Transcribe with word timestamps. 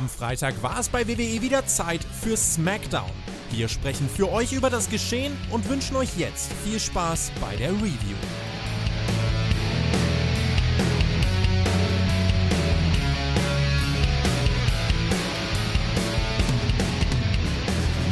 Am 0.00 0.08
Freitag 0.08 0.62
war 0.62 0.80
es 0.80 0.88
bei 0.88 1.06
WWE 1.06 1.42
wieder 1.42 1.66
Zeit 1.66 2.00
für 2.22 2.34
SmackDown. 2.34 3.10
Wir 3.50 3.68
sprechen 3.68 4.08
für 4.08 4.32
euch 4.32 4.54
über 4.54 4.70
das 4.70 4.88
Geschehen 4.88 5.36
und 5.50 5.68
wünschen 5.68 5.94
euch 5.94 6.16
jetzt 6.16 6.50
viel 6.64 6.80
Spaß 6.80 7.30
bei 7.38 7.54
der 7.56 7.68
Review. 7.72 8.16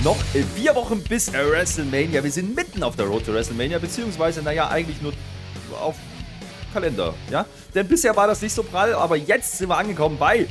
Noch 0.04 0.18
vier 0.54 0.74
Wochen 0.74 1.02
bis 1.02 1.32
WrestleMania. 1.32 2.22
Wir 2.22 2.30
sind 2.30 2.54
mitten 2.54 2.82
auf 2.82 2.96
der 2.96 3.06
Road 3.06 3.24
to 3.24 3.32
WrestleMania, 3.32 3.78
beziehungsweise, 3.78 4.42
naja, 4.42 4.68
eigentlich 4.68 5.00
nur 5.00 5.14
auf 5.80 5.96
Kalender, 6.74 7.14
ja? 7.30 7.46
Denn 7.74 7.88
bisher 7.88 8.14
war 8.14 8.26
das 8.26 8.42
nicht 8.42 8.52
so 8.52 8.62
prall, 8.62 8.92
aber 8.92 9.16
jetzt 9.16 9.56
sind 9.56 9.70
wir 9.70 9.78
angekommen 9.78 10.18
bei 10.18 10.48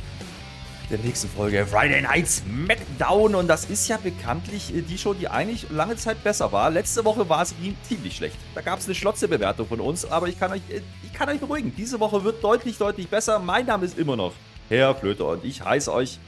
der 0.90 0.98
nächsten 0.98 1.28
Folge 1.28 1.66
Friday 1.66 2.02
Night 2.02 2.26
SmackDown 2.26 3.34
und 3.34 3.46
das 3.46 3.66
ist 3.66 3.88
ja 3.88 3.98
bekanntlich 3.98 4.74
äh, 4.74 4.80
die 4.82 4.96
Show, 4.96 5.14
die 5.14 5.28
eigentlich 5.28 5.68
lange 5.70 5.96
Zeit 5.96 6.22
besser 6.24 6.50
war. 6.50 6.70
Letzte 6.70 7.04
Woche 7.04 7.28
war 7.28 7.42
es 7.42 7.54
ziemlich 7.82 8.16
schlecht. 8.16 8.36
Da 8.54 8.62
gab 8.62 8.78
es 8.78 8.86
eine 8.86 8.94
Schlotze-Bewertung 8.94 9.66
von 9.66 9.80
uns, 9.80 10.04
aber 10.10 10.28
ich 10.28 10.38
kann, 10.38 10.52
euch, 10.52 10.62
ich 10.68 11.12
kann 11.12 11.28
euch 11.28 11.40
beruhigen. 11.40 11.74
Diese 11.76 12.00
Woche 12.00 12.24
wird 12.24 12.42
deutlich, 12.42 12.78
deutlich 12.78 13.08
besser. 13.08 13.38
Mein 13.38 13.66
Name 13.66 13.84
ist 13.84 13.98
immer 13.98 14.16
noch 14.16 14.32
Herr 14.68 14.94
Flöter 14.94 15.26
und 15.26 15.44
ich 15.44 15.62
heiße 15.62 15.92
euch 15.92 16.18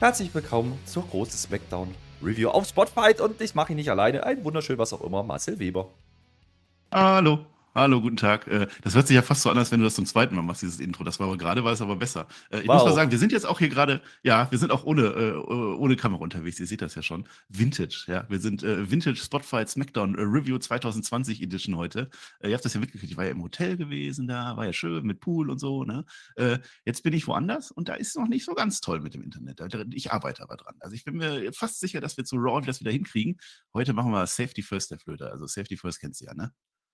herzlich 0.00 0.34
willkommen 0.34 0.78
zur 0.84 1.06
großen 1.06 1.38
SmackDown 1.38 1.94
Review 2.22 2.50
auf 2.50 2.66
Spotfight 2.66 3.20
und 3.20 3.40
ich 3.40 3.54
mache 3.54 3.72
ihn 3.72 3.76
nicht 3.76 3.90
alleine. 3.90 4.24
Ein 4.24 4.44
wunderschön, 4.44 4.78
was 4.78 4.92
auch 4.92 5.02
immer, 5.02 5.22
Marcel 5.22 5.58
Weber. 5.58 5.88
Hallo. 6.90 7.46
Hallo, 7.78 8.00
guten 8.00 8.16
Tag. 8.16 8.48
Äh, 8.48 8.66
das 8.82 8.96
hört 8.96 9.06
sich 9.06 9.14
ja 9.14 9.22
fast 9.22 9.42
so 9.42 9.50
an, 9.50 9.56
als 9.56 9.70
wenn 9.70 9.78
du 9.78 9.84
das 9.84 9.94
zum 9.94 10.04
zweiten 10.04 10.34
Mal 10.34 10.42
machst, 10.42 10.62
dieses 10.62 10.80
Intro. 10.80 11.04
Das 11.04 11.20
war 11.20 11.28
aber 11.28 11.38
gerade, 11.38 11.62
war 11.62 11.72
es 11.72 11.80
aber 11.80 11.94
besser. 11.94 12.26
Äh, 12.50 12.62
ich 12.62 12.66
wow. 12.66 12.74
muss 12.74 12.86
mal 12.86 12.94
sagen, 12.96 13.12
wir 13.12 13.18
sind 13.18 13.30
jetzt 13.30 13.46
auch 13.46 13.60
hier 13.60 13.68
gerade, 13.68 14.02
ja, 14.24 14.50
wir 14.50 14.58
sind 14.58 14.72
auch 14.72 14.82
ohne, 14.82 15.02
äh, 15.02 15.36
ohne 15.36 15.94
Kamera 15.94 16.20
unterwegs. 16.20 16.58
Ihr 16.58 16.66
seht 16.66 16.82
das 16.82 16.96
ja 16.96 17.02
schon. 17.02 17.28
Vintage, 17.48 18.06
ja. 18.08 18.26
Wir 18.28 18.40
sind 18.40 18.62
Vintage 18.62 19.18
Spotfight 19.18 19.68
Smackdown 19.68 20.16
Review 20.16 20.58
2020 20.58 21.40
Edition 21.40 21.76
heute. 21.76 22.10
ihr 22.42 22.52
habt 22.52 22.64
das 22.64 22.74
ja 22.74 22.80
mitgekriegt. 22.80 23.12
Ich 23.12 23.16
war 23.16 23.26
ja 23.26 23.30
im 23.30 23.44
Hotel 23.44 23.76
gewesen 23.76 24.26
da, 24.26 24.56
war 24.56 24.66
ja 24.66 24.72
schön 24.72 25.06
mit 25.06 25.20
Pool 25.20 25.48
und 25.48 25.60
so, 25.60 25.84
ne? 25.84 26.04
jetzt 26.84 27.02
bin 27.04 27.12
ich 27.12 27.28
woanders 27.28 27.70
und 27.70 27.88
da 27.88 27.94
ist 27.94 28.08
es 28.08 28.14
noch 28.16 28.26
nicht 28.26 28.44
so 28.44 28.54
ganz 28.54 28.80
toll 28.80 29.00
mit 29.00 29.14
dem 29.14 29.22
Internet. 29.22 29.60
Ich 29.94 30.10
arbeite 30.10 30.42
aber 30.42 30.56
dran. 30.56 30.74
Also 30.80 30.96
ich 30.96 31.04
bin 31.04 31.16
mir 31.16 31.52
fast 31.52 31.78
sicher, 31.78 32.00
dass 32.00 32.16
wir 32.16 32.24
zu 32.24 32.36
Raw 32.36 32.60
das 32.64 32.80
wieder 32.80 32.90
hinkriegen. 32.90 33.36
Heute 33.72 33.92
machen 33.92 34.10
wir 34.10 34.26
Safety 34.26 34.62
First, 34.62 34.90
der 34.90 34.98
Flöter. 34.98 35.30
Also 35.30 35.46
Safety 35.46 35.76
First 35.76 36.00
kennst 36.00 36.20
du 36.20 36.24
ja, 36.24 36.34
ne? 36.34 36.52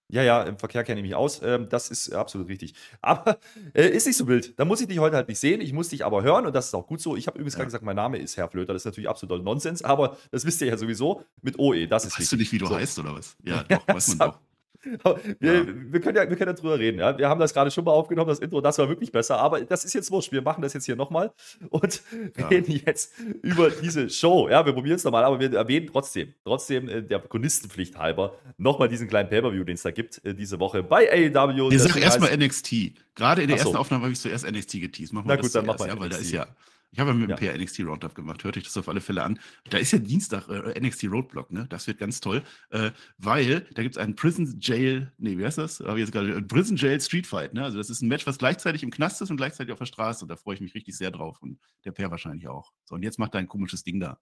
Ja, 0.09 0.23
ja, 0.23 0.43
im 0.43 0.59
Verkehr 0.59 0.85
kenne 0.85 1.01
ich 1.01 1.07
mich 1.07 1.15
aus. 1.15 1.41
Ähm, 1.43 1.69
das 1.69 1.91
ist 1.91 2.13
absolut 2.13 2.49
richtig. 2.49 2.75
Aber 3.01 3.39
äh, 3.73 3.89
ist 3.89 4.07
nicht 4.07 4.17
so 4.17 4.27
wild. 4.29 4.59
Da 4.59 4.65
muss 4.65 4.81
ich 4.81 4.87
dich 4.87 4.99
heute 4.99 5.17
halt 5.17 5.29
nicht 5.29 5.39
sehen. 5.39 5.61
Ich 5.61 5.73
muss 5.73 5.89
dich 5.89 6.05
aber 6.05 6.23
hören 6.23 6.47
und 6.47 6.55
das 6.55 6.67
ist 6.67 6.75
auch 6.75 6.87
gut 6.87 7.01
so. 7.01 7.17
Ich 7.17 7.27
habe 7.27 7.39
übrigens 7.39 7.55
ja. 7.55 7.59
gerade 7.59 7.67
gesagt, 7.67 7.85
mein 7.85 7.97
Name 7.97 8.19
ist 8.19 8.37
Herr 8.37 8.49
Flöter. 8.49 8.73
Das 8.73 8.83
ist 8.83 8.87
natürlich 8.87 9.09
absoluter 9.09 9.43
Nonsens, 9.43 9.83
aber 9.83 10.17
das 10.31 10.45
wisst 10.45 10.61
ihr 10.61 10.69
ja 10.69 10.77
sowieso 10.77 11.23
mit 11.43 11.59
OE. 11.59 11.87
Das 11.87 12.05
ist 12.05 12.13
weißt 12.13 12.21
richtig. 12.21 12.31
du 12.31 12.37
nicht, 12.37 12.53
wie 12.53 12.59
du 12.59 12.67
so. 12.67 12.77
heißt 12.77 12.99
oder 12.99 13.15
was? 13.15 13.37
Ja, 13.43 13.63
doch, 13.69 13.87
weiß 13.89 14.17
man 14.17 14.31
doch. 14.31 14.41
Wir, 15.41 15.55
ja. 15.55 15.65
wir, 15.67 16.01
können 16.01 16.17
ja, 16.17 16.29
wir 16.29 16.37
können 16.37 16.51
ja 16.51 16.53
drüber 16.53 16.79
reden. 16.79 16.99
Ja? 16.99 17.17
Wir 17.17 17.29
haben 17.29 17.41
das 17.41 17.55
gerade 17.55 17.71
schon 17.71 17.85
mal 17.85 17.93
aufgenommen, 17.93 18.29
das 18.29 18.39
Intro, 18.39 18.61
das 18.61 18.79
war 18.79 18.89
wirklich 18.89 19.13
besser, 19.13 19.39
aber 19.39 19.61
das 19.61 19.85
ist 19.85 19.93
jetzt 19.95 20.11
wurscht. 20.11 20.33
Wir 20.33 20.43
machen 20.43 20.63
das 20.63 20.73
jetzt 20.73 20.85
hier 20.85 20.97
nochmal 20.97 21.33
und 21.71 22.03
ja. 22.37 22.47
reden 22.49 22.81
jetzt 22.85 23.15
über 23.43 23.71
diese 23.71 24.11
Show. 24.11 24.49
Ja, 24.49 24.65
wir 24.65 24.73
probieren 24.73 24.97
es 24.97 25.05
nochmal, 25.05 25.25
aber 25.25 25.41
wir 25.41 25.53
erwähnen 25.53 25.89
trotzdem, 25.91 26.35
trotzdem 26.45 26.89
äh, 26.89 27.03
der 27.03 27.21
Chronistenpflicht 27.21 27.99
halber, 27.99 28.35
nochmal 28.57 28.89
diesen 28.89 29.09
kleinen 29.09 29.29
Pay-Per-View, 29.29 29.65
den 29.65 29.75
es 29.75 29.83
da 29.83 29.91
gibt, 29.91 30.25
äh, 30.25 30.35
diese 30.35 30.61
Woche 30.61 30.83
bei 30.83 31.11
AEW. 31.11 31.71
Ich 31.71 31.83
sag 31.83 32.01
erstmal 32.01 32.37
NXT. 32.37 32.93
Gerade 33.15 33.43
in 33.43 33.49
der 33.49 33.59
so. 33.59 33.65
ersten 33.65 33.77
Aufnahme 33.77 34.05
habe 34.05 34.13
ich 34.13 34.21
zuerst 34.21 34.51
NXT 34.51 34.81
geteased. 34.81 35.13
Machen 35.13 35.29
wir 35.29 35.37
Na 35.37 35.41
gut, 35.41 35.55
dann 35.55 35.67
machen 35.67 35.81
wir 35.81 35.89
ja, 35.89 35.99
weil 35.99 36.09
da 36.09 36.17
ist 36.17 36.31
ja 36.31 36.47
ich 36.95 37.01
habe 37.01 37.11
ja 37.11 37.15
mit 37.15 37.25
dem 37.25 37.31
ja. 37.31 37.37
PR 37.37 37.59
NXT 37.59 37.81
Roundup 37.81 38.15
gemacht, 38.15 38.45
hörte 38.45 38.61
ich 38.61 38.67
das 38.67 38.77
auf 38.77 38.89
alle 38.89 39.01
Fälle 39.01 39.25
an. 39.25 39.41
Da 39.69 39.79
ist 39.79 39.91
ja 39.91 39.99
Dienstag 39.99 40.49
äh, 40.49 40.81
NXT 40.81 41.07
Roadblock, 41.11 41.51
ne? 41.51 41.67
Das 41.69 41.89
wird 41.89 41.99
ganz 41.99 42.21
toll, 42.21 42.45
äh, 42.71 42.93
weil 43.19 43.63
da 43.75 43.83
gibt 43.83 43.97
es 43.97 43.99
einen 44.01 44.15
Prison 44.15 44.59
Jail, 44.61 45.13
nee, 45.19 45.37
wie 45.37 45.45
heißt 45.45 45.59
das? 45.59 45.81
Habe 45.81 45.99
jetzt 45.99 46.13
gerade 46.13 46.41
Prison 46.43 46.77
Jail 46.77 47.01
Street 47.01 47.27
Fight, 47.27 47.53
ne? 47.53 47.65
Also 47.65 47.79
das 47.79 47.91
ist 47.91 48.01
ein 48.01 48.09
Match, 48.09 48.29
was 48.29 48.39
gleichzeitig 48.39 48.85
im 48.85 48.91
Knast 48.91 49.21
ist 49.23 49.31
und 49.31 49.39
gleichzeitig 49.39 49.73
auf 49.73 49.79
der 49.81 49.87
Straße. 49.87 50.25
Und 50.25 50.29
da 50.29 50.37
freue 50.37 50.55
ich 50.55 50.61
mich 50.61 50.75
richtig 50.77 50.97
sehr 50.97 51.11
drauf 51.11 51.43
und 51.43 51.59
der 51.85 51.91
PR 51.91 52.13
wahrscheinlich 52.13 52.47
auch. 52.47 52.73
So, 52.85 52.95
und 52.95 53.03
jetzt 53.03 53.19
macht 53.19 53.35
er 53.35 53.41
ein 53.41 53.49
komisches 53.49 53.83
Ding 53.83 53.99
da. 53.99 54.21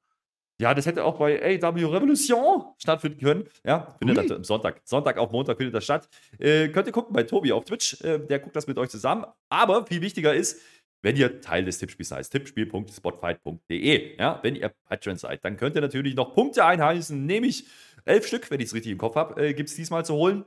Ja, 0.59 0.75
das 0.75 0.87
hätte 0.87 1.05
auch 1.05 1.19
bei 1.19 1.61
AW 1.62 1.84
Revolution 1.87 2.65
stattfinden 2.78 3.19
können. 3.21 3.49
Ja, 3.65 3.97
findet 3.99 4.16
Ui. 4.16 4.27
das 4.28 4.37
am 4.37 4.44
Sonntag. 4.44 4.81
Sonntag 4.84 5.19
auf 5.19 5.32
Montag 5.32 5.56
findet 5.56 5.75
das 5.75 5.84
statt. 5.84 6.09
Äh, 6.38 6.69
könnt 6.69 6.87
ihr 6.87 6.93
gucken 6.93 7.12
bei 7.12 7.25
Tobi 7.25 7.53
auf 7.53 7.65
Twitch. 7.65 8.00
Äh, 8.03 8.21
der 8.21 8.38
guckt 8.38 8.55
das 8.55 8.66
mit 8.66 8.78
euch 8.78 8.88
zusammen. 8.88 9.25
Aber 9.49 9.87
viel 9.87 10.00
wichtiger 10.00 10.34
ist, 10.34 10.61
wenn 11.02 11.16
ihr 11.16 11.40
Teil 11.40 11.64
des 11.64 11.78
Tippspiels 11.78 12.08
seid, 12.08 12.30
tippspiel.spotfight.de. 12.30 14.18
Ja, 14.18 14.40
wenn 14.42 14.56
ihr 14.56 14.72
Patreon 14.88 15.16
seid, 15.16 15.44
dann 15.44 15.56
könnt 15.56 15.74
ihr 15.74 15.82
natürlich 15.82 16.14
noch 16.14 16.34
Punkte 16.34 16.64
einheisen, 16.64 17.26
nämlich 17.26 17.66
elf 18.04 18.26
Stück, 18.26 18.50
wenn 18.50 18.60
ich 18.60 18.66
es 18.66 18.74
richtig 18.74 18.92
im 18.92 18.98
Kopf 18.98 19.16
habe, 19.16 19.40
äh, 19.40 19.54
gibt 19.54 19.68
es 19.68 19.76
diesmal 19.76 20.04
zu 20.04 20.14
holen. 20.14 20.44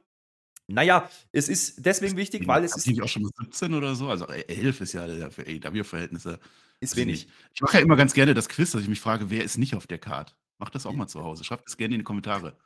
Naja, 0.67 1.09
es 1.31 1.47
ist 1.47 1.85
deswegen 1.85 2.17
wichtig, 2.17 2.47
weil 2.47 2.63
es 2.63 2.75
ist. 2.75 2.88
Nicht 2.88 3.01
auch 3.01 3.07
schon 3.07 3.29
17 3.39 3.73
oder 3.73 3.93
so? 3.93 4.09
Also 4.09 4.25
11 4.25 4.81
ist 4.81 4.93
ja 4.93 5.29
für 5.29 5.43
AW-Verhältnisse. 5.43 6.39
Ist 6.79 6.95
wenig. 6.95 7.27
Ich 7.53 7.61
mache 7.61 7.77
ja 7.77 7.83
immer 7.83 7.95
ganz 7.95 8.13
gerne 8.13 8.33
das 8.33 8.49
Quiz, 8.49 8.72
dass 8.72 8.81
ich 8.81 8.89
mich 8.89 8.99
frage, 8.99 9.29
wer 9.29 9.43
ist 9.43 9.57
nicht 9.57 9.75
auf 9.75 9.87
der 9.87 9.99
Card? 9.99 10.35
Macht 10.57 10.73
das 10.73 10.85
auch 10.85 10.93
mal 10.93 11.07
zu 11.07 11.23
Hause. 11.23 11.43
Schreibt 11.43 11.67
es 11.67 11.77
gerne 11.77 11.95
in 11.95 11.99
die 11.99 12.05
Kommentare. 12.05 12.57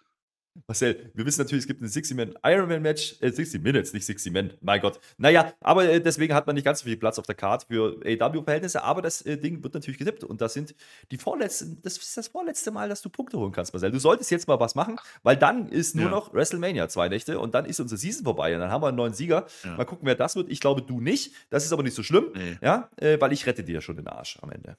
Marcel, 0.67 1.11
wir 1.13 1.25
wissen 1.25 1.41
natürlich, 1.41 1.63
es 1.63 1.67
gibt 1.67 1.81
ein 1.81 1.87
60-Man 1.87 2.35
Ironman-Match, 2.43 3.17
äh, 3.21 3.31
60 3.31 3.61
Minutes, 3.61 3.93
nicht 3.93 4.05
60 4.05 4.31
Men, 4.31 4.53
mein 4.61 4.81
Gott. 4.81 4.99
Naja, 5.17 5.53
aber 5.61 5.89
äh, 5.89 6.01
deswegen 6.01 6.33
hat 6.33 6.47
man 6.47 6.55
nicht 6.55 6.65
ganz 6.65 6.79
so 6.79 6.85
viel 6.85 6.97
Platz 6.97 7.17
auf 7.19 7.25
der 7.25 7.35
Karte 7.35 7.67
für 7.67 7.99
AW-Verhältnisse, 8.05 8.83
aber 8.83 9.01
das 9.01 9.21
äh, 9.21 9.37
Ding 9.37 9.63
wird 9.63 9.73
natürlich 9.73 9.97
getippt 9.97 10.23
und 10.23 10.41
das 10.41 10.53
sind 10.53 10.75
die 11.11 11.17
vorletzten, 11.17 11.81
das 11.81 11.97
ist 11.97 12.17
das 12.17 12.27
vorletzte 12.27 12.71
Mal, 12.71 12.89
dass 12.89 13.01
du 13.01 13.09
Punkte 13.09 13.37
holen 13.37 13.51
kannst, 13.51 13.73
Marcel. 13.73 13.91
Du 13.91 13.99
solltest 13.99 14.31
jetzt 14.31 14.47
mal 14.47 14.59
was 14.59 14.75
machen, 14.75 14.97
weil 15.23 15.37
dann 15.37 15.69
ist 15.69 15.95
nur 15.95 16.05
ja. 16.05 16.11
noch 16.11 16.33
WrestleMania 16.33 16.87
zwei 16.89 17.09
Nächte 17.09 17.39
und 17.39 17.53
dann 17.53 17.65
ist 17.65 17.79
unsere 17.79 17.97
Season 17.97 18.23
vorbei 18.23 18.53
und 18.53 18.59
dann 18.59 18.71
haben 18.71 18.83
wir 18.83 18.87
einen 18.87 18.97
neuen 18.97 19.13
Sieger. 19.13 19.45
Ja. 19.63 19.77
Mal 19.77 19.85
gucken, 19.85 20.05
wer 20.05 20.15
das 20.15 20.35
wird. 20.35 20.49
Ich 20.49 20.59
glaube, 20.59 20.81
du 20.81 20.99
nicht. 20.99 21.33
Das 21.49 21.65
ist 21.65 21.73
aber 21.73 21.83
nicht 21.83 21.95
so 21.95 22.03
schlimm, 22.03 22.31
nee. 22.33 22.57
ja, 22.61 22.89
äh, 22.97 23.19
weil 23.19 23.33
ich 23.33 23.45
rette 23.45 23.63
dir 23.63 23.81
schon 23.81 23.95
den 23.95 24.07
Arsch 24.07 24.37
am 24.41 24.51
Ende. 24.51 24.77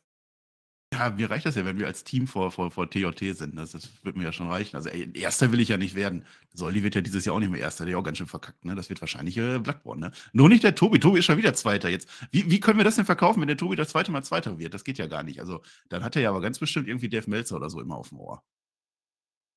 Ja, 1.01 1.09
mir 1.09 1.31
reicht 1.31 1.47
das 1.47 1.55
ja, 1.55 1.65
wenn 1.65 1.79
wir 1.79 1.87
als 1.87 2.05
Team 2.05 2.27
vor, 2.27 2.51
vor, 2.51 2.71
vor 2.71 2.91
TJT 2.91 3.35
sind. 3.35 3.57
Das, 3.57 3.71
das 3.71 3.89
wird 4.03 4.19
mir 4.19 4.25
ja 4.25 4.33
schon 4.35 4.51
reichen. 4.51 4.77
Also, 4.77 4.91
ey, 4.91 5.11
Erster 5.15 5.51
will 5.51 5.59
ich 5.59 5.71
ja 5.71 5.79
nicht 5.79 5.95
werden. 5.95 6.27
Soldi 6.53 6.83
wird 6.83 6.95
ja 6.95 7.01
dieses 7.01 7.25
Jahr 7.25 7.37
auch 7.37 7.41
nicht 7.41 7.51
mehr 7.51 7.63
Erster. 7.63 7.87
Der 7.87 7.95
ist 7.95 7.99
auch 7.99 8.05
ganz 8.05 8.19
schön 8.19 8.27
verkackt. 8.27 8.67
Ne? 8.67 8.75
Das 8.75 8.91
wird 8.91 9.01
wahrscheinlich 9.01 9.39
äh, 9.39 9.59
Bloodborne. 9.59 10.09
Ne? 10.09 10.13
Nur 10.35 10.51
nicht 10.51 10.63
der 10.63 10.75
Tobi. 10.75 11.01
Tobi 11.01 11.21
ist 11.21 11.25
schon 11.25 11.39
wieder 11.39 11.55
Zweiter 11.55 11.89
jetzt. 11.89 12.07
Wie, 12.33 12.51
wie 12.51 12.61
können 12.61 12.77
wir 12.77 12.85
das 12.85 12.97
denn 12.97 13.07
verkaufen, 13.07 13.41
wenn 13.41 13.49
der 13.49 13.57
Tobi 13.57 13.77
das 13.77 13.89
zweite 13.89 14.13
Mal 14.13 14.23
Zweiter 14.25 14.59
wird? 14.59 14.75
Das 14.75 14.85
geht 14.85 14.99
ja 14.99 15.07
gar 15.07 15.23
nicht. 15.23 15.41
Also, 15.41 15.63
dann 15.89 16.05
hat 16.05 16.17
er 16.17 16.23
ja 16.23 16.29
aber 16.29 16.43
ganz 16.43 16.59
bestimmt 16.59 16.87
irgendwie 16.87 17.09
Dave 17.09 17.31
Melzer 17.31 17.57
oder 17.57 17.71
so 17.71 17.81
immer 17.81 17.97
auf 17.97 18.11
dem 18.11 18.21
Ohr. 18.21 18.43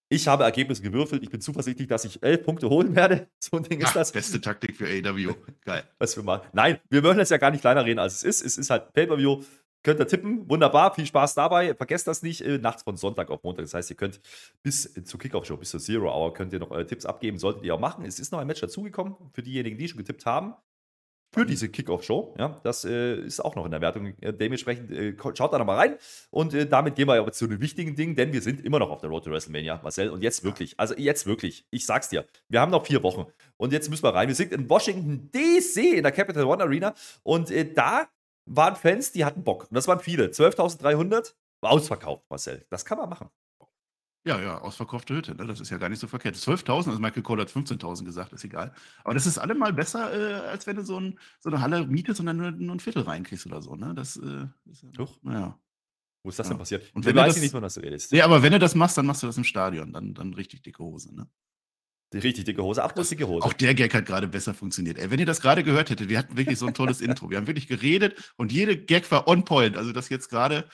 Ich 0.08 0.28
habe 0.28 0.44
Ergebnisse 0.44 0.82
gewürfelt. 0.82 1.24
Ich 1.24 1.30
bin 1.30 1.42
zuversichtlich, 1.42 1.88
dass 1.88 2.06
ich 2.06 2.24
elf 2.24 2.44
Punkte 2.44 2.70
holen 2.70 2.96
werde. 2.96 3.28
So 3.40 3.58
ein 3.58 3.64
Ding 3.64 3.82
ist 3.82 3.88
Ach, 3.90 3.94
das. 3.96 4.14
Beste 4.14 4.40
Taktik 4.40 4.78
für 4.78 4.86
AW. 4.86 5.36
Geil. 5.66 5.84
Was 5.98 6.16
wir 6.16 6.24
machen. 6.24 6.48
Nein, 6.54 6.80
wir 6.90 7.04
wollen 7.04 7.18
das 7.18 7.30
ja 7.30 7.38
gar 7.38 7.52
nicht 7.52 7.60
kleiner 7.60 7.84
reden, 7.84 8.00
als 8.00 8.16
es 8.16 8.24
ist. 8.24 8.46
Es 8.46 8.58
ist 8.58 8.70
halt 8.70 8.94
Pay-Per-View. 8.94 9.44
Könnt 9.84 10.00
ihr 10.00 10.08
tippen. 10.08 10.50
Wunderbar. 10.50 10.94
Viel 10.96 11.06
Spaß 11.06 11.36
dabei. 11.36 11.76
Vergesst 11.76 12.08
das 12.08 12.24
nicht. 12.24 12.42
Äh, 12.42 12.58
nachts 12.58 12.84
von 12.84 12.96
Sonntag 12.96 13.30
auf 13.30 13.44
Montag. 13.44 13.66
Das 13.66 13.74
heißt, 13.74 13.90
ihr 13.90 13.98
könnt 13.98 14.22
bis 14.64 14.94
zur 15.04 15.20
Kickoff-Show, 15.20 15.58
bis 15.58 15.72
zur 15.72 15.80
Zero 15.80 16.10
Hour, 16.10 16.34
könnt 16.34 16.54
ihr 16.54 16.60
noch 16.60 16.72
eure 16.72 16.86
Tipps 16.86 17.06
abgeben. 17.06 17.38
Solltet 17.38 17.64
ihr 17.64 17.76
auch 17.76 17.80
machen. 17.80 18.06
Es 18.06 18.20
ist 18.20 18.32
noch 18.32 18.40
ein 18.40 18.48
Match 18.48 18.62
dazugekommen 18.62 19.16
für 19.34 19.44
diejenigen, 19.44 19.78
die 19.78 19.88
schon 19.88 19.98
getippt 19.98 20.26
haben. 20.26 20.56
Für 21.34 21.48
diese 21.48 21.68
Kickoff-Show. 21.68 22.36
Ja, 22.38 22.62
das 22.64 22.86
äh, 22.86 23.16
ist 23.16 23.40
auch 23.40 23.56
noch 23.56 23.66
in 23.66 23.72
der 23.72 23.82
Wertung. 23.82 24.14
Äh, 24.22 24.34
dementsprechend 24.34 24.92
äh, 24.92 25.16
schaut 25.36 25.52
da 25.52 25.58
nochmal 25.58 25.78
rein. 25.78 25.96
Und 26.30 26.54
äh, 26.54 26.68
damit 26.68 26.96
gehen 26.96 27.08
wir 27.08 27.16
aber 27.16 27.32
zu 27.32 27.48
den 27.48 27.60
wichtigen 27.60 27.96
Dingen, 27.96 28.16
denn 28.16 28.32
wir 28.32 28.42
sind 28.42 28.64
immer 28.64 28.78
noch 28.78 28.92
auf 28.92 29.02
der 29.02 29.10
Road 29.10 29.26
to 29.26 29.32
WrestleMania, 29.32 29.80
Marcel. 29.82 30.12
Und 30.12 30.22
jetzt 30.22 30.44
wirklich, 30.44 30.80
also 30.80 30.94
jetzt 30.96 31.26
wirklich, 31.26 31.66
ich 31.72 31.88
sag's 31.88 32.10
dir, 32.10 32.26
wir 32.50 32.62
haben 32.62 32.72
noch 32.72 32.86
vier 32.86 33.02
Wochen. 33.02 33.26
Und 33.58 33.74
jetzt 33.74 33.90
müssen 33.90 34.04
wir 34.04 34.14
rein. 34.14 34.28
Wir 34.28 34.36
sind 34.36 34.52
in 34.52 34.70
Washington 34.70 35.32
DC 35.32 35.96
in 35.96 36.04
der 36.04 36.12
Capital 36.12 36.44
One 36.44 36.62
Arena. 36.62 36.94
Und 37.24 37.50
äh, 37.50 37.74
da 37.74 38.08
waren 38.46 38.76
Fans, 38.76 39.12
die 39.12 39.26
hatten 39.26 39.44
Bock. 39.44 39.64
Und 39.70 39.76
das 39.76 39.88
waren 39.88 40.00
viele. 40.00 40.28
12.300 40.28 41.34
ausverkauft, 41.62 42.26
Marcel. 42.30 42.66
Das 42.70 42.86
kann 42.86 42.98
man 42.98 43.10
machen. 43.10 43.30
Ja, 44.26 44.40
ja, 44.40 44.58
ausverkaufte 44.60 45.16
Hütte, 45.16 45.36
ne? 45.36 45.46
das 45.46 45.60
ist 45.60 45.70
ja 45.70 45.78
gar 45.78 45.90
nicht 45.90 46.00
so 46.00 46.08
verkehrt. 46.08 46.36
12.000, 46.36 46.88
also 46.88 47.00
Michael 47.00 47.24
Cole 47.24 47.42
hat 47.42 47.50
15.000 47.50 48.06
gesagt, 48.06 48.32
ist 48.32 48.46
egal. 48.46 48.74
Aber 49.04 49.14
das 49.14 49.26
ist 49.26 49.38
allemal 49.38 49.74
besser, 49.74 50.14
äh, 50.14 50.48
als 50.48 50.66
wenn 50.66 50.78
du 50.78 50.86
so, 50.86 50.98
ein, 50.98 51.20
so, 51.42 51.50
eine 51.50 51.60
Halle 51.60 51.86
mietest 51.86 52.22
und 52.22 52.28
dann 52.28 52.38
nur, 52.38 52.52
nur 52.52 52.76
ein 52.76 52.80
Viertel 52.80 53.04
reinkriegst 53.04 53.46
oder 53.46 53.62
so. 53.62 53.76
Ne? 53.76 53.94
Das 53.94 54.16
äh, 54.16 54.48
ist 54.72 54.84
ja, 54.84 54.90
Doch. 54.94 55.22
Naja. 55.24 55.60
Wo 56.24 56.30
ist 56.30 56.40
das 56.40 56.48
ja. 56.48 56.54
denn 56.54 56.58
passiert? 56.60 56.90
Und 56.94 57.06
wenn 57.06 57.18
weiß 57.18 57.36
ich 57.36 57.42
nicht, 57.42 57.52
von 57.52 57.62
was 57.62 57.74
du 57.74 57.82
redest. 57.82 58.14
Nee, 58.14 58.22
aber 58.22 58.42
wenn 58.42 58.54
du 58.54 58.60
das 58.60 58.76
machst, 58.76 58.98
dann 58.98 59.06
machst 59.06 59.24
du 59.24 59.28
das 59.28 59.36
im 59.36 59.44
Stadion. 59.44 59.92
Dann, 59.92 60.14
dann 60.14 60.34
richtig 60.34 60.62
dicke 60.62 60.82
Hose. 60.82 61.14
Ne? 61.14 61.28
Die 62.14 62.20
richtig 62.20 62.46
dicke 62.46 62.64
Hose, 62.64 62.84
dicke 63.10 63.28
Hose. 63.28 63.46
Auch 63.46 63.54
der 63.54 63.74
Gag 63.74 63.94
hat 63.94 64.06
gerade 64.06 64.28
besser 64.28 64.54
funktioniert. 64.54 64.98
Ey, 65.00 65.12
wenn 65.12 65.20
ihr 65.20 65.26
das 65.26 65.42
gerade 65.42 65.64
gehört 65.64 65.90
hättet, 65.90 66.10
wir 66.10 66.18
hatten 66.18 66.38
wirklich 66.38 66.58
so 66.58 66.68
ein 66.68 66.74
tolles 66.74 67.02
Intro. 67.02 67.30
Wir 67.30 67.38
haben 67.38 67.48
wirklich 67.48 67.68
geredet 67.68 68.34
und 68.38 68.52
jede 68.52 68.78
Gag 68.78 69.10
war 69.12 69.28
on 69.28 69.46
point. 69.46 69.78
Also 69.78 69.92
das 69.92 70.10
jetzt 70.10 70.30
gerade, 70.30 70.66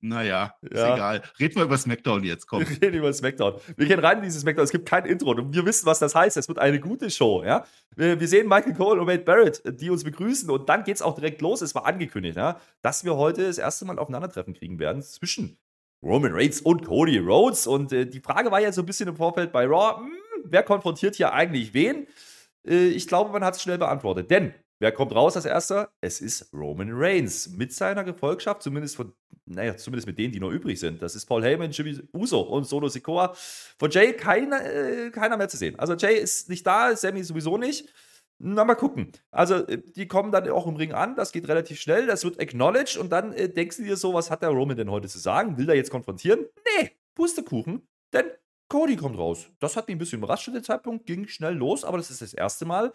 Naja, 0.00 0.54
ist 0.60 0.76
ja. 0.78 0.94
egal. 0.94 1.22
Reden 1.40 1.56
wir 1.56 1.64
über 1.64 1.78
SmackDown 1.78 2.22
jetzt, 2.22 2.46
komm. 2.46 2.60
Wir 2.68 2.82
reden 2.82 2.98
über 2.98 3.12
SmackDown. 3.12 3.54
Wir 3.76 3.86
gehen 3.86 3.98
rein 3.98 4.18
in 4.18 4.24
dieses 4.24 4.42
SmackDown. 4.42 4.64
Es 4.64 4.70
gibt 4.70 4.88
kein 4.88 5.06
Intro 5.06 5.30
und 5.30 5.54
wir 5.54 5.64
wissen, 5.64 5.86
was 5.86 5.98
das 5.98 6.14
heißt. 6.14 6.36
Es 6.36 6.48
wird 6.48 6.58
eine 6.58 6.78
gute 6.80 7.10
Show, 7.10 7.42
ja. 7.44 7.64
Wir, 7.96 8.20
wir 8.20 8.28
sehen 8.28 8.46
Michael 8.46 8.74
Cole 8.74 9.00
und 9.00 9.06
Wade 9.06 9.24
Barrett, 9.24 9.62
die 9.80 9.90
uns 9.90 10.04
begrüßen 10.04 10.50
und 10.50 10.68
dann 10.68 10.84
geht 10.84 10.96
es 10.96 11.02
auch 11.02 11.14
direkt 11.14 11.40
los. 11.40 11.62
Es 11.62 11.74
war 11.74 11.86
angekündigt, 11.86 12.36
ja, 12.36 12.60
dass 12.82 13.04
wir 13.04 13.16
heute 13.16 13.46
das 13.46 13.58
erste 13.58 13.84
Mal 13.86 13.98
aufeinandertreffen 13.98 14.54
kriegen 14.54 14.78
werden 14.78 15.02
zwischen 15.02 15.58
Roman 16.02 16.32
Reigns 16.32 16.60
und 16.60 16.84
Cody 16.84 17.18
Rhodes. 17.18 17.66
Und 17.66 17.92
äh, 17.92 18.06
die 18.06 18.20
Frage 18.20 18.50
war 18.50 18.60
ja 18.60 18.72
so 18.72 18.82
ein 18.82 18.86
bisschen 18.86 19.08
im 19.08 19.16
Vorfeld 19.16 19.50
bei 19.50 19.64
Raw, 19.64 20.00
mh, 20.00 20.06
hm, 20.06 20.12
wer 20.50 20.62
konfrontiert 20.62 21.16
hier 21.16 21.32
eigentlich 21.32 21.74
wen? 21.74 22.06
Äh, 22.66 22.88
ich 22.88 23.06
glaube, 23.06 23.32
man 23.32 23.44
hat 23.44 23.56
es 23.56 23.62
schnell 23.62 23.78
beantwortet. 23.78 24.30
Denn 24.30 24.54
Wer 24.78 24.92
kommt 24.92 25.14
raus 25.14 25.36
als 25.36 25.46
erster? 25.46 25.90
Es 26.02 26.20
ist 26.20 26.52
Roman 26.52 26.90
Reigns 26.92 27.48
mit 27.48 27.72
seiner 27.72 28.04
Gefolgschaft, 28.04 28.62
zumindest 28.62 28.96
von, 28.96 29.14
naja, 29.46 29.74
zumindest 29.76 30.06
mit 30.06 30.18
denen, 30.18 30.32
die 30.32 30.40
noch 30.40 30.50
übrig 30.50 30.78
sind. 30.78 31.00
Das 31.00 31.14
ist 31.16 31.24
Paul 31.24 31.42
Heyman, 31.42 31.70
Jimmy 31.70 31.98
Uso 32.12 32.40
und 32.42 32.64
Solo 32.64 32.88
Sikoa. 32.88 33.32
Von 33.78 33.90
Jay 33.90 34.12
keiner, 34.12 34.62
äh, 34.62 35.10
keiner 35.10 35.38
mehr 35.38 35.48
zu 35.48 35.56
sehen. 35.56 35.78
Also 35.78 35.94
Jay 35.94 36.18
ist 36.18 36.50
nicht 36.50 36.66
da, 36.66 36.94
Sammy 36.94 37.24
sowieso 37.24 37.56
nicht. 37.56 37.88
Na, 38.38 38.66
mal 38.66 38.74
gucken. 38.74 39.12
Also, 39.30 39.66
äh, 39.66 39.80
die 39.82 40.08
kommen 40.08 40.30
dann 40.30 40.46
auch 40.50 40.66
im 40.66 40.76
Ring 40.76 40.92
an, 40.92 41.16
das 41.16 41.32
geht 41.32 41.48
relativ 41.48 41.80
schnell, 41.80 42.06
das 42.06 42.22
wird 42.22 42.38
acknowledged 42.38 42.98
und 42.98 43.10
dann 43.10 43.32
äh, 43.32 43.48
denkst 43.48 43.78
du 43.78 43.84
dir 43.84 43.96
so, 43.96 44.12
was 44.12 44.30
hat 44.30 44.42
der 44.42 44.50
Roman 44.50 44.76
denn 44.76 44.90
heute 44.90 45.08
zu 45.08 45.18
sagen? 45.18 45.56
Will 45.56 45.70
er 45.70 45.76
jetzt 45.76 45.90
konfrontieren? 45.90 46.44
Nee, 46.78 46.90
Pustekuchen, 47.14 47.88
denn 48.12 48.26
Cody 48.68 48.96
kommt 48.96 49.16
raus. 49.16 49.48
Das 49.60 49.76
hat 49.76 49.86
mich 49.86 49.96
ein 49.96 49.98
bisschen 49.98 50.18
überrascht 50.18 50.44
zu 50.44 50.50
dem 50.50 50.64
Zeitpunkt, 50.64 51.06
ging 51.06 51.28
schnell 51.28 51.54
los, 51.54 51.84
aber 51.84 51.98
das 51.98 52.10
ist 52.10 52.22
das 52.22 52.34
erste 52.34 52.64
Mal, 52.64 52.92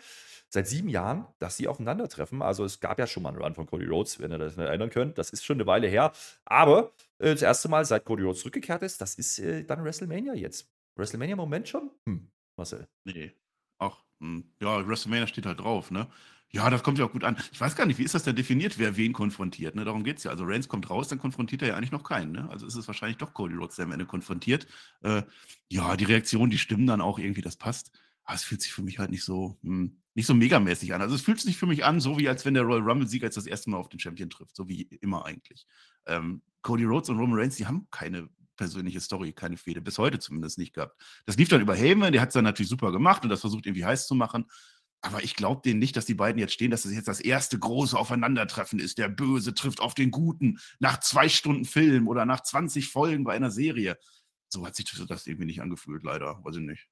seit 0.49 0.67
sieben 0.67 0.89
Jahren, 0.89 1.27
dass 1.39 1.57
sie 1.57 1.67
aufeinandertreffen. 1.67 2.41
Also 2.41 2.65
es 2.65 2.79
gab 2.79 2.99
ja 2.99 3.07
schon 3.07 3.23
mal 3.23 3.29
einen 3.29 3.41
Run 3.41 3.55
von 3.55 3.65
Cody 3.65 3.85
Rhodes, 3.85 4.19
wenn 4.19 4.31
ihr 4.31 4.37
das 4.37 4.57
nicht 4.57 4.67
erinnern 4.67 4.89
könnt. 4.89 5.17
Das 5.17 5.29
ist 5.29 5.45
schon 5.45 5.57
eine 5.57 5.67
Weile 5.67 5.87
her. 5.87 6.11
Aber 6.43 6.91
äh, 7.19 7.31
das 7.31 7.41
erste 7.41 7.69
Mal, 7.69 7.85
seit 7.85 8.03
Cody 8.03 8.23
Rhodes 8.23 8.39
zurückgekehrt 8.39 8.83
ist, 8.83 8.99
das 8.99 9.15
ist 9.15 9.39
äh, 9.39 9.63
dann 9.63 9.83
WrestleMania 9.83 10.33
jetzt. 10.33 10.69
WrestleMania-Moment 10.95 11.69
schon? 11.69 11.89
Hm, 12.05 12.29
Marcel. 12.57 12.87
Nee. 13.05 13.31
Ach, 13.79 14.03
hm. 14.19 14.53
ja, 14.61 14.85
WrestleMania 14.85 15.27
steht 15.27 15.45
halt 15.45 15.61
drauf, 15.61 15.89
ne? 15.89 16.07
Ja, 16.53 16.69
das 16.69 16.83
kommt 16.83 16.97
ja 16.99 17.05
auch 17.05 17.11
gut 17.13 17.23
an. 17.23 17.37
Ich 17.53 17.61
weiß 17.61 17.77
gar 17.77 17.85
nicht, 17.85 17.97
wie 17.97 18.03
ist 18.03 18.13
das 18.13 18.23
denn 18.23 18.35
definiert, 18.35 18.77
wer 18.77 18.97
wen 18.97 19.13
konfrontiert? 19.13 19.73
Ne? 19.75 19.85
Darum 19.85 20.03
geht 20.03 20.17
es 20.17 20.25
ja. 20.25 20.31
Also 20.31 20.43
Reigns 20.43 20.67
kommt 20.67 20.89
raus, 20.89 21.07
dann 21.07 21.19
konfrontiert 21.19 21.61
er 21.61 21.69
ja 21.69 21.75
eigentlich 21.75 21.93
noch 21.93 22.03
keinen. 22.03 22.33
Ne? 22.33 22.49
Also 22.49 22.65
ist 22.65 22.75
es 22.75 22.87
wahrscheinlich 22.87 23.17
doch 23.17 23.33
Cody 23.33 23.55
Rhodes, 23.55 23.77
der 23.77 23.85
am 23.85 23.93
Ende 23.93 24.05
konfrontiert. 24.05 24.67
Äh, 25.01 25.23
ja, 25.69 25.95
die 25.95 26.03
Reaktionen, 26.03 26.51
die 26.51 26.57
stimmen 26.57 26.87
dann 26.87 26.99
auch 26.99 27.19
irgendwie, 27.19 27.41
das 27.41 27.55
passt. 27.55 27.91
Aber 28.25 28.35
es 28.35 28.43
fühlt 28.43 28.61
sich 28.61 28.73
für 28.73 28.81
mich 28.81 28.99
halt 28.99 29.11
nicht 29.11 29.23
so, 29.23 29.57
hm, 29.63 29.97
nicht 30.13 30.25
so 30.25 30.33
megamäßig 30.33 30.93
an. 30.93 31.01
Also 31.01 31.15
es 31.15 31.21
fühlt 31.21 31.39
sich 31.39 31.55
für 31.55 31.67
mich 31.67 31.85
an, 31.85 32.01
so 32.01 32.19
wie 32.19 32.27
als 32.27 32.43
wenn 32.43 32.53
der 32.53 32.63
Royal 32.63 32.81
Rumble-Sieger 32.81 33.27
jetzt 33.27 33.37
das 33.37 33.47
erste 33.47 33.69
Mal 33.69 33.77
auf 33.77 33.87
den 33.87 33.99
Champion 33.99 34.29
trifft, 34.29 34.55
so 34.55 34.67
wie 34.67 34.81
immer 34.99 35.25
eigentlich. 35.25 35.65
Ähm, 36.05 36.41
Cody 36.61 36.83
Rhodes 36.83 37.09
und 37.09 37.17
Roman 37.17 37.39
Reigns, 37.39 37.55
die 37.55 37.65
haben 37.65 37.87
keine 37.91 38.27
persönliche 38.57 38.99
Story, 38.99 39.31
keine 39.33 39.57
Fehde, 39.57 39.81
bis 39.81 39.97
heute 39.97 40.19
zumindest 40.19 40.57
nicht 40.59 40.73
gehabt. 40.73 41.01
Das 41.25 41.37
lief 41.37 41.49
dann 41.49 41.61
über 41.61 41.75
Heyman, 41.75 42.11
der 42.11 42.21
hat 42.21 42.29
es 42.29 42.33
dann 42.33 42.43
natürlich 42.43 42.69
super 42.69 42.91
gemacht 42.91 43.23
und 43.23 43.29
das 43.29 43.41
versucht 43.41 43.65
irgendwie 43.65 43.85
heiß 43.85 44.05
zu 44.05 44.13
machen. 44.13 44.45
Aber 45.01 45.23
ich 45.23 45.35
glaube 45.35 45.61
denen 45.63 45.79
nicht, 45.79 45.97
dass 45.97 46.05
die 46.05 46.13
beiden 46.13 46.39
jetzt 46.39 46.53
stehen, 46.53 46.69
dass 46.69 46.83
das 46.83 46.93
jetzt 46.93 47.07
das 47.07 47.19
erste 47.19 47.57
große 47.57 47.97
Aufeinandertreffen 47.97 48.79
ist. 48.79 48.99
Der 48.99 49.09
Böse 49.09 49.53
trifft 49.53 49.79
auf 49.79 49.95
den 49.95 50.11
Guten 50.11 50.59
nach 50.79 50.99
zwei 50.99 51.27
Stunden 51.27 51.65
Film 51.65 52.07
oder 52.07 52.25
nach 52.25 52.41
20 52.41 52.89
Folgen 52.89 53.23
bei 53.23 53.33
einer 53.33 53.49
Serie. 53.49 53.97
So 54.49 54.65
hat 54.65 54.75
sich 54.75 54.85
das 55.07 55.27
irgendwie 55.27 55.47
nicht 55.47 55.61
angefühlt, 55.61 56.03
leider. 56.03 56.39
Weiß 56.43 56.57
ich 56.57 56.61
nicht. 56.61 56.87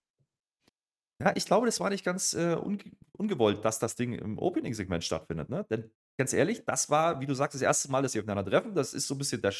Ja, 1.22 1.34
ich 1.36 1.46
glaube, 1.46 1.66
das 1.66 1.80
war 1.80 1.90
nicht 1.90 2.06
ganz 2.06 2.34
äh, 2.34 2.56
unge 2.56 2.80
ungewollt, 3.12 3.66
dass 3.66 3.80
das 3.80 3.96
Ding 3.96 4.14
im 4.14 4.38
Opening-Segment 4.38 5.04
stattfindet. 5.04 5.50
Ne? 5.50 5.66
Denn 5.70 5.92
ganz 6.18 6.32
ehrlich, 6.32 6.64
das 6.66 6.90
war, 6.90 7.20
wie 7.20 7.26
du 7.26 7.34
sagst, 7.34 7.56
das 7.56 7.62
erste 7.62 7.92
Mal, 7.92 8.02
dass 8.02 8.14
sie 8.14 8.20
aufeinander 8.20 8.50
treffen. 8.50 8.74
Das 8.74 8.94
ist 8.94 9.08
so 9.08 9.16
ein 9.16 9.18
bisschen 9.18 9.42
der 9.42 9.52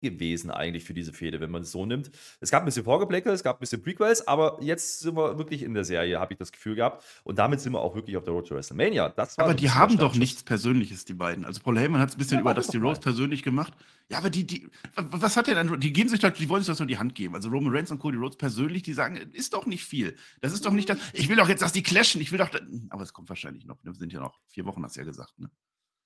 gewesen 0.00 0.50
eigentlich 0.50 0.84
für 0.84 0.94
diese 0.94 1.12
Fehde, 1.12 1.40
wenn 1.40 1.50
man 1.50 1.62
es 1.62 1.72
so 1.72 1.86
nimmt. 1.86 2.10
Es 2.40 2.50
gab 2.50 2.62
ein 2.62 2.66
bisschen 2.66 2.84
Vorgeblecke, 2.84 3.30
es 3.30 3.42
gab 3.42 3.56
ein 3.56 3.60
bisschen 3.60 3.82
Prequels, 3.82 4.26
aber 4.26 4.58
jetzt 4.60 5.00
sind 5.00 5.16
wir 5.16 5.38
wirklich 5.38 5.62
in 5.62 5.74
der 5.74 5.84
Serie, 5.84 6.20
habe 6.20 6.34
ich 6.34 6.38
das 6.38 6.52
Gefühl 6.52 6.74
gehabt. 6.74 7.04
Und 7.24 7.38
damit 7.38 7.60
sind 7.60 7.72
wir 7.72 7.80
auch 7.80 7.94
wirklich 7.94 8.16
auf 8.16 8.24
der 8.24 8.32
Road 8.32 8.46
to 8.48 8.54
WrestleMania. 8.54 9.14
aber 9.36 9.54
die 9.54 9.70
haben 9.70 9.98
doch 9.98 10.14
nichts 10.14 10.42
Persönliches, 10.42 11.04
die 11.04 11.14
beiden. 11.14 11.44
Also 11.44 11.60
Paul 11.60 11.78
Heyman 11.78 12.00
hat 12.00 12.10
es 12.10 12.14
ein 12.16 12.18
bisschen 12.18 12.36
ja, 12.36 12.40
über 12.42 12.54
Dusty 12.54 12.78
Rose 12.78 13.00
persönlich 13.00 13.42
gemacht. 13.42 13.72
Ja, 14.08 14.18
aber 14.18 14.30
die, 14.30 14.46
die, 14.46 14.68
was 14.94 15.36
hat 15.36 15.48
der 15.48 15.62
denn? 15.62 15.80
Die 15.80 15.92
geben 15.92 16.08
sich 16.08 16.20
doch, 16.20 16.30
die 16.30 16.48
wollen 16.48 16.62
sich 16.62 16.68
das 16.68 16.78
nur 16.78 16.86
die 16.86 16.98
Hand 16.98 17.14
geben. 17.14 17.34
Also 17.34 17.48
Roman 17.48 17.74
Reigns 17.74 17.90
und 17.90 17.98
Cody 17.98 18.16
Rhodes 18.16 18.36
persönlich, 18.36 18.82
die 18.82 18.92
sagen, 18.92 19.16
ist 19.32 19.52
doch 19.52 19.66
nicht 19.66 19.84
viel. 19.84 20.16
Das 20.40 20.52
ist 20.52 20.64
doch 20.64 20.72
nicht 20.72 20.88
das. 20.88 20.98
Ich 21.12 21.28
will 21.28 21.36
doch 21.36 21.48
jetzt, 21.48 21.62
dass 21.62 21.72
die 21.72 21.82
clashen. 21.82 22.20
Ich 22.20 22.30
will 22.30 22.38
doch. 22.38 22.50
Aber 22.90 23.02
es 23.02 23.12
kommt 23.12 23.28
wahrscheinlich 23.28 23.66
noch. 23.66 23.78
Wir 23.82 23.94
sind 23.94 24.12
ja 24.12 24.20
noch 24.20 24.38
vier 24.46 24.64
Wochen, 24.66 24.82
hast 24.84 24.96
du 24.96 25.00
ja 25.00 25.06
gesagt, 25.06 25.38
ne? 25.38 25.50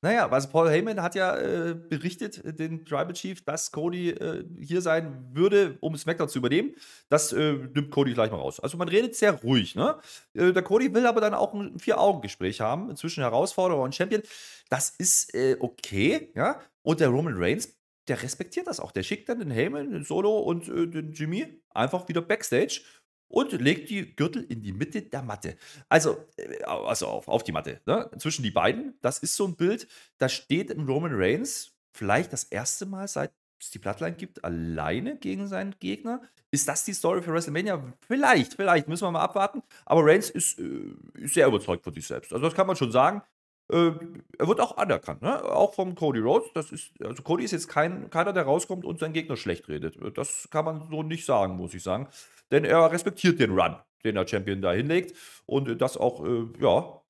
Naja, 0.03 0.31
also 0.31 0.49
Paul 0.49 0.71
Heyman 0.71 1.03
hat 1.03 1.15
ja 1.15 1.37
äh, 1.37 1.75
berichtet, 1.75 2.43
äh, 2.43 2.55
den 2.55 2.87
Tribal 2.87 3.13
Chief, 3.13 3.45
dass 3.45 3.71
Cody 3.71 4.11
äh, 4.11 4.45
hier 4.59 4.81
sein 4.81 5.29
würde, 5.33 5.77
um 5.81 5.95
SmackDown 5.95 6.29
zu 6.29 6.39
übernehmen. 6.39 6.75
Das 7.11 7.33
äh, 7.33 7.53
nimmt 7.53 7.91
Cody 7.91 8.15
gleich 8.15 8.31
mal 8.31 8.39
raus. 8.39 8.61
Also 8.61 8.79
man 8.79 8.89
redet 8.89 9.15
sehr 9.15 9.33
ruhig. 9.33 9.75
Ne? 9.75 9.99
Äh, 10.33 10.53
der 10.53 10.63
Cody 10.63 10.95
will 10.95 11.07
aber 11.07 11.21
dann 11.21 11.35
auch 11.35 11.53
ein 11.53 11.79
Vier-Augen-Gespräch 11.79 12.63
haben 12.63 12.97
zwischen 12.97 13.23
Herausforderer 13.23 13.83
und 13.83 13.95
Champion. 13.95 14.23
Das 14.71 14.91
ist 14.91 15.35
äh, 15.35 15.57
okay. 15.61 16.33
ja. 16.35 16.61
Und 16.83 17.01
der 17.01 17.09
Roman 17.09 17.35
Reigns, 17.37 17.77
der 18.09 18.23
respektiert 18.23 18.69
das 18.69 18.81
auch. 18.81 18.93
Der 18.93 19.03
schickt 19.03 19.29
dann 19.29 19.39
den 19.39 19.51
Heyman, 19.51 19.91
den 19.91 20.05
Solo 20.05 20.39
und 20.39 20.67
den 20.67 21.13
Jimmy 21.13 21.63
einfach 21.75 22.09
wieder 22.09 22.23
Backstage 22.23 22.81
und 23.31 23.53
legt 23.53 23.89
die 23.89 24.15
Gürtel 24.15 24.45
in 24.45 24.63
die 24.63 24.73
Mitte 24.73 25.03
der 25.03 25.23
Matte. 25.23 25.57
Also, 25.89 26.19
äh, 26.37 26.63
also 26.65 27.07
auf, 27.07 27.29
auf 27.29 27.45
die 27.45 27.53
Matte, 27.53 27.81
ne? 27.87 28.11
zwischen 28.19 28.43
die 28.43 28.51
beiden. 28.51 28.95
Das 29.01 29.19
ist 29.19 29.37
so 29.37 29.47
ein 29.47 29.57
Bild, 29.57 29.89
da 30.19 30.29
steht 30.29 30.77
Roman 30.77 31.13
Reigns 31.15 31.73
vielleicht 31.93 32.33
das 32.33 32.45
erste 32.45 32.87
Mal 32.87 33.09
seit 33.09 33.33
es 33.61 33.71
die 33.71 33.79
Bloodline 33.79 34.17
gibt, 34.17 34.43
alleine 34.43 35.19
gegen 35.19 35.47
seinen 35.47 35.75
Gegner. 35.81 36.23
Ist 36.51 36.67
das 36.67 36.85
die 36.85 36.95
Story 36.95 37.21
für 37.21 37.33
WrestleMania? 37.33 37.93
Vielleicht, 38.07 38.55
vielleicht, 38.55 38.89
müssen 38.89 39.05
wir 39.05 39.11
mal 39.11 39.21
abwarten. 39.21 39.63
Aber 39.85 40.05
Reigns 40.05 40.31
ist, 40.31 40.59
äh, 40.59 40.95
ist 41.19 41.35
sehr 41.35 41.47
überzeugt 41.47 41.85
von 41.85 41.93
sich 41.93 42.07
selbst. 42.07 42.33
Also 42.33 42.45
das 42.47 42.55
kann 42.55 42.67
man 42.67 42.77
schon 42.77 42.91
sagen. 42.91 43.23
Äh, 43.71 43.93
er 44.39 44.49
wird 44.49 44.61
auch 44.61 44.79
anerkannt, 44.79 45.21
ne? 45.21 45.45
auch 45.45 45.75
vom 45.75 45.95
Cody 45.95 46.21
Rhodes. 46.21 46.49
Das 46.55 46.73
ist, 46.73 46.91
also 47.05 47.23
Cody 47.23 47.45
ist 47.45 47.51
jetzt 47.51 47.69
kein, 47.69 48.09
keiner, 48.09 48.33
der 48.33 48.45
rauskommt 48.45 48.87
und 48.87 48.99
seinen 48.99 49.13
Gegner 49.13 49.37
schlecht 49.37 49.69
redet. 49.69 49.99
Das 50.17 50.49
kann 50.51 50.65
man 50.65 50.89
so 50.89 51.03
nicht 51.03 51.27
sagen, 51.27 51.57
muss 51.57 51.75
ich 51.75 51.83
sagen 51.83 52.09
denn 52.51 52.65
er 52.65 52.91
respektiert 52.91 53.39
den 53.41 53.53
Run, 53.59 53.77
den 54.05 54.15
der 54.15 54.27
Champion 54.27 54.63
da 54.63 54.73
hinlegt 54.73 55.17
und 55.47 55.81
das 55.81 55.97
auch, 55.97 56.25
äh, 56.25 56.47
ja, 56.61 57.01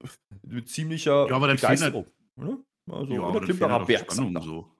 mit 0.42 0.68
ziemlicher 0.68 1.28
ja, 1.28 1.36
aber 1.36 1.48
Begeisterung. 1.48 2.06
Ne? 2.36 2.58
Also 2.90 3.12
ja, 3.12 3.20
unerklimmbarer 3.20 3.84
Berg. 3.84 4.12
So. 4.12 4.70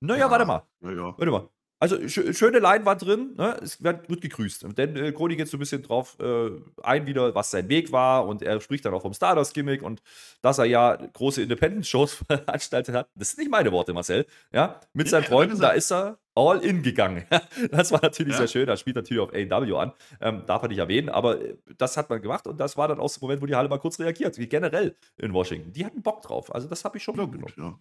Naja, 0.00 0.20
ja, 0.20 0.30
warte 0.30 0.44
mal. 0.44 0.62
Ja, 0.80 0.90
ja. 0.90 1.14
Warte 1.16 1.30
mal. 1.30 1.48
Also 1.82 1.96
sch 2.06 2.32
schöne 2.38 2.60
Leinwand 2.60 3.02
drin, 3.02 3.34
ne? 3.36 3.56
es 3.60 3.82
wird, 3.82 4.08
wird 4.08 4.20
gegrüßt. 4.20 4.78
Denn 4.78 4.94
äh, 4.94 5.10
Cody 5.10 5.34
geht 5.34 5.48
so 5.48 5.56
ein 5.56 5.60
bisschen 5.60 5.82
drauf 5.82 6.16
äh, 6.20 6.50
ein 6.80 7.06
wieder, 7.06 7.34
was 7.34 7.50
sein 7.50 7.68
Weg 7.68 7.90
war 7.90 8.24
und 8.28 8.40
er 8.40 8.60
spricht 8.60 8.84
dann 8.84 8.94
auch 8.94 9.02
vom 9.02 9.12
Stardust-Gimmick 9.12 9.82
und 9.82 10.00
dass 10.42 10.58
er 10.58 10.66
ja 10.66 10.94
große 10.94 11.42
Independent-Shows 11.42 12.14
veranstaltet 12.28 12.94
hat. 12.94 13.08
Das 13.16 13.30
sind 13.30 13.40
nicht 13.40 13.50
meine 13.50 13.72
Worte, 13.72 13.92
Marcel. 13.94 14.26
Ja, 14.52 14.78
mit 14.92 15.08
seinen 15.08 15.24
Freunden, 15.24 15.58
da 15.58 15.70
ist 15.70 15.90
er 15.90 16.20
all 16.36 16.60
in 16.60 16.84
gegangen. 16.84 17.26
das 17.72 17.90
war 17.90 17.98
natürlich 18.00 18.34
ja. 18.34 18.38
sehr 18.38 18.46
schön. 18.46 18.66
Das 18.68 18.78
spielt 18.78 18.94
natürlich 18.94 19.20
auf 19.20 19.32
AW 19.34 19.76
an. 19.76 19.92
Ähm, 20.20 20.44
darf 20.46 20.62
er 20.62 20.68
nicht 20.68 20.78
erwähnen, 20.78 21.08
aber 21.08 21.40
äh, 21.40 21.56
das 21.78 21.96
hat 21.96 22.08
man 22.08 22.22
gemacht 22.22 22.46
und 22.46 22.60
das 22.60 22.76
war 22.76 22.86
dann 22.86 23.00
auch 23.00 23.12
der 23.12 23.22
Moment, 23.22 23.42
wo 23.42 23.46
die 23.46 23.56
Halle 23.56 23.68
mal 23.68 23.78
kurz 23.78 23.98
reagiert, 23.98 24.38
wie 24.38 24.46
generell 24.46 24.94
in 25.16 25.32
Washington. 25.32 25.72
Die 25.72 25.84
hatten 25.84 26.00
Bock 26.00 26.22
drauf. 26.22 26.54
Also, 26.54 26.68
das 26.68 26.84
habe 26.84 26.98
ich 26.98 27.02
schon 27.02 27.16
ja, 27.16 27.24
gut, 27.24 27.56
ja. 27.58 27.76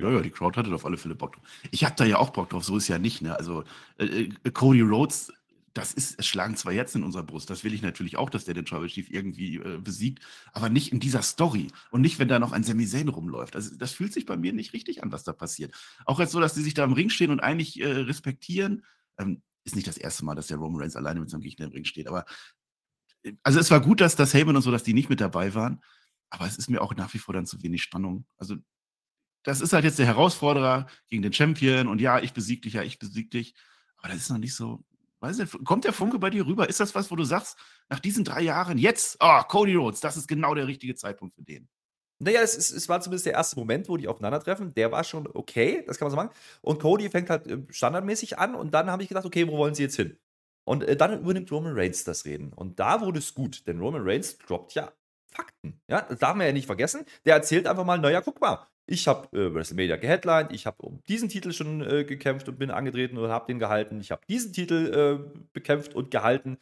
Ja, 0.00 0.10
ja, 0.10 0.20
die 0.20 0.30
Crowd 0.30 0.58
hatte 0.58 0.74
auf 0.74 0.84
alle 0.84 0.96
Fälle 0.96 1.14
Bock 1.14 1.34
drauf. 1.34 1.44
Ich 1.70 1.84
habe 1.84 1.94
da 1.96 2.04
ja 2.04 2.18
auch 2.18 2.30
Bock 2.30 2.50
drauf, 2.50 2.64
so 2.64 2.76
ist 2.76 2.88
ja 2.88 2.98
nicht, 2.98 3.22
ne? 3.22 3.36
Also, 3.36 3.62
äh, 3.98 4.28
äh, 4.42 4.50
Cody 4.50 4.80
Rhodes, 4.80 5.32
das 5.72 5.92
ist, 5.92 6.18
es 6.18 6.26
schlagen 6.26 6.56
zwar 6.56 6.72
jetzt 6.72 6.96
in 6.96 7.04
unserer 7.04 7.22
Brust, 7.22 7.48
das 7.48 7.62
will 7.62 7.72
ich 7.72 7.82
natürlich 7.82 8.16
auch, 8.16 8.28
dass 8.28 8.44
der 8.44 8.54
den 8.54 8.64
Tribal 8.64 8.88
Chief 8.88 9.08
irgendwie 9.10 9.56
äh, 9.56 9.78
besiegt, 9.78 10.24
aber 10.52 10.68
nicht 10.68 10.92
in 10.92 10.98
dieser 10.98 11.22
Story 11.22 11.68
und 11.90 12.00
nicht, 12.00 12.18
wenn 12.18 12.26
da 12.28 12.40
noch 12.40 12.52
ein 12.52 12.64
Sami 12.64 12.86
Zayn 12.86 13.08
rumläuft. 13.08 13.54
Also, 13.54 13.76
das 13.76 13.92
fühlt 13.92 14.12
sich 14.12 14.26
bei 14.26 14.36
mir 14.36 14.52
nicht 14.52 14.72
richtig 14.72 15.02
an, 15.04 15.12
was 15.12 15.22
da 15.22 15.32
passiert. 15.32 15.72
Auch 16.06 16.18
jetzt 16.18 16.32
so, 16.32 16.40
dass 16.40 16.54
die 16.54 16.62
sich 16.62 16.74
da 16.74 16.82
im 16.84 16.92
Ring 16.92 17.08
stehen 17.10 17.30
und 17.30 17.40
eigentlich 17.40 17.80
äh, 17.80 17.86
respektieren. 17.86 18.84
Ähm, 19.18 19.42
ist 19.64 19.76
nicht 19.76 19.86
das 19.88 19.96
erste 19.96 20.24
Mal, 20.24 20.34
dass 20.34 20.48
der 20.48 20.58
Roman 20.58 20.82
Reigns 20.82 20.96
alleine 20.96 21.20
mit 21.20 21.30
seinem 21.30 21.40
Gegner 21.40 21.66
im 21.66 21.72
Ring 21.72 21.84
steht, 21.84 22.08
aber 22.08 22.24
äh, 23.22 23.32
also 23.42 23.60
es 23.60 23.70
war 23.70 23.80
gut, 23.80 24.00
dass 24.00 24.16
das 24.16 24.34
Heyman 24.34 24.56
und 24.56 24.62
so, 24.62 24.70
dass 24.72 24.82
die 24.82 24.94
nicht 24.94 25.08
mit 25.08 25.20
dabei 25.20 25.54
waren, 25.54 25.82
aber 26.30 26.46
es 26.46 26.56
ist 26.58 26.68
mir 26.70 26.82
auch 26.82 26.94
nach 26.96 27.14
wie 27.14 27.18
vor 27.18 27.34
dann 27.34 27.46
zu 27.46 27.62
wenig 27.62 27.82
Spannung. 27.82 28.26
Also 28.38 28.56
das 29.44 29.60
ist 29.60 29.72
halt 29.72 29.84
jetzt 29.84 29.98
der 29.98 30.06
Herausforderer 30.06 30.86
gegen 31.08 31.22
den 31.22 31.32
Champion 31.32 31.86
und 31.86 32.00
ja, 32.00 32.18
ich 32.18 32.32
besieg 32.32 32.62
dich, 32.62 32.72
ja, 32.72 32.82
ich 32.82 32.98
besieg 32.98 33.30
dich. 33.30 33.54
Aber 33.98 34.08
das 34.08 34.18
ist 34.18 34.30
noch 34.30 34.38
nicht 34.38 34.54
so. 34.54 34.84
Weiß 35.20 35.38
nicht, 35.38 35.64
kommt 35.64 35.84
der 35.84 35.92
Funke 35.92 36.18
bei 36.18 36.28
dir 36.28 36.46
rüber? 36.46 36.68
Ist 36.68 36.80
das 36.80 36.94
was, 36.94 37.10
wo 37.10 37.16
du 37.16 37.24
sagst, 37.24 37.56
nach 37.88 38.00
diesen 38.00 38.24
drei 38.24 38.42
Jahren, 38.42 38.76
jetzt, 38.76 39.16
oh, 39.20 39.40
Cody 39.48 39.74
Rhodes, 39.74 40.00
das 40.00 40.16
ist 40.16 40.28
genau 40.28 40.54
der 40.54 40.66
richtige 40.66 40.94
Zeitpunkt 40.94 41.34
für 41.34 41.42
den? 41.42 41.68
Naja, 42.18 42.40
es, 42.42 42.54
ist, 42.54 42.70
es 42.70 42.88
war 42.88 43.00
zumindest 43.00 43.26
der 43.26 43.34
erste 43.34 43.58
Moment, 43.58 43.88
wo 43.88 43.96
die 43.96 44.08
aufeinandertreffen. 44.08 44.74
Der 44.74 44.92
war 44.92 45.04
schon 45.04 45.26
okay, 45.32 45.84
das 45.86 45.98
kann 45.98 46.06
man 46.06 46.10
so 46.10 46.16
machen. 46.16 46.30
Und 46.62 46.80
Cody 46.80 47.10
fängt 47.10 47.30
halt 47.30 47.46
äh, 47.46 47.62
standardmäßig 47.70 48.38
an 48.38 48.54
und 48.54 48.72
dann 48.72 48.90
habe 48.90 49.02
ich 49.02 49.08
gedacht, 49.08 49.24
okay, 49.26 49.48
wo 49.48 49.58
wollen 49.58 49.74
sie 49.74 49.82
jetzt 49.82 49.96
hin? 49.96 50.18
Und 50.64 50.84
äh, 50.84 50.96
dann 50.96 51.20
übernimmt 51.20 51.50
Roman 51.52 51.74
Reigns 51.74 52.04
das 52.04 52.24
Reden. 52.24 52.52
Und 52.52 52.78
da 52.78 53.00
wurde 53.00 53.18
es 53.18 53.34
gut, 53.34 53.66
denn 53.66 53.80
Roman 53.80 54.02
Reigns 54.02 54.38
droppt 54.38 54.74
ja 54.74 54.92
Fakten. 55.34 55.80
Ja, 55.88 56.02
das 56.02 56.18
darf 56.18 56.34
man 56.34 56.46
ja 56.46 56.52
nicht 56.52 56.66
vergessen. 56.66 57.04
Der 57.24 57.34
erzählt 57.34 57.66
einfach 57.66 57.84
mal, 57.84 57.98
naja, 57.98 58.20
guck 58.20 58.40
mal, 58.40 58.66
ich 58.86 59.08
habe 59.08 59.26
äh, 59.36 59.54
WrestleMania 59.54 59.96
geheadlined, 59.96 60.52
ich 60.52 60.66
habe 60.66 60.82
um 60.82 61.02
diesen 61.08 61.28
Titel 61.28 61.52
schon 61.52 61.80
äh, 61.82 62.04
gekämpft 62.04 62.48
und 62.48 62.58
bin 62.58 62.70
angetreten 62.70 63.16
und 63.16 63.30
habe 63.30 63.46
den 63.46 63.58
gehalten. 63.58 64.00
Ich 64.00 64.10
habe 64.10 64.22
diesen 64.28 64.52
Titel 64.52 65.24
äh, 65.24 65.40
bekämpft 65.52 65.94
und 65.94 66.10
gehalten 66.10 66.58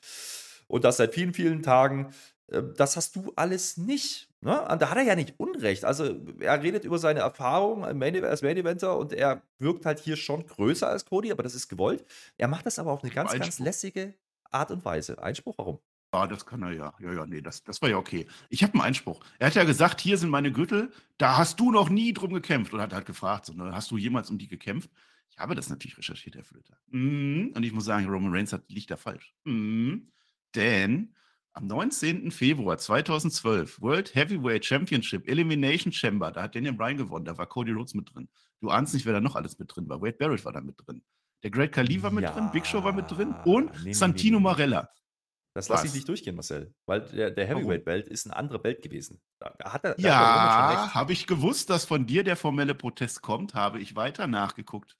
und 0.68 0.84
das 0.84 0.98
seit 0.98 1.14
vielen, 1.14 1.34
vielen 1.34 1.62
Tagen. 1.62 2.14
Äh, 2.48 2.62
das 2.76 2.96
hast 2.96 3.16
du 3.16 3.32
alles 3.34 3.76
nicht. 3.76 4.28
Ne? 4.40 4.64
Da 4.78 4.90
hat 4.90 4.96
er 4.96 5.04
ja 5.04 5.16
nicht 5.16 5.34
Unrecht. 5.38 5.84
Also 5.84 6.16
er 6.40 6.62
redet 6.62 6.84
über 6.84 6.98
seine 6.98 7.20
Erfahrung 7.20 7.84
als 7.84 7.96
Main, 7.96 8.24
als 8.24 8.42
Main 8.42 8.56
Eventer 8.56 8.96
und 8.96 9.12
er 9.12 9.42
wirkt 9.58 9.84
halt 9.84 9.98
hier 9.98 10.16
schon 10.16 10.46
größer 10.46 10.88
als 10.88 11.04
Cody, 11.04 11.32
aber 11.32 11.42
das 11.42 11.54
ist 11.54 11.68
gewollt. 11.68 12.04
Er 12.38 12.48
macht 12.48 12.66
das 12.66 12.78
aber 12.78 12.92
auf 12.92 13.02
eine 13.02 13.12
ganz, 13.12 13.32
ganz 13.32 13.58
lässige 13.58 14.14
Art 14.50 14.70
und 14.70 14.84
Weise. 14.84 15.20
Einspruch, 15.22 15.54
warum? 15.58 15.78
Ja, 16.14 16.26
das 16.26 16.44
kann 16.44 16.62
er 16.62 16.72
ja. 16.72 16.92
Ja, 17.00 17.12
ja, 17.12 17.26
nee, 17.26 17.40
das, 17.40 17.64
das 17.64 17.80
war 17.80 17.88
ja 17.88 17.96
okay. 17.96 18.26
Ich 18.50 18.62
habe 18.62 18.74
einen 18.74 18.82
Einspruch. 18.82 19.20
Er 19.38 19.46
hat 19.46 19.54
ja 19.54 19.64
gesagt, 19.64 20.00
hier 20.00 20.18
sind 20.18 20.28
meine 20.28 20.52
Gürtel, 20.52 20.92
da 21.16 21.38
hast 21.38 21.58
du 21.58 21.72
noch 21.72 21.88
nie 21.88 22.12
drum 22.12 22.34
gekämpft. 22.34 22.74
Und 22.74 22.80
hat 22.80 22.92
halt 22.92 23.06
gefragt, 23.06 23.46
so, 23.46 23.54
ne, 23.54 23.74
hast 23.74 23.90
du 23.90 23.96
jemals 23.96 24.30
um 24.30 24.38
die 24.38 24.48
gekämpft? 24.48 24.90
Ich 25.30 25.38
habe 25.38 25.54
das 25.54 25.70
natürlich 25.70 25.96
recherchiert, 25.96 26.36
Herr 26.36 26.44
Flöter. 26.44 26.76
Mhm. 26.90 27.52
Und 27.54 27.62
ich 27.62 27.72
muss 27.72 27.86
sagen, 27.86 28.06
Roman 28.08 28.32
Reigns 28.32 28.52
hat, 28.52 28.68
liegt 28.68 28.90
da 28.90 28.98
falsch. 28.98 29.34
Mhm. 29.44 30.12
Denn 30.54 31.14
am 31.54 31.66
19. 31.66 32.30
Februar 32.30 32.76
2012, 32.76 33.80
World 33.80 34.14
Heavyweight 34.14 34.66
Championship, 34.66 35.26
Elimination 35.26 35.92
Chamber, 35.92 36.30
da 36.30 36.42
hat 36.42 36.54
Daniel 36.54 36.74
Bryan 36.74 36.98
gewonnen, 36.98 37.24
da 37.24 37.36
war 37.38 37.46
Cody 37.46 37.72
Rhodes 37.72 37.94
mit 37.94 38.14
drin. 38.14 38.28
Du 38.60 38.68
ahnst 38.68 38.92
nicht, 38.92 39.06
wer 39.06 39.14
da 39.14 39.20
noch 39.20 39.36
alles 39.36 39.58
mit 39.58 39.74
drin 39.74 39.88
war. 39.88 40.02
Wade 40.02 40.16
Barrett 40.18 40.44
war 40.44 40.52
da 40.52 40.60
mit 40.60 40.76
drin. 40.86 41.02
Der 41.42 41.50
Great 41.50 41.72
Khali 41.72 42.02
war 42.02 42.10
mit 42.10 42.24
ja, 42.24 42.32
drin, 42.32 42.50
Big 42.52 42.66
Show 42.66 42.84
war 42.84 42.92
mit 42.92 43.10
drin 43.10 43.34
und 43.44 43.70
nee, 43.84 43.92
Santino 43.92 44.38
nee, 44.38 44.42
nee. 44.44 44.50
Marella. 44.50 44.88
Das 45.54 45.68
lasse 45.68 45.86
ich 45.86 45.94
nicht 45.94 46.08
durchgehen, 46.08 46.34
Marcel. 46.34 46.74
Weil 46.86 47.00
der, 47.00 47.30
der 47.30 47.46
Heavyweight-Belt 47.46 48.08
ist 48.08 48.26
ein 48.26 48.32
anderer 48.32 48.58
Belt 48.58 48.80
gewesen. 48.82 49.20
Da 49.38 49.54
hat 49.64 49.84
er, 49.84 50.00
ja, 50.00 50.94
habe 50.94 51.12
ich 51.12 51.26
gewusst, 51.26 51.68
dass 51.68 51.84
von 51.84 52.06
dir 52.06 52.24
der 52.24 52.36
formelle 52.36 52.74
Protest 52.74 53.20
kommt, 53.20 53.54
habe 53.54 53.80
ich 53.80 53.94
weiter 53.94 54.26
nachgeguckt. 54.26 54.96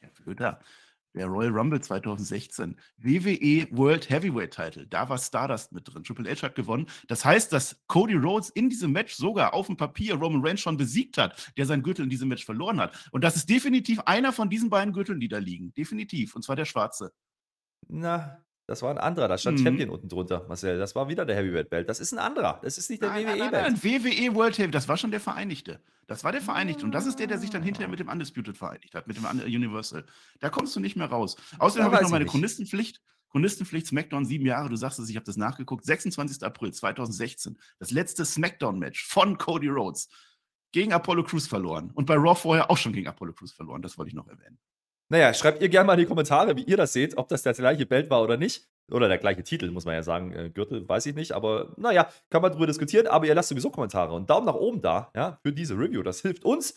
Herr 0.00 0.10
Flöter, 0.12 0.60
der 1.14 1.26
Royal 1.26 1.52
Rumble 1.52 1.80
2016, 1.80 2.78
WWE 2.98 3.66
World 3.72 4.08
Heavyweight 4.08 4.54
Title, 4.54 4.86
da 4.86 5.08
war 5.08 5.18
Stardust 5.18 5.72
mit 5.72 5.92
drin. 5.92 6.04
Triple 6.04 6.30
H 6.30 6.42
hat 6.42 6.54
gewonnen. 6.54 6.86
Das 7.08 7.24
heißt, 7.24 7.52
dass 7.52 7.76
Cody 7.86 8.14
Rhodes 8.14 8.50
in 8.50 8.70
diesem 8.70 8.92
Match 8.92 9.14
sogar 9.14 9.52
auf 9.52 9.66
dem 9.66 9.76
Papier 9.76 10.14
Roman 10.14 10.44
Reigns 10.44 10.60
schon 10.60 10.76
besiegt 10.76 11.18
hat, 11.18 11.52
der 11.56 11.66
sein 11.66 11.82
Gürtel 11.82 12.04
in 12.04 12.10
diesem 12.10 12.28
Match 12.28 12.44
verloren 12.44 12.80
hat. 12.80 13.08
Und 13.12 13.22
das 13.22 13.36
ist 13.36 13.50
definitiv 13.50 14.00
einer 14.00 14.32
von 14.32 14.48
diesen 14.48 14.70
beiden 14.70 14.94
Gürteln, 14.94 15.20
die 15.20 15.28
da 15.28 15.38
liegen. 15.38 15.74
Definitiv. 15.74 16.34
Und 16.36 16.42
zwar 16.42 16.56
der 16.56 16.64
schwarze. 16.64 17.12
Na, 17.88 18.42
das 18.70 18.82
war 18.82 18.90
ein 18.92 18.98
anderer, 18.98 19.26
da 19.26 19.36
stand 19.36 19.58
mhm. 19.58 19.64
Champion 19.64 19.90
unten 19.90 20.08
drunter, 20.08 20.44
Marcel. 20.46 20.78
Das 20.78 20.94
war 20.94 21.08
wieder 21.08 21.26
der 21.26 21.34
Heavyweight 21.34 21.70
Belt. 21.70 21.88
Das 21.88 21.98
ist 21.98 22.12
ein 22.12 22.20
anderer. 22.20 22.60
Das 22.62 22.78
ist 22.78 22.88
nicht 22.88 23.02
der 23.02 23.12
WWE 23.12 23.50
Belt. 23.50 23.50
Nein, 23.50 23.82
WWE 23.82 24.32
World 24.36 24.58
Heavyweight, 24.58 24.74
das 24.76 24.86
war 24.86 24.96
schon 24.96 25.10
der 25.10 25.18
Vereinigte. 25.18 25.80
Das 26.06 26.22
war 26.22 26.30
der 26.30 26.40
Vereinigte. 26.40 26.84
Und 26.84 26.92
das 26.92 27.04
ist 27.04 27.18
der, 27.18 27.26
der 27.26 27.38
sich 27.38 27.50
dann 27.50 27.64
hinterher 27.64 27.88
mit 27.88 27.98
dem 27.98 28.08
Undisputed 28.08 28.56
vereinigt 28.56 28.94
hat, 28.94 29.08
mit 29.08 29.16
dem 29.16 29.24
Universal. 29.24 30.06
Da 30.38 30.50
kommst 30.50 30.76
du 30.76 30.78
nicht 30.78 30.94
mehr 30.94 31.08
raus. 31.08 31.34
Außerdem 31.58 31.84
habe 31.84 31.96
ich 31.96 32.02
noch 32.02 32.10
meine 32.10 32.26
Chronistenpflicht. 32.26 33.02
Chronistenpflicht 33.32 33.88
SmackDown 33.88 34.24
sieben 34.24 34.46
Jahre, 34.46 34.68
du 34.68 34.76
sagst 34.76 35.00
es, 35.00 35.10
ich 35.10 35.16
habe 35.16 35.26
das 35.26 35.36
nachgeguckt. 35.36 35.84
26. 35.84 36.44
April 36.44 36.72
2016. 36.72 37.58
Das 37.80 37.90
letzte 37.90 38.24
SmackDown-Match 38.24 39.04
von 39.04 39.36
Cody 39.36 39.66
Rhodes 39.66 40.08
gegen 40.70 40.92
Apollo 40.92 41.24
Crews 41.24 41.48
verloren. 41.48 41.90
Und 41.94 42.06
bei 42.06 42.14
Raw 42.14 42.36
vorher 42.36 42.70
auch 42.70 42.76
schon 42.76 42.92
gegen 42.92 43.08
Apollo 43.08 43.32
Crews 43.32 43.50
verloren. 43.50 43.82
Das 43.82 43.98
wollte 43.98 44.10
ich 44.10 44.14
noch 44.14 44.28
erwähnen. 44.28 44.60
Naja, 45.10 45.34
schreibt 45.34 45.60
ihr 45.60 45.68
gerne 45.68 45.88
mal 45.88 45.94
in 45.94 46.00
die 46.00 46.06
Kommentare, 46.06 46.56
wie 46.56 46.62
ihr 46.62 46.76
das 46.76 46.92
seht, 46.92 47.18
ob 47.18 47.28
das 47.28 47.42
der 47.42 47.52
gleiche 47.52 47.84
Belt 47.84 48.08
war 48.10 48.22
oder 48.22 48.36
nicht. 48.36 48.68
Oder 48.92 49.08
der 49.08 49.18
gleiche 49.18 49.42
Titel, 49.42 49.70
muss 49.70 49.84
man 49.84 49.94
ja 49.94 50.02
sagen. 50.02 50.32
Äh, 50.32 50.50
Gürtel, 50.50 50.88
weiß 50.88 51.06
ich 51.06 51.14
nicht. 51.14 51.32
Aber 51.32 51.74
naja, 51.76 52.08
kann 52.28 52.42
man 52.42 52.52
drüber 52.52 52.66
diskutieren. 52.66 53.08
Aber 53.08 53.26
ihr 53.26 53.34
lasst 53.34 53.48
sowieso 53.48 53.70
Kommentare 53.70 54.12
und 54.12 54.30
Daumen 54.30 54.46
nach 54.46 54.54
oben 54.54 54.80
da, 54.82 55.10
ja, 55.14 55.38
für 55.42 55.52
diese 55.52 55.74
Review. 55.74 56.02
Das 56.02 56.22
hilft 56.22 56.44
uns. 56.44 56.74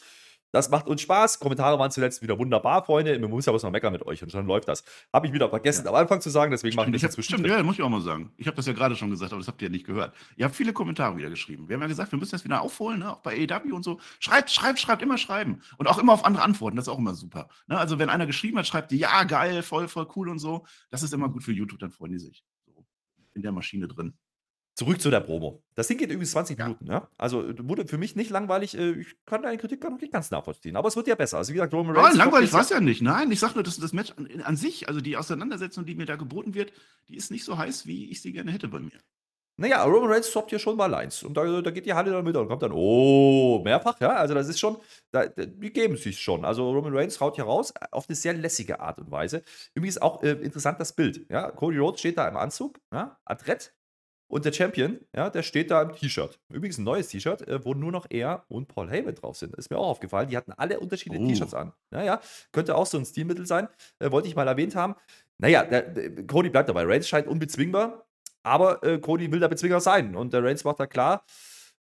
Das 0.54 0.70
macht 0.70 0.86
uns 0.86 1.02
Spaß. 1.02 1.40
Kommentare 1.40 1.80
waren 1.80 1.90
zuletzt 1.90 2.22
wieder 2.22 2.38
wunderbar, 2.38 2.86
Freunde. 2.86 3.18
Man 3.18 3.32
muss 3.32 3.48
ja 3.48 3.54
was 3.54 3.64
mal 3.64 3.72
meckern 3.72 3.92
mit 3.92 4.06
euch 4.06 4.22
und 4.22 4.32
schon 4.32 4.46
läuft 4.46 4.68
das. 4.68 4.84
Habe 5.12 5.26
ich 5.26 5.34
wieder 5.34 5.50
vergessen, 5.50 5.84
ja. 5.86 5.90
am 5.90 5.96
Anfang 5.96 6.22
zu 6.22 6.30
sagen, 6.30 6.52
deswegen 6.52 6.76
mache 6.76 6.86
ich 6.86 6.94
das 6.94 7.02
jetzt 7.02 7.16
bestimmt. 7.16 7.48
Ja, 7.48 7.62
muss 7.64 7.76
ich 7.76 7.82
auch 7.82 7.90
mal 7.90 8.02
sagen. 8.02 8.32
Ich 8.38 8.46
habe 8.46 8.56
das 8.56 8.68
ja 8.68 8.74
gerade 8.74 8.96
schon 8.96 9.10
gesagt, 9.10 9.34
aber 9.34 9.40
das 9.40 9.48
habt 9.48 9.60
ihr 9.64 9.70
ja 9.70 9.72
nicht 9.72 9.88
gehört. 9.88 10.14
Ihr 10.38 10.46
habt 10.46 10.56
viele 10.56 10.72
Kommentare 10.72 11.18
wieder 11.18 11.32
geschrieben. 11.32 11.68
Wir 11.68 11.74
haben 11.74 11.82
ja 11.82 11.88
gesagt, 11.88 12.12
wir 12.12 12.20
müssen 12.20 12.34
das 12.34 12.44
wieder 12.44 12.62
aufholen, 12.62 13.00
ne? 13.00 13.14
auch 13.14 13.22
bei 13.22 13.48
AEW 13.50 13.76
und 13.76 13.84
so. 13.84 14.00
Schreibt, 14.20 14.52
schreibt, 14.52 14.80
schreibt, 14.80 15.02
immer 15.02 15.18
schreiben. 15.18 15.64
Und 15.78 15.88
auch 15.88 15.98
immer 15.98 16.14
auf 16.14 16.24
andere 16.24 16.44
antworten. 16.44 16.76
Das 16.76 16.86
ist 16.86 16.94
auch 16.94 17.00
immer 17.00 17.16
super. 17.16 17.50
Ne? 17.66 17.80
Also, 17.80 17.98
wenn 17.98 18.10
einer 18.10 18.28
geschrieben 18.28 18.60
hat, 18.60 18.68
schreibt 18.68 18.92
die, 18.92 18.98
ja, 18.98 19.24
geil, 19.24 19.64
voll, 19.64 19.88
voll 19.88 20.08
cool 20.16 20.30
und 20.30 20.38
so. 20.38 20.68
Das 20.92 21.02
ist 21.02 21.16
immer 21.16 21.30
gut 21.30 21.44
für 21.44 21.52
YouTube, 21.52 21.80
dann 21.80 21.90
freuen 21.90 22.12
die 22.12 22.20
sich. 22.20 22.44
So 22.68 22.86
in 23.34 23.42
der 23.42 23.52
Maschine 23.52 23.88
drin. 23.88 24.14
Zurück 24.76 25.00
zu 25.00 25.12
der 25.12 25.20
Promo. 25.20 25.62
Das 25.76 25.88
Ding 25.88 26.00
geht 26.00 26.10
übrigens 26.10 26.32
20 26.32 26.58
ja. 26.58 26.66
Minuten, 26.66 26.88
ja. 26.88 27.08
Also 27.18 27.44
wurde 27.60 27.86
für 27.88 28.00
mich 28.00 28.16
nicht 28.16 28.32
langweilig. 28.32 28.76
Äh, 28.76 29.02
ich 29.02 29.16
kann 29.26 29.44
deine 29.44 29.58
Kritik 29.58 29.82
gar 29.82 29.92
noch 29.92 30.02
nicht 30.02 30.12
ganz 30.12 30.32
nachvollziehen. 30.32 30.76
Aber 30.76 30.88
es 30.88 30.96
wird 30.96 31.08
ja 31.08 31.14
besser. 31.14 31.38
Also 31.38 31.52
wie 31.52 31.58
gesagt, 31.58 31.74
Roman 31.74 31.96
Reigns. 31.96 32.16
Ah, 32.16 32.24
langweilig 32.24 32.52
war 32.54 32.62
es 32.62 32.70
ja 32.70 32.80
nicht. 32.80 33.04
Nein, 33.04 33.32
ich 33.32 33.40
sage 33.40 33.54
nur, 33.54 33.64
dass 33.64 33.78
das 33.78 33.94
Match 33.94 34.14
an, 34.18 34.42
an, 34.42 34.56
sich, 34.56 34.88
also 34.88 35.00
die 35.00 35.16
Auseinandersetzung, 35.16 35.86
die 35.86 35.94
mir 35.94 36.08
da 36.08 36.16
geboten 36.16 36.56
wird, 36.56 36.74
die 37.08 37.16
ist 37.16 37.30
nicht 37.30 37.46
so 37.46 37.58
heiß, 37.58 37.86
wie 37.86 38.10
ich 38.10 38.24
sie 38.24 38.34
gerne 38.34 38.52
hätte 38.52 38.68
bei 38.68 38.80
mir. 38.80 38.98
Naja, 39.58 39.84
Roman 39.84 40.10
Reigns 40.10 40.30
stoppt 40.30 40.50
hier 40.50 40.58
schon 40.58 40.76
mal 40.76 40.88
Lines. 40.88 41.22
Und 41.22 41.38
da, 41.38 41.62
da 41.62 41.70
geht 41.70 41.86
die 41.86 41.94
Halle 41.94 42.10
dann 42.10 42.24
mit 42.24 42.36
und 42.36 42.48
kommt 42.48 42.64
dann, 42.64 42.72
oh, 42.72 43.62
mehrfach, 43.64 44.00
ja. 44.02 44.14
Also 44.14 44.34
das 44.34 44.48
ist 44.50 44.60
schon, 44.60 44.78
da, 45.12 45.28
die 45.28 45.72
geben 45.72 45.98
sich 45.98 46.20
schon. 46.20 46.44
Also 46.44 46.72
Roman 46.72 46.98
Reigns 46.98 47.22
haut 47.22 47.36
hier 47.36 47.44
raus 47.44 47.72
auf 47.92 48.10
eine 48.10 48.16
sehr 48.16 48.34
lässige 48.34 48.80
Art 48.80 48.98
und 48.98 49.12
Weise. 49.12 49.44
Übrigens 49.76 50.00
auch 50.00 50.24
äh, 50.24 50.32
interessant 50.32 50.80
das 50.80 50.94
Bild. 50.94 51.28
Ja, 51.30 51.52
Cody 51.52 51.78
Rhodes 51.78 52.00
steht 52.00 52.18
da 52.18 52.28
im 52.28 52.38
Anzug, 52.38 52.80
ja, 52.92 53.20
adrett, 53.26 53.76
und 54.34 54.46
der 54.46 54.52
Champion, 54.52 55.00
ja, 55.16 55.30
der 55.30 55.44
steht 55.44 55.70
da 55.70 55.84
im 55.84 55.94
T-Shirt. 55.94 56.40
Übrigens 56.50 56.80
ein 56.80 56.84
neues 56.84 57.08
T-Shirt, 57.10 57.48
äh, 57.48 57.64
wo 57.64 57.76
nur 57.76 57.92
noch 57.92 58.08
er 58.10 58.46
und 58.48 58.68
Paul 58.68 58.90
Heyman 58.90 59.14
drauf 59.14 59.38
sind. 59.38 59.56
Ist 59.58 59.70
mir 59.70 59.78
auch 59.78 59.88
aufgefallen. 59.88 60.28
Die 60.28 60.36
hatten 60.36 60.52
alle 60.54 60.80
unterschiedliche 60.80 61.24
oh. 61.24 61.28
T-Shirts 61.28 61.54
an. 61.54 61.72
Naja, 61.92 62.20
könnte 62.52 62.76
auch 62.76 62.88
so 62.88 62.98
ein 62.98 63.06
Stilmittel 63.06 63.46
sein. 63.46 63.68
Äh, 64.00 64.10
wollte 64.10 64.28
ich 64.28 64.36
mal 64.36 64.48
erwähnt 64.48 64.76
haben. 64.76 64.96
Naja, 65.38 65.64
der, 65.64 65.84
der, 65.84 66.26
Cody 66.26 66.50
bleibt 66.50 66.68
dabei. 66.68 66.84
Reigns 66.84 67.08
scheint 67.08 67.28
unbezwingbar, 67.28 68.08
aber 68.42 68.84
äh, 68.84 68.98
Cody 68.98 69.32
will 69.32 69.40
der 69.40 69.50
Bezwinger 69.50 69.80
sein. 69.80 70.16
Und 70.16 70.34
der 70.34 70.44
Reigns 70.44 70.64
macht 70.64 70.80
da 70.80 70.88
klar, 70.88 71.24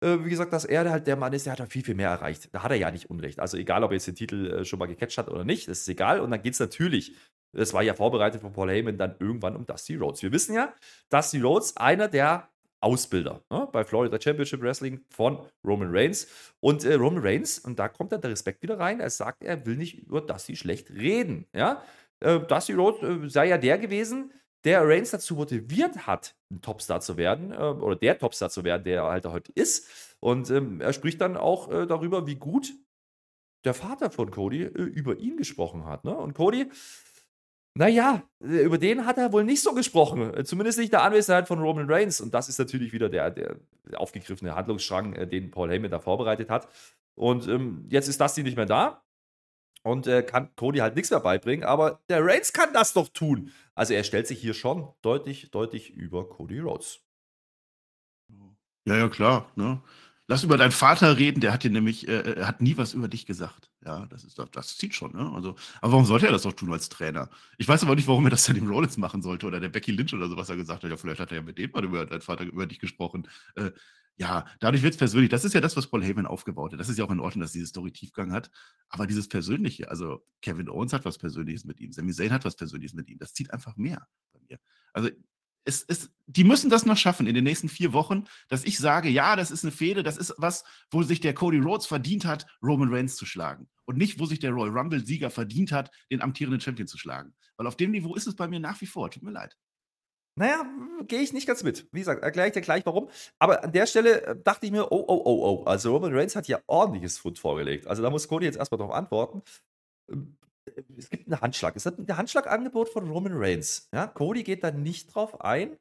äh, 0.02 0.18
wie 0.22 0.28
gesagt, 0.28 0.52
dass 0.52 0.66
er 0.66 0.90
halt 0.90 1.06
der 1.06 1.16
Mann 1.16 1.32
ist, 1.32 1.46
der 1.46 1.54
hat 1.54 1.60
da 1.60 1.64
viel, 1.64 1.82
viel 1.82 1.94
mehr 1.94 2.10
erreicht. 2.10 2.50
Da 2.52 2.62
hat 2.62 2.70
er 2.70 2.76
ja 2.76 2.90
nicht 2.90 3.08
Unrecht. 3.08 3.40
Also 3.40 3.56
egal, 3.56 3.82
ob 3.82 3.92
er 3.92 3.94
jetzt 3.94 4.08
den 4.08 4.14
Titel 4.14 4.58
äh, 4.58 4.64
schon 4.66 4.78
mal 4.78 4.86
gecatcht 4.86 5.16
hat 5.16 5.30
oder 5.30 5.46
nicht, 5.46 5.68
das 5.68 5.80
ist 5.80 5.88
egal. 5.88 6.20
Und 6.20 6.30
dann 6.30 6.42
geht 6.42 6.52
es 6.52 6.60
natürlich 6.60 7.16
das 7.52 7.72
war 7.72 7.82
ja 7.82 7.94
vorbereitet 7.94 8.40
von 8.40 8.52
Paul 8.52 8.70
Heyman 8.70 8.98
dann 8.98 9.16
irgendwann 9.18 9.56
um 9.56 9.66
Dusty 9.66 9.96
Rhodes. 9.96 10.22
Wir 10.22 10.32
wissen 10.32 10.54
ja, 10.54 10.72
Dusty 11.10 11.40
Rhodes, 11.40 11.76
einer 11.76 12.08
der 12.08 12.48
Ausbilder 12.80 13.42
ne, 13.48 13.68
bei 13.70 13.84
Florida 13.84 14.20
Championship 14.20 14.60
Wrestling 14.60 15.00
von 15.08 15.38
Roman 15.64 15.88
Reigns. 15.90 16.26
Und 16.60 16.84
äh, 16.84 16.94
Roman 16.94 17.22
Reigns, 17.22 17.58
und 17.58 17.78
da 17.78 17.88
kommt 17.88 18.12
dann 18.12 18.20
der 18.20 18.30
Respekt 18.30 18.62
wieder 18.62 18.78
rein, 18.78 19.00
er 19.00 19.10
sagt, 19.10 19.44
er 19.44 19.64
will 19.64 19.76
nicht 19.76 19.98
über 19.98 20.20
Dusty 20.20 20.56
schlecht 20.56 20.90
reden. 20.90 21.46
Ja? 21.54 21.82
Äh, 22.20 22.40
Dusty 22.40 22.72
Rhodes 22.72 23.02
äh, 23.02 23.28
sei 23.28 23.46
ja 23.48 23.58
der 23.58 23.78
gewesen, 23.78 24.32
der 24.64 24.86
Reigns 24.86 25.10
dazu 25.10 25.34
motiviert 25.34 26.06
hat, 26.06 26.34
ein 26.50 26.60
Topstar 26.60 27.00
zu 27.00 27.16
werden, 27.16 27.52
äh, 27.52 27.56
oder 27.56 27.96
der 27.96 28.18
Topstar 28.18 28.50
zu 28.50 28.64
werden, 28.64 28.84
der 28.84 29.02
er 29.02 29.10
halt 29.10 29.26
heute 29.26 29.52
ist. 29.52 30.16
Und 30.20 30.50
ähm, 30.50 30.80
er 30.80 30.92
spricht 30.92 31.20
dann 31.20 31.36
auch 31.36 31.70
äh, 31.70 31.86
darüber, 31.86 32.26
wie 32.26 32.36
gut 32.36 32.72
der 33.64 33.74
Vater 33.74 34.10
von 34.10 34.30
Cody 34.30 34.62
äh, 34.62 34.68
über 34.68 35.16
ihn 35.18 35.36
gesprochen 35.36 35.84
hat. 35.84 36.04
Ne? 36.04 36.16
Und 36.16 36.34
Cody 36.34 36.70
naja, 37.74 38.22
äh, 38.40 38.62
über 38.64 38.78
den 38.78 39.06
hat 39.06 39.18
er 39.18 39.32
wohl 39.32 39.44
nicht 39.44 39.62
so 39.62 39.74
gesprochen. 39.74 40.34
Äh, 40.34 40.44
zumindest 40.44 40.78
nicht 40.78 40.92
der 40.92 41.02
Anwesenheit 41.02 41.48
von 41.48 41.60
Roman 41.60 41.90
Reigns. 41.90 42.20
Und 42.20 42.34
das 42.34 42.48
ist 42.48 42.58
natürlich 42.58 42.92
wieder 42.92 43.08
der, 43.08 43.30
der 43.30 43.56
aufgegriffene 43.94 44.54
Handlungsstrang, 44.54 45.14
äh, 45.14 45.26
den 45.26 45.50
Paul 45.50 45.70
Heyman 45.70 45.90
da 45.90 45.98
vorbereitet 45.98 46.50
hat. 46.50 46.68
Und 47.14 47.48
ähm, 47.48 47.86
jetzt 47.88 48.08
ist 48.08 48.20
Dusty 48.20 48.42
nicht 48.42 48.56
mehr 48.56 48.66
da. 48.66 49.02
Und 49.84 50.06
äh, 50.06 50.22
kann 50.22 50.54
Cody 50.54 50.78
halt 50.78 50.94
nichts 50.94 51.10
mehr 51.10 51.20
beibringen. 51.20 51.64
Aber 51.64 52.00
der 52.08 52.24
Reigns 52.24 52.52
kann 52.52 52.72
das 52.72 52.92
doch 52.92 53.08
tun. 53.08 53.50
Also 53.74 53.94
er 53.94 54.04
stellt 54.04 54.26
sich 54.26 54.38
hier 54.38 54.54
schon 54.54 54.88
deutlich, 55.02 55.50
deutlich 55.50 55.90
über 55.90 56.28
Cody 56.28 56.60
Rhodes. 56.60 57.00
Ja, 58.84 58.96
ja, 58.96 59.08
klar. 59.08 59.50
Ne? 59.56 59.80
Lass 60.32 60.44
über 60.44 60.56
deinen 60.56 60.72
Vater 60.72 61.18
reden, 61.18 61.42
der 61.42 61.52
hat 61.52 61.62
dir 61.62 61.70
nämlich, 61.70 62.08
äh, 62.08 62.20
äh, 62.20 62.44
hat 62.44 62.62
nie 62.62 62.78
was 62.78 62.94
über 62.94 63.06
dich 63.06 63.26
gesagt. 63.26 63.70
Ja, 63.84 64.06
das 64.06 64.24
ist 64.24 64.40
das 64.52 64.78
zieht 64.78 64.94
schon, 64.94 65.12
ne? 65.12 65.30
Also, 65.34 65.56
aber 65.82 65.92
warum 65.92 66.06
sollte 66.06 66.24
er 66.24 66.32
das 66.32 66.44
doch 66.44 66.54
tun 66.54 66.72
als 66.72 66.88
Trainer? 66.88 67.28
Ich 67.58 67.68
weiß 67.68 67.82
aber 67.82 67.94
nicht, 67.94 68.08
warum 68.08 68.24
er 68.24 68.30
das 68.30 68.44
dann 68.44 68.56
dem 68.56 68.66
Rollins 68.66 68.96
machen 68.96 69.20
sollte 69.20 69.46
oder 69.46 69.60
der 69.60 69.68
Becky 69.68 69.92
Lynch 69.92 70.14
oder 70.14 70.30
so, 70.30 70.36
was 70.38 70.48
er 70.48 70.56
gesagt 70.56 70.84
hat. 70.84 70.90
Ja, 70.90 70.96
vielleicht 70.96 71.20
hat 71.20 71.32
er 71.32 71.36
ja 71.36 71.42
mit 71.42 71.58
dem 71.58 71.70
mal 71.72 71.84
über 71.84 72.06
deinen 72.06 72.22
Vater 72.22 72.44
über 72.44 72.66
dich 72.66 72.78
gesprochen. 72.78 73.28
Äh, 73.56 73.72
ja, 74.16 74.46
dadurch 74.58 74.82
wird 74.82 74.94
es 74.94 74.98
persönlich. 74.98 75.28
Das 75.28 75.44
ist 75.44 75.52
ja 75.52 75.60
das, 75.60 75.76
was 75.76 75.86
Paul 75.86 76.02
Heyman 76.02 76.24
aufgebaut 76.24 76.72
hat. 76.72 76.80
Das 76.80 76.88
ist 76.88 76.98
ja 76.98 77.04
auch 77.04 77.10
in 77.10 77.20
Ordnung, 77.20 77.42
dass 77.42 77.52
diese 77.52 77.66
Story 77.66 77.92
Tiefgang 77.92 78.32
hat. 78.32 78.50
Aber 78.88 79.06
dieses 79.06 79.28
Persönliche, 79.28 79.90
also 79.90 80.24
Kevin 80.40 80.70
Owens 80.70 80.94
hat 80.94 81.04
was 81.04 81.18
Persönliches 81.18 81.66
mit 81.66 81.78
ihm, 81.78 81.92
Sami 81.92 82.14
Zayn 82.14 82.32
hat 82.32 82.46
was 82.46 82.56
Persönliches 82.56 82.94
mit 82.94 83.10
ihm. 83.10 83.18
Das 83.18 83.34
zieht 83.34 83.52
einfach 83.52 83.76
mehr 83.76 84.08
bei 84.32 84.40
mir. 84.48 84.58
Also 84.94 85.10
es, 85.64 85.84
es, 85.86 86.10
die 86.26 86.44
müssen 86.44 86.70
das 86.70 86.86
noch 86.86 86.96
schaffen 86.96 87.26
in 87.26 87.34
den 87.34 87.44
nächsten 87.44 87.68
vier 87.68 87.92
Wochen, 87.92 88.24
dass 88.48 88.64
ich 88.64 88.78
sage, 88.78 89.08
ja, 89.08 89.36
das 89.36 89.50
ist 89.50 89.64
eine 89.64 89.72
Fehde, 89.72 90.02
das 90.02 90.16
ist 90.16 90.34
was, 90.38 90.64
wo 90.90 91.02
sich 91.02 91.20
der 91.20 91.34
Cody 91.34 91.58
Rhodes 91.58 91.86
verdient 91.86 92.24
hat, 92.24 92.46
Roman 92.62 92.92
Reigns 92.92 93.16
zu 93.16 93.26
schlagen. 93.26 93.68
Und 93.84 93.98
nicht, 93.98 94.18
wo 94.18 94.26
sich 94.26 94.38
der 94.38 94.52
Royal 94.52 94.76
Rumble-Sieger 94.76 95.30
verdient 95.30 95.72
hat, 95.72 95.90
den 96.10 96.22
amtierenden 96.22 96.60
Champion 96.60 96.86
zu 96.88 96.98
schlagen. 96.98 97.34
Weil 97.56 97.66
auf 97.66 97.76
dem 97.76 97.90
Niveau 97.90 98.14
ist 98.14 98.26
es 98.26 98.36
bei 98.36 98.48
mir 98.48 98.60
nach 98.60 98.80
wie 98.80 98.86
vor. 98.86 99.10
Tut 99.10 99.22
mir 99.22 99.32
leid. 99.32 99.56
naja, 100.36 100.64
gehe 101.08 101.20
ich 101.20 101.32
nicht 101.32 101.46
ganz 101.46 101.62
mit. 101.62 101.86
Wie 101.92 101.98
gesagt, 102.00 102.22
erkläre 102.22 102.48
ich 102.48 102.54
dir 102.54 102.62
gleich 102.62 102.86
warum. 102.86 103.10
Aber 103.38 103.62
an 103.64 103.72
der 103.72 103.86
Stelle 103.86 104.22
äh, 104.22 104.36
dachte 104.42 104.66
ich 104.66 104.72
mir, 104.72 104.90
oh, 104.90 105.04
oh, 105.06 105.22
oh, 105.24 105.62
oh. 105.62 105.64
Also 105.64 105.92
Roman 105.92 106.14
Reigns 106.14 106.34
hat 106.36 106.48
ja 106.48 106.60
ordentliches 106.66 107.18
Foot 107.18 107.38
vorgelegt. 107.38 107.86
Also 107.86 108.02
da 108.02 108.10
muss 108.10 108.28
Cody 108.28 108.46
jetzt 108.46 108.56
erstmal 108.56 108.78
darauf 108.78 108.94
antworten. 108.94 109.42
Es 110.96 111.10
gibt 111.10 111.26
einen 111.26 111.40
Handschlag. 111.40 111.76
Es 111.76 111.86
hat 111.86 111.98
ein 111.98 112.16
Handschlagangebot 112.16 112.88
von 112.88 113.10
Roman 113.10 113.32
Reigns. 113.34 113.88
Ja, 113.92 114.06
Cody 114.06 114.42
geht 114.42 114.62
da 114.62 114.70
nicht 114.70 115.14
drauf 115.14 115.40
ein. 115.40 115.76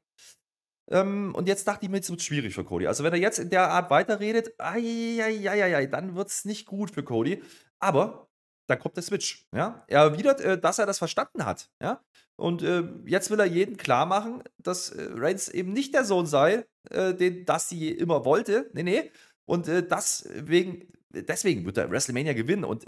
Ähm, 0.90 1.34
und 1.34 1.48
jetzt 1.48 1.66
dachte 1.66 1.84
ich 1.84 1.90
mir, 1.90 2.00
es 2.00 2.10
wird 2.10 2.22
schwierig 2.22 2.54
für 2.54 2.64
Cody. 2.64 2.86
Also 2.86 3.04
wenn 3.04 3.12
er 3.12 3.18
jetzt 3.18 3.38
in 3.38 3.50
der 3.50 3.70
Art 3.70 3.90
weiterredet, 3.90 4.54
ai, 4.58 5.86
dann 5.90 6.14
wird 6.16 6.28
es 6.28 6.44
nicht 6.44 6.66
gut 6.66 6.90
für 6.90 7.02
Cody. 7.02 7.42
Aber 7.78 8.28
dann 8.68 8.78
kommt 8.78 8.96
der 8.96 9.02
Switch. 9.02 9.46
Ja? 9.54 9.84
Er 9.88 10.02
erwidert, 10.02 10.40
äh, 10.40 10.58
dass 10.58 10.78
er 10.78 10.86
das 10.86 10.98
verstanden 10.98 11.44
hat. 11.44 11.70
Ja? 11.80 12.02
Und 12.36 12.62
äh, 12.62 12.84
jetzt 13.06 13.30
will 13.30 13.40
er 13.40 13.46
jeden 13.46 13.76
klar 13.76 14.06
machen, 14.06 14.42
dass 14.58 14.90
äh, 14.90 15.08
Reigns 15.14 15.48
eben 15.48 15.72
nicht 15.72 15.94
der 15.94 16.04
Sohn 16.04 16.26
sei, 16.26 16.66
äh, 16.90 17.14
den 17.14 17.44
Dusty 17.44 17.90
immer 17.90 18.24
wollte. 18.24 18.70
Nee, 18.72 18.82
nee. 18.82 19.12
Und 19.44 19.68
äh, 19.68 19.86
deswegen, 19.86 20.88
deswegen 21.10 21.64
wird 21.64 21.76
er 21.76 21.90
WrestleMania 21.90 22.32
gewinnen. 22.32 22.64
Und 22.64 22.86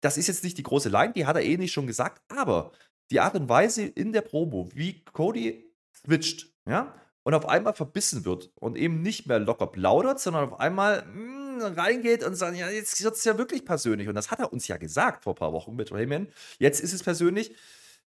das 0.00 0.16
ist 0.16 0.28
jetzt 0.28 0.44
nicht 0.44 0.58
die 0.58 0.62
große 0.62 0.88
Line, 0.88 1.12
die 1.12 1.26
hat 1.26 1.36
er 1.36 1.42
eh 1.42 1.56
nicht 1.56 1.72
schon 1.72 1.86
gesagt, 1.86 2.22
aber 2.28 2.72
die 3.10 3.20
Art 3.20 3.34
und 3.34 3.48
Weise 3.48 3.82
in 3.84 4.12
der 4.12 4.22
Promo, 4.22 4.68
wie 4.74 5.04
Cody 5.04 5.72
switcht, 5.94 6.52
ja, 6.66 6.94
und 7.24 7.34
auf 7.34 7.48
einmal 7.48 7.74
verbissen 7.74 8.24
wird 8.24 8.50
und 8.56 8.76
eben 8.76 9.00
nicht 9.00 9.26
mehr 9.26 9.38
locker 9.38 9.66
plaudert, 9.66 10.20
sondern 10.20 10.50
auf 10.50 10.60
einmal 10.60 11.04
mh, 11.06 11.66
hm, 11.66 11.74
reingeht 11.74 12.22
und 12.22 12.34
sagt, 12.34 12.56
ja, 12.56 12.68
jetzt 12.68 13.02
wird 13.02 13.14
es 13.14 13.24
ja 13.24 13.38
wirklich 13.38 13.64
persönlich. 13.64 14.08
Und 14.08 14.14
das 14.14 14.30
hat 14.30 14.40
er 14.40 14.52
uns 14.52 14.68
ja 14.68 14.76
gesagt 14.76 15.24
vor 15.24 15.32
ein 15.32 15.36
paar 15.36 15.52
Wochen 15.52 15.74
mit 15.74 15.90
Rayman. 15.90 16.28
Jetzt 16.58 16.80
ist 16.80 16.92
es 16.92 17.02
persönlich. 17.02 17.54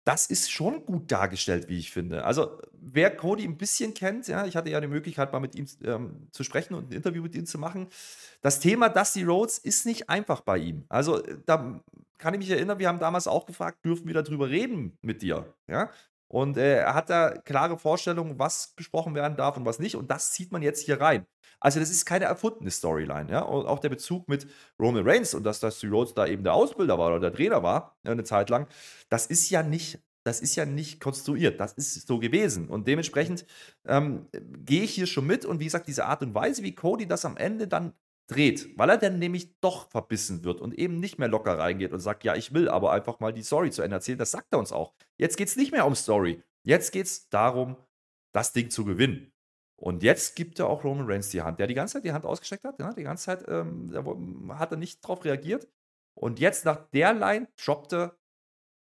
Das 0.06 0.28
ist 0.28 0.52
schon 0.52 0.86
gut 0.86 1.12
dargestellt, 1.12 1.68
wie 1.68 1.80
ich 1.80 1.92
finde. 1.92 2.26
Also, 2.26 2.60
wer 2.80 3.16
Cody 3.16 3.44
ein 3.44 3.58
bisschen 3.58 3.94
kennt, 3.96 4.28
ja, 4.28 4.46
ich 4.46 4.56
hatte 4.56 4.70
ja 4.70 4.80
die 4.80 4.88
Möglichkeit, 4.88 5.34
mal 5.34 5.40
mit 5.40 5.56
ihm 5.56 5.66
ähm, 5.84 6.28
zu 6.32 6.44
sprechen 6.44 6.76
und 6.76 6.90
ein 6.90 6.94
Interview 6.94 7.24
mit 7.24 7.34
ihm 7.36 7.48
zu 7.48 7.58
machen. 7.58 7.88
Das 8.42 8.60
Thema 8.60 8.88
Dusty 8.90 9.24
Rhodes 9.24 9.58
ist 9.58 9.86
nicht 9.86 10.10
einfach 10.10 10.42
bei 10.42 10.60
ihm. 10.60 10.86
Also, 10.90 11.22
da 11.48 11.82
kann 12.20 12.34
ich 12.36 12.40
mich 12.40 12.50
erinnern, 12.52 12.80
wir 12.80 12.88
haben 12.88 13.00
damals 13.00 13.28
auch 13.28 13.46
gefragt, 13.46 13.84
dürfen 13.84 14.08
wir 14.08 14.14
darüber 14.14 14.48
reden 14.48 14.98
mit 15.02 15.22
dir? 15.22 15.54
Ja, 15.68 15.90
und 16.36 16.58
äh, 16.58 16.80
er 16.80 16.94
hat 16.94 17.10
da 17.10 17.30
klare 17.30 17.78
Vorstellungen, 17.78 18.38
was 18.38 18.74
besprochen 18.76 19.16
werden 19.16 19.38
darf 19.38 19.56
und 19.56 19.66
was 19.66 19.80
nicht. 19.80 19.96
Und 19.96 20.12
das 20.12 20.34
zieht 20.34 20.52
man 20.52 20.62
jetzt 20.62 20.82
hier 20.82 21.00
rein. 21.00 21.26
Also, 21.62 21.80
das 21.80 21.90
ist 21.90 22.04
keine 22.04 22.26
erfundene 22.26 22.70
Storyline. 22.72 23.32
Ja? 23.32 23.40
Und 23.44 23.66
auch 23.66 23.80
der 23.80 23.88
Bezug 23.88 24.28
mit 24.28 24.46
Roman 24.78 25.08
Reigns 25.08 25.34
und 25.34 25.46
dass 25.46 25.62
Dusty 25.62 25.88
Rhodes 25.88 26.14
da 26.14 26.28
eben 26.28 26.44
der 26.44 26.54
Ausbilder 26.54 26.98
war 26.98 27.08
oder 27.08 27.22
der 27.22 27.34
Trainer 27.34 27.64
war, 27.64 27.98
ja, 28.04 28.12
eine 28.12 28.26
Zeit 28.26 28.50
lang, 28.50 28.68
das 29.08 29.28
ist 29.28 29.50
ja 29.50 29.64
nicht. 29.64 30.04
Das 30.26 30.42
ist 30.42 30.56
ja 30.56 30.66
nicht 30.66 31.00
konstruiert, 31.00 31.60
das 31.62 31.72
ist 31.74 32.06
so 32.08 32.20
gewesen. 32.20 32.68
Und 32.68 32.88
dementsprechend 32.88 33.46
ähm, 33.86 34.28
gehe 34.66 34.84
ich 34.84 34.92
hier 34.92 35.08
schon 35.08 35.28
mit. 35.28 35.46
Und 35.46 35.62
wie 35.62 35.66
gesagt, 35.66 35.88
diese 35.88 36.06
Art 36.06 36.22
und 36.22 36.34
Weise, 36.34 36.64
wie 36.64 36.76
Cody 36.76 37.08
das 37.08 37.24
am 37.24 37.38
Ende 37.38 37.68
dann 37.70 37.94
dreht, 38.28 38.78
weil 38.78 38.90
er 38.90 38.98
dann 38.98 39.20
nämlich 39.20 39.60
doch 39.60 39.90
verbissen 39.90 40.44
wird 40.44 40.60
und 40.60 40.74
eben 40.74 41.00
nicht 41.00 41.20
mehr 41.20 41.28
locker 41.28 41.58
reingeht 41.58 41.94
und 41.94 42.00
sagt, 42.00 42.24
ja, 42.24 42.36
ich 42.36 42.54
will 42.54 42.70
aber 42.70 42.92
einfach 42.92 43.20
mal 43.20 43.34
die 43.34 43.44
Story 43.44 43.72
zu 43.72 43.82
Ende 43.82 43.98
erzählen. 43.98 44.18
Das 44.18 44.32
sagt 44.32 44.48
er 44.52 44.60
uns 44.60 44.72
auch. 44.72 44.96
Jetzt 45.18 45.38
geht 45.38 45.48
es 45.48 45.56
nicht 45.56 45.72
mehr 45.72 45.86
um 45.86 45.96
Story. 45.96 46.42
Jetzt 46.64 46.92
geht 46.92 47.06
es 47.06 47.30
darum, 47.30 47.78
das 48.34 48.52
Ding 48.52 48.70
zu 48.70 48.84
gewinnen. 48.84 49.32
Und 49.78 50.04
jetzt 50.04 50.36
gibt 50.36 50.60
er 50.60 50.68
auch 50.68 50.84
Roman 50.84 51.06
Reigns 51.06 51.30
die 51.30 51.42
Hand, 51.42 51.60
der 51.60 51.68
die 51.68 51.74
ganze 51.74 51.94
Zeit 51.94 52.06
die 52.06 52.14
Hand 52.14 52.26
ausgesteckt 52.26 52.64
hat. 52.64 52.80
Ja, 52.80 52.94
die 52.94 53.04
ganze 53.04 53.26
Zeit 53.26 53.46
ähm, 53.48 54.52
hat 54.58 54.72
er 54.72 54.78
nicht 54.78 55.04
darauf 55.04 55.24
reagiert. 55.24 55.68
Und 56.16 56.40
jetzt 56.40 56.66
nach 56.66 56.90
der 56.92 57.14
Line 57.14 57.48
droppt 57.64 57.94
er, 57.94 58.18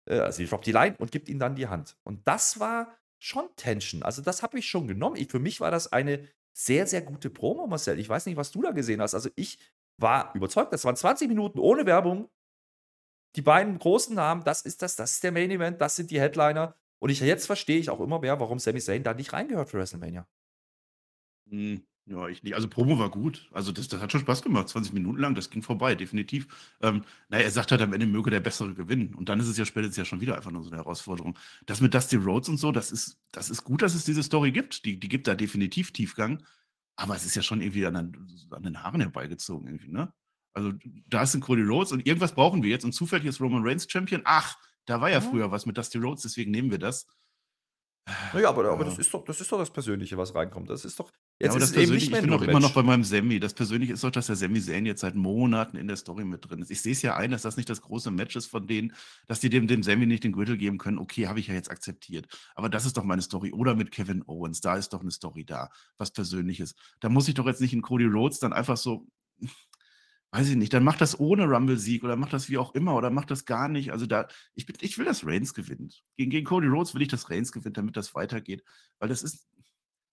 äh, 0.06 0.18
also 0.18 0.44
droppt 0.44 0.66
die 0.66 0.72
Line 0.72 0.96
und 0.98 1.12
gibt 1.12 1.28
ihm 1.28 1.38
dann 1.38 1.54
die 1.54 1.68
Hand. 1.68 1.98
Und 2.02 2.26
das 2.26 2.58
war 2.58 2.96
schon 3.18 3.48
Tension. 3.56 4.02
Also 4.02 4.22
das 4.22 4.42
habe 4.42 4.58
ich 4.58 4.68
schon 4.68 4.88
genommen. 4.88 5.16
Ich, 5.16 5.28
für 5.28 5.38
mich 5.38 5.60
war 5.60 5.70
das 5.70 5.92
eine 5.92 6.26
sehr, 6.52 6.86
sehr 6.86 7.02
gute 7.02 7.30
Promo, 7.30 7.66
Marcel. 7.66 7.98
Ich 7.98 8.08
weiß 8.08 8.26
nicht, 8.26 8.36
was 8.36 8.50
du 8.50 8.62
da 8.62 8.72
gesehen 8.72 9.00
hast. 9.00 9.14
Also 9.14 9.30
ich 9.36 9.58
war 9.96 10.34
überzeugt, 10.34 10.72
das 10.72 10.84
waren 10.84 10.96
20 10.96 11.28
Minuten 11.28 11.58
ohne 11.58 11.86
Werbung. 11.86 12.28
Die 13.36 13.42
beiden 13.42 13.78
großen 13.78 14.14
Namen, 14.14 14.42
das 14.44 14.62
ist 14.62 14.82
das, 14.82 14.96
das 14.96 15.12
ist 15.12 15.22
der 15.22 15.32
Main 15.32 15.50
Event, 15.50 15.80
das 15.80 15.96
sind 15.96 16.10
die 16.10 16.20
Headliner. 16.20 16.76
Und 16.98 17.10
ich, 17.10 17.20
jetzt 17.20 17.46
verstehe 17.46 17.78
ich 17.78 17.90
auch 17.90 18.00
immer 18.00 18.18
mehr, 18.18 18.40
warum 18.40 18.58
Sami 18.58 18.80
Zayn 18.80 19.02
da 19.02 19.14
nicht 19.14 19.32
reingehört 19.32 19.70
für 19.70 19.78
WrestleMania. 19.78 20.26
Hm. 21.48 21.86
Ja, 22.10 22.26
ich 22.26 22.42
nicht. 22.42 22.56
Also 22.56 22.66
Promo 22.66 22.98
war 22.98 23.08
gut. 23.08 23.48
Also 23.52 23.70
das, 23.70 23.86
das 23.86 24.00
hat 24.00 24.10
schon 24.10 24.22
Spaß 24.22 24.42
gemacht. 24.42 24.68
20 24.68 24.92
Minuten 24.92 25.20
lang, 25.20 25.36
das 25.36 25.48
ging 25.48 25.62
vorbei, 25.62 25.94
definitiv. 25.94 26.48
Ähm, 26.82 27.04
naja, 27.28 27.44
er 27.44 27.50
sagt 27.52 27.70
halt 27.70 27.80
am 27.82 27.92
Ende 27.92 28.06
möge 28.06 28.30
der 28.30 28.40
Bessere 28.40 28.74
gewinnen. 28.74 29.14
Und 29.14 29.28
dann 29.28 29.38
ist 29.38 29.46
es 29.46 29.56
ja 29.56 29.64
spätestens 29.64 29.96
ja 29.96 30.04
schon 30.04 30.20
wieder 30.20 30.36
einfach 30.36 30.50
nur 30.50 30.64
so 30.64 30.70
eine 30.70 30.78
Herausforderung. 30.78 31.38
Das 31.66 31.80
mit 31.80 31.94
Dusty 31.94 32.16
Rhodes 32.16 32.48
und 32.48 32.56
so, 32.56 32.72
das 32.72 32.90
ist, 32.90 33.20
das 33.30 33.48
ist 33.48 33.62
gut, 33.62 33.82
dass 33.82 33.94
es 33.94 34.04
diese 34.04 34.24
Story 34.24 34.50
gibt. 34.50 34.84
Die, 34.84 34.98
die 34.98 35.08
gibt 35.08 35.28
da 35.28 35.36
definitiv 35.36 35.92
Tiefgang. 35.92 36.42
Aber 36.96 37.14
es 37.14 37.24
ist 37.24 37.36
ja 37.36 37.42
schon 37.42 37.60
irgendwie 37.60 37.86
an 37.86 37.94
den, 37.94 38.28
an 38.50 38.64
den 38.64 38.82
Haaren 38.82 39.00
herbeigezogen, 39.00 39.68
irgendwie, 39.68 39.92
ne? 39.92 40.12
Also 40.52 40.72
da 41.06 41.22
ist 41.22 41.34
ein 41.34 41.40
Cody 41.40 41.62
Rhodes 41.62 41.92
und 41.92 42.04
irgendwas 42.04 42.34
brauchen 42.34 42.64
wir 42.64 42.70
jetzt. 42.70 42.84
Und 42.84 42.90
zufällig 42.90 43.26
ist 43.26 43.40
Roman 43.40 43.62
Reigns 43.64 43.86
Champion. 43.88 44.22
Ach, 44.24 44.58
da 44.84 45.00
war 45.00 45.10
ja, 45.10 45.20
ja. 45.20 45.20
früher 45.20 45.52
was 45.52 45.64
mit 45.64 45.78
Dusty 45.78 45.98
Rhodes, 45.98 46.22
deswegen 46.22 46.50
nehmen 46.50 46.72
wir 46.72 46.78
das. 46.78 47.06
Naja, 48.32 48.48
aber, 48.48 48.70
aber 48.70 48.84
das, 48.84 48.98
ist 48.98 49.12
doch, 49.12 49.24
das 49.24 49.40
ist 49.40 49.52
doch 49.52 49.58
das 49.58 49.70
Persönliche, 49.70 50.16
was 50.16 50.34
reinkommt. 50.34 50.68
Das 50.68 50.84
ist 50.84 50.98
doch. 50.98 51.10
Jetzt 51.38 51.54
ja, 51.54 51.62
ist 51.62 51.70
es 51.70 51.76
eben 51.76 51.92
nicht 51.92 52.10
mehr 52.10 52.20
ich 52.20 52.26
bin 52.26 52.36
doch 52.36 52.42
immer 52.42 52.60
noch 52.60 52.74
bei 52.74 52.82
meinem 52.82 53.04
Semi. 53.04 53.40
Das 53.40 53.54
Persönliche 53.54 53.92
ist 53.92 54.04
doch, 54.04 54.10
dass 54.10 54.26
der 54.26 54.36
Semi 54.36 54.60
Zayn 54.60 54.84
jetzt 54.84 55.00
seit 55.00 55.14
Monaten 55.14 55.76
in 55.76 55.86
der 55.86 55.96
Story 55.96 56.24
mit 56.24 56.48
drin 56.48 56.60
ist. 56.60 56.70
Ich 56.70 56.82
sehe 56.82 56.92
es 56.92 57.02
ja 57.02 57.16
ein, 57.16 57.30
dass 57.30 57.42
das 57.42 57.56
nicht 57.56 57.70
das 57.70 57.80
große 57.80 58.10
Match 58.10 58.36
ist 58.36 58.46
von 58.46 58.66
denen, 58.66 58.94
dass 59.26 59.40
die 59.40 59.48
dem, 59.48 59.66
dem 59.66 59.82
Semi 59.82 60.06
nicht 60.06 60.24
den 60.24 60.32
Gürtel 60.32 60.56
geben 60.56 60.78
können. 60.78 60.98
Okay, 60.98 61.28
habe 61.28 61.40
ich 61.40 61.46
ja 61.46 61.54
jetzt 61.54 61.70
akzeptiert. 61.70 62.26
Aber 62.54 62.68
das 62.68 62.84
ist 62.84 62.96
doch 62.96 63.04
meine 63.04 63.22
Story. 63.22 63.52
Oder 63.52 63.74
mit 63.74 63.90
Kevin 63.90 64.22
Owens, 64.26 64.60
da 64.60 64.76
ist 64.76 64.92
doch 64.92 65.00
eine 65.00 65.10
Story 65.10 65.44
da, 65.44 65.70
was 65.96 66.10
Persönliches. 66.10 66.74
Da 67.00 67.08
muss 67.08 67.28
ich 67.28 67.34
doch 67.34 67.46
jetzt 67.46 67.60
nicht 67.60 67.72
in 67.72 67.82
Cody 67.82 68.06
Rhodes 68.06 68.38
dann 68.38 68.52
einfach 68.52 68.76
so 68.76 69.06
weiß 70.32 70.48
ich 70.48 70.56
nicht, 70.56 70.72
dann 70.72 70.84
macht 70.84 71.00
das 71.00 71.18
ohne 71.18 71.44
Rumble-Sieg 71.44 72.04
oder 72.04 72.16
macht 72.16 72.32
das 72.32 72.48
wie 72.48 72.58
auch 72.58 72.74
immer 72.74 72.94
oder 72.94 73.10
macht 73.10 73.30
das 73.30 73.44
gar 73.44 73.68
nicht. 73.68 73.92
Also 73.92 74.06
da, 74.06 74.28
ich, 74.54 74.66
bin, 74.66 74.76
ich 74.80 74.96
will, 74.96 75.04
dass 75.04 75.26
Reigns 75.26 75.54
gewinnt. 75.54 76.04
Gegen, 76.16 76.30
gegen 76.30 76.46
Cody 76.46 76.68
Rhodes 76.68 76.94
will 76.94 77.02
ich, 77.02 77.08
dass 77.08 77.30
Reigns 77.30 77.50
gewinnt, 77.50 77.76
damit 77.76 77.96
das 77.96 78.14
weitergeht. 78.14 78.62
Weil 79.00 79.08
das 79.08 79.22
ist, 79.22 79.48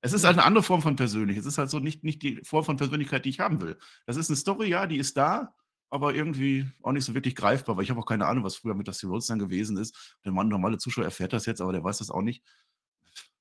es 0.02 0.14
ist 0.14 0.24
halt 0.24 0.38
eine 0.38 0.46
andere 0.46 0.64
Form 0.64 0.82
von 0.82 0.96
persönlich. 0.96 1.38
Es 1.38 1.46
ist 1.46 1.58
halt 1.58 1.70
so 1.70 1.80
nicht, 1.80 2.04
nicht 2.04 2.24
die 2.24 2.42
Form 2.44 2.64
von 2.64 2.78
Persönlichkeit, 2.78 3.26
die 3.26 3.30
ich 3.30 3.40
haben 3.40 3.62
will. 3.62 3.78
Das 4.06 4.18
ist 4.18 4.30
eine 4.30 4.38
Story, 4.38 4.70
ja, 4.70 4.88
die 4.88 4.98
ist 4.98 5.18
da, 5.18 5.54
aber 5.90 6.16
irgendwie 6.16 6.66
auch 6.82 6.92
nicht 6.92 7.06
so 7.06 7.14
wirklich 7.14 7.36
greifbar, 7.36 7.78
weil 7.78 7.84
ich 7.84 7.92
habe 7.92 8.00
auch 8.00 8.06
keine 8.06 8.26
Ahnung, 8.26 8.44
was 8.44 8.58
früher 8.58 8.74
mit 8.76 8.88
Dusty 8.88 9.06
Rhodes 9.06 9.28
dann 9.28 9.40
gewesen 9.40 9.78
ist. 9.78 10.18
Der 10.26 10.32
Mann, 10.32 10.48
normale 10.48 10.80
Zuschauer 10.80 11.06
erfährt 11.06 11.34
das 11.34 11.46
jetzt, 11.46 11.62
aber 11.62 11.74
der 11.74 11.84
weiß 11.84 12.00
das 12.00 12.10
auch 12.10 12.22
nicht. 12.24 12.44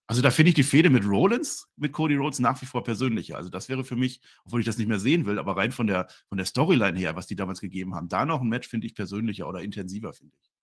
Also 0.08 0.22
da 0.22 0.30
finde 0.30 0.50
ich 0.50 0.54
die 0.54 0.62
Fehde 0.62 0.88
mit 0.88 1.04
Rollins, 1.04 1.68
mit 1.76 1.92
Cody 1.92 2.14
Rhodes 2.14 2.38
nach 2.38 2.60
wie 2.62 2.66
vor 2.66 2.84
persönlicher. 2.84 3.36
Also 3.36 3.50
das 3.50 3.68
wäre 3.68 3.84
für 3.84 3.96
mich, 3.96 4.20
obwohl 4.44 4.60
ich 4.60 4.66
das 4.66 4.78
nicht 4.78 4.86
mehr 4.86 5.00
sehen 5.00 5.26
will, 5.26 5.38
aber 5.38 5.56
rein 5.56 5.72
von 5.72 5.88
der, 5.88 6.08
von 6.28 6.38
der 6.38 6.44
Storyline 6.46 6.98
her, 6.98 7.16
was 7.16 7.26
die 7.26 7.34
damals 7.34 7.60
gegeben 7.60 7.94
haben, 7.94 8.08
da 8.08 8.24
noch 8.24 8.40
ein 8.40 8.48
Match 8.48 8.68
finde 8.68 8.86
ich 8.86 8.94
persönlicher 8.94 9.48
oder 9.48 9.62
intensiver, 9.62 10.12
finde 10.12 10.36
ich. 10.40 10.55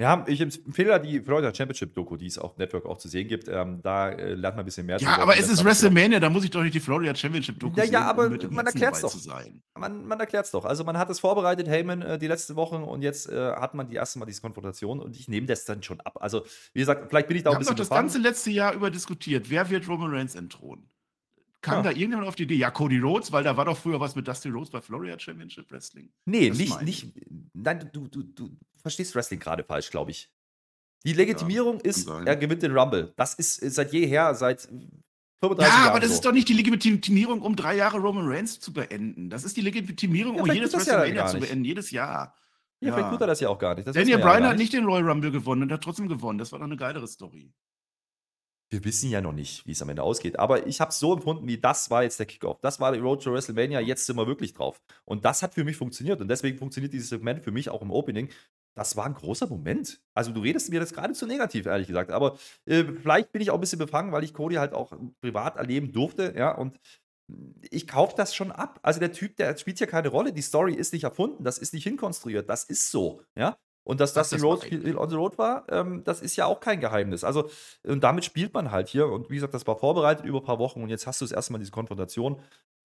Ja, 0.00 0.24
ich 0.26 0.40
empfehle 0.40 0.98
die 0.98 1.20
Florida 1.20 1.54
Championship 1.54 1.92
Doku, 1.92 2.16
die 2.16 2.24
es 2.24 2.38
auf 2.38 2.56
Network 2.56 2.86
auch 2.86 2.96
zu 2.96 3.06
sehen 3.06 3.28
gibt. 3.28 3.48
Ähm, 3.48 3.80
da 3.82 4.08
äh, 4.08 4.32
lernt 4.32 4.56
man 4.56 4.62
ein 4.62 4.64
bisschen 4.64 4.86
mehr. 4.86 4.96
Ja, 4.96 5.18
aber 5.18 5.36
es 5.36 5.50
ist 5.50 5.62
WrestleMania, 5.62 6.18
da 6.18 6.30
muss 6.30 6.42
ich 6.42 6.50
doch 6.50 6.62
nicht 6.62 6.74
die 6.74 6.80
Florida 6.80 7.14
Championship 7.14 7.60
Doku 7.60 7.76
ja, 7.76 7.84
sehen. 7.84 7.92
Ja, 7.92 8.08
aber 8.08 8.28
um 8.28 8.54
man 8.54 8.64
erklärt 8.64 8.94
es 8.94 9.02
doch. 9.02 9.14
Man, 9.78 10.06
man 10.06 10.18
erklärt 10.18 10.46
es 10.46 10.52
doch. 10.52 10.64
Also 10.64 10.84
man 10.84 10.96
hat 10.96 11.10
es 11.10 11.20
vorbereitet, 11.20 11.68
Heyman, 11.68 12.00
äh, 12.00 12.18
die 12.18 12.28
letzte 12.28 12.56
Woche 12.56 12.76
und 12.76 13.02
jetzt 13.02 13.28
äh, 13.28 13.52
hat 13.52 13.74
man 13.74 13.88
die 13.88 13.96
erste 13.96 14.18
Mal 14.18 14.24
diese 14.24 14.40
Konfrontation 14.40 15.00
und 15.00 15.14
ich 15.18 15.28
nehme 15.28 15.46
das 15.46 15.66
dann 15.66 15.82
schon 15.82 16.00
ab. 16.00 16.16
Also 16.22 16.46
wie 16.72 16.80
gesagt, 16.80 17.10
vielleicht 17.10 17.28
bin 17.28 17.36
ich 17.36 17.42
da 17.42 17.50
auch 17.50 17.54
ein 17.56 17.58
bisschen. 17.58 17.76
Wir 17.76 17.84
haben 17.84 17.88
doch 17.88 17.96
das 17.96 18.14
ganze 18.14 18.18
letzte 18.18 18.50
Jahr 18.50 18.72
über 18.72 18.90
diskutiert. 18.90 19.50
Wer 19.50 19.68
wird 19.68 19.86
Roman 19.86 20.10
Reigns 20.10 20.34
entthronen? 20.34 20.88
Kam 21.60 21.76
ja. 21.76 21.82
da 21.82 21.90
irgendjemand 21.90 22.26
auf 22.26 22.36
die 22.36 22.44
Idee? 22.44 22.54
Ja, 22.54 22.70
Cody 22.70 23.00
Rhodes, 23.00 23.32
weil 23.32 23.44
da 23.44 23.54
war 23.54 23.66
doch 23.66 23.76
früher 23.76 24.00
was 24.00 24.16
mit 24.16 24.26
Dusty 24.26 24.48
Rhodes 24.48 24.70
bei 24.70 24.80
Florida 24.80 25.18
Championship 25.18 25.70
Wrestling. 25.70 26.10
Nee, 26.24 26.48
das 26.48 26.56
nicht, 26.56 26.82
nicht. 26.82 27.12
Nein, 27.52 27.90
du, 27.92 28.08
du, 28.08 28.22
du 28.22 28.56
verstehst 28.80 29.14
Wrestling 29.14 29.40
gerade 29.40 29.64
falsch, 29.64 29.90
glaube 29.90 30.10
ich. 30.10 30.30
Die 31.04 31.12
Legitimierung 31.14 31.76
ja, 31.76 31.84
ist, 31.84 32.08
er 32.08 32.36
gewinnt 32.36 32.62
den 32.62 32.76
Rumble. 32.76 33.12
Das 33.16 33.34
ist 33.34 33.56
seit 33.74 33.92
jeher, 33.92 34.34
seit 34.34 34.68
35 35.40 35.72
Jahren. 35.72 35.84
Ja, 35.84 35.90
aber 35.90 36.00
das 36.00 36.10
so. 36.10 36.14
ist 36.16 36.24
doch 36.24 36.32
nicht 36.32 36.48
die 36.48 36.52
Legitimierung, 36.52 37.40
um 37.40 37.56
drei 37.56 37.76
Jahre 37.76 37.98
Roman 37.98 38.26
Reigns 38.26 38.60
zu 38.60 38.72
beenden. 38.72 39.30
Das 39.30 39.44
ist 39.44 39.56
die 39.56 39.62
Legitimierung, 39.62 40.36
ja, 40.36 40.42
um 40.42 40.52
jedes 40.52 40.74
WrestleMania 40.74 41.14
ja 41.14 41.26
zu 41.26 41.38
beenden, 41.38 41.64
jedes 41.64 41.90
Jahr. 41.90 42.34
Ja, 42.80 42.88
ja, 42.88 42.94
vielleicht 42.94 43.10
tut 43.10 43.20
er 43.20 43.26
das 43.26 43.40
ja 43.40 43.48
auch 43.48 43.58
gar 43.58 43.74
nicht. 43.74 43.86
Das 43.86 43.94
Daniel 43.94 44.18
Bryan 44.18 44.44
hat 44.44 44.56
nicht 44.56 44.72
den 44.72 44.84
Royal 44.84 45.08
Rumble 45.08 45.30
gewonnen 45.30 45.62
und 45.62 45.72
hat 45.72 45.82
trotzdem 45.82 46.08
gewonnen. 46.08 46.38
Das 46.38 46.52
war 46.52 46.58
doch 46.58 46.66
eine 46.66 46.76
geilere 46.76 47.06
Story. 47.06 47.52
Wir 48.70 48.84
wissen 48.84 49.10
ja 49.10 49.20
noch 49.20 49.32
nicht, 49.32 49.66
wie 49.66 49.72
es 49.72 49.82
am 49.82 49.88
Ende 49.88 50.02
ausgeht. 50.02 50.38
Aber 50.38 50.66
ich 50.66 50.80
habe 50.80 50.90
es 50.90 50.98
so 50.98 51.12
empfunden, 51.12 51.46
wie 51.48 51.58
das 51.58 51.90
war 51.90 52.04
jetzt 52.04 52.20
der 52.20 52.26
Kickoff. 52.26 52.60
Das 52.60 52.78
war 52.78 52.92
die 52.92 53.00
Road 53.00 53.22
to 53.22 53.32
WrestleMania. 53.32 53.80
Jetzt 53.80 54.06
sind 54.06 54.16
wir 54.16 54.26
wirklich 54.26 54.54
drauf. 54.54 54.80
Und 55.04 55.24
das 55.24 55.42
hat 55.42 55.54
für 55.54 55.64
mich 55.64 55.76
funktioniert. 55.76 56.20
Und 56.20 56.28
deswegen 56.28 56.56
funktioniert 56.56 56.92
dieses 56.92 57.08
Segment 57.08 57.42
für 57.42 57.50
mich 57.50 57.68
auch 57.68 57.82
im 57.82 57.90
Opening, 57.90 58.28
das 58.74 58.96
war 58.96 59.06
ein 59.06 59.14
großer 59.14 59.46
Moment. 59.46 60.00
Also 60.14 60.32
du 60.32 60.40
redest 60.40 60.70
mir 60.70 60.80
das 60.80 60.92
gerade 60.92 61.12
zu 61.12 61.26
negativ, 61.26 61.66
ehrlich 61.66 61.88
gesagt. 61.88 62.10
Aber 62.10 62.38
äh, 62.66 62.84
vielleicht 62.84 63.32
bin 63.32 63.42
ich 63.42 63.50
auch 63.50 63.54
ein 63.54 63.60
bisschen 63.60 63.78
befangen, 63.78 64.12
weil 64.12 64.24
ich 64.24 64.34
Cody 64.34 64.56
halt 64.56 64.72
auch 64.72 64.92
privat 65.20 65.56
erleben 65.56 65.92
durfte, 65.92 66.34
ja, 66.36 66.52
und 66.52 66.78
ich 67.70 67.86
kaufe 67.86 68.14
das 68.16 68.34
schon 68.34 68.50
ab. 68.50 68.80
Also 68.82 69.00
der 69.00 69.12
Typ, 69.12 69.36
der 69.36 69.56
spielt 69.56 69.78
hier 69.78 69.86
keine 69.86 70.08
Rolle. 70.08 70.32
Die 70.32 70.42
Story 70.42 70.74
ist 70.74 70.92
nicht 70.92 71.04
erfunden, 71.04 71.44
das 71.44 71.58
ist 71.58 71.74
nicht 71.74 71.84
hinkonstruiert, 71.84 72.48
das 72.48 72.64
ist 72.64 72.90
so, 72.90 73.22
ja. 73.36 73.56
Und 73.82 74.00
dass 74.00 74.12
das, 74.12 74.30
das 74.30 74.38
die 74.38 74.46
Road, 74.46 74.64
on 74.96 75.10
the 75.10 75.16
Road 75.16 75.38
war, 75.38 75.64
ähm, 75.70 76.04
das 76.04 76.20
ist 76.20 76.36
ja 76.36 76.46
auch 76.46 76.60
kein 76.60 76.80
Geheimnis. 76.80 77.24
Also, 77.24 77.50
und 77.82 78.04
damit 78.04 78.24
spielt 78.24 78.52
man 78.52 78.70
halt 78.70 78.88
hier. 78.88 79.08
Und 79.08 79.30
wie 79.30 79.34
gesagt, 79.34 79.54
das 79.54 79.66
war 79.66 79.78
vorbereitet 79.78 80.26
über 80.26 80.38
ein 80.38 80.44
paar 80.44 80.58
Wochen 80.58 80.82
und 80.82 80.90
jetzt 80.90 81.06
hast 81.06 81.20
du 81.20 81.24
das 81.24 81.32
erste 81.32 81.52
Mal 81.52 81.58
diese 81.58 81.70
Konfrontation. 81.70 82.40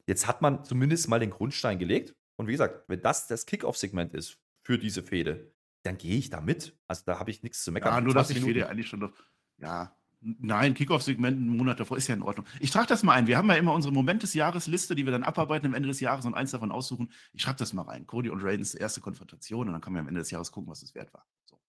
Jetzt 0.07 0.25
hat 0.27 0.41
man 0.41 0.63
zumindest 0.63 1.09
mal 1.09 1.19
den 1.19 1.31
Grundstein 1.31 1.79
gelegt. 1.79 2.15
Und 2.37 2.47
wie 2.47 2.53
gesagt, 2.53 2.85
wenn 2.87 3.01
das 3.01 3.27
das 3.27 3.45
Kickoff-Segment 3.45 4.13
ist 4.13 4.37
für 4.63 4.77
diese 4.77 5.03
Fehde, 5.03 5.51
dann 5.85 5.97
gehe 5.97 6.17
ich 6.17 6.29
da 6.29 6.41
mit. 6.41 6.77
Also 6.87 7.03
da 7.05 7.19
habe 7.19 7.31
ich 7.31 7.43
nichts 7.43 7.63
zu 7.63 7.71
meckern. 7.71 7.93
Ja, 7.93 8.01
nur 8.01 8.13
dass 8.13 8.29
ich 8.29 8.41
Fehde 8.41 8.67
eigentlich 8.67 8.87
schon 8.87 8.99
noch. 8.99 9.13
Ja, 9.57 9.95
Nein, 10.21 10.73
Kickoff-Segment 10.73 11.37
einen 11.37 11.55
Monat 11.55 11.79
davor 11.79 11.97
ist 11.97 12.07
ja 12.07 12.15
in 12.15 12.23
Ordnung. 12.23 12.47
Ich 12.59 12.71
trage 12.71 12.87
das 12.87 13.03
mal 13.03 13.13
ein. 13.13 13.27
Wir 13.27 13.37
haben 13.37 13.47
ja 13.47 13.55
immer 13.55 13.73
unsere 13.73 13.93
Moment 13.93 14.23
des 14.23 14.33
Jahres 14.33 14.65
Liste, 14.65 14.95
die 14.95 15.05
wir 15.05 15.11
dann 15.11 15.23
abarbeiten 15.23 15.67
am 15.67 15.75
Ende 15.75 15.87
des 15.87 15.99
Jahres 15.99 16.25
und 16.25 16.33
eins 16.33 16.49
davon 16.49 16.71
aussuchen. 16.71 17.11
Ich 17.33 17.43
schreibe 17.43 17.59
das 17.59 17.73
mal 17.73 17.83
rein. 17.83 18.07
Cody 18.07 18.31
und 18.31 18.43
Raidens 18.43 18.73
erste 18.73 19.01
Konfrontation 19.01 19.67
und 19.67 19.73
dann 19.73 19.81
kann 19.81 19.93
man 19.93 19.99
am 20.01 20.07
Ende 20.07 20.21
des 20.21 20.31
Jahres 20.31 20.51
gucken, 20.51 20.71
was 20.71 20.81
es 20.81 20.95
wert 20.95 21.13
war. 21.13 21.27
So. 21.45 21.59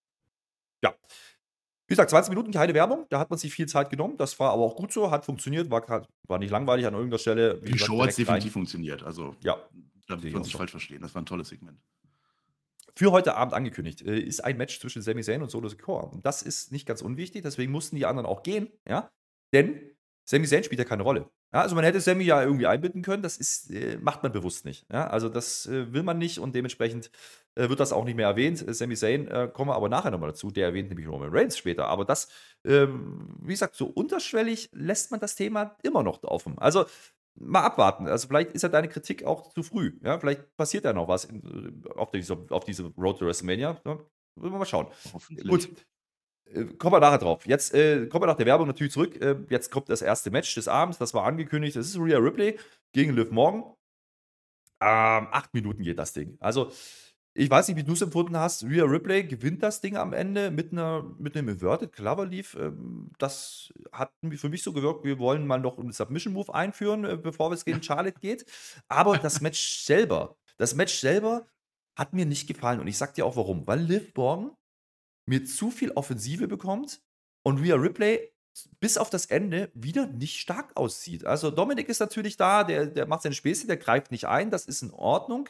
Ja. 0.83 0.94
Wie 1.87 1.92
gesagt, 1.92 2.09
20 2.09 2.31
Minuten 2.31 2.50
keine 2.50 2.72
Werbung, 2.72 3.05
da 3.11 3.18
hat 3.18 3.29
man 3.29 3.38
sich 3.38 3.52
viel 3.52 3.66
Zeit 3.66 3.90
genommen. 3.90 4.16
Das 4.16 4.40
war 4.40 4.52
aber 4.52 4.62
auch 4.62 4.74
gut 4.74 4.90
so, 4.90 5.11
hat 5.11 5.26
funktioniert, 5.26 5.70
war, 5.70 6.07
war 6.26 6.38
nicht 6.38 6.50
langweilig 6.50 6.87
an 6.87 6.94
irgendeiner 6.94 7.18
Stelle. 7.18 7.61
Wie 7.61 7.66
die 7.66 7.72
gesagt, 7.72 7.88
Show 7.88 8.02
hat 8.02 8.16
definitiv 8.16 8.46
rein. 8.46 8.52
funktioniert. 8.52 9.02
Also, 9.02 9.37
ja. 9.40 9.59
Da 10.09 10.22
wird 10.22 10.33
man 10.33 10.44
sich 10.44 10.55
falsch 10.55 10.70
verstehen. 10.70 11.02
Das 11.02 11.14
war 11.14 11.20
ein 11.20 11.26
tolles 11.26 11.48
Segment 11.48 11.79
für 12.96 13.12
heute 13.12 13.37
Abend 13.37 13.54
angekündigt, 13.54 14.02
äh, 14.02 14.18
ist 14.18 14.44
ein 14.44 14.56
Match 14.56 14.80
zwischen 14.80 15.02
Sami 15.02 15.22
Zayn 15.22 15.42
und 15.42 15.50
Solo 15.50 15.68
Sikoa. 15.68 16.04
Und 16.04 16.24
das 16.24 16.42
ist 16.42 16.72
nicht 16.72 16.87
ganz 16.87 17.02
unwichtig, 17.02 17.42
deswegen 17.42 17.70
mussten 17.70 17.96
die 17.96 18.06
anderen 18.06 18.26
auch 18.26 18.42
gehen, 18.42 18.68
ja. 18.88 19.11
Denn 19.52 19.80
Sami 20.28 20.46
Zayn 20.46 20.64
spielt 20.64 20.78
ja 20.78 20.85
keine 20.85 21.02
Rolle. 21.02 21.30
Ja, 21.52 21.62
also 21.62 21.76
man 21.76 21.85
hätte 21.85 22.00
Sami 22.00 22.24
ja 22.24 22.42
irgendwie 22.42 22.66
einbinden 22.66 23.02
können, 23.02 23.22
das 23.22 23.37
ist, 23.37 23.70
äh, 23.70 23.98
macht 23.98 24.22
man 24.22 24.32
bewusst 24.32 24.64
nicht. 24.64 24.87
Ja, 24.90 25.06
also 25.06 25.28
das 25.28 25.66
äh, 25.66 25.92
will 25.92 26.02
man 26.02 26.18
nicht 26.18 26.40
und 26.40 26.54
dementsprechend 26.54 27.11
äh, 27.54 27.68
wird 27.68 27.78
das 27.78 27.92
auch 27.92 28.04
nicht 28.04 28.16
mehr 28.16 28.26
erwähnt. 28.26 28.66
Äh, 28.66 28.74
Sami 28.74 28.96
Zayn 28.96 29.28
äh, 29.28 29.48
kommen 29.52 29.70
wir 29.70 29.76
aber 29.76 29.88
nachher 29.88 30.11
nochmal 30.11 30.30
dazu, 30.30 30.50
der 30.50 30.66
erwähnt 30.66 30.88
nämlich 30.88 31.06
Roman 31.06 31.30
Reigns 31.30 31.56
später. 31.56 31.87
Aber 31.87 32.04
das, 32.04 32.28
ähm, 32.64 33.37
wie 33.40 33.52
gesagt, 33.52 33.76
so 33.76 33.87
unterschwellig 33.87 34.70
lässt 34.72 35.12
man 35.12 35.20
das 35.20 35.37
Thema 35.37 35.76
immer 35.82 36.02
noch 36.02 36.22
offen. 36.24 36.59
Also 36.59 36.87
mal 37.38 37.62
abwarten. 37.62 38.07
Also 38.09 38.29
vielleicht 38.29 38.53
ist 38.53 38.62
ja 38.62 38.68
deine 38.68 38.88
Kritik 38.88 39.25
auch 39.25 39.53
zu 39.53 39.62
früh. 39.62 39.99
Ja, 40.03 40.18
vielleicht 40.18 40.57
passiert 40.57 40.85
ja 40.85 40.92
noch 40.92 41.09
was 41.09 41.25
in, 41.25 41.83
auf, 41.94 42.11
diese, 42.11 42.46
auf 42.51 42.64
diese 42.64 42.85
Road 42.96 43.18
to 43.18 43.27
WrestleMania. 43.27 43.81
Ja, 43.85 43.99
wir 44.37 44.51
mal 44.51 44.66
schauen. 44.66 44.88
Gut. 45.49 45.68
Äh, 46.46 46.64
kommen 46.64 46.94
wir 46.94 47.01
nachher 47.01 47.18
drauf. 47.18 47.46
Jetzt 47.46 47.75
äh, 47.75 48.07
kommen 48.07 48.22
wir 48.22 48.27
nach 48.27 48.37
der 48.37 48.46
Werbung 48.46 48.66
natürlich 48.66 48.92
zurück. 48.92 49.20
Äh, 49.20 49.37
jetzt 49.49 49.70
kommt 49.70 49.88
das 49.88 50.03
erste 50.03 50.31
Match 50.31 50.55
des 50.55 50.68
Abends. 50.68 50.99
Das 50.99 51.14
war 51.14 51.25
angekündigt. 51.25 51.77
Das 51.77 51.87
ist 51.87 51.99
Rhea 51.99 52.18
Ripley 52.18 52.59
gegen 52.92 53.14
Liv 53.14 53.31
Morgan. 53.31 53.64
Ähm, 54.81 55.29
acht 55.31 55.55
Minuten 55.55 55.83
geht 55.83 55.99
das 55.99 56.12
Ding. 56.12 56.37
Also 56.40 56.70
ich 57.38 57.51
weiß 57.51 57.68
nicht, 57.68 57.77
wie 57.77 57.85
du 57.85 57.92
es 57.92 58.01
empfunden 58.01 58.37
hast. 58.37 58.64
Rhea 58.64 58.85
Ripley 58.85 59.25
gewinnt 59.25 59.62
das 59.62 59.83
Ding 59.83 59.96
am 59.96 60.14
Ende 60.14 60.51
mit, 60.51 60.72
einer, 60.72 61.03
mit 61.18 61.37
einem 61.37 61.51
Inverted 61.51 61.92
Clover 61.92 62.25
Leaf. 62.25 62.57
Ähm, 62.59 63.11
das 63.18 63.72
hat 63.92 64.11
für 64.37 64.49
mich 64.49 64.62
so 64.62 64.72
gewirkt, 64.72 65.05
wir 65.05 65.18
wollen 65.18 65.46
mal 65.46 65.61
noch 65.61 65.79
einen 65.79 65.92
Submission 65.92 66.33
Move 66.33 66.55
einführen, 66.55 67.05
äh, 67.05 67.16
bevor 67.16 67.53
es 67.53 67.64
gegen 67.64 67.83
Charlotte 67.83 68.18
geht. 68.20 68.46
Aber 68.88 69.18
das 69.18 69.42
Match 69.42 69.85
selber, 69.85 70.37
das 70.57 70.75
Match 70.75 70.94
selber 70.94 71.46
hat 71.99 72.14
mir 72.14 72.25
nicht 72.25 72.46
gefallen. 72.46 72.81
Und 72.81 72.87
ich 72.87 72.96
sag 72.96 73.14
dir 73.14 73.27
auch 73.27 73.37
warum. 73.37 73.66
Weil 73.66 73.81
Liv 73.81 74.12
Morgan 74.16 74.57
mir 75.29 75.44
zu 75.44 75.70
viel 75.70 75.90
Offensive 75.90 76.49
bekommt 76.49 77.03
und 77.44 77.59
Rhea 77.59 77.77
Ripley 77.77 78.33
bis 78.81 78.99
auf 78.99 79.11
das 79.11 79.27
Ende 79.27 79.71
wieder 79.75 80.07
nicht 80.07 80.38
stark 80.38 80.77
aussieht. 80.77 81.27
Also 81.27 81.51
Dominik 81.51 81.88
ist 81.88 82.01
natürlich 82.01 82.37
da, 82.37 82.64
der, 82.64 82.87
der 82.87 83.07
macht 83.07 83.23
seine 83.23 83.35
Späße, 83.35 83.66
der 83.66 83.77
greift 83.77 84.11
nicht 84.11 84.27
ein, 84.27 84.51
das 84.51 84.66
ist 84.66 84.83
in 84.83 84.90
Ordnung. 84.90 85.49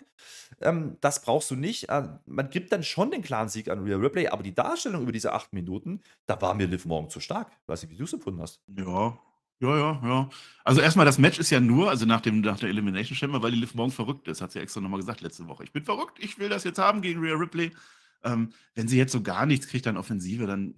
Ähm, 0.60 0.96
das 1.00 1.22
brauchst 1.22 1.50
du 1.50 1.56
nicht. 1.56 1.88
Äh, 1.88 2.08
man 2.26 2.50
gibt 2.50 2.72
dann 2.72 2.82
schon 2.82 3.10
den 3.10 3.22
klaren 3.22 3.48
Sieg 3.48 3.68
an 3.68 3.82
Real 3.84 4.00
Replay, 4.00 4.28
aber 4.28 4.42
die 4.42 4.54
Darstellung 4.54 5.02
über 5.02 5.12
diese 5.12 5.32
acht 5.32 5.52
Minuten, 5.52 6.00
da 6.26 6.40
war 6.40 6.54
mir 6.54 6.66
Liv 6.66 6.84
morgen 6.84 7.10
zu 7.10 7.20
stark. 7.20 7.50
Weiß 7.66 7.82
nicht, 7.82 7.92
wie 7.92 7.96
du 7.96 8.04
es 8.04 8.12
empfunden 8.12 8.40
hast. 8.40 8.60
Ja, 8.76 9.18
ja, 9.60 9.78
ja, 9.78 10.00
ja. 10.04 10.28
Also 10.64 10.80
erstmal, 10.80 11.06
das 11.06 11.18
Match 11.18 11.38
ist 11.38 11.50
ja 11.50 11.60
nur, 11.60 11.88
also 11.88 12.04
nach, 12.04 12.20
dem, 12.20 12.40
nach 12.40 12.58
der 12.58 12.68
Elimination 12.68 13.16
Chamber, 13.16 13.42
weil 13.42 13.52
die 13.52 13.60
Liv 13.60 13.74
morgen 13.74 13.92
verrückt 13.92 14.28
ist, 14.28 14.40
hat 14.40 14.52
sie 14.52 14.60
extra 14.60 14.80
nochmal 14.80 15.00
gesagt 15.00 15.22
letzte 15.22 15.46
Woche. 15.48 15.64
Ich 15.64 15.72
bin 15.72 15.84
verrückt, 15.84 16.18
ich 16.20 16.38
will 16.38 16.48
das 16.48 16.64
jetzt 16.64 16.78
haben 16.78 17.00
gegen 17.00 17.20
Rhea 17.20 17.34
Ripley. 17.34 17.72
Ähm, 18.24 18.52
wenn 18.74 18.88
sie 18.88 18.98
jetzt 18.98 19.12
so 19.12 19.22
gar 19.22 19.46
nichts 19.46 19.68
kriegt 19.68 19.86
an 19.86 19.96
Offensive, 19.96 20.46
dann, 20.46 20.74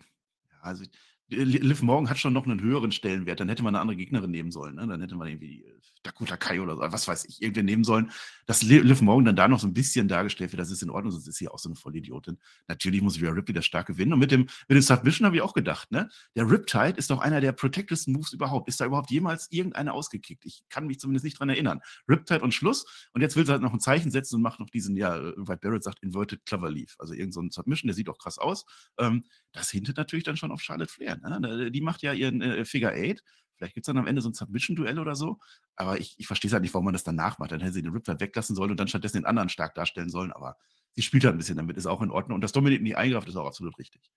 ja, 0.50 0.56
also 0.60 0.84
Liv 1.30 1.82
Morgan 1.82 2.08
hat 2.08 2.18
schon 2.18 2.32
noch 2.32 2.46
einen 2.46 2.60
höheren 2.60 2.92
Stellenwert. 2.92 3.40
Dann 3.40 3.48
hätte 3.48 3.62
man 3.62 3.74
eine 3.74 3.82
andere 3.82 3.96
Gegnerin 3.96 4.30
nehmen 4.30 4.50
sollen. 4.50 4.76
Ne? 4.76 4.86
Dann 4.86 5.00
hätte 5.00 5.16
man 5.16 5.28
irgendwie 5.28 5.62
äh, 5.62 5.78
Dakota 6.02 6.36
Kai 6.36 6.60
oder 6.60 6.78
was 6.92 7.08
weiß 7.08 7.24
ich, 7.26 7.42
irgendwen 7.42 7.66
nehmen 7.66 7.84
sollen. 7.84 8.10
Dass 8.46 8.62
Liv 8.62 9.02
Morgan 9.02 9.26
dann 9.26 9.36
da 9.36 9.48
noch 9.48 9.60
so 9.60 9.66
ein 9.66 9.74
bisschen 9.74 10.08
dargestellt 10.08 10.52
wird, 10.52 10.60
das 10.60 10.70
ist 10.70 10.82
in 10.82 10.90
Ordnung, 10.90 11.12
sonst 11.12 11.28
ist 11.28 11.36
sie 11.36 11.48
auch 11.48 11.58
so 11.58 11.68
eine 11.68 11.76
Vollidiotin. 11.76 12.38
Natürlich 12.66 13.02
muss 13.02 13.20
Rhea 13.20 13.30
Ripley 13.30 13.54
das 13.54 13.66
stark 13.66 13.86
gewinnen. 13.86 14.12
Und 14.12 14.18
mit 14.20 14.30
dem, 14.30 14.42
mit 14.68 14.76
dem 14.76 14.82
Submission 14.82 15.26
habe 15.26 15.36
ich 15.36 15.42
auch 15.42 15.54
gedacht, 15.54 15.90
ne? 15.90 16.08
Der 16.34 16.50
Riptide 16.50 16.94
ist 16.96 17.10
doch 17.10 17.18
einer 17.20 17.40
der 17.40 17.52
protectedesten 17.52 18.14
Moves 18.14 18.32
überhaupt. 18.32 18.68
Ist 18.68 18.80
da 18.80 18.86
überhaupt 18.86 19.10
jemals 19.10 19.50
irgendeiner 19.50 19.94
ausgekickt? 19.94 20.44
Ich 20.46 20.62
kann 20.70 20.86
mich 20.86 20.98
zumindest 20.98 21.24
nicht 21.24 21.38
dran 21.38 21.48
erinnern. 21.48 21.80
Riptide 22.08 22.40
und 22.40 22.54
Schluss. 22.54 23.08
Und 23.12 23.20
jetzt 23.20 23.36
will 23.36 23.44
sie 23.44 23.52
halt 23.52 23.62
noch 23.62 23.72
ein 23.72 23.80
Zeichen 23.80 24.10
setzen 24.10 24.36
und 24.36 24.42
macht 24.42 24.60
noch 24.60 24.70
diesen, 24.70 24.96
ja, 24.96 25.20
White 25.36 25.60
Barrett 25.60 25.84
sagt 25.84 26.02
Inverted 26.02 26.44
Clover 26.46 26.70
Leaf. 26.70 26.94
Also 26.98 27.14
irgendein 27.14 27.50
Submission, 27.50 27.88
der 27.88 27.94
sieht 27.94 28.08
auch 28.08 28.18
krass 28.18 28.38
aus. 28.38 28.64
Ähm, 28.98 29.24
das 29.52 29.70
hintet 29.70 29.96
natürlich 29.96 30.24
dann 30.24 30.36
schon 30.36 30.52
auf 30.52 30.60
Charlotte 30.60 30.92
Flair. 30.92 31.16
Ne? 31.16 31.70
Die 31.70 31.80
macht 31.80 32.02
ja 32.02 32.12
ihren 32.12 32.40
äh, 32.42 32.64
Figure 32.64 32.92
Eight. 32.92 33.22
Vielleicht 33.58 33.74
gibt 33.74 33.84
es 33.84 33.88
dann 33.88 33.98
am 33.98 34.06
Ende 34.06 34.22
so 34.22 34.30
ein 34.30 34.34
Submission-Duell 34.34 34.98
oder 34.98 35.14
so. 35.14 35.38
Aber 35.76 35.98
ich, 35.98 36.14
ich 36.18 36.26
verstehe 36.26 36.48
es 36.48 36.52
halt 36.52 36.62
nicht, 36.62 36.72
warum 36.74 36.84
man 36.84 36.94
das 36.94 37.04
danach 37.04 37.38
macht. 37.38 37.52
Dann 37.52 37.60
hätte 37.60 37.72
sie 37.72 37.82
den 37.82 37.92
Riptide 37.92 38.20
weglassen 38.20 38.54
sollen 38.56 38.70
und 38.70 38.80
dann 38.80 38.88
stattdessen 38.88 39.18
den 39.18 39.26
anderen 39.26 39.48
stark 39.48 39.74
darstellen 39.74 40.10
sollen. 40.10 40.32
Aber 40.32 40.56
sie 40.94 41.02
spielt 41.02 41.24
halt 41.24 41.34
ein 41.34 41.38
bisschen 41.38 41.56
damit, 41.56 41.76
ist 41.76 41.86
auch 41.86 42.00
in 42.02 42.10
Ordnung. 42.10 42.36
Und 42.36 42.40
dass 42.42 42.52
Dominik 42.52 42.82
nie 42.82 42.94
eingreift, 42.94 43.28
ist 43.28 43.36
auch 43.36 43.46
absolut 43.46 43.78
richtig. 43.78 44.10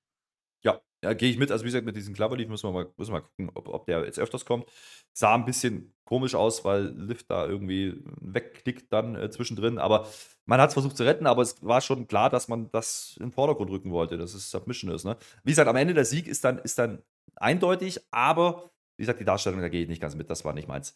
Ja, 0.63 0.79
ja 1.03 1.13
gehe 1.13 1.29
ich 1.29 1.37
mit. 1.37 1.51
Also, 1.51 1.63
wie 1.63 1.69
gesagt, 1.69 1.85
mit 1.85 1.95
diesem 1.95 2.13
Cloverleaf 2.13 2.47
müssen 2.47 2.69
wir 2.69 2.71
mal, 2.71 2.93
müssen 2.97 3.13
wir 3.13 3.19
mal 3.19 3.25
gucken, 3.25 3.51
ob, 3.55 3.67
ob 3.67 3.85
der 3.87 4.05
jetzt 4.05 4.19
öfters 4.19 4.45
kommt. 4.45 4.65
Sah 5.13 5.33
ein 5.33 5.45
bisschen 5.45 5.93
komisch 6.05 6.35
aus, 6.35 6.63
weil 6.63 6.93
Lift 6.95 7.29
da 7.31 7.47
irgendwie 7.47 8.01
wegklickt 8.21 8.93
dann 8.93 9.15
äh, 9.15 9.29
zwischendrin. 9.31 9.79
Aber 9.79 10.07
man 10.45 10.61
hat 10.61 10.69
es 10.69 10.73
versucht 10.73 10.97
zu 10.97 11.03
retten, 11.03 11.25
aber 11.25 11.41
es 11.41 11.63
war 11.63 11.81
schon 11.81 12.07
klar, 12.07 12.29
dass 12.29 12.47
man 12.47 12.69
das 12.71 13.15
in 13.19 13.27
den 13.27 13.31
Vordergrund 13.31 13.71
rücken 13.71 13.91
wollte, 13.91 14.17
dass 14.17 14.33
es 14.33 14.51
Submission 14.51 14.91
ist. 14.91 15.05
Ne? 15.05 15.17
Wie 15.43 15.51
gesagt, 15.51 15.69
am 15.69 15.75
Ende 15.75 15.93
der 15.93 16.05
Sieg 16.05 16.27
ist 16.27 16.43
dann, 16.43 16.59
ist 16.59 16.77
dann 16.77 17.01
eindeutig, 17.35 17.99
aber 18.11 18.71
wie 19.01 19.05
gesagt, 19.05 19.19
die 19.19 19.25
Darstellung, 19.25 19.61
da 19.61 19.67
gehe 19.67 19.81
ich 19.81 19.89
nicht 19.89 19.99
ganz 19.99 20.13
mit, 20.13 20.29
das 20.29 20.45
war 20.45 20.53
nicht 20.53 20.67
meins. 20.67 20.93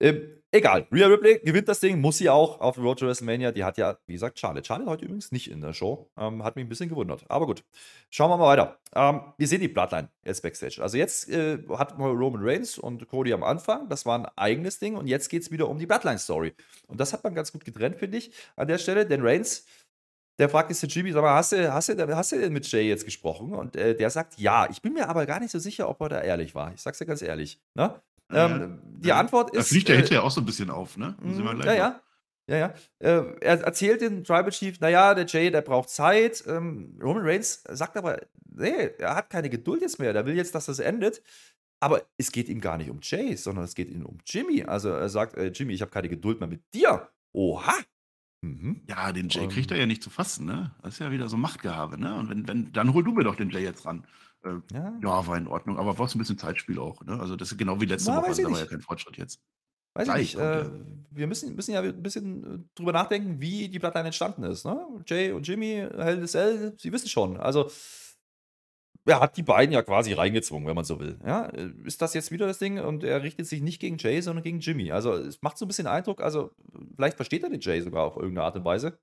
Ähm, 0.00 0.42
egal, 0.52 0.86
Rhea 0.92 1.06
Ripley 1.06 1.40
gewinnt 1.42 1.66
das 1.66 1.80
Ding, 1.80 1.98
muss 1.98 2.18
sie 2.18 2.28
auch 2.28 2.60
auf 2.60 2.76
Road 2.76 2.98
to 2.98 3.06
WrestleMania. 3.06 3.52
Die 3.52 3.64
hat 3.64 3.78
ja, 3.78 3.96
wie 4.06 4.12
gesagt, 4.12 4.38
Charlotte. 4.38 4.66
Charlotte 4.66 4.90
heute 4.90 5.06
übrigens 5.06 5.32
nicht 5.32 5.50
in 5.50 5.62
der 5.62 5.72
Show. 5.72 6.10
Ähm, 6.18 6.44
hat 6.44 6.56
mich 6.56 6.66
ein 6.66 6.68
bisschen 6.68 6.90
gewundert. 6.90 7.24
Aber 7.30 7.46
gut, 7.46 7.64
schauen 8.10 8.30
wir 8.30 8.36
mal 8.36 8.48
weiter. 8.48 8.78
Ähm, 8.94 9.22
wir 9.38 9.48
sehen 9.48 9.62
die 9.62 9.68
Bloodline 9.68 10.10
jetzt 10.24 10.42
Backstage. 10.42 10.82
Also 10.82 10.98
jetzt 10.98 11.30
äh, 11.30 11.58
hat 11.70 11.98
Roman 11.98 12.42
Reigns 12.44 12.76
und 12.76 13.08
Cody 13.08 13.32
am 13.32 13.42
Anfang. 13.42 13.88
Das 13.88 14.04
war 14.04 14.18
ein 14.18 14.26
eigenes 14.36 14.78
Ding. 14.78 14.94
Und 14.94 15.06
jetzt 15.06 15.30
geht 15.30 15.42
es 15.42 15.50
wieder 15.50 15.70
um 15.70 15.78
die 15.78 15.86
Bloodline-Story. 15.86 16.52
Und 16.86 17.00
das 17.00 17.14
hat 17.14 17.24
man 17.24 17.34
ganz 17.34 17.50
gut 17.50 17.64
getrennt, 17.64 17.96
finde 17.96 18.18
ich, 18.18 18.30
an 18.56 18.68
der 18.68 18.76
Stelle. 18.76 19.06
Denn 19.06 19.22
Reigns 19.22 19.64
der 20.38 20.48
fragt 20.48 20.70
jetzt 20.70 20.82
den 20.82 20.90
Jimmy, 20.90 21.12
sag 21.12 21.22
mal, 21.22 21.34
hast 21.34 21.52
du, 21.52 21.72
hast, 21.72 21.88
du, 21.88 22.16
hast 22.16 22.32
du 22.32 22.38
denn 22.38 22.52
mit 22.52 22.70
Jay 22.70 22.88
jetzt 22.88 23.04
gesprochen? 23.04 23.52
Und 23.54 23.76
äh, 23.76 23.96
der 23.96 24.10
sagt, 24.10 24.38
ja. 24.38 24.68
Ich 24.70 24.80
bin 24.80 24.92
mir 24.92 25.08
aber 25.08 25.26
gar 25.26 25.40
nicht 25.40 25.50
so 25.50 25.58
sicher, 25.58 25.88
ob 25.88 26.00
er 26.00 26.08
da 26.08 26.20
ehrlich 26.20 26.54
war. 26.54 26.72
Ich 26.74 26.80
sag's 26.80 26.98
dir 26.98 27.06
ganz 27.06 27.22
ehrlich. 27.22 27.60
Ne? 27.74 28.00
Ähm, 28.32 28.80
die 28.84 29.12
Antwort 29.12 29.50
ist. 29.50 29.58
Da 29.58 29.62
fliegt 29.62 29.88
der 29.88 29.96
äh, 29.96 29.98
hinterher 29.98 30.22
auch 30.22 30.30
so 30.30 30.40
ein 30.40 30.46
bisschen 30.46 30.70
auf, 30.70 30.96
ne? 30.96 31.16
Mm, 31.20 31.62
ja, 31.64 31.74
ja. 31.74 32.00
Ja, 32.48 32.56
ja. 32.56 32.74
Äh, 32.98 33.34
er 33.40 33.60
erzählt 33.60 34.00
dem 34.00 34.24
Tribal 34.24 34.50
Chief, 34.50 34.80
naja, 34.80 35.14
der 35.14 35.26
Jay, 35.26 35.50
der 35.50 35.60
braucht 35.60 35.90
Zeit. 35.90 36.44
Ähm, 36.46 36.98
Roman 37.02 37.24
Reigns 37.24 37.62
sagt 37.68 37.96
aber, 37.96 38.20
nee, 38.50 38.90
er 38.98 39.16
hat 39.16 39.30
keine 39.30 39.50
Geduld 39.50 39.82
jetzt 39.82 39.98
mehr. 39.98 40.12
Der 40.12 40.24
will 40.24 40.36
jetzt, 40.36 40.54
dass 40.54 40.66
das 40.66 40.78
endet. 40.78 41.22
Aber 41.80 42.02
es 42.16 42.32
geht 42.32 42.48
ihm 42.48 42.60
gar 42.60 42.76
nicht 42.78 42.90
um 42.90 43.00
Jay, 43.02 43.36
sondern 43.36 43.64
es 43.64 43.74
geht 43.74 43.90
ihm 43.90 44.04
um 44.04 44.18
Jimmy. 44.24 44.64
Also 44.64 44.88
er 44.88 45.08
sagt, 45.08 45.36
äh, 45.36 45.48
Jimmy, 45.48 45.74
ich 45.74 45.82
habe 45.82 45.90
keine 45.90 46.08
Geduld 46.08 46.40
mehr 46.40 46.48
mit 46.48 46.62
dir. 46.74 47.08
Oha. 47.32 47.74
Mhm. 48.40 48.82
Ja, 48.88 49.12
den 49.12 49.28
Jay 49.28 49.48
kriegt 49.48 49.70
er 49.70 49.78
ja 49.78 49.86
nicht 49.86 50.02
zu 50.02 50.10
fassen, 50.10 50.46
ne? 50.46 50.72
Das 50.82 50.94
ist 50.94 51.00
ja 51.00 51.10
wieder 51.10 51.28
so 51.28 51.36
Machtgehabe, 51.36 51.98
ne? 51.98 52.14
Und 52.14 52.30
wenn, 52.30 52.46
wenn, 52.46 52.72
dann 52.72 52.94
hol 52.94 53.02
du 53.02 53.12
mir 53.12 53.24
doch 53.24 53.36
den 53.36 53.50
Jay 53.50 53.62
jetzt 53.62 53.84
ran. 53.84 54.06
Äh, 54.44 54.60
ja. 54.72 54.92
ja. 55.02 55.26
war 55.26 55.36
in 55.36 55.48
Ordnung, 55.48 55.78
aber 55.78 55.98
war 55.98 56.06
es 56.06 56.14
ein 56.14 56.18
bisschen 56.18 56.38
Zeitspiel 56.38 56.78
auch. 56.78 57.02
Ne? 57.04 57.18
Also 57.18 57.34
das 57.34 57.50
ist 57.50 57.58
genau 57.58 57.80
wie 57.80 57.86
letzte 57.86 58.10
Na, 58.10 58.18
Woche, 58.18 58.28
also 58.28 58.42
da 58.42 58.50
war 58.50 58.60
ja 58.60 58.66
kein 58.66 58.80
Fortschritt 58.80 59.16
jetzt. 59.16 59.40
Weiß 59.94 60.04
Gleich, 60.04 60.34
ich 60.34 60.36
nicht. 60.36 60.44
Äh, 60.44 60.70
wir 61.10 61.26
müssen, 61.26 61.56
müssen 61.56 61.72
ja 61.72 61.80
ein 61.80 62.02
bisschen 62.02 62.44
äh, 62.44 62.58
drüber 62.76 62.92
nachdenken, 62.92 63.40
wie 63.40 63.68
die 63.68 63.80
Bloodline 63.80 64.06
entstanden 64.06 64.44
ist. 64.44 64.64
Ne? 64.64 64.78
Jay 65.06 65.32
und 65.32 65.46
Jimmy, 65.46 65.86
Hell 65.96 66.22
is 66.22 66.36
L, 66.36 66.74
sie 66.78 66.92
wissen 66.92 67.08
schon. 67.08 67.36
Also 67.36 67.68
er 69.08 69.20
hat 69.20 69.36
die 69.36 69.42
beiden 69.42 69.72
ja 69.72 69.82
quasi 69.82 70.12
reingezwungen, 70.12 70.66
wenn 70.66 70.74
man 70.74 70.84
so 70.84 71.00
will. 71.00 71.18
Ja, 71.24 71.46
ist 71.84 72.02
das 72.02 72.14
jetzt 72.14 72.30
wieder 72.30 72.46
das 72.46 72.58
Ding? 72.58 72.78
Und 72.78 73.04
er 73.04 73.22
richtet 73.22 73.46
sich 73.46 73.62
nicht 73.62 73.80
gegen 73.80 73.96
Jay, 73.98 74.20
sondern 74.20 74.42
gegen 74.42 74.60
Jimmy. 74.60 74.92
Also 74.92 75.12
es 75.14 75.40
macht 75.42 75.58
so 75.58 75.64
ein 75.64 75.68
bisschen 75.68 75.86
Eindruck, 75.86 76.20
also 76.20 76.52
vielleicht 76.94 77.16
versteht 77.16 77.42
er 77.42 77.50
den 77.50 77.60
Jay 77.60 77.80
sogar 77.80 78.04
auf 78.04 78.16
irgendeine 78.16 78.44
Art 78.44 78.56
und 78.56 78.64
Weise. 78.64 78.98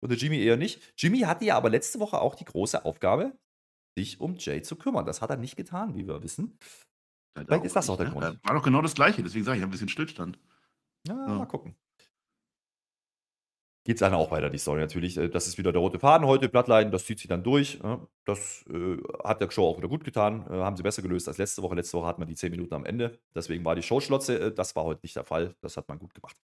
Und 0.00 0.10
der 0.10 0.18
Jimmy 0.18 0.38
eher 0.38 0.56
nicht. 0.56 0.94
Jimmy 0.98 1.20
hatte 1.20 1.44
ja 1.44 1.56
aber 1.56 1.70
letzte 1.70 2.00
Woche 2.00 2.20
auch 2.20 2.34
die 2.34 2.44
große 2.44 2.84
Aufgabe, 2.84 3.36
sich 3.96 4.20
um 4.20 4.36
Jay 4.36 4.62
zu 4.62 4.76
kümmern. 4.76 5.06
Das 5.06 5.20
hat 5.22 5.30
er 5.30 5.36
nicht 5.36 5.56
getan, 5.56 5.94
wie 5.94 6.08
wir 6.08 6.22
wissen. 6.22 6.58
Vielleicht 7.38 7.64
ist 7.64 7.76
das 7.76 7.88
auch 7.88 7.96
der 7.96 8.06
ne? 8.06 8.12
Grund. 8.12 8.40
War 8.44 8.54
doch 8.54 8.62
genau 8.62 8.82
das 8.82 8.94
Gleiche, 8.94 9.22
deswegen 9.22 9.44
sage 9.44 9.58
ich, 9.58 9.64
ein 9.64 9.70
bisschen 9.70 9.88
Stillstand. 9.88 10.38
Ja, 11.06 11.14
ja, 11.14 11.34
mal 11.34 11.46
gucken. 11.46 11.74
Geht 13.84 13.96
es 13.96 14.00
dann 14.00 14.14
auch 14.14 14.30
weiter, 14.30 14.50
die 14.50 14.58
Story 14.58 14.80
natürlich. 14.80 15.16
Äh, 15.16 15.28
das 15.28 15.46
ist 15.46 15.58
wieder 15.58 15.72
der 15.72 15.80
rote 15.80 15.98
Faden 15.98 16.26
heute, 16.26 16.48
Bloodline, 16.48 16.90
das 16.90 17.04
zieht 17.04 17.18
sich 17.18 17.28
dann 17.28 17.42
durch. 17.42 17.80
Das 18.24 18.64
äh, 18.70 18.96
hat 19.24 19.40
der 19.40 19.50
Show 19.50 19.66
auch 19.66 19.78
wieder 19.78 19.88
gut 19.88 20.04
getan. 20.04 20.46
Äh, 20.48 20.54
haben 20.54 20.76
sie 20.76 20.82
besser 20.82 21.02
gelöst 21.02 21.28
als 21.28 21.38
letzte 21.38 21.62
Woche. 21.62 21.74
Letzte 21.74 21.98
Woche 21.98 22.06
hat 22.06 22.18
man 22.18 22.28
die 22.28 22.34
10 22.34 22.50
Minuten 22.50 22.74
am 22.74 22.84
Ende. 22.84 23.18
Deswegen 23.34 23.64
war 23.64 23.74
die 23.74 23.82
Show 23.82 24.00
schlotze. 24.00 24.52
Das 24.52 24.76
war 24.76 24.84
heute 24.84 25.00
nicht 25.02 25.16
der 25.16 25.24
Fall. 25.24 25.54
Das 25.60 25.76
hat 25.76 25.88
man 25.88 25.98
gut 25.98 26.14
gemacht. 26.14 26.36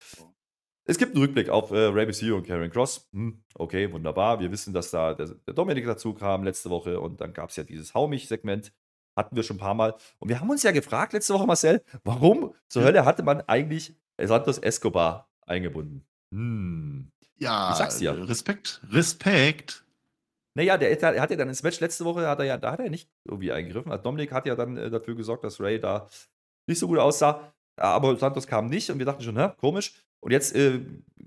Es 0.85 0.96
gibt 0.96 1.14
einen 1.14 1.22
Rückblick 1.22 1.51
auf 1.51 1.70
äh, 1.70 1.85
Ray 1.85 2.07
Mysterio 2.07 2.37
und 2.37 2.46
Karen 2.46 2.70
Cross. 2.70 3.09
Hm, 3.12 3.42
okay, 3.55 3.92
wunderbar. 3.92 4.40
Wir 4.40 4.51
wissen, 4.51 4.72
dass 4.72 4.90
da 4.90 5.12
der, 5.12 5.29
der 5.46 5.53
Dominik 5.53 5.85
dazu 5.85 6.14
kam 6.14 6.44
letzte 6.44 6.70
Woche 6.70 6.98
und 6.98 7.20
dann 7.20 7.35
gab 7.35 7.51
es 7.51 7.57
ja 7.57 7.62
dieses 7.62 7.94
Hau 7.94 8.11
segment 8.16 8.72
Hatten 9.14 9.37
wir 9.37 9.42
schon 9.42 9.57
ein 9.57 9.61
paar 9.61 9.74
Mal. 9.74 9.94
Und 10.18 10.31
wir 10.31 10.40
haben 10.40 10.48
uns 10.48 10.62
ja 10.62 10.70
gefragt 10.70 11.12
letzte 11.12 11.35
Woche, 11.35 11.46
Marcel, 11.46 11.85
warum 12.05 12.55
zur 12.68 12.85
Hölle 12.85 13.05
hatte 13.05 13.22
man 13.22 13.42
eigentlich 13.42 13.94
Santos 14.16 14.57
Escobar 14.57 15.31
eingebunden? 15.46 16.07
Hm. 16.33 17.12
Ja, 17.38 17.70
ich 17.70 17.77
sag's 17.77 17.98
dir. 17.98 18.29
Respekt, 18.29 18.81
Respekt. 18.90 19.85
Naja, 20.55 20.77
der, 20.77 20.94
der 20.96 21.20
hat 21.20 21.31
ja 21.31 21.37
dann 21.37 21.48
ins 21.48 21.62
Match 21.62 21.79
letzte 21.79 22.05
Woche, 22.05 22.27
hat 22.27 22.40
er 22.40 22.44
ja, 22.44 22.57
da 22.57 22.72
hat 22.72 22.81
er 22.81 22.90
nicht 22.90 23.09
irgendwie 23.24 23.53
eingegriffen. 23.53 23.92
Also 23.92 24.03
Dominik 24.03 24.33
hat 24.33 24.46
ja 24.46 24.57
dann 24.57 24.77
äh, 24.77 24.90
dafür 24.90 25.14
gesorgt, 25.14 25.44
dass 25.44 25.61
Ray 25.61 25.79
da 25.79 26.09
nicht 26.66 26.81
so 26.81 26.88
gut 26.88 26.98
aussah. 26.98 27.53
Aber 27.77 28.16
Santos 28.16 28.46
kam 28.46 28.66
nicht 28.66 28.90
und 28.90 28.98
wir 28.98 29.07
dachten 29.07 29.22
schon, 29.22 29.38
hä, 29.38 29.51
komisch. 29.59 29.94
Und 30.20 30.33
jetzt 30.33 30.57
äh, 30.57 30.81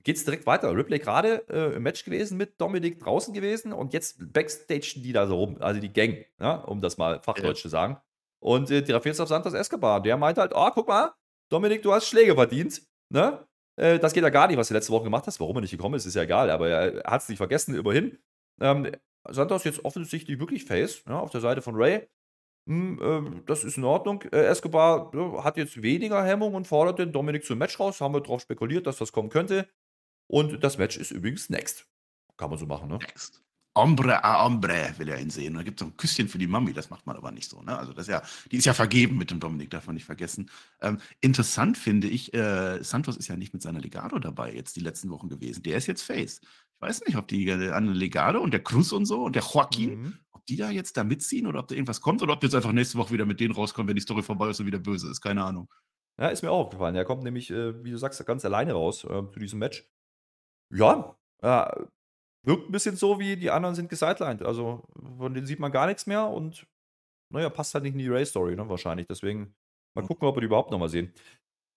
geht 0.04 0.18
es 0.18 0.26
direkt 0.26 0.46
weiter. 0.46 0.76
Ripley 0.76 1.00
gerade 1.00 1.46
äh, 1.50 1.76
im 1.76 1.84
Match 1.84 2.04
gewesen 2.04 2.38
mit 2.38 2.60
Dominik 2.60 3.00
draußen 3.00 3.34
gewesen 3.34 3.72
und 3.72 3.94
jetzt 3.94 4.18
Backstage 4.34 4.96
die 4.98 5.14
da 5.14 5.28
so 5.28 5.38
rum, 5.38 5.58
also 5.62 5.80
die 5.80 5.94
Gang, 5.94 6.26
ja, 6.42 6.56
um 6.56 6.82
das 6.82 6.98
mal 6.98 7.22
fachdeutsch 7.22 7.60
ja. 7.60 7.62
zu 7.62 7.70
sagen. 7.70 7.98
Und 8.40 8.70
äh, 8.70 8.82
die 8.82 8.94
auf 8.94 9.06
Santos 9.06 9.54
Escobar, 9.54 10.02
der 10.02 10.18
meint 10.18 10.38
halt, 10.38 10.52
oh, 10.54 10.70
guck 10.74 10.88
mal, 10.88 11.14
Dominik, 11.50 11.84
du 11.84 11.94
hast 11.94 12.08
Schläge 12.08 12.34
verdient. 12.34 12.82
Ne? 13.10 13.46
Äh, 13.78 14.00
das 14.00 14.14
geht 14.14 14.24
ja 14.24 14.30
gar 14.30 14.48
nicht, 14.48 14.58
was 14.58 14.68
du 14.68 14.74
letzte 14.74 14.92
Woche 14.92 15.06
gemacht 15.06 15.28
hast. 15.28 15.40
Warum 15.40 15.58
er 15.58 15.62
nicht 15.62 15.72
gekommen 15.72 15.96
ist, 15.96 16.06
ist 16.06 16.16
ja 16.16 16.24
egal, 16.24 16.50
aber 16.50 16.70
er 16.70 17.04
hat 17.04 17.22
es 17.22 17.30
nicht 17.30 17.38
vergessen, 17.38 17.76
immerhin. 17.76 18.18
Ähm, 18.60 18.92
Santos 19.30 19.64
jetzt 19.64 19.86
offensichtlich 19.86 20.40
wirklich 20.40 20.66
Face, 20.66 21.04
ja, 21.08 21.20
auf 21.20 21.30
der 21.30 21.42
Seite 21.42 21.62
von 21.62 21.76
Ray. 21.76 22.08
Hm, 22.68 23.00
äh, 23.38 23.42
das 23.46 23.64
ist 23.64 23.78
in 23.78 23.84
Ordnung. 23.84 24.22
Äh, 24.32 24.46
Escobar 24.46 25.12
ja, 25.14 25.44
hat 25.44 25.58
jetzt 25.58 25.82
weniger 25.82 26.24
Hemmung 26.24 26.54
und 26.56 26.68
fordert 26.68 27.00
den 27.00 27.12
Dominik 27.12 27.44
zum 27.44 27.58
Match 27.58 27.80
raus. 27.80 28.02
Haben 28.02 28.14
wir 28.14 28.22
darauf 28.22 28.42
spekuliert, 28.42 28.88
dass 28.88 28.98
das 28.98 29.12
kommen 29.12 29.30
könnte. 29.30 29.68
Und 30.28 30.64
das 30.64 30.78
Match 30.78 30.98
ist 30.98 31.12
übrigens 31.12 31.50
next. 31.50 31.88
Kann 32.38 32.50
man 32.50 32.60
so 32.60 32.66
machen, 32.66 32.90
ne? 32.90 32.98
Next. 32.98 33.44
Ombre 33.74 34.24
a 34.24 34.46
Ombre 34.46 34.94
will 34.98 35.08
er 35.08 35.20
ihn 35.20 35.30
sehen. 35.30 35.54
Da 35.54 35.64
gibt 35.64 35.80
es 35.80 35.86
so 35.86 35.92
ein 35.92 35.98
Küsschen 35.98 36.28
für 36.28 36.38
die 36.38 36.48
Mami, 36.48 36.74
das 36.74 36.90
macht 36.90 37.08
man 37.08 37.16
aber 37.16 37.32
nicht 37.32 37.50
so. 37.50 37.62
Ne? 37.62 37.78
Also 37.78 37.94
das 37.94 38.08
ist 38.08 38.12
ja, 38.12 38.22
die 38.52 38.58
ist 38.58 38.66
ja 38.66 38.74
vergeben 38.74 39.18
mit 39.18 39.32
dem 39.32 39.40
Dominik, 39.40 39.70
darf 39.70 39.88
man 39.88 39.96
nicht 39.96 40.06
vergessen. 40.06 40.50
Ähm, 40.82 41.00
interessant 41.22 41.78
finde 41.78 42.08
ich, 42.08 42.34
äh, 42.34 42.84
Santos 42.84 43.16
ist 43.16 43.30
ja 43.30 43.38
nicht 43.38 43.54
mit 43.54 43.62
seiner 43.62 43.80
Legado 43.80 44.20
dabei 44.20 44.54
jetzt 44.54 44.76
die 44.76 44.82
letzten 44.82 45.10
Wochen 45.10 45.30
gewesen. 45.30 45.64
Der 45.64 45.78
ist 45.78 45.88
jetzt 45.88 46.02
Face. 46.02 46.42
Ich 46.44 46.82
weiß 46.82 47.02
nicht, 47.06 47.16
ob 47.16 47.28
die 47.28 47.48
äh, 47.48 47.80
Legado 47.80 48.42
und 48.42 48.52
der 48.52 48.64
Cruz 48.64 48.92
und 48.92 49.06
so 49.06 49.24
und 49.24 49.36
der 49.36 49.44
Joaquin, 49.44 50.02
mhm. 50.02 50.14
ob 50.32 50.46
die 50.48 50.58
da 50.58 50.70
jetzt 50.70 50.98
da 50.98 51.06
mitziehen 51.06 51.48
oder 51.48 51.60
ob 51.60 51.68
da 51.70 51.76
irgendwas 51.76 52.02
kommt 52.02 52.22
oder 52.22 52.34
ob 52.34 52.44
jetzt 52.44 52.56
einfach 52.56 52.74
nächste 52.74 52.98
Woche 52.98 53.14
wieder 53.14 53.26
mit 53.26 53.40
denen 53.40 53.54
rauskommen, 53.54 53.88
wenn 53.88 53.96
die 53.96 54.02
Story 54.02 54.22
vorbei 54.22 54.50
ist 54.50 54.60
und 54.60 54.66
wieder 54.66 54.80
böse 54.80 55.10
ist. 55.10 55.22
Keine 55.22 55.46
Ahnung. 55.46 55.70
Ja, 56.20 56.28
ist 56.28 56.44
mir 56.44 56.52
auch 56.52 56.66
aufgefallen. 56.66 56.96
Er 56.96 57.06
kommt 57.06 57.24
nämlich, 57.24 57.50
äh, 57.52 57.84
wie 57.86 57.92
du 57.92 57.98
sagst, 57.98 58.24
ganz 58.26 58.44
alleine 58.44 58.74
raus 58.74 59.06
äh, 59.06 59.24
zu 59.32 59.40
diesem 59.40 59.60
Match. 59.60 59.90
Ja, 60.70 61.16
äh, 61.42 61.86
wirkt 62.44 62.70
ein 62.70 62.72
bisschen 62.72 62.96
so, 62.96 63.20
wie 63.20 63.36
die 63.36 63.52
anderen 63.52 63.76
sind 63.76 63.90
gesidelined. 63.90 64.44
Also 64.44 64.84
von 65.18 65.34
denen 65.34 65.46
sieht 65.46 65.60
man 65.60 65.72
gar 65.72 65.88
nichts 65.88 66.08
mehr 66.08 66.28
und 66.28 66.66
naja, 67.34 67.50
passt 67.50 67.74
halt 67.74 67.84
nicht 67.84 67.94
in 67.94 68.00
die 68.00 68.10
Ray-Story, 68.10 68.56
ne, 68.56 68.68
wahrscheinlich. 68.68 69.08
Deswegen 69.08 69.54
mal 69.96 70.06
gucken, 70.06 70.28
ob 70.28 70.36
wir 70.36 70.42
die 70.42 70.48
überhaupt 70.48 70.72
nochmal 70.72 70.90
sehen. 70.90 71.14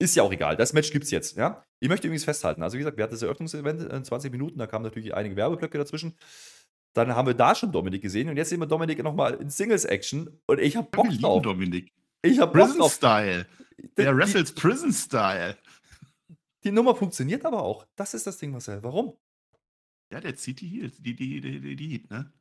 Ist 0.01 0.17
ja 0.17 0.25
auch 0.25 0.33
egal. 0.33 0.57
Das 0.57 0.73
Match 0.73 0.91
gibt's 0.91 1.11
jetzt, 1.11 1.37
ja. 1.37 1.65
Ich 1.81 1.89
möchte 1.89 2.09
übrigens 2.09 2.25
festhalten. 2.25 2.63
Also, 2.63 2.75
wie 2.75 2.79
gesagt, 2.79 2.97
wir 2.97 3.05
hatten 3.05 3.15
das 3.15 3.23
Eröffnungsevent 3.23 3.83
in 3.83 4.05
20 4.05 4.33
Minuten, 4.33 4.59
da 4.59 4.67
kamen 4.67 4.85
natürlich 4.85 5.15
einige 5.15 5.37
Werbeblöcke 5.37 5.79
dazwischen. 5.79 6.17
Dann 6.95 7.15
haben 7.15 7.27
wir 7.27 7.35
da 7.35 7.55
schon 7.55 7.73
Dominik 7.73 8.03
gesehen 8.03 8.29
und 8.29 8.37
jetzt 8.37 8.49
sehen 8.51 8.61
wir 8.61 8.67
Dominik 8.67 9.03
nochmal 9.03 9.35
in 9.35 9.51
Singles-Action 9.51 10.41
und 10.47 10.61
ich 10.61 10.77
hab 10.77 10.91
Bock 10.91 11.09
drauf. 11.21 11.43
Dominik. 11.43 11.93
Ich 12.23 12.39
hab 12.39 12.53
Bock 12.53 12.63
Prison 12.63 12.79
drauf. 12.79 12.95
Style. 12.95 13.47
Der 13.97 14.17
wrestles 14.17 14.53
Prison 14.53 14.93
Style. 14.93 15.57
Die 16.65 16.73
Nummer 16.73 16.95
funktioniert 16.95 17.45
aber 17.45 17.63
auch. 17.63 17.87
Das 17.97 18.15
ist 18.15 18.27
das 18.27 18.39
Ding, 18.39 18.51
Marcel. 18.51 18.83
Warum? 18.83 19.17
Ja, 20.15 20.21
der 20.21 20.37
zieht 20.37 20.61
die 20.61 20.69
Heels, 20.69 21.03
die, 21.03 21.17
die, 21.17 21.41
die, 21.41 21.75
die, 21.75 21.89
Heat, 21.89 22.09
ne? 22.09 22.33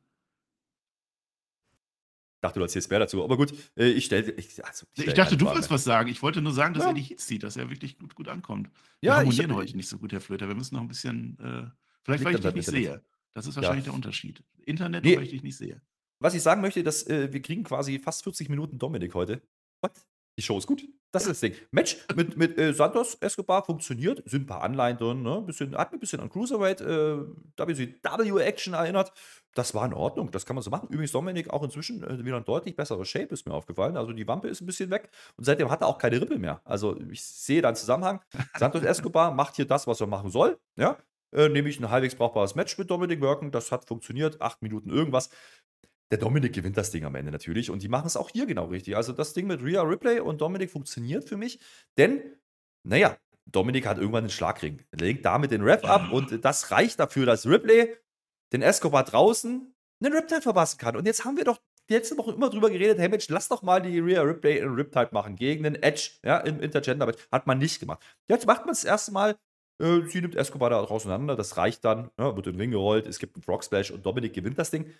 Ich 2.36 2.40
dachte, 2.40 2.60
du 2.60 2.62
erzählst 2.62 2.88
mehr 2.88 3.00
dazu. 3.00 3.24
Aber 3.24 3.36
gut, 3.36 3.52
äh, 3.76 3.88
ich 3.88 4.04
stelle. 4.04 4.30
Ich, 4.30 4.64
also, 4.64 4.86
ich, 4.94 5.08
ich 5.08 5.14
dachte, 5.14 5.36
du 5.36 5.44
wolltest 5.44 5.72
was 5.72 5.82
sagen. 5.82 6.08
Ich 6.08 6.22
wollte 6.22 6.40
nur 6.40 6.52
sagen, 6.52 6.74
dass 6.74 6.84
ja. 6.84 6.90
er 6.90 6.94
die 6.94 7.02
Heats 7.02 7.26
zieht, 7.26 7.42
dass 7.42 7.56
er 7.56 7.70
wirklich 7.70 7.98
gut, 7.98 8.14
gut 8.14 8.28
ankommt. 8.28 8.70
Wir 9.00 9.08
ja, 9.08 9.16
harmonieren 9.16 9.50
ich, 9.50 9.56
heute 9.56 9.76
nicht 9.76 9.88
so 9.88 9.98
gut, 9.98 10.12
Herr 10.12 10.20
Flöter. 10.20 10.46
Wir 10.46 10.54
müssen 10.54 10.76
noch 10.76 10.82
ein 10.82 10.86
bisschen. 10.88 11.36
Äh, 11.40 11.68
vielleicht, 12.04 12.24
weil 12.24 12.36
ich 12.36 12.42
dich 12.42 12.54
nicht 12.54 12.68
sehe. 12.68 13.02
Das 13.32 13.48
ist 13.48 13.56
wahrscheinlich 13.56 13.86
ja. 13.86 13.90
der 13.90 13.94
Unterschied. 13.94 14.44
Internet, 14.64 15.02
nee. 15.04 15.16
weil 15.16 15.24
ich 15.24 15.30
dich 15.30 15.42
nicht 15.42 15.56
sehe. 15.56 15.82
Was 16.20 16.34
ich 16.34 16.42
sagen 16.42 16.60
möchte, 16.60 16.84
dass 16.84 17.04
äh, 17.08 17.32
wir 17.32 17.42
kriegen 17.42 17.64
quasi 17.64 17.98
fast 17.98 18.22
40 18.22 18.50
Minuten 18.50 18.78
Dominik 18.78 19.14
heute. 19.14 19.42
Was? 19.80 20.06
Die 20.38 20.42
Show 20.42 20.58
ist 20.58 20.68
gut. 20.68 20.86
Das 21.14 21.22
ist 21.22 21.30
das 21.30 21.40
Ding. 21.40 21.54
Match 21.70 21.96
mit, 22.16 22.36
mit 22.36 22.58
äh, 22.58 22.72
Santos 22.72 23.14
Escobar 23.20 23.64
funktioniert. 23.64 24.20
Sind 24.26 24.42
ein 24.42 24.46
paar 24.46 24.62
Anleihen 24.62 24.96
drin. 24.96 25.22
Ne? 25.22 25.42
Bisschen, 25.42 25.76
hat 25.76 25.92
mich 25.92 25.98
ein 25.98 26.00
bisschen 26.00 26.18
an 26.18 26.28
Cruiserweight 26.28 26.80
äh, 26.80 27.18
WCW-Action 27.56 28.74
erinnert. 28.74 29.12
Das 29.54 29.74
war 29.74 29.86
in 29.86 29.94
Ordnung. 29.94 30.32
Das 30.32 30.44
kann 30.44 30.56
man 30.56 30.64
so 30.64 30.70
machen. 30.70 30.88
Übrigens, 30.88 31.12
Dominik 31.12 31.50
auch 31.50 31.62
inzwischen 31.62 32.02
äh, 32.02 32.24
wieder 32.24 32.38
ein 32.38 32.44
deutlich 32.44 32.74
besserer 32.74 33.04
Shape, 33.04 33.32
ist 33.32 33.46
mir 33.46 33.54
aufgefallen. 33.54 33.96
Also 33.96 34.12
die 34.12 34.26
Wampe 34.26 34.48
ist 34.48 34.60
ein 34.60 34.66
bisschen 34.66 34.90
weg. 34.90 35.08
Und 35.36 35.44
seitdem 35.44 35.70
hat 35.70 35.82
er 35.82 35.86
auch 35.86 35.98
keine 35.98 36.20
Rippe 36.20 36.36
mehr. 36.36 36.60
Also 36.64 36.98
ich 37.08 37.24
sehe 37.24 37.62
da 37.62 37.68
einen 37.68 37.76
Zusammenhang. 37.76 38.20
Santos 38.58 38.82
Escobar 38.84 39.30
macht 39.30 39.54
hier 39.54 39.66
das, 39.66 39.86
was 39.86 40.00
er 40.00 40.08
machen 40.08 40.30
soll. 40.30 40.58
Ja? 40.74 40.98
Äh, 41.34 41.48
nämlich 41.48 41.80
ein 41.80 41.90
halbwegs 41.90 42.14
brauchbares 42.14 42.56
Match 42.56 42.76
mit 42.76 42.90
Dominik 42.90 43.20
Wirken. 43.20 43.52
Das 43.52 43.72
hat 43.72 43.86
funktioniert. 43.86 44.40
Acht 44.40 44.62
Minuten 44.62 44.90
irgendwas. 44.90 45.30
Der 46.10 46.18
Dominik 46.18 46.52
gewinnt 46.52 46.76
das 46.76 46.90
Ding 46.90 47.04
am 47.04 47.14
Ende 47.14 47.32
natürlich 47.32 47.70
und 47.70 47.82
die 47.82 47.88
machen 47.88 48.06
es 48.06 48.16
auch 48.16 48.30
hier 48.30 48.46
genau 48.46 48.66
richtig. 48.66 48.96
Also 48.96 49.12
das 49.12 49.32
Ding 49.32 49.46
mit 49.46 49.62
Rhea 49.62 49.82
Ripley 49.82 50.20
und 50.20 50.40
Dominik 50.40 50.70
funktioniert 50.70 51.28
für 51.28 51.36
mich, 51.36 51.58
denn, 51.98 52.22
naja, 52.84 53.16
Dominik 53.46 53.86
hat 53.86 53.98
irgendwann 53.98 54.24
den 54.24 54.30
Schlagring, 54.30 54.82
legt 54.92 55.24
damit 55.24 55.50
den 55.50 55.62
Rap 55.62 55.84
ab 55.84 56.12
und 56.12 56.44
das 56.44 56.70
reicht 56.70 57.00
dafür, 57.00 57.26
dass 57.26 57.46
Ripley 57.46 57.94
den 58.52 58.62
Escobar 58.62 59.04
draußen 59.04 59.74
einen 60.02 60.12
Riptide 60.14 60.42
verpassen 60.42 60.78
kann. 60.78 60.96
Und 60.96 61.06
jetzt 61.06 61.24
haben 61.24 61.36
wir 61.36 61.44
doch 61.44 61.58
die 61.88 61.94
letzte 61.94 62.16
Woche 62.16 62.32
immer 62.32 62.48
drüber 62.48 62.70
geredet, 62.70 62.98
hey 62.98 63.08
Mensch, 63.08 63.28
lass 63.28 63.48
doch 63.48 63.62
mal 63.62 63.80
die 63.80 63.98
Rhea 63.98 64.22
Ripley 64.22 64.58
in 64.58 64.74
Riptide 64.74 65.10
machen 65.12 65.36
gegen 65.36 65.64
den 65.64 65.74
Edge, 65.82 66.12
ja, 66.24 66.38
im 66.38 66.60
Intergender. 66.60 67.12
Hat 67.30 67.46
man 67.46 67.58
nicht 67.58 67.80
gemacht. 67.80 68.02
Jetzt 68.28 68.46
macht 68.46 68.64
man 68.64 68.72
es 68.72 68.80
das 68.80 68.90
erste 68.90 69.12
Mal, 69.12 69.36
äh, 69.80 70.02
sie 70.06 70.20
nimmt 70.20 70.36
Escobar 70.36 70.70
da 70.70 70.80
auseinander, 70.80 71.36
das 71.36 71.56
reicht 71.56 71.84
dann, 71.84 72.10
ja, 72.18 72.34
wird 72.36 72.46
in 72.46 72.54
den 72.54 72.60
Ring 72.60 72.70
gerollt, 72.70 73.06
es 73.06 73.18
gibt 73.18 73.36
einen 73.36 73.42
Frog 73.42 73.64
Splash 73.64 73.90
und 73.90 74.06
Dominik 74.06 74.32
gewinnt 74.32 74.58
das 74.58 74.70
Ding. 74.70 74.92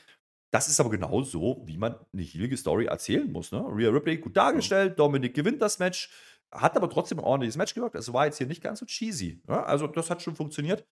Das 0.54 0.68
ist 0.68 0.78
aber 0.78 0.90
genau 0.90 1.20
so, 1.22 1.64
wie 1.66 1.76
man 1.76 1.96
eine 2.12 2.22
heilige 2.22 2.56
Story 2.56 2.84
erzählen 2.84 3.28
muss. 3.32 3.50
Ne? 3.50 3.58
Rhea 3.58 3.90
Ripley 3.90 4.18
gut 4.18 4.36
dargestellt, 4.36 4.90
ja. 4.90 4.94
Dominik 4.94 5.34
gewinnt 5.34 5.60
das 5.60 5.80
Match, 5.80 6.12
hat 6.52 6.76
aber 6.76 6.88
trotzdem 6.88 7.18
ein 7.18 7.24
ordentliches 7.24 7.56
Match 7.56 7.74
gewirkt. 7.74 7.96
Es 7.96 8.12
war 8.12 8.26
jetzt 8.26 8.38
hier 8.38 8.46
nicht 8.46 8.62
ganz 8.62 8.78
so 8.78 8.86
cheesy. 8.86 9.42
Ja? 9.48 9.64
Also, 9.64 9.88
das 9.88 10.10
hat 10.10 10.22
schon 10.22 10.36
funktioniert. 10.36 10.86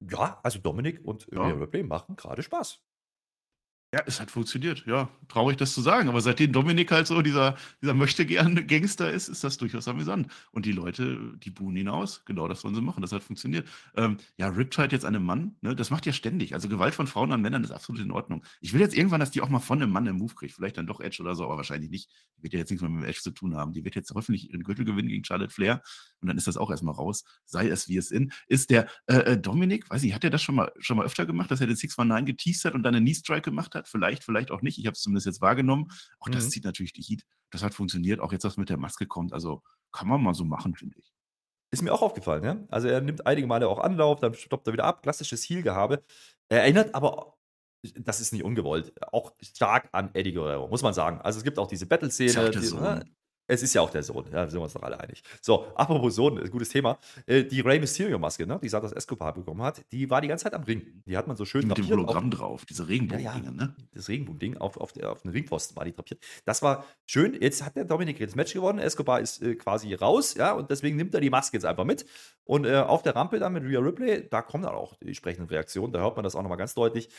Ja, 0.00 0.40
also 0.42 0.60
Dominik 0.60 1.04
und 1.04 1.28
ja. 1.30 1.42
Rhea 1.42 1.56
Ripley 1.56 1.82
machen 1.82 2.16
gerade 2.16 2.42
Spaß. 2.42 2.82
Ja, 3.94 4.02
es 4.06 4.20
hat 4.20 4.30
funktioniert. 4.30 4.86
Ja, 4.86 5.10
traurig 5.28 5.58
das 5.58 5.74
zu 5.74 5.82
sagen. 5.82 6.08
Aber 6.08 6.22
seitdem 6.22 6.50
Dominik 6.50 6.90
halt 6.90 7.06
so 7.06 7.20
dieser, 7.20 7.56
dieser 7.82 7.92
möchte 7.92 8.24
gerne 8.24 8.64
Gangster 8.66 9.12
ist, 9.12 9.28
ist 9.28 9.44
das 9.44 9.58
durchaus 9.58 9.86
amüsant. 9.86 10.32
Und 10.50 10.64
die 10.64 10.72
Leute, 10.72 11.34
die 11.36 11.50
buhen 11.50 11.76
ihn 11.76 11.88
aus. 11.88 12.24
Genau 12.24 12.48
das 12.48 12.64
wollen 12.64 12.74
sie 12.74 12.80
machen. 12.80 13.02
Das 13.02 13.12
hat 13.12 13.22
funktioniert. 13.22 13.68
Ähm, 13.94 14.16
ja, 14.38 14.48
Riptide 14.48 14.92
jetzt 14.92 15.04
an 15.04 15.14
einem 15.14 15.26
Mann, 15.26 15.56
ne, 15.60 15.76
das 15.76 15.90
macht 15.90 16.06
ja 16.06 16.14
ständig. 16.14 16.54
Also 16.54 16.70
Gewalt 16.70 16.94
von 16.94 17.06
Frauen 17.06 17.32
an 17.32 17.42
Männern 17.42 17.64
ist 17.64 17.70
absolut 17.70 18.00
in 18.00 18.10
Ordnung. 18.10 18.42
Ich 18.62 18.72
will 18.72 18.80
jetzt 18.80 18.96
irgendwann, 18.96 19.20
dass 19.20 19.30
die 19.30 19.42
auch 19.42 19.50
mal 19.50 19.58
von 19.58 19.82
einem 19.82 19.92
Mann 19.92 20.08
einen 20.08 20.16
Move 20.16 20.34
kriegt. 20.36 20.54
Vielleicht 20.54 20.78
dann 20.78 20.86
doch 20.86 21.00
Edge 21.00 21.20
oder 21.20 21.34
so, 21.34 21.44
aber 21.44 21.58
wahrscheinlich 21.58 21.90
nicht. 21.90 22.08
Die 22.38 22.44
wird 22.44 22.54
ja 22.54 22.60
jetzt 22.60 22.70
nichts 22.70 22.80
mehr 22.80 22.90
mit 22.90 23.06
Edge 23.06 23.20
zu 23.20 23.30
tun 23.30 23.56
haben. 23.56 23.74
Die 23.74 23.84
wird 23.84 23.94
jetzt 23.94 24.10
hoffentlich 24.14 24.48
ihren 24.48 24.62
Gürtel 24.62 24.86
gewinnen 24.86 25.08
gegen 25.08 25.22
Charlotte 25.22 25.52
Flair. 25.52 25.82
Und 26.22 26.28
dann 26.28 26.38
ist 26.38 26.46
das 26.46 26.56
auch 26.56 26.70
erstmal 26.70 26.94
raus. 26.94 27.24
Sei 27.44 27.68
es 27.68 27.90
wie 27.90 27.98
es 27.98 28.10
in. 28.10 28.32
Ist 28.48 28.70
der 28.70 28.86
äh, 29.06 29.16
äh 29.16 29.38
Dominik, 29.38 29.90
weiß 29.90 30.02
ich, 30.02 30.14
hat 30.14 30.24
er 30.24 30.30
das 30.30 30.40
schon 30.40 30.54
mal, 30.54 30.72
schon 30.78 30.96
mal 30.96 31.04
öfter 31.04 31.26
gemacht, 31.26 31.50
dass 31.50 31.60
er 31.60 31.66
den 31.66 31.76
619 31.76 32.24
geteased 32.24 32.64
hat 32.64 32.74
und 32.74 32.84
dann 32.84 32.94
einen 32.94 33.04
Knee-Strike 33.04 33.42
gemacht 33.42 33.74
hat? 33.74 33.81
Vielleicht, 33.88 34.24
vielleicht 34.24 34.50
auch 34.50 34.62
nicht. 34.62 34.78
Ich 34.78 34.86
habe 34.86 34.94
es 34.94 35.00
zumindest 35.00 35.26
jetzt 35.26 35.40
wahrgenommen. 35.40 35.88
Auch 36.18 36.28
das 36.28 36.46
mhm. 36.46 36.50
zieht 36.50 36.64
natürlich 36.64 36.92
die 36.92 37.02
Heat. 37.02 37.24
Das 37.50 37.62
hat 37.62 37.74
funktioniert. 37.74 38.20
Auch 38.20 38.32
jetzt, 38.32 38.44
was 38.44 38.56
mit 38.56 38.68
der 38.68 38.78
Maske 38.78 39.06
kommt. 39.06 39.32
Also 39.32 39.62
kann 39.92 40.08
man 40.08 40.22
mal 40.22 40.34
so 40.34 40.44
machen, 40.44 40.74
finde 40.74 40.98
ich. 40.98 41.12
Ist 41.70 41.82
mir 41.82 41.92
auch 41.92 42.02
aufgefallen, 42.02 42.44
ja. 42.44 42.58
Also 42.68 42.88
er 42.88 43.00
nimmt 43.00 43.26
einige 43.26 43.46
Male 43.46 43.66
auch 43.66 43.78
Anlauf, 43.78 44.20
dann 44.20 44.34
stoppt 44.34 44.66
er 44.66 44.74
wieder 44.74 44.84
ab. 44.84 45.02
Klassisches 45.02 45.42
Heel-Gehabe. 45.48 46.04
Er 46.50 46.62
erinnert 46.62 46.94
aber, 46.94 47.34
das 47.96 48.20
ist 48.20 48.32
nicht 48.32 48.44
ungewollt, 48.44 48.92
auch 49.10 49.32
stark 49.40 49.88
an 49.92 50.14
Eddie 50.14 50.34
Guerrero, 50.34 50.68
muss 50.68 50.82
man 50.82 50.92
sagen. 50.92 51.20
Also 51.22 51.38
es 51.38 51.44
gibt 51.44 51.58
auch 51.58 51.66
diese 51.66 51.86
Battle-Szene. 51.86 52.50
Die, 52.50 52.74
ne? 52.74 53.04
Es 53.52 53.62
ist 53.62 53.74
ja 53.74 53.82
auch 53.82 53.90
der 53.90 54.02
Sohn, 54.02 54.24
ja, 54.32 54.48
sind 54.48 54.58
wir 54.58 54.62
uns 54.62 54.72
doch 54.72 54.82
alle 54.82 54.98
einig. 54.98 55.22
So, 55.42 55.66
apropos 55.74 56.14
Sohn, 56.14 56.42
gutes 56.50 56.70
Thema. 56.70 56.98
Äh, 57.26 57.44
die 57.44 57.60
Rey 57.60 57.78
Mysterio-Maske, 57.78 58.46
ne, 58.46 58.58
die 58.62 58.68
Santos 58.70 58.92
Escobar 58.92 59.34
bekommen 59.34 59.60
hat, 59.60 59.84
die 59.92 60.08
war 60.08 60.22
die 60.22 60.28
ganze 60.28 60.44
Zeit 60.44 60.54
am 60.54 60.62
Ring. 60.62 61.02
Die 61.06 61.18
hat 61.18 61.26
man 61.26 61.36
so 61.36 61.44
schön 61.44 61.68
Mit 61.68 61.76
dem 61.76 61.86
Hologramm 61.86 62.32
auf, 62.32 62.38
drauf, 62.38 62.64
diese 62.64 62.88
Regenbogen-Dinge, 62.88 63.44
ja, 63.44 63.44
ja, 63.44 63.50
ne? 63.50 63.76
Das 63.92 64.08
Regenbogen-Ding 64.08 64.56
auf, 64.56 64.78
auf, 64.78 64.96
auf 65.02 65.20
den 65.20 65.32
Ringpfosten 65.32 65.76
war 65.76 65.84
die 65.84 65.92
drapiert. 65.92 66.24
Das 66.46 66.62
war 66.62 66.86
schön. 67.04 67.36
Jetzt 67.38 67.62
hat 67.62 67.76
der 67.76 67.84
Dominik 67.84 68.18
das 68.20 68.34
Match 68.34 68.54
gewonnen. 68.54 68.78
Escobar 68.78 69.20
ist 69.20 69.42
äh, 69.42 69.54
quasi 69.54 69.92
raus, 69.92 70.34
ja, 70.34 70.52
und 70.52 70.70
deswegen 70.70 70.96
nimmt 70.96 71.12
er 71.14 71.20
die 71.20 71.28
Maske 71.28 71.58
jetzt 71.58 71.66
einfach 71.66 71.84
mit. 71.84 72.06
Und 72.44 72.64
äh, 72.64 72.76
auf 72.76 73.02
der 73.02 73.14
Rampe 73.14 73.38
dann 73.38 73.52
mit 73.52 73.64
Rhea 73.64 73.80
Ripley, 73.80 74.28
da 74.30 74.40
kommen 74.40 74.64
dann 74.64 74.74
auch 74.74 74.96
die 74.96 75.08
entsprechenden 75.08 75.48
Reaktionen. 75.48 75.92
Da 75.92 76.00
hört 76.00 76.16
man 76.16 76.24
das 76.24 76.34
auch 76.34 76.42
nochmal 76.42 76.58
ganz 76.58 76.72
deutlich. 76.72 77.10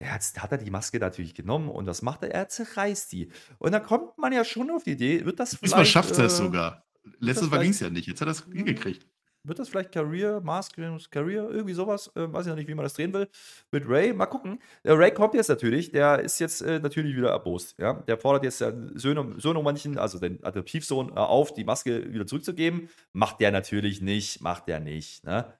Jetzt 0.00 0.40
hat 0.40 0.52
er 0.52 0.58
die 0.58 0.70
Maske 0.70 0.98
natürlich 0.98 1.34
genommen 1.34 1.68
und 1.68 1.86
was 1.86 2.02
macht 2.02 2.22
er? 2.22 2.30
Er 2.30 2.48
zerreißt 2.48 3.10
die. 3.12 3.30
Und 3.58 3.72
dann 3.72 3.82
kommt 3.82 4.16
man 4.16 4.32
ja 4.32 4.44
schon 4.44 4.70
auf 4.70 4.84
die 4.84 4.92
Idee, 4.92 5.24
wird 5.24 5.40
das 5.40 5.50
vielleicht. 5.50 5.64
Diesmal 5.64 5.86
schafft 5.86 6.18
er 6.18 6.26
es 6.26 6.34
äh, 6.34 6.44
sogar. 6.44 6.86
Letztes 7.18 7.50
Mal 7.50 7.62
ging 7.62 7.70
es 7.70 7.80
ja 7.80 7.90
nicht. 7.90 8.06
Jetzt 8.06 8.20
hat 8.20 8.28
er 8.28 8.32
es 8.32 8.44
hingekriegt. 8.44 9.06
Wird 9.44 9.58
das 9.58 9.68
vielleicht 9.68 9.92
Career, 9.92 10.40
Mask 10.40 10.76
Career, 10.76 11.48
irgendwie 11.48 11.72
sowas? 11.72 12.10
Äh, 12.14 12.32
weiß 12.32 12.46
ich 12.46 12.50
noch 12.50 12.56
nicht, 12.56 12.68
wie 12.68 12.74
man 12.74 12.82
das 12.82 12.94
drehen 12.94 13.12
will. 13.12 13.28
Mit 13.70 13.88
Ray, 13.88 14.12
mal 14.12 14.26
gucken. 14.26 14.60
Der 14.84 14.98
Ray 14.98 15.12
kommt 15.12 15.34
jetzt 15.34 15.48
natürlich, 15.48 15.90
der 15.90 16.20
ist 16.20 16.38
jetzt 16.38 16.60
äh, 16.60 16.80
natürlich 16.80 17.16
wieder 17.16 17.30
erbost. 17.30 17.78
Ja? 17.78 17.94
Der 17.94 18.18
fordert 18.18 18.44
jetzt 18.44 18.60
den 18.60 18.96
Sohn, 18.98 19.40
Sohn 19.40 19.62
manchen, 19.64 19.96
also 19.96 20.18
den 20.18 20.44
Adoptivsohn, 20.44 21.10
äh, 21.10 21.20
auf, 21.20 21.54
die 21.54 21.64
Maske 21.64 22.12
wieder 22.12 22.26
zurückzugeben. 22.26 22.88
Macht 23.12 23.40
der 23.40 23.50
natürlich 23.50 24.02
nicht, 24.02 24.40
macht 24.42 24.68
der 24.68 24.80
nicht. 24.80 25.24
Ne? 25.24 25.52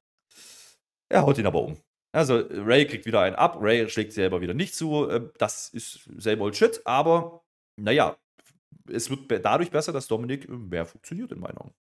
Er 1.09 1.22
haut 1.22 1.38
ihn 1.38 1.46
aber 1.46 1.62
um. 1.62 1.79
Also 2.12 2.38
Ray 2.51 2.87
kriegt 2.87 3.07
wieder 3.07 3.21
einen 3.21 3.37
ab, 3.37 3.59
Ray 3.61 3.88
schlägt 3.88 4.12
selber 4.12 4.40
wieder 4.40 4.55
nicht 4.55 4.75
zu. 4.75 5.09
Ähm, 5.11 5.31
das 5.38 5.68
ist 5.68 6.09
selber 6.16 6.44
old 6.44 6.57
shit, 6.57 6.81
aber 6.85 7.44
naja, 7.77 8.16
es 8.90 9.11
wird 9.11 9.44
dadurch 9.44 9.71
besser, 9.71 9.92
dass 9.92 10.09
Dominik 10.09 10.49
mehr 10.49 10.87
funktioniert 10.87 11.33
in 11.33 11.40
meinen 11.40 11.59
Augen. 11.59 11.75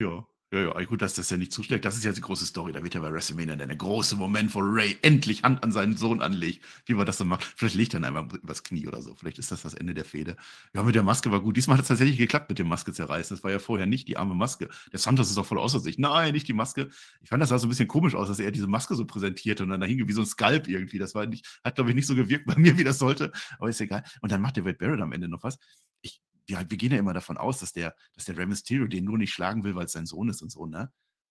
Ja, 0.00 0.26
ja, 0.50 0.60
ja, 0.60 0.84
gut, 0.86 1.02
dass 1.02 1.12
das 1.12 1.28
ja 1.28 1.36
nicht 1.36 1.52
zuschlägt. 1.52 1.84
Das 1.84 1.94
ist 1.94 2.04
ja 2.04 2.12
die 2.12 2.22
große 2.22 2.46
Story. 2.46 2.72
Da 2.72 2.82
wird 2.82 2.94
ja 2.94 3.02
bei 3.02 3.12
WrestleMania 3.12 3.54
der 3.56 3.66
große 3.76 4.16
Moment, 4.16 4.54
wo 4.54 4.60
Ray 4.60 4.96
endlich 5.02 5.42
Hand 5.42 5.62
an 5.62 5.72
seinen 5.72 5.94
Sohn 5.98 6.22
anlegt, 6.22 6.64
wie 6.86 6.94
man 6.94 7.04
das 7.04 7.18
so 7.18 7.26
macht. 7.26 7.44
Vielleicht 7.44 7.74
legt 7.74 7.92
er 7.92 8.00
dann 8.00 8.16
einfach 8.16 8.38
übers 8.38 8.62
Knie 8.62 8.86
oder 8.88 9.02
so. 9.02 9.14
Vielleicht 9.14 9.38
ist 9.38 9.52
das 9.52 9.60
das 9.60 9.74
Ende 9.74 9.92
der 9.92 10.06
Fehde. 10.06 10.36
Ja, 10.72 10.82
mit 10.82 10.94
der 10.94 11.02
Maske 11.02 11.30
war 11.30 11.42
gut. 11.42 11.58
Diesmal 11.58 11.76
hat 11.76 11.82
es 11.82 11.88
tatsächlich 11.88 12.16
geklappt 12.16 12.48
mit 12.48 12.58
dem 12.58 12.66
Maske 12.66 12.94
zerreißen. 12.94 13.36
Das 13.36 13.44
war 13.44 13.50
ja 13.50 13.58
vorher 13.58 13.86
nicht 13.86 14.08
die 14.08 14.16
arme 14.16 14.34
Maske. 14.34 14.70
Der 14.90 14.98
Santos 14.98 15.30
ist 15.30 15.36
auch 15.36 15.44
voll 15.44 15.58
außer 15.58 15.80
sich. 15.80 15.98
Nein, 15.98 16.32
nicht 16.32 16.48
die 16.48 16.54
Maske. 16.54 16.88
Ich 17.20 17.28
fand 17.28 17.42
das 17.42 17.50
sah 17.50 17.58
so 17.58 17.66
ein 17.66 17.70
bisschen 17.70 17.88
komisch 17.88 18.14
aus, 18.14 18.28
dass 18.28 18.38
er 18.38 18.50
diese 18.50 18.68
Maske 18.68 18.94
so 18.94 19.04
präsentierte 19.04 19.64
und 19.64 19.68
dann 19.68 19.80
da 19.80 19.86
hing 19.86 20.08
wie 20.08 20.12
so 20.12 20.22
ein 20.22 20.26
Skalp 20.26 20.66
irgendwie. 20.66 20.98
Das 20.98 21.14
war 21.14 21.26
nicht, 21.26 21.60
hat, 21.62 21.74
glaube 21.74 21.90
ich, 21.90 21.96
nicht 21.96 22.06
so 22.06 22.14
gewirkt 22.14 22.46
bei 22.46 22.56
mir, 22.56 22.78
wie 22.78 22.84
das 22.84 22.98
sollte. 22.98 23.32
Aber 23.58 23.68
ist 23.68 23.82
egal. 23.82 24.02
Und 24.22 24.32
dann 24.32 24.40
macht 24.40 24.56
der 24.56 24.64
Wade 24.64 24.78
Barrett 24.78 25.00
am 25.02 25.12
Ende 25.12 25.28
noch 25.28 25.42
was. 25.42 25.58
Ich, 26.00 26.22
wir, 26.48 26.58
wir 26.68 26.76
gehen 26.76 26.92
ja 26.92 26.98
immer 26.98 27.14
davon 27.14 27.36
aus, 27.36 27.60
dass 27.60 27.72
der, 27.72 27.94
dass 28.14 28.24
der 28.24 28.36
Rey 28.36 28.46
Mysterio 28.46 28.86
den 28.86 29.04
nur 29.04 29.18
nicht 29.18 29.32
schlagen 29.32 29.64
will, 29.64 29.74
weil 29.74 29.86
es 29.86 29.92
sein 29.92 30.06
Sohn 30.06 30.28
ist 30.28 30.42
und 30.42 30.50
so, 30.50 30.66
ne? 30.66 30.90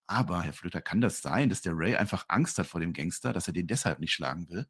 Aber, 0.09 0.41
Herr 0.41 0.53
Flöter, 0.53 0.81
kann 0.81 1.01
das 1.01 1.21
sein, 1.21 1.49
dass 1.49 1.61
der 1.61 1.73
Ray 1.75 1.95
einfach 1.97 2.25
Angst 2.29 2.57
hat 2.59 2.67
vor 2.67 2.79
dem 2.79 2.93
Gangster, 2.93 3.33
dass 3.33 3.47
er 3.47 3.53
den 3.53 3.67
deshalb 3.67 3.99
nicht 3.99 4.13
schlagen 4.13 4.47
will? 4.49 4.65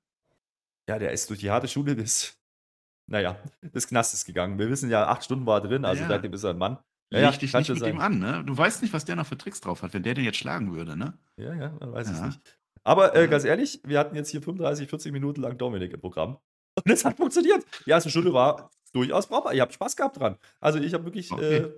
Ja, 0.90 0.98
der 0.98 1.12
ist 1.12 1.30
durch 1.30 1.42
die 1.42 1.52
harte 1.52 1.68
Schule 1.68 1.96
des, 1.96 2.40
naja, 3.06 3.38
des 3.62 3.88
Knastes 3.88 4.26
gegangen. 4.26 4.58
Wir 4.58 4.70
wissen 4.70 4.90
ja, 4.90 5.08
acht 5.08 5.24
Stunden 5.24 5.46
war 5.46 5.62
er 5.62 5.68
drin, 5.68 5.86
also 5.86 6.02
ja. 6.02 6.08
seitdem 6.08 6.34
ist 6.34 6.44
er 6.44 6.52
ein 6.52 6.58
Mann. 6.58 6.80
Ja, 7.12 7.20
ja, 7.20 7.32
dich 7.32 7.54
nicht 7.54 7.70
mit 7.70 7.80
sein. 7.80 7.92
dem 7.92 8.00
an, 8.00 8.20
ne? 8.20 8.44
Du 8.46 8.58
weißt 8.58 8.82
nicht, 8.82 8.94
was 8.94 9.06
der 9.06 9.16
noch 9.16 9.28
für 9.28 9.38
Tricks 9.38 9.62
drauf 9.62 9.84
hat, 9.84 9.94
wenn 9.94 10.04
der 10.04 10.14
den 10.14 10.26
jetzt 10.26 10.38
schlagen 10.38 10.74
würde, 10.74 10.98
ne? 10.98 11.18
Ja, 11.38 11.54
ja, 11.54 11.70
man 11.80 11.94
weiß 11.94 12.08
ja. 12.08 12.14
es 12.16 12.22
nicht. 12.22 12.60
Aber 12.84 13.16
äh, 13.16 13.28
ganz 13.28 13.44
ehrlich, 13.44 13.82
wir 13.84 14.00
hatten 14.00 14.16
jetzt 14.16 14.30
hier 14.30 14.42
35, 14.42 14.90
40 14.90 15.12
Minuten 15.12 15.42
lang 15.42 15.58
Dominik 15.58 15.94
im 15.94 16.02
Programm. 16.02 16.38
Und 16.76 16.92
es 16.92 17.06
hat 17.06 17.18
funktioniert. 17.18 17.64
Die 17.86 17.92
erste 17.92 18.10
Stunde 18.10 18.34
war 18.34 18.72
durchaus 18.91 19.28
brauchbar. 19.28 19.54
Ihr 19.54 19.62
habt 19.62 19.73
Spaß 19.73 19.95
gehabt 19.95 20.19
dran. 20.19 20.38
Also 20.60 20.80
ich 20.80 20.93
habe 20.93 21.06
wirklich 21.06 21.32
okay. 21.32 21.56
äh, 21.56 21.71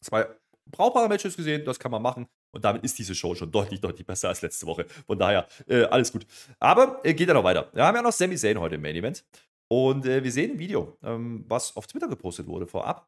zwei 0.00 0.26
brauchbare 0.70 1.08
Matches 1.08 1.36
gesehen, 1.36 1.64
das 1.64 1.78
kann 1.78 1.90
man 1.90 2.02
machen. 2.02 2.26
Und 2.50 2.64
damit 2.64 2.82
ist 2.84 2.98
diese 2.98 3.14
Show 3.14 3.34
schon 3.34 3.50
deutlich, 3.50 3.80
deutlich 3.80 4.06
besser 4.06 4.28
als 4.28 4.42
letzte 4.42 4.66
Woche. 4.66 4.86
Von 5.06 5.18
daher, 5.18 5.46
äh, 5.66 5.84
alles 5.84 6.12
gut. 6.12 6.26
Aber 6.58 7.00
äh, 7.04 7.14
geht 7.14 7.28
ja 7.28 7.34
noch 7.34 7.44
weiter. 7.44 7.68
Wir 7.72 7.84
haben 7.84 7.94
ja 7.94 8.02
noch 8.02 8.12
Sami 8.12 8.36
Zayn 8.36 8.58
heute 8.58 8.76
im 8.76 8.82
Main 8.82 8.96
Event. 8.96 9.24
Und 9.68 10.06
äh, 10.06 10.24
wir 10.24 10.32
sehen 10.32 10.52
ein 10.52 10.58
Video, 10.58 10.96
ähm, 11.02 11.44
was 11.46 11.76
auf 11.76 11.86
Twitter 11.86 12.08
gepostet 12.08 12.46
wurde 12.46 12.66
vorab. 12.66 13.06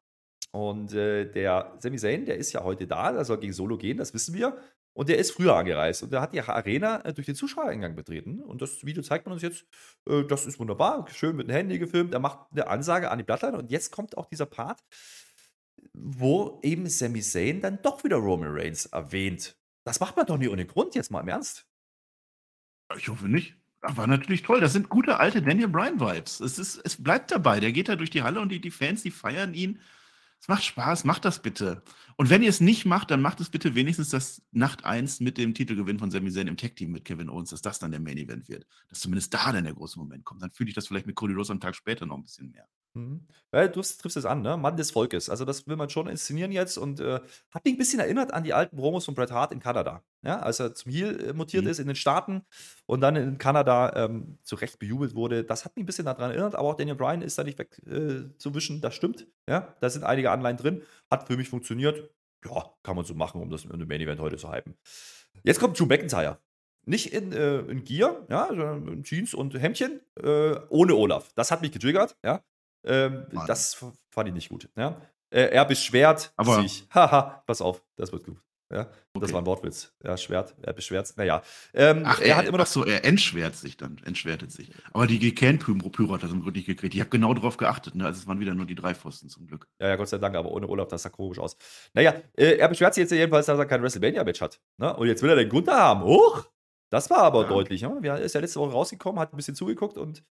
Und 0.53 0.93
äh, 0.93 1.25
der 1.31 1.75
Sami 1.79 1.97
Zayn, 1.97 2.27
der 2.27 2.37
ist 2.37 2.53
ja 2.53 2.63
heute 2.63 2.87
da, 2.87 3.13
der 3.13 3.25
soll 3.25 3.39
gegen 3.39 3.53
Solo 3.53 3.79
gehen, 3.79 3.97
das 3.97 4.13
wissen 4.13 4.35
wir. 4.35 4.57
Und 4.93 5.09
der 5.09 5.19
ist 5.19 5.31
früher 5.31 5.55
angereist 5.55 6.03
und 6.03 6.13
der 6.13 6.21
hat 6.21 6.33
die 6.33 6.41
Arena 6.41 7.01
äh, 7.05 7.13
durch 7.13 7.27
den 7.27 7.37
Zuschauereingang 7.37 7.95
betreten. 7.95 8.43
Und 8.43 8.61
das 8.61 8.85
Video 8.85 9.03
zeigt 9.03 9.27
man 9.27 9.35
uns 9.35 9.43
jetzt. 9.43 9.65
Äh, 10.09 10.25
das 10.25 10.47
ist 10.47 10.59
wunderbar, 10.59 11.07
schön 11.13 11.37
mit 11.37 11.49
dem 11.49 11.55
Handy 11.55 11.79
gefilmt. 11.79 12.13
Er 12.13 12.21
macht 12.21 12.39
eine 12.51 12.67
Ansage 12.67 13.11
an 13.11 13.19
die 13.19 13.25
Blattline. 13.25 13.57
Und 13.57 13.71
jetzt 13.71 13.93
kommt 13.93 14.17
auch 14.19 14.27
dieser 14.27 14.47
Part, 14.47 14.83
wo 15.93 16.61
eben 16.63 16.89
Sami 16.89 17.21
Zayn 17.21 17.61
dann 17.61 17.81
doch 17.83 18.03
wieder 18.05 18.17
Roman 18.17 18.51
Reigns 18.53 18.87
erwähnt. 18.87 19.57
Das 19.85 20.01
macht 20.01 20.17
man 20.17 20.27
doch 20.27 20.39
nicht 20.39 20.51
ohne 20.51 20.67
Grund, 20.67 20.95
jetzt 20.95 21.11
mal 21.11 21.21
im 21.21 21.29
Ernst. 21.29 21.67
Ich 22.97 23.09
hoffe 23.09 23.29
nicht. 23.29 23.57
War 23.81 24.07
natürlich 24.07 24.43
toll. 24.43 24.61
Das 24.61 24.73
sind 24.73 24.91
gute 24.91 25.19
alte 25.19 25.41
Daniel 25.41 25.69
Bryan-Vibes. 25.69 26.41
Es, 26.41 26.59
es 26.59 27.03
bleibt 27.03 27.31
dabei. 27.31 27.61
Der 27.61 27.73
geht 27.73 27.89
da 27.89 27.97
durch 27.97 28.11
die 28.11 28.23
Halle 28.23 28.41
und 28.41 28.51
die, 28.51 28.61
die 28.61 28.71
Fans, 28.71 29.03
die 29.03 29.11
feiern 29.11 29.55
ihn. 29.55 29.81
Es 30.41 30.49
macht 30.49 30.65
Spaß, 30.65 31.05
macht 31.05 31.27
das 31.27 31.43
bitte. 31.43 31.83
Und 32.17 32.31
wenn 32.31 32.43
ihr 32.43 32.49
es 32.49 32.61
nicht 32.61 32.87
macht, 32.87 33.11
dann 33.11 33.21
macht 33.21 33.41
es 33.41 33.51
bitte 33.51 33.75
wenigstens 33.75 34.09
das 34.09 34.43
Nacht 34.53 34.85
1 34.85 35.21
mit 35.21 35.37
dem 35.37 35.53
Titelgewinn 35.53 35.99
von 35.99 36.11
Sami 36.11 36.31
Zayn 36.33 36.49
im 36.49 36.57
Tag-Team 36.57 36.93
mit 36.93 37.05
Kevin 37.05 37.29
Owens, 37.29 37.51
dass 37.51 37.61
das 37.61 37.79
dann 37.79 37.91
der 37.91 38.01
Main-Event 38.01 38.49
wird. 38.49 38.67
Dass 38.89 39.01
zumindest 39.01 39.35
da 39.35 39.53
dann 39.53 39.65
der 39.65 39.75
große 39.75 39.99
Moment 39.99 40.25
kommt. 40.25 40.43
Dann 40.43 40.51
fühle 40.51 40.71
ich 40.71 40.75
das 40.75 40.87
vielleicht 40.87 41.07
mit 41.07 41.15
Cody 41.15 41.35
Rhodes 41.35 41.51
am 41.51 41.61
Tag 41.61 41.77
später 41.77 42.07
noch 42.07 42.17
ein 42.17 42.23
bisschen 42.23 42.51
mehr. 42.51 42.67
Mhm. 42.95 43.27
Ja, 43.53 43.69
du 43.69 43.81
triffst 43.83 44.17
es 44.17 44.25
an, 44.25 44.43
ne? 44.43 44.57
Mann 44.57 44.77
des 44.77 44.91
Volkes. 44.91 45.29
Also, 45.29 45.45
das 45.45 45.67
will 45.67 45.77
man 45.77 45.91
schon 45.91 46.09
inszenieren 46.09 46.51
jetzt 46.51 46.77
und 46.77 47.01
äh, 47.01 47.21
hat 47.51 47.65
mich 47.65 47.75
ein 47.75 47.79
bisschen 47.79 48.01
erinnert 48.01 48.33
an 48.35 48.43
die 48.43 48.53
alten 48.53 48.77
Promos 48.77 49.05
von 49.05 49.15
Bret 49.15 49.31
Hart 49.31 49.53
in 49.53 49.61
Kanada. 49.61 50.03
Ja, 50.23 50.41
als 50.41 50.61
er 50.61 50.75
zum 50.75 50.91
Heel 50.91 51.29
äh, 51.29 51.33
mutiert 51.33 51.65
mhm. 51.65 51.71
ist 51.71 51.79
in 51.79 51.87
den 51.87 51.97
Staaten 51.97 52.43
und 52.87 53.01
dann 53.01 53.17
in 53.17 53.39
Kanada 53.39 53.93
ähm, 53.95 54.39
zu 54.43 54.57
Recht 54.57 54.79
bejubelt 54.79 55.15
wurde. 55.15 55.45
Das 55.45 55.65
hat 55.65 55.77
mich 55.77 55.85
ein 55.85 55.87
bisschen 55.87 56.05
daran 56.05 56.31
erinnert, 56.31 56.55
aber 56.55 56.69
auch 56.69 56.77
Daniel 56.77 56.97
Bryan 56.97 57.23
ist 57.23 57.39
da 57.39 57.45
nicht 57.45 57.59
wegzuwischen. 57.59 58.79
Äh, 58.79 58.81
das 58.81 58.95
stimmt. 58.95 59.27
Ja, 59.49 59.75
da 59.81 59.89
sind 59.91 60.05
einige 60.05 60.31
Anleihen 60.31 60.57
drin. 60.57 60.83
Hat 61.11 61.27
für 61.27 61.37
mich 61.37 61.49
funktioniert. 61.49 62.11
Ja, 62.45 62.73
kann 62.83 62.97
man 62.97 63.05
so 63.05 63.15
machen, 63.15 63.41
um 63.41 63.51
das 63.51 63.65
in 63.65 63.79
dem 63.79 63.89
Main 63.89 64.01
Event 64.01 64.21
heute 64.21 64.37
zu 64.37 64.53
hypen. 64.53 64.77
Jetzt 65.45 65.61
kommt 65.61 65.79
Drew 65.79 65.87
McIntyre. 65.87 66.39
Nicht 66.87 67.13
in, 67.13 67.33
äh, 67.33 67.59
in 67.61 67.85
Gear, 67.85 68.27
ja, 68.31 68.49
sondern 68.49 68.89
in 68.89 69.05
Jeans 69.05 69.35
und 69.35 69.55
Hemdchen, 69.55 70.01
äh, 70.23 70.57
ohne 70.71 70.95
Olaf. 70.95 71.31
Das 71.35 71.51
hat 71.51 71.61
mich 71.61 71.73
getriggert, 71.73 72.17
ja. 72.25 72.43
Ähm, 72.85 73.27
das 73.47 73.85
fand 74.11 74.29
ich 74.29 74.35
nicht 74.35 74.49
gut. 74.49 74.69
Ja? 74.77 75.01
Äh, 75.31 75.51
er 75.51 75.65
beschwert 75.65 76.33
Aber 76.37 76.63
sich. 76.63 76.87
Haha, 76.95 77.43
pass 77.47 77.61
auf, 77.61 77.83
das 77.97 78.13
wird 78.13 78.25
gut. 78.25 78.39
Ja, 78.73 78.83
okay. 78.83 79.23
das 79.23 79.33
war 79.33 79.43
ein 79.43 79.47
Wortwitz. 79.47 79.93
Ja, 80.05 80.17
Schwert, 80.17 80.55
er 80.63 80.73
beschwert 80.73 81.13
Naja. 81.17 81.43
Ähm, 81.75 82.03
Ach, 82.05 82.21
er, 82.21 82.27
er, 82.27 82.37
hat 82.37 82.47
immer 82.47 82.59
noch. 82.59 82.67
so, 82.67 82.85
er 82.85 83.05
entschwert 83.05 83.57
sich 83.57 83.77
dann, 83.77 84.01
entschwertet 84.05 84.53
sich. 84.53 84.71
Aber 84.93 85.09
die 85.09 85.19
Gekern-Pyro 85.19 86.15
hat 86.15 86.23
das 86.23 86.31
im 86.31 86.43
Grunde 86.43 86.59
nicht 86.59 86.67
gekriegt. 86.67 86.95
Ich 86.95 87.01
habe 87.01 87.11
genau 87.11 87.35
darauf 87.35 87.57
geachtet, 87.57 87.97
ne? 87.97 88.07
Also 88.07 88.21
es 88.21 88.29
waren 88.29 88.39
wieder 88.39 88.55
nur 88.55 88.67
die 88.67 88.77
drei 88.77 88.95
Pfosten 88.95 89.29
zum 89.29 89.49
Glück. 89.49 89.67
Ja, 89.81 89.89
ja, 89.89 89.97
Gott 89.97 90.09
sei 90.09 90.19
Dank, 90.19 90.37
aber 90.37 90.53
ohne 90.53 90.69
Olaf, 90.69 90.87
das 90.87 91.03
sah 91.03 91.09
komisch 91.09 91.41
aus. 91.41 91.57
Naja, 91.95 92.15
äh, 92.37 92.59
er 92.59 92.69
beschwert 92.69 92.95
sich 92.95 93.03
jetzt 93.03 93.11
jedenfalls, 93.11 93.47
dass 93.47 93.59
er 93.59 93.67
kein 93.67 93.83
WrestleMania-Match 93.83 94.41
hat. 94.41 94.61
Ne? 94.77 94.95
Und 94.97 95.09
jetzt 95.09 95.23
will 95.25 95.31
er 95.31 95.37
den 95.37 95.49
Gunther 95.49 95.77
haben. 95.77 96.05
Huch! 96.05 96.45
Das 96.91 97.11
war 97.11 97.23
aber 97.23 97.43
ja. 97.43 97.49
deutlich. 97.49 97.83
Ne? 97.83 98.01
Er 98.05 98.21
ist 98.21 98.35
ja 98.37 98.41
letzte 98.41 98.61
Woche 98.61 98.73
rausgekommen, 98.73 99.21
hat 99.21 99.33
ein 99.33 99.37
bisschen 99.37 99.57
zugeguckt 99.57 99.99
und 99.99 100.25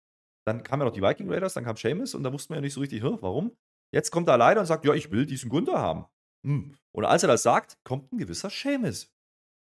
dann 0.48 0.64
kamen 0.64 0.82
ja 0.82 0.86
noch 0.86 0.94
die 0.94 1.02
Viking 1.02 1.30
Raiders, 1.30 1.54
dann 1.54 1.66
kam 1.66 1.76
Seamus 1.76 2.16
und 2.16 2.24
da 2.24 2.32
wusste 2.32 2.54
man 2.54 2.58
ja 2.58 2.62
nicht 2.62 2.74
so 2.74 2.80
richtig, 2.80 3.04
warum. 3.04 3.56
Jetzt 3.94 4.12
kommt 4.12 4.28
er 4.30 4.34
alleine 4.34 4.60
und 4.60 4.66
sagt, 4.66 4.86
ja, 4.86 4.94
ich 4.94 5.12
will 5.12 5.26
diesen 5.26 5.50
Gunther 5.50 5.80
haben. 5.80 6.06
Hm. 6.46 6.76
Und 6.94 7.06
als 7.06 7.24
er 7.24 7.28
das 7.28 7.44
sagt, 7.44 7.78
kommt 7.84 8.12
ein 8.12 8.18
gewisser 8.18 8.50
Seamus 8.50 9.14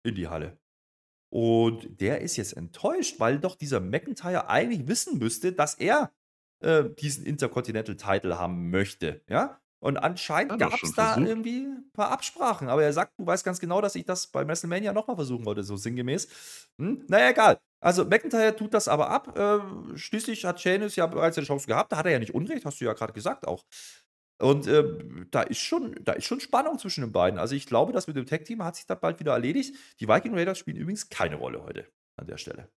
in 0.05 0.15
die 0.15 0.29
Halle. 0.29 0.59
Und 1.33 2.01
der 2.01 2.21
ist 2.21 2.37
jetzt 2.37 2.57
enttäuscht, 2.57 3.19
weil 3.19 3.39
doch 3.39 3.57
dieser 3.57 3.81
McIntyre 3.81 4.49
eigentlich 4.49 4.87
wissen 4.87 5.19
müsste, 5.19 5.53
dass 5.53 5.75
er 5.75 6.13
äh, 6.61 6.85
diesen 6.99 7.27
Intercontinental 7.27 7.97
Title 7.97 8.39
haben 8.39 8.71
möchte. 8.71 9.23
Ja? 9.29 9.61
Und 9.81 9.97
anscheinend 9.97 10.61
ja, 10.61 10.69
gab 10.69 10.83
es 10.83 10.93
da 10.95 11.15
versucht. 11.15 11.29
irgendwie 11.29 11.67
ein 11.67 11.91
paar 11.93 12.11
Absprachen. 12.11 12.69
Aber 12.69 12.83
er 12.83 12.93
sagt, 12.93 13.19
du 13.19 13.27
weißt 13.27 13.45
ganz 13.45 13.61
genau, 13.61 13.81
dass 13.81 13.95
ich 13.95 14.05
das 14.05 14.27
bei 14.29 14.47
WrestleMania 14.47 14.93
nochmal 14.93 15.17
versuchen 15.17 15.45
wollte, 15.45 15.63
so 15.63 15.77
sinngemäß. 15.77 16.29
Hm? 16.79 17.05
Naja, 17.09 17.31
egal. 17.31 17.61
Also 17.81 18.05
McIntyre 18.05 18.57
tut 18.57 18.75
das 18.75 18.89
aber 18.89 19.11
ab. 19.11 19.37
Äh, 19.39 19.97
schließlich 19.97 20.45
hat 20.45 20.61
Sheamus 20.61 20.97
ja 20.97 21.07
bereits 21.07 21.37
eine 21.37 21.47
Chance 21.47 21.67
gehabt. 21.67 21.93
Da 21.93 21.99
hat 21.99 22.07
er 22.07 22.13
ja 22.13 22.19
nicht 22.19 22.35
Unrecht, 22.35 22.65
hast 22.65 22.81
du 22.81 22.85
ja 22.85 22.95
gerade 22.95 23.13
gesagt 23.13 23.47
auch. 23.47 23.65
Und 24.39 24.67
äh, 24.67 24.85
da, 25.31 25.43
ist 25.43 25.61
schon, 25.61 25.95
da 26.03 26.13
ist 26.13 26.27
schon 26.27 26.41
Spannung 26.41 26.79
zwischen 26.79 27.01
den 27.03 27.13
beiden. 27.13 27.39
Also 27.39 27.55
ich 27.55 27.67
glaube, 27.67 27.93
das 27.93 28.07
mit 28.07 28.17
dem 28.17 28.27
Tag-Team 28.27 28.63
hat 28.63 28.77
sich 28.77 28.87
da 28.87 28.95
bald 28.95 29.19
wieder 29.19 29.33
erledigt. 29.33 29.75
Die 30.01 30.09
Viking 30.09 30.35
Raiders 30.35 30.59
spielen 30.59 30.77
übrigens 30.77 31.09
keine 31.09 31.37
Rolle 31.37 31.63
heute 31.63 31.87
an 32.17 32.27
der 32.27 32.37
Stelle. 32.37 32.69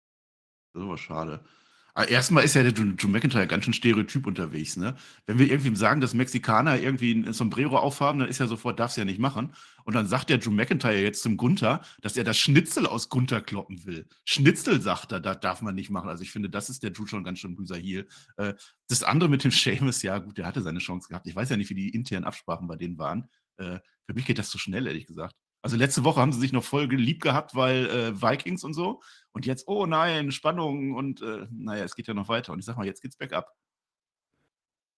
Das 0.74 0.82
ist 0.82 0.88
aber 0.88 0.98
schade. 0.98 1.46
Ah, 1.96 2.04
erstmal 2.04 2.44
ist 2.44 2.56
ja 2.56 2.64
der 2.64 2.72
Drew 2.72 3.08
McIntyre 3.08 3.48
ganz 3.48 3.66
schön 3.66 3.74
stereotyp 3.74 4.28
unterwegs, 4.28 4.78
ne? 4.78 4.96
Wenn 5.26 5.40
wir 5.40 5.50
irgendwie 5.50 5.76
sagen, 5.76 6.02
dass 6.02 6.14
Mexikaner 6.14 6.80
irgendwie 6.80 7.14
ein 7.14 7.34
Sombrero 7.34 7.78
aufhaben, 7.78 8.20
dann 8.20 8.30
ist 8.30 8.40
er 8.40 8.48
sofort, 8.48 8.80
darf 8.80 8.92
es 8.92 8.98
ja 8.98 9.06
nicht 9.06 9.20
machen. 9.20 9.54
Und 9.84 9.96
dann 9.96 10.08
sagt 10.08 10.30
der 10.30 10.38
Drew 10.38 10.52
McIntyre 10.52 11.02
jetzt 11.02 11.24
zum 11.24 11.36
Gunther, 11.36 11.82
dass 12.02 12.16
er 12.16 12.24
das 12.24 12.38
Schnitzel 12.38 12.86
aus 12.86 13.10
Gunther 13.10 13.42
kloppen 13.42 13.86
will. 13.86 14.08
Schnitzel, 14.24 14.82
sagt 14.82 15.12
er, 15.12 15.20
das 15.20 15.40
darf 15.40 15.62
man 15.62 15.76
nicht 15.76 15.90
machen. 15.90 16.10
Also 16.10 16.24
ich 16.24 16.32
finde, 16.32 16.50
das 16.50 16.70
ist 16.70 16.84
der 16.84 16.92
Drew 16.92 17.08
schon 17.08 17.24
ganz 17.24 17.40
schön 17.40 17.56
böser 17.56 17.78
Heel. 17.78 18.08
Äh, 18.38 18.54
das 18.88 19.04
andere 19.04 19.30
mit 19.30 19.44
dem 19.44 19.52
Seamus, 19.52 20.02
ja 20.04 20.20
gut, 20.20 20.38
der 20.38 20.46
hatte 20.46 20.62
seine 20.62 20.80
Chance 20.80 21.08
gehabt. 21.10 21.28
Ich 21.28 21.36
weiß 21.36 21.50
ja 21.50 21.58
nicht, 21.58 21.70
wie 21.70 21.76
die 21.76 21.90
internen 21.90 22.26
Absprachen 22.26 22.68
bei 22.68 22.76
denen 22.76 22.98
waren. 22.98 23.30
Äh, 23.58 23.80
für 24.06 24.14
mich 24.14 24.26
geht 24.26 24.38
das 24.40 24.50
zu 24.50 24.58
schnell, 24.58 24.88
ehrlich 24.88 25.08
gesagt. 25.08 25.36
Also 25.62 25.76
letzte 25.76 26.04
Woche 26.04 26.22
haben 26.22 26.32
sie 26.32 26.40
sich 26.40 26.54
noch 26.54 26.64
voll 26.64 26.88
geliebt 26.88 27.22
gehabt, 27.22 27.56
weil 27.56 27.86
äh, 27.90 28.22
Vikings 28.22 28.64
und 28.64 28.74
so. 28.74 29.02
Und 29.34 29.46
jetzt, 29.46 29.68
oh 29.68 29.86
nein, 29.86 30.32
Spannung 30.32 30.94
und 30.94 31.22
äh, 31.22 31.48
naja, 31.52 31.84
es 31.84 31.96
geht 31.96 32.08
ja 32.08 32.14
noch 32.14 32.30
weiter. 32.30 32.54
Und 32.54 32.60
ich 32.60 32.66
sag 32.66 32.78
mal, 32.78 32.86
jetzt 32.86 33.02
geht's 33.02 33.18
bergab. 33.18 33.54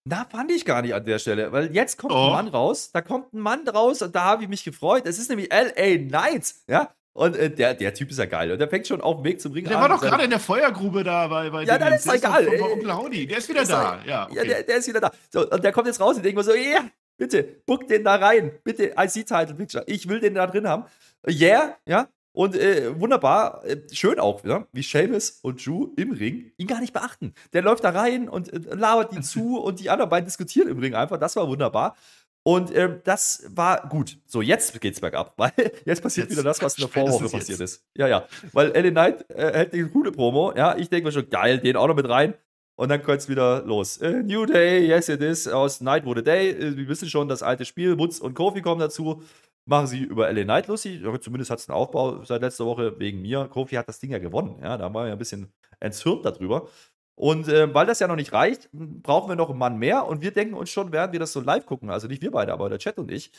Na, 0.04 0.26
fand 0.26 0.52
ich 0.52 0.66
gar 0.66 0.82
nicht 0.82 0.96
an 0.96 1.06
der 1.06 1.20
Stelle, 1.20 1.52
weil 1.52 1.76
jetzt 1.76 1.98
kommt 1.98 2.14
oh. 2.14 2.28
ein 2.28 2.32
Mann 2.32 2.48
raus, 2.48 2.92
da 2.92 3.02
kommt 3.02 3.34
ein 3.34 3.40
Mann 3.40 3.68
raus 3.68 4.02
und 4.02 4.16
da 4.16 4.24
habe 4.24 4.44
ich 4.44 4.50
mich 4.50 4.64
gefreut. 4.64 5.06
Es 5.06 5.20
ist 5.20 5.30
nämlich 5.30 5.50
LA 5.52 5.98
Knights, 5.98 6.64
ja. 6.68 6.92
Und 7.14 7.36
äh, 7.36 7.52
der, 7.52 7.74
der 7.74 7.94
Typ 7.94 8.10
ist 8.10 8.20
ja 8.20 8.26
geil. 8.26 8.52
Und 8.52 8.60
der 8.60 8.70
fängt 8.70 8.88
schon 8.88 9.02
auf 9.02 9.18
dem 9.18 9.26
Weg 9.26 9.42
zum 9.42 9.52
Ring 9.52 9.66
der 9.66 9.78
an. 9.78 9.84
Der 9.84 9.90
war 9.90 9.98
doch 9.98 10.04
gerade 10.04 10.24
in 10.24 10.30
der 10.30 10.40
Feuergrube 10.40 11.04
da 11.04 11.28
bei, 11.28 11.50
bei 11.50 11.64
Ja, 11.64 11.78
dann 11.78 11.94
ist 11.94 12.08
egal. 12.12 12.46
Von, 12.46 12.82
von 12.82 12.90
Onkel. 12.90 13.28
Der 13.28 13.38
ist 13.38 13.50
wieder 13.50 13.64
ist 13.64 13.72
da. 13.72 14.00
ja, 14.06 14.26
okay. 14.26 14.36
ja 14.38 14.44
der, 14.46 14.64
der, 14.64 14.78
ist 14.78 14.88
wieder 14.88 15.02
da. 15.02 15.12
So, 15.30 15.50
und 15.50 15.62
der 15.62 15.74
kommt 15.74 15.88
jetzt 15.88 16.00
raus 16.00 16.16
und 16.16 16.24
denkt 16.24 16.38
mir 16.38 16.44
so, 16.44 16.54
ja, 16.54 16.62
yeah, 16.62 16.86
bitte, 17.18 17.44
book 17.66 17.88
den 17.88 18.04
da 18.04 18.16
rein. 18.16 18.52
Bitte, 18.64 18.94
IC-Title-Picture. 18.98 19.84
Ich 19.88 20.08
will 20.08 20.20
den 20.20 20.36
da 20.36 20.48
drin 20.48 20.68
haben. 20.68 20.86
Yeah, 21.28 21.78
ja. 21.86 22.08
Und 22.34 22.56
äh, 22.56 22.98
wunderbar, 23.00 23.64
äh, 23.66 23.78
schön 23.92 24.18
auch, 24.18 24.44
ja, 24.46 24.66
wie 24.72 24.84
Seamus 24.84 25.40
und 25.42 25.66
Drew 25.66 25.90
im 25.98 26.12
Ring 26.14 26.52
ihn 26.58 26.68
gar 26.68 26.80
nicht 26.80 26.94
beachten. 26.94 27.34
Der 27.52 27.62
läuft 27.62 27.84
da 27.84 27.90
rein 27.90 28.30
und 28.30 28.54
äh, 28.54 28.74
labert 28.74 29.12
die 29.12 29.22
zu 29.22 29.60
und 29.62 29.82
die 29.82 29.90
anderen 29.90 30.10
beiden 30.10 30.26
diskutieren 30.26 30.70
im 30.70 30.80
Ring 30.80 30.96
einfach. 30.96 31.18
Das 31.18 31.36
war 31.36 31.48
wunderbar. 31.48 31.96
Und 32.44 32.72
äh, 32.72 33.00
das 33.04 33.44
war 33.50 33.88
gut. 33.88 34.18
So, 34.26 34.42
jetzt 34.42 34.80
geht's 34.80 35.02
bergab, 35.02 35.34
weil 35.38 35.52
jetzt 35.86 36.02
passiert 36.02 36.30
jetzt, 36.30 36.38
wieder 36.38 36.48
das, 36.48 36.62
was 36.62 36.78
in 36.78 36.84
der 36.84 36.90
Vorwoche 37.04 37.30
passiert 37.30 37.60
ist. 37.60 37.84
Ja, 37.98 38.08
ja. 38.08 38.26
Weil 38.54 38.70
LA 38.70 38.92
Knight 38.92 39.30
äh, 39.30 39.54
hält 39.54 39.74
die 39.74 39.84
coole 39.84 40.12
Promo. 40.12 40.54
Ja, 40.56 40.78
ich 40.78 40.90
denke 40.90 41.08
mir 41.08 41.12
schon, 41.12 41.30
geil, 41.30 41.60
den 41.60 41.76
auch 41.76 41.88
noch 41.88 41.96
mit 41.96 42.08
rein. 42.08 42.34
Und 42.76 42.90
dann 42.90 43.02
es 43.02 43.30
wieder 43.30 43.64
los. 43.64 43.98
Äh, 43.98 44.24
New 44.24 44.46
Day, 44.46 44.88
yes 44.88 45.10
it 45.10 45.22
is, 45.22 45.48
aus 45.48 45.82
Night 45.82 46.06
Would 46.06 46.20
a 46.20 46.22
Day. 46.22 46.52
Äh, 46.52 46.78
wir 46.78 46.88
wissen 46.88 47.10
schon, 47.10 47.28
das 47.28 47.44
alte 47.44 47.66
Spiel. 47.66 47.98
Woods 48.00 48.20
und 48.20 48.34
Kofi 48.34 48.62
kommen 48.62 48.80
dazu 48.80 49.22
machen 49.66 49.88
sie 49.88 50.04
über 50.04 50.32
LA 50.32 50.44
Knight 50.44 50.68
lustig. 50.68 51.02
Zumindest 51.22 51.52
hat 51.52 51.60
es 51.60 51.70
einen 51.70 51.78
Aufbau 51.78 52.24
seit 52.24 52.42
letzter 52.42 52.66
Woche 52.66 53.00
wegen 53.00 53.22
mir. 53.22 53.48
Kofi 53.48 53.76
hat 53.76 53.88
das 53.88 54.00
Ding 54.00 54.12
ja 54.12 54.20
gewonnen. 54.20 54.60
Ja, 54.62 54.78
da 54.78 54.94
waren 54.94 55.06
wir 55.06 55.12
ein 55.12 55.18
bisschen 55.18 55.52
entzürnt 55.80 56.26
darüber. 56.26 56.68
Und 57.16 57.48
äh, 57.48 57.74
weil 57.74 57.86
das 57.86 58.00
ja 58.00 58.08
noch 58.08 58.16
nicht 58.16 58.34
reicht, 58.34 58.70
brauchen 58.72 59.30
wir 59.30 59.36
noch 59.36 59.50
einen 59.50 59.60
Mann 59.60 59.78
mehr. 59.78 60.08
Und 60.08 60.22
wir 60.22 60.32
denken 60.32 60.56
uns 60.56 60.70
schon, 60.70 60.92
während 60.92 61.14
wir 61.14 61.20
das 61.20 61.34
so 61.34 61.42
live 61.42 61.66
gucken, 61.66 61.90
also 61.90 62.08
nicht 62.08 62.22
wir 62.22 62.32
beide, 62.32 62.54
aber 62.54 62.70
der 62.70 62.80
Chat 62.80 62.98
und 62.98 63.12
ich, 63.12 63.32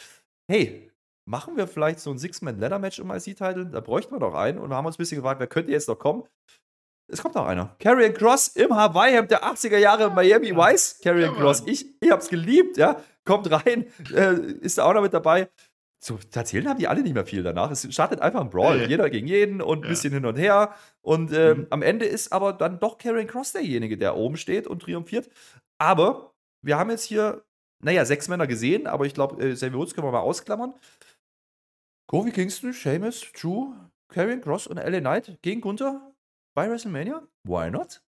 hey, 0.48 0.90
machen 1.24 1.56
wir 1.56 1.66
vielleicht 1.66 2.00
so 2.00 2.10
ein 2.10 2.18
Six-Man-Ladder-Match 2.18 3.00
um 3.00 3.10
IC-Title? 3.10 3.66
Da 3.66 3.80
bräuchten 3.80 4.14
wir 4.14 4.20
noch 4.20 4.34
einen. 4.34 4.58
Und 4.58 4.70
wir 4.70 4.76
haben 4.76 4.86
uns 4.86 4.96
ein 4.96 4.98
bisschen 4.98 5.16
gefragt, 5.16 5.40
wer 5.40 5.46
könnte 5.46 5.72
jetzt 5.72 5.88
noch 5.88 5.98
kommen? 5.98 6.24
Es 7.12 7.22
kommt 7.22 7.34
noch 7.34 7.46
einer. 7.46 7.76
Carrion 7.78 8.14
Cross 8.14 8.48
im 8.48 8.74
Hawaii-Hemd 8.74 9.30
der 9.30 9.44
80er 9.44 9.76
Jahre 9.76 10.10
Miami 10.10 10.56
Vice. 10.56 10.98
Carrion 11.02 11.34
Cross. 11.34 11.64
Ich, 11.66 11.86
ich 12.00 12.10
hab's 12.10 12.28
geliebt, 12.28 12.78
ja. 12.78 13.00
Kommt 13.24 13.50
rein, 13.50 13.86
äh, 14.14 14.34
ist 14.60 14.78
da 14.78 14.84
auch 14.84 14.94
noch 14.94 15.02
mit 15.02 15.14
dabei 15.14 15.48
zu 16.02 16.18
erzählen 16.34 16.68
haben 16.68 16.78
die 16.78 16.88
alle 16.88 17.02
nicht 17.02 17.14
mehr 17.14 17.24
viel 17.24 17.44
danach. 17.44 17.70
Es 17.70 17.86
startet 17.94 18.20
einfach 18.20 18.40
ein 18.40 18.50
Brawl, 18.50 18.80
ja, 18.80 18.86
jeder 18.88 19.08
gegen 19.08 19.28
jeden 19.28 19.62
und 19.62 19.80
ein 19.80 19.82
ja. 19.84 19.88
bisschen 19.90 20.12
hin 20.12 20.26
und 20.26 20.36
her. 20.36 20.74
Und 21.00 21.32
ähm, 21.32 21.58
mhm. 21.58 21.66
am 21.70 21.82
Ende 21.82 22.06
ist 22.06 22.32
aber 22.32 22.52
dann 22.52 22.80
doch 22.80 22.98
Karen 22.98 23.28
Cross 23.28 23.52
derjenige, 23.52 23.96
der 23.96 24.16
oben 24.16 24.36
steht 24.36 24.66
und 24.66 24.82
triumphiert. 24.82 25.30
Aber 25.78 26.34
wir 26.60 26.76
haben 26.76 26.90
jetzt 26.90 27.04
hier, 27.04 27.44
naja, 27.84 28.04
sechs 28.04 28.26
Männer 28.26 28.48
gesehen, 28.48 28.88
aber 28.88 29.06
ich 29.06 29.14
glaube, 29.14 29.40
äh, 29.44 29.54
Xavier 29.54 29.78
Woods 29.78 29.94
können 29.94 30.08
wir 30.08 30.10
mal 30.12 30.20
ausklammern. 30.20 30.74
Kofi 32.08 32.32
Kingston, 32.32 32.72
Sheamus, 32.72 33.24
Drew, 33.40 33.72
Karen 34.08 34.40
Cross 34.40 34.66
und 34.66 34.78
LA 34.78 34.98
Knight 34.98 35.38
gegen 35.40 35.60
Gunther 35.60 36.11
bei 36.54 36.68
WrestleMania? 36.68 37.26
Why 37.44 37.70
not? 37.70 38.02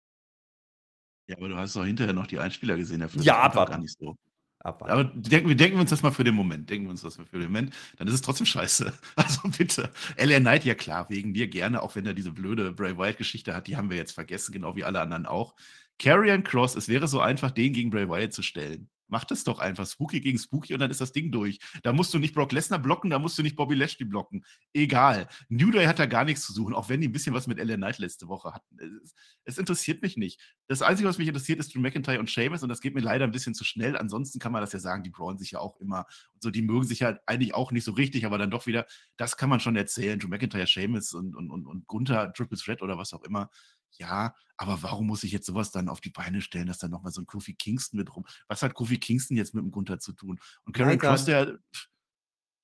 Ja, 1.27 1.37
aber 1.39 1.49
du 1.49 1.57
hast 1.57 1.75
doch 1.75 1.85
hinterher 1.85 2.13
noch 2.13 2.27
die 2.27 2.39
Einspieler 2.39 2.77
gesehen. 2.77 3.01
Dafür 3.01 3.23
ja, 3.23 3.39
aber 3.39 3.65
gar 3.67 3.79
nicht 3.79 3.97
so 3.99 4.17
abwarten. 4.65 4.93
Aber 4.93 5.05
denken, 5.05 5.49
wir 5.49 5.57
denken 5.57 5.79
uns 5.79 5.91
das 5.91 6.03
mal 6.03 6.11
für 6.11 6.25
den 6.25 6.35
Moment. 6.35 6.69
Denken 6.69 6.87
wir 6.87 6.91
uns 6.91 7.03
das 7.03 7.19
mal 7.19 7.27
für 7.27 7.39
den 7.39 7.49
Moment. 7.49 7.75
Dann 7.97 8.09
ist 8.09 8.15
es 8.15 8.23
trotzdem 8.23 8.47
scheiße. 8.47 8.93
Also 9.17 9.49
bitte. 9.57 9.93
LA 10.19 10.41
Knight, 10.41 10.65
ja 10.65 10.75
klar, 10.75 11.09
wegen 11.09 11.35
dir 11.35 11.49
gerne, 11.49 11.83
auch 11.83 11.95
wenn 11.95 12.07
er 12.07 12.15
diese 12.15 12.33
blöde 12.33 12.73
Bray 12.73 12.97
Wyatt-Geschichte 12.97 13.55
hat, 13.55 13.67
die 13.67 13.77
haben 13.77 13.91
wir 13.91 13.97
jetzt 13.97 14.13
vergessen, 14.13 14.53
genau 14.53 14.77
wie 14.77 14.85
alle 14.85 15.01
anderen 15.01 15.27
auch. 15.27 15.55
Carrion 15.99 16.43
Cross, 16.43 16.75
es 16.75 16.89
wäre 16.89 17.07
so 17.07 17.21
einfach, 17.21 17.51
den 17.51 17.73
gegen 17.73 17.91
Bray 17.91 18.09
Wyatt 18.09 18.33
zu 18.33 18.43
stellen. 18.43 18.91
Mach 19.09 19.25
das 19.25 19.45
doch 19.45 19.59
einfach. 19.59 19.87
Spooky 19.87 20.21
gegen 20.21 20.39
Spooky 20.39 20.75
und 20.75 20.81
dann 20.81 20.91
ist 20.91 21.01
das 21.01 21.13
Ding 21.13 21.31
durch. 21.31 21.59
Da 21.83 21.93
musst 21.93 22.15
du 22.15 22.19
nicht 22.19 22.35
Brock 22.35 22.53
Lesnar 22.53 22.79
blocken, 22.79 23.11
da 23.11 23.19
musst 23.19 23.39
du 23.39 23.43
nicht 23.43 23.57
Bobby 23.57 23.75
Lashley 23.75 24.07
blocken. 24.07 24.45
Egal. 24.73 25.29
New 25.49 25.71
Day 25.71 25.87
hat 25.87 25.99
da 25.99 26.07
gar 26.07 26.25
nichts 26.25 26.45
zu 26.47 26.53
suchen, 26.53 26.75
auch 26.75 26.89
wenn 26.89 27.01
die 27.01 27.09
ein 27.09 27.13
bisschen 27.13 27.35
was 27.35 27.47
mit 27.47 27.59
LA 27.59 27.77
Knight 27.77 27.99
letzte 27.99 28.29
Woche 28.29 28.53
hatten. 28.53 29.01
Es, 29.03 29.15
es, 29.45 29.59
interessiert 29.59 30.03
mich 30.03 30.17
nicht. 30.17 30.41
Das 30.69 30.83
Einzige, 30.83 31.09
was 31.09 31.19
mich 31.19 31.29
interessiert, 31.29 31.59
ist 31.59 31.75
Drew 31.75 31.81
McIntyre 31.81 32.19
und 32.19 32.31
Sheamus 32.31 32.63
und 32.63 32.69
das 32.69 32.81
geht 32.81 32.95
mir 32.95 33.01
leider 33.01 33.25
ein 33.25 33.31
bisschen 33.31 33.55
zu 33.55 33.65
schnell. 33.65 33.97
Ansonsten 33.97 34.39
kann 34.39 34.53
man 34.53 34.61
das 34.61 34.73
ja 34.73 34.79
sagen, 34.79 35.03
die 35.03 35.11
brawlen 35.11 35.39
sich 35.39 35.53
ja 35.53 35.61
auch 35.61 35.79
immer 35.81 36.07
und 36.35 36.43
so. 36.43 36.51
Die 36.51 36.63
mögen 36.63 36.85
sich 36.85 37.01
ja 37.01 37.19
eigentlich 37.27 37.55
auch 37.55 37.73
nicht 37.73 37.85
so 37.85 37.93
richtig, 37.93 38.27
aber 38.27 38.39
dann 38.39 38.51
doch 38.51 38.67
wieder, 38.67 38.87
das 39.17 39.37
kann 39.37 39.51
man 39.51 39.61
schon 39.61 39.77
erzählen. 39.77 40.19
Drew 40.19 40.29
McIntyre, 40.29 40.67
Sheamus 40.67 41.13
und, 41.13 41.37
und, 41.37 41.51
und, 41.51 41.67
und 41.67 41.87
Gunther, 41.87 42.33
Triple 42.33 42.59
Threat 42.59 42.83
oder 42.83 42.99
was 42.99 43.13
auch 43.13 43.23
immer 43.23 43.51
ja, 43.99 44.35
aber 44.57 44.83
warum 44.83 45.07
muss 45.07 45.25
ich 45.25 45.33
jetzt 45.33 45.47
sowas 45.47 45.71
dann 45.71 45.89
auf 45.89 46.01
die 46.01 46.11
Beine 46.11 46.41
stellen, 46.41 46.67
dass 46.67 46.79
dann 46.79 46.91
nochmal 46.91 47.13
so 47.13 47.21
ein 47.21 47.27
Kofi 47.27 47.55
Kingston 47.55 47.99
mit 47.99 48.15
rum. 48.15 48.25
Was 48.49 48.63
hat 48.63 48.75
Kofi 48.75 48.99
Kingston 48.99 49.37
jetzt 49.37 49.55
mit 49.55 49.65
dem 49.65 49.71
Gunther 49.71 49.99
zu 49.99 50.13
tun? 50.13 50.41
Und 50.65 50.75
Karen 50.75 50.99
Cross, 50.99 51.25
der 51.25 51.59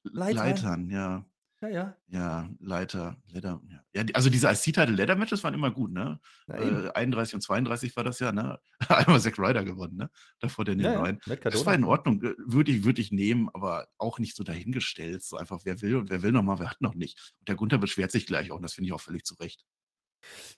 Leitern. 0.05 0.37
Leitern, 0.37 0.91
ja. 0.91 1.25
Ja, 1.63 1.69
ja. 1.69 1.97
Ja, 2.09 2.51
Leiter, 2.59 3.19
Leather. 3.27 3.61
Ja. 3.69 3.83
ja 3.93 4.05
also 4.15 4.31
diese 4.31 4.49
IC-Title 4.49 4.95
Leather 4.95 5.15
Matches 5.15 5.45
waren 5.45 5.53
immer 5.53 5.71
gut, 5.71 5.93
ne? 5.93 6.19
Äh, 6.49 6.89
31 6.95 7.35
und 7.35 7.43
32 7.43 7.95
war 7.97 8.05
das 8.05 8.19
ja, 8.19 8.33
ne? 8.33 8.59
Einmal 8.89 9.21
Zack 9.21 9.39
Ryder 9.39 9.63
gewonnen, 9.63 9.97
ne? 9.97 10.11
Davor 10.39 10.65
der 10.65 10.75
ja, 10.77 10.95
neuen. 10.95 11.19
Ja. 11.27 11.37
Das 11.37 11.67
war 11.67 11.75
in 11.75 11.85
Ordnung, 11.85 12.23
äh, 12.23 12.35
würde 12.39 12.73
ich, 12.73 12.85
würd 12.85 12.99
ich 12.99 13.13
nehmen, 13.13 13.51
aber 13.53 13.89
auch 13.99 14.19
nicht 14.19 14.37
so 14.37 14.43
dahingestellt. 14.43 15.23
So 15.23 15.37
einfach, 15.37 15.61
wer 15.65 15.83
will 15.83 15.97
und 15.97 16.09
wer 16.09 16.23
will 16.23 16.33
nochmal, 16.33 16.61
wer 16.61 16.71
hat 16.71 16.81
noch 16.81 16.95
nicht. 16.95 17.35
Und 17.41 17.49
der 17.49 17.57
Gunther 17.57 17.77
beschwert 17.77 18.11
sich 18.11 18.25
gleich 18.27 18.51
auch 18.51 18.57
und 18.57 18.63
das 18.63 18.73
finde 18.73 18.87
ich 18.87 18.95
auch 18.95 19.01
völlig 19.01 19.25
zu 19.27 19.35
Recht. 19.35 19.67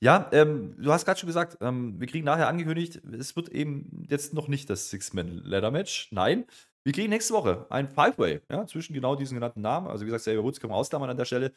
Ja, 0.01 0.29
ähm, 0.33 0.75
du 0.79 0.93
hast 0.93 1.05
gerade 1.05 1.19
schon 1.19 1.27
gesagt, 1.27 1.59
ähm, 1.61 2.01
wir 2.01 2.07
kriegen 2.07 2.25
nachher 2.25 2.49
angekündigt, 2.49 3.01
es 3.19 3.37
wird 3.37 3.49
eben 3.49 4.07
jetzt 4.09 4.35
noch 4.35 4.49
nicht 4.49 4.69
das 4.71 4.91
Six-Man-Ladder-Match. 4.91 6.09
Nein, 6.11 6.45
wir 6.85 6.93
kriegen 6.93 7.11
nächste 7.11 7.35
Woche 7.35 7.67
ein 7.71 7.89
Five-Way 7.89 8.41
ja, 8.51 8.67
zwischen 8.67 8.95
genau 8.95 9.15
diesen 9.15 9.35
genannten 9.35 9.61
Namen. 9.61 9.87
Also, 9.87 10.03
wie 10.05 10.07
gesagt, 10.07 10.23
Xavier 10.23 10.43
Woods 10.43 10.61
können 10.61 10.73
wir 10.73 10.77
ausklammern 10.77 11.11
an 11.11 11.17
der 11.17 11.25
Stelle. 11.25 11.53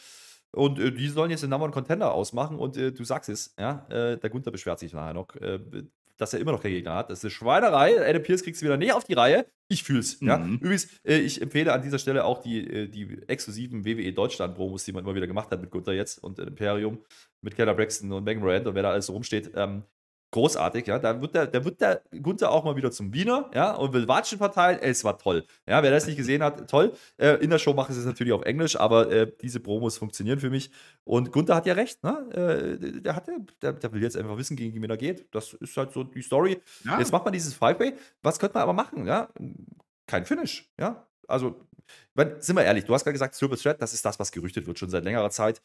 Und 0.51 0.79
äh, 0.79 0.91
die 0.91 1.09
sollen 1.09 1.31
jetzt 1.31 1.43
den 1.43 1.49
Number 1.49 1.65
One 1.65 1.73
Contender 1.73 2.13
ausmachen. 2.13 2.57
Und 2.57 2.77
äh, 2.77 2.91
du 2.91 3.03
sagst 3.03 3.29
es, 3.29 3.53
ja, 3.59 3.85
äh, 3.89 4.17
der 4.17 4.29
Gunther 4.29 4.51
beschwert 4.51 4.79
sich 4.79 4.93
nachher 4.93 5.13
noch, 5.13 5.35
äh, 5.35 5.59
dass 6.17 6.33
er 6.33 6.39
immer 6.39 6.51
noch 6.51 6.61
keinen 6.61 6.73
Gegner 6.73 6.95
hat. 6.95 7.09
Das 7.09 7.19
ist 7.19 7.25
eine 7.25 7.31
Schweinerei. 7.31 8.07
Adam 8.07 8.23
Pierce 8.23 8.43
kriegst 8.43 8.61
du 8.61 8.65
wieder 8.65 8.77
nicht 8.77 8.93
auf 8.93 9.03
die 9.03 9.13
Reihe. 9.13 9.45
Ich 9.67 9.83
fühl's. 9.83 10.21
Mhm. 10.21 10.27
Ja. 10.27 10.45
Übrigens, 10.45 10.87
äh, 11.03 11.17
ich 11.17 11.41
empfehle 11.41 11.73
an 11.73 11.81
dieser 11.81 11.99
Stelle 11.99 12.23
auch 12.25 12.41
die, 12.41 12.65
äh, 12.67 12.87
die 12.87 13.21
exklusiven 13.27 13.85
WWE 13.85 14.13
Deutschland-Promos, 14.13 14.85
die 14.85 14.91
man 14.91 15.03
immer 15.03 15.15
wieder 15.15 15.27
gemacht 15.27 15.49
hat 15.51 15.61
mit 15.61 15.71
Gunther 15.71 15.93
jetzt 15.93 16.23
und 16.23 16.39
Imperium, 16.39 16.99
mit 17.41 17.55
Keller 17.55 17.73
Braxton 17.73 18.11
und 18.11 18.23
Megan 18.23 18.43
Rand 18.43 18.67
und 18.67 18.75
wer 18.75 18.83
da 18.83 18.91
alles 18.91 19.07
so 19.07 19.13
rumsteht. 19.13 19.51
Ähm, 19.55 19.83
großartig, 20.35 20.85
ja. 20.87 20.99
Da 20.99 21.21
wird 21.21 21.33
der, 21.33 21.47
da 21.47 21.63
wird 21.63 21.79
der 21.79 22.01
Gunther 22.21 22.51
auch 22.51 22.63
mal 22.65 22.75
wieder 22.75 22.91
zum 22.91 23.13
Wiener, 23.13 23.49
ja, 23.53 23.71
und 23.71 23.93
will 23.93 24.07
Watschen 24.07 24.37
verteilen. 24.37 24.79
Es 24.81 25.03
war 25.03 25.17
toll. 25.17 25.45
Ja, 25.65 25.81
wer 25.81 25.91
das 25.91 26.05
nicht 26.05 26.17
gesehen 26.17 26.43
hat, 26.43 26.69
toll. 26.69 26.93
Äh, 27.17 27.35
in 27.35 27.49
der 27.49 27.57
Show 27.57 27.73
machen 27.73 27.93
sie 27.93 28.01
es 28.01 28.05
natürlich 28.05 28.33
auf 28.33 28.43
Englisch, 28.43 28.75
aber 28.75 29.09
äh, 29.09 29.31
diese 29.41 29.61
Promos 29.61 29.97
funktionieren 29.97 30.39
für 30.39 30.49
mich. 30.49 30.71
Und 31.05 31.31
Gunther 31.31 31.55
hat 31.55 31.65
ja 31.65 31.73
recht, 31.73 32.03
ne? 32.03 32.29
Äh, 32.33 33.01
der, 33.01 33.15
hat, 33.15 33.27
der, 33.61 33.73
der, 33.73 33.93
will 33.93 34.03
jetzt 34.03 34.17
einfach 34.17 34.37
wissen, 34.37 34.57
gegen 34.57 34.81
wen 34.81 34.89
er 34.89 34.97
geht. 34.97 35.25
Das 35.33 35.53
ist 35.53 35.77
halt 35.77 35.93
so 35.93 36.03
die 36.03 36.21
Story. 36.21 36.61
Ja. 36.83 36.99
Jetzt 36.99 37.13
macht 37.13 37.23
man 37.23 37.33
dieses 37.33 37.53
Five-Way. 37.53 37.93
Was 38.21 38.37
könnte 38.37 38.55
man 38.55 38.63
aber 38.63 38.73
machen, 38.73 39.07
ja? 39.07 39.29
Kein 40.05 40.25
Finish, 40.25 40.69
ja. 40.77 41.07
Also, 41.27 41.55
sind 42.39 42.55
wir 42.55 42.63
ehrlich, 42.63 42.85
du 42.85 42.93
hast 42.93 43.03
gerade 43.03 43.13
gesagt, 43.13 43.39
Triple 43.39 43.57
Threat, 43.57 43.81
das 43.81 43.93
ist 43.93 44.05
das, 44.05 44.19
was 44.19 44.31
gerüchtet 44.31 44.67
wird, 44.67 44.77
schon 44.77 44.89
seit 44.89 45.03
längerer 45.03 45.29
Zeit 45.29 45.61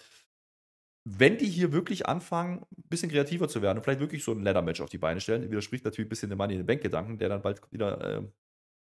wenn 1.18 1.38
die 1.38 1.48
hier 1.48 1.72
wirklich 1.72 2.06
anfangen, 2.06 2.64
ein 2.76 2.88
bisschen 2.88 3.10
kreativer 3.10 3.48
zu 3.48 3.62
werden 3.62 3.78
und 3.78 3.84
vielleicht 3.84 4.00
wirklich 4.00 4.22
so 4.22 4.32
ein 4.32 4.42
Ladder-Match 4.42 4.80
auf 4.80 4.90
die 4.90 4.98
Beine 4.98 5.20
stellen, 5.20 5.50
widerspricht 5.50 5.84
natürlich 5.84 6.06
ein 6.06 6.10
bisschen 6.10 6.30
dem 6.30 6.38
Money 6.38 6.54
in 6.54 6.60
the 6.60 6.64
Bank-Gedanken, 6.66 7.18
der 7.18 7.28
dann 7.28 7.42
bald 7.42 7.60
wieder 7.72 8.18
äh, 8.18 8.22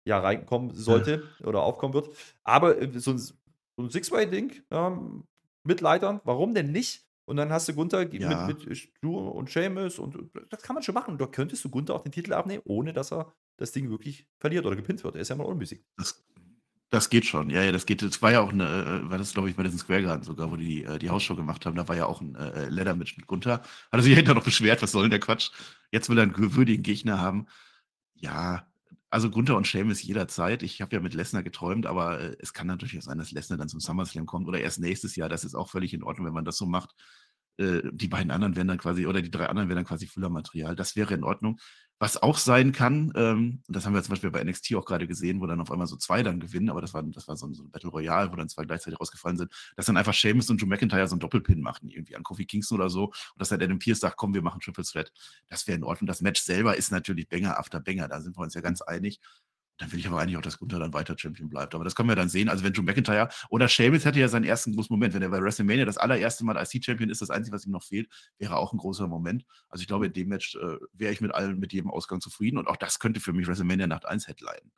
ja, 0.06 0.20
reinkommen 0.20 0.74
sollte 0.74 1.24
ja. 1.40 1.48
oder 1.48 1.62
aufkommen 1.62 1.94
wird. 1.94 2.10
Aber 2.44 2.82
äh, 2.82 2.92
so 3.00 3.12
ein, 3.12 3.18
so 3.18 3.36
ein 3.78 3.90
Six-Way-Ding 3.90 4.64
ähm, 4.72 5.24
mit 5.64 5.82
Leitern, 5.82 6.20
warum 6.24 6.54
denn 6.54 6.72
nicht? 6.72 7.06
Und 7.26 7.38
dann 7.38 7.52
hast 7.52 7.70
du 7.70 7.74
Gunther 7.74 8.12
ja. 8.12 8.48
mit, 8.48 8.68
mit 8.68 8.78
Stu 8.78 9.16
und 9.16 9.52
Seamus 9.52 10.00
und 10.00 10.18
das 10.50 10.64
kann 10.64 10.74
man 10.74 10.82
schon 10.82 10.96
machen. 10.96 11.12
Und 11.12 11.22
da 11.22 11.28
könntest 11.28 11.64
du 11.64 11.70
Gunther 11.70 11.94
auch 11.94 12.02
den 12.02 12.12
Titel 12.12 12.34
abnehmen, 12.34 12.64
ohne 12.66 12.92
dass 12.92 13.12
er 13.14 13.32
das 13.58 13.72
Ding 13.72 13.92
wirklich 13.92 14.28
verliert 14.40 14.66
oder 14.66 14.76
gepinnt 14.76 15.04
wird. 15.04 15.16
Er 15.16 15.22
ist 15.22 15.30
ja 15.30 15.36
mal 15.36 15.44
unbesiegt. 15.44 15.86
Das, 15.96 16.26
Das 16.92 17.12
geht 17.12 17.26
schon, 17.26 17.52
ja, 17.52 17.62
ja, 17.62 17.72
das 17.72 17.86
geht. 17.86 18.02
Das 18.02 18.22
war 18.24 18.32
ja 18.32 18.42
auch 18.42 18.52
eine, 18.52 18.66
äh, 18.66 19.10
war 19.10 19.20
das, 19.20 19.34
glaube 19.34 19.50
ich, 19.50 19.56
bei 19.56 19.62
diesem 19.62 19.78
Square 19.78 20.02
Garden 20.02 20.24
sogar, 20.24 20.52
wo 20.52 20.56
die 20.56 20.84
äh, 20.84 20.98
die 20.98 21.12
Hausshow 21.12 21.36
gemacht 21.36 21.66
haben. 21.66 21.76
Da 21.76 21.88
war 21.88 21.96
ja 21.96 22.08
auch 22.08 22.20
ein 22.20 22.36
äh, 22.36 22.68
Leather-Match 22.70 23.16
mit 23.18 23.28
Gunther. 23.28 23.62
Hat 23.62 23.66
er 23.92 24.02
sich 24.02 24.16
hinterher 24.16 24.36
noch 24.36 24.44
beschwert, 24.44 24.82
was 24.82 24.92
soll 24.92 25.04
denn 25.04 25.12
der 25.12 25.20
Quatsch? 25.20 25.52
Jetzt 25.92 26.10
will 26.10 26.18
er 26.18 26.24
einen 26.24 26.56
würdigen 26.56 26.82
Gegner 26.82 27.20
haben. 27.20 27.46
Ja, 28.16 28.68
also 29.12 29.30
Gunther 29.30 29.56
und 29.56 29.68
Sheamus 29.68 30.02
jederzeit. 30.04 30.64
Ich 30.64 30.82
habe 30.82 30.96
ja 30.96 31.02
mit 31.02 31.14
Lesnar 31.14 31.44
geträumt, 31.44 31.86
aber 31.86 32.20
äh, 32.22 32.36
es 32.40 32.54
kann 32.54 32.68
natürlich 32.68 32.98
auch 32.98 33.04
sein, 33.04 33.18
dass 33.20 33.32
Lesnar 33.32 33.58
dann 33.58 33.70
zum 33.70 33.80
SummerSlam 33.80 34.26
kommt 34.26 34.48
oder 34.48 34.60
erst 34.60 34.80
nächstes 34.80 35.16
Jahr. 35.16 35.30
Das 35.30 35.44
ist 35.44 35.56
auch 35.56 35.70
völlig 35.70 35.94
in 35.94 36.04
Ordnung, 36.04 36.28
wenn 36.28 36.34
man 36.34 36.46
das 36.46 36.58
so 36.58 36.66
macht. 36.66 36.96
Äh, 37.58 37.82
die 37.92 38.08
beiden 38.08 38.32
anderen 38.32 38.56
wären 38.56 38.68
dann 38.68 38.78
quasi, 38.78 39.06
oder 39.06 39.22
die 39.22 39.32
drei 39.32 39.48
anderen 39.48 39.70
wären 39.70 39.78
dann 39.78 39.86
quasi 39.86 40.08
Füllermaterial. 40.08 40.76
Das 40.76 40.96
wäre 40.96 41.14
in 41.14 41.24
Ordnung. 41.24 41.60
Was 42.02 42.16
auch 42.16 42.38
sein 42.38 42.72
kann, 42.72 43.12
ähm, 43.18 43.62
das 43.68 43.86
haben 43.86 43.94
wir 43.94 44.02
zum 44.02 44.14
Beispiel 44.14 44.32
bei 44.32 44.42
NXT 44.42 44.74
auch 44.76 44.86
gerade 44.86 45.06
gesehen, 45.06 45.42
wo 45.42 45.48
dann 45.48 45.60
auf 45.60 45.70
einmal 45.70 45.86
so 45.86 45.98
zwei 45.98 46.24
dann 46.24 46.40
gewinnen, 46.40 46.70
aber 46.70 46.80
das 46.80 46.94
war, 46.94 47.04
das 47.04 47.28
war 47.28 47.36
so 47.36 47.46
ein, 47.46 47.54
so 47.54 47.64
ein 47.64 47.72
Battle 47.72 47.90
Royale, 47.90 48.32
wo 48.32 48.38
dann 48.38 48.48
zwei 48.48 48.64
gleichzeitig 48.64 48.98
rausgefallen 49.00 49.38
sind, 49.38 49.52
dass 49.76 49.86
dann 49.86 49.98
einfach 49.98 50.14
Sheamus 50.14 50.50
und 50.50 50.62
Drew 50.62 50.66
McIntyre 50.66 51.06
so 51.10 51.16
einen 51.16 51.20
Doppelpin 51.20 51.60
machen, 51.60 51.90
irgendwie 51.90 52.16
an 52.16 52.24
Kofi 52.24 52.46
Kingston 52.46 52.80
oder 52.80 52.90
so, 52.90 53.08
und 53.08 53.16
dass 53.36 53.50
dann 53.50 53.62
Adam 53.62 53.80
Pierce 53.80 54.00
sagt, 54.00 54.16
komm, 54.16 54.34
wir 54.34 54.42
machen 54.42 54.62
Triple 54.62 54.86
Threat. 54.86 55.12
Das 55.50 55.68
wäre 55.68 55.78
in 55.78 55.84
Ordnung. 55.84 56.08
Das 56.08 56.22
Match 56.22 56.42
selber 56.42 56.78
ist 56.78 56.90
natürlich 56.92 57.28
Banger 57.28 57.60
after 57.60 57.82
Banger, 57.82 58.08
da 58.08 58.22
sind 58.22 58.38
wir 58.38 58.44
uns 58.44 58.54
ja 58.54 58.62
ganz 58.62 58.82
einig. 58.82 59.20
Dann 59.80 59.92
will 59.94 60.00
ich 60.00 60.08
aber 60.08 60.20
eigentlich 60.20 60.38
auch, 60.38 60.42
dass 60.42 60.60
Gunther 60.60 60.78
dann 60.78 60.94
weiter 60.94 61.18
Champion 61.18 61.50
bleibt. 61.50 61.74
Aber 61.74 61.86
das 61.86 61.96
können 61.96 62.10
wir 62.10 62.16
dann 62.16 62.30
sehen. 62.30 62.50
Also 62.50 62.64
wenn 62.64 62.74
Drew 62.74 62.84
McIntyre 62.84 63.30
oder 63.50 63.68
Sheamus 63.70 64.06
hätte 64.06 64.20
ja 64.20 64.28
seinen 64.28 64.44
ersten 64.44 64.76
großen 64.76 64.94
Moment, 64.94 65.14
wenn 65.14 65.22
er 65.22 65.30
bei 65.30 65.42
WrestleMania 65.42 65.86
das 65.86 65.98
allererste 65.98 66.44
Mal 66.44 66.58
IC-Champion 66.58 67.10
ist, 67.10 67.22
das 67.22 67.30
Einzige, 67.30 67.56
was 67.56 67.66
ihm 67.66 67.72
noch 67.72 67.84
fehlt, 67.84 68.10
wäre 68.38 68.58
auch 68.58 68.74
ein 68.74 68.78
großer 68.78 69.08
Moment. 69.08 69.46
Also 69.70 69.82
ich 69.82 69.88
glaube, 69.88 70.08
in 70.08 70.14
dem 70.14 70.28
Match 70.28 70.56
äh, 70.56 70.78
wäre 70.94 71.14
ich 71.14 71.22
mit 71.22 71.34
allen, 71.34 71.60
mit 71.60 71.72
jedem 71.72 71.90
Ausgang 71.90 72.20
zufrieden. 72.20 72.58
Und 72.58 72.68
auch 72.68 72.76
das 72.76 73.00
könnte 73.00 73.22
für 73.22 73.32
mich 73.32 73.48
WrestleMania 73.48 73.88
Nacht 73.88 74.06
1 74.06 74.28
headlinen. 74.28 74.72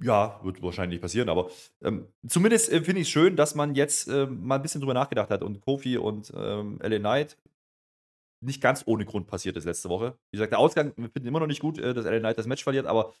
Ja, 0.00 0.40
wird 0.44 0.62
wahrscheinlich 0.62 1.00
passieren, 1.00 1.28
aber 1.28 1.50
ähm, 1.82 2.06
zumindest 2.26 2.70
äh, 2.70 2.82
finde 2.82 3.00
ich 3.00 3.08
es 3.08 3.12
schön, 3.12 3.34
dass 3.34 3.56
man 3.56 3.74
jetzt 3.74 4.06
äh, 4.06 4.26
mal 4.26 4.54
ein 4.54 4.62
bisschen 4.62 4.80
drüber 4.80 4.94
nachgedacht 4.94 5.28
hat 5.28 5.42
und 5.42 5.60
Kofi 5.60 5.98
und 5.98 6.32
ähm, 6.36 6.78
LA 6.80 7.00
Knight 7.00 7.36
nicht 8.40 8.60
ganz 8.60 8.84
ohne 8.86 9.04
Grund 9.04 9.26
passiert 9.26 9.56
ist 9.56 9.64
letzte 9.64 9.88
Woche. 9.88 10.16
Wie 10.30 10.36
gesagt, 10.36 10.52
der 10.52 10.60
Ausgang, 10.60 10.92
wir 10.96 11.10
finden 11.10 11.26
immer 11.26 11.40
noch 11.40 11.48
nicht 11.48 11.60
gut, 11.60 11.78
äh, 11.78 11.94
dass 11.94 12.04
LA 12.04 12.20
Knight 12.20 12.38
das 12.38 12.46
Match 12.46 12.62
verliert, 12.62 12.86
aber 12.86 13.12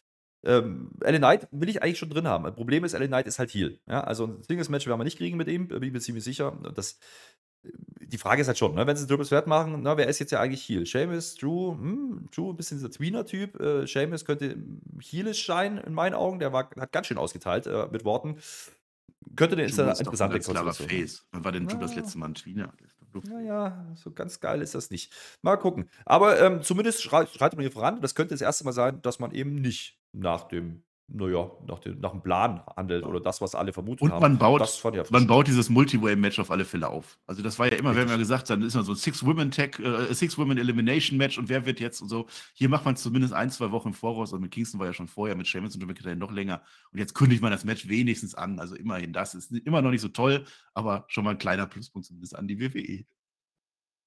ähm, 0.44 0.90
LA 1.00 1.18
Knight 1.18 1.48
will 1.50 1.68
ich 1.68 1.82
eigentlich 1.82 1.98
schon 1.98 2.10
drin 2.10 2.28
haben. 2.28 2.44
Das 2.44 2.54
Problem 2.54 2.84
ist, 2.84 2.92
LA 2.92 3.06
Knight 3.06 3.26
ist 3.26 3.38
halt 3.38 3.52
Heal. 3.52 3.78
Ja? 3.86 4.02
Also 4.02 4.26
ein 4.26 4.42
Singles-Match 4.42 4.86
werden 4.86 5.00
wir 5.00 5.04
nicht 5.04 5.18
kriegen 5.18 5.36
mit 5.36 5.48
ihm, 5.48 5.68
bin 5.68 5.82
ich 5.82 5.92
mir 5.92 6.00
ziemlich 6.00 6.24
sicher. 6.24 6.56
Das, 6.74 6.98
die 7.62 8.18
Frage 8.18 8.40
ist 8.40 8.48
halt 8.48 8.58
schon, 8.58 8.74
ne? 8.74 8.86
wenn 8.86 8.96
sie 8.96 9.04
ein 9.04 9.08
Triple 9.08 9.26
Threat 9.26 9.46
machen, 9.46 9.80
na, 9.82 9.96
wer 9.96 10.06
ist 10.06 10.20
jetzt 10.20 10.30
ja 10.30 10.40
eigentlich 10.40 10.68
Heal? 10.68 10.86
Seamus, 10.86 11.34
Drew, 11.34 11.72
hm, 11.72 12.28
Drew 12.34 12.50
ein 12.50 12.56
bisschen 12.56 12.78
dieser 12.78 12.90
Tweener-Typ. 12.90 13.60
Äh, 13.60 13.86
Seamus 13.86 14.24
könnte 14.24 14.56
Healish 15.00 15.46
sein, 15.46 15.78
in 15.78 15.92
meinen 15.92 16.14
Augen. 16.14 16.38
Der 16.38 16.52
war, 16.52 16.70
hat 16.78 16.92
ganz 16.92 17.08
schön 17.08 17.18
ausgeteilt 17.18 17.66
äh, 17.66 17.88
mit 17.90 18.04
Worten. 18.04 18.38
Könnte 19.34 19.56
eine 19.56 19.64
ist 19.64 19.78
interessante 19.78 20.38
klarer 20.38 20.72
Face. 20.72 21.26
Wann 21.32 21.44
war 21.44 21.52
denn 21.52 21.66
Drew 21.66 21.78
das 21.78 21.94
letzte 21.94 22.18
Mal 22.18 22.26
ein 22.26 22.34
Tweener? 22.34 22.72
Naja, 23.24 23.86
so 23.94 24.12
ganz 24.12 24.38
geil 24.40 24.62
ist 24.62 24.74
das 24.74 24.90
nicht. 24.90 25.12
Mal 25.42 25.56
gucken. 25.56 25.88
Aber 26.04 26.40
ähm, 26.40 26.62
zumindest 26.62 27.02
schreitet 27.02 27.54
man 27.54 27.60
hier 27.60 27.72
voran. 27.72 28.00
Das 28.00 28.14
könnte 28.14 28.34
das 28.34 28.40
erste 28.40 28.64
Mal 28.64 28.72
sein, 28.72 29.02
dass 29.02 29.18
man 29.18 29.32
eben 29.32 29.56
nicht 29.56 29.98
nach 30.18 30.48
dem, 30.48 30.82
naja, 31.10 31.50
nach 31.66 31.78
dem, 31.78 32.00
nach 32.00 32.10
dem 32.10 32.22
Plan 32.22 32.60
handelt 32.76 33.04
oder 33.04 33.20
das, 33.20 33.40
was 33.40 33.54
alle 33.54 33.72
vermutet 33.72 34.02
Und 34.02 34.12
haben. 34.12 34.20
man 34.20 34.38
baut, 34.38 34.82
man 35.10 35.26
baut 35.26 35.46
dieses 35.46 35.70
Multi-Way-Match 35.70 36.38
auf 36.38 36.50
alle 36.50 36.66
Fälle 36.66 36.88
auf. 36.88 37.18
Also 37.26 37.42
das 37.42 37.58
war 37.58 37.66
ja 37.72 37.78
immer, 37.78 37.94
wir 37.94 38.02
haben 38.02 38.10
ja 38.10 38.16
gesagt, 38.16 38.50
dann 38.50 38.60
ist 38.60 38.74
man 38.74 38.84
so 38.84 38.92
ein 38.92 38.96
Six-Women-Tag, 38.96 39.78
äh, 39.80 40.12
Six-Women-Elimination-Match 40.12 41.38
und 41.38 41.48
wer 41.48 41.64
wird 41.64 41.80
jetzt 41.80 42.02
und 42.02 42.10
so. 42.10 42.26
Hier 42.52 42.68
macht 42.68 42.84
man 42.84 42.94
es 42.94 43.02
zumindest 43.02 43.32
ein, 43.32 43.50
zwei 43.50 43.70
Wochen 43.70 43.88
im 43.88 43.94
Voraus. 43.94 44.32
Also 44.32 44.40
mit 44.40 44.50
Kingston 44.50 44.80
war 44.80 44.86
ja 44.86 44.92
schon 44.92 45.08
vorher, 45.08 45.34
mit 45.34 45.46
Sheamus 45.46 45.74
und 45.74 45.86
McIntyre 45.86 46.14
noch 46.14 46.32
länger. 46.32 46.62
Und 46.92 46.98
jetzt 46.98 47.14
kündigt 47.14 47.40
man 47.40 47.52
das 47.52 47.64
Match 47.64 47.88
wenigstens 47.88 48.34
an. 48.34 48.58
Also 48.58 48.74
immerhin, 48.74 49.14
das 49.14 49.34
ist 49.34 49.50
immer 49.50 49.80
noch 49.80 49.90
nicht 49.90 50.02
so 50.02 50.08
toll, 50.08 50.44
aber 50.74 51.06
schon 51.08 51.24
mal 51.24 51.30
ein 51.30 51.38
kleiner 51.38 51.66
Pluspunkt 51.66 52.06
zumindest 52.06 52.36
an 52.36 52.46
die 52.48 52.60
WWE. 52.60 53.06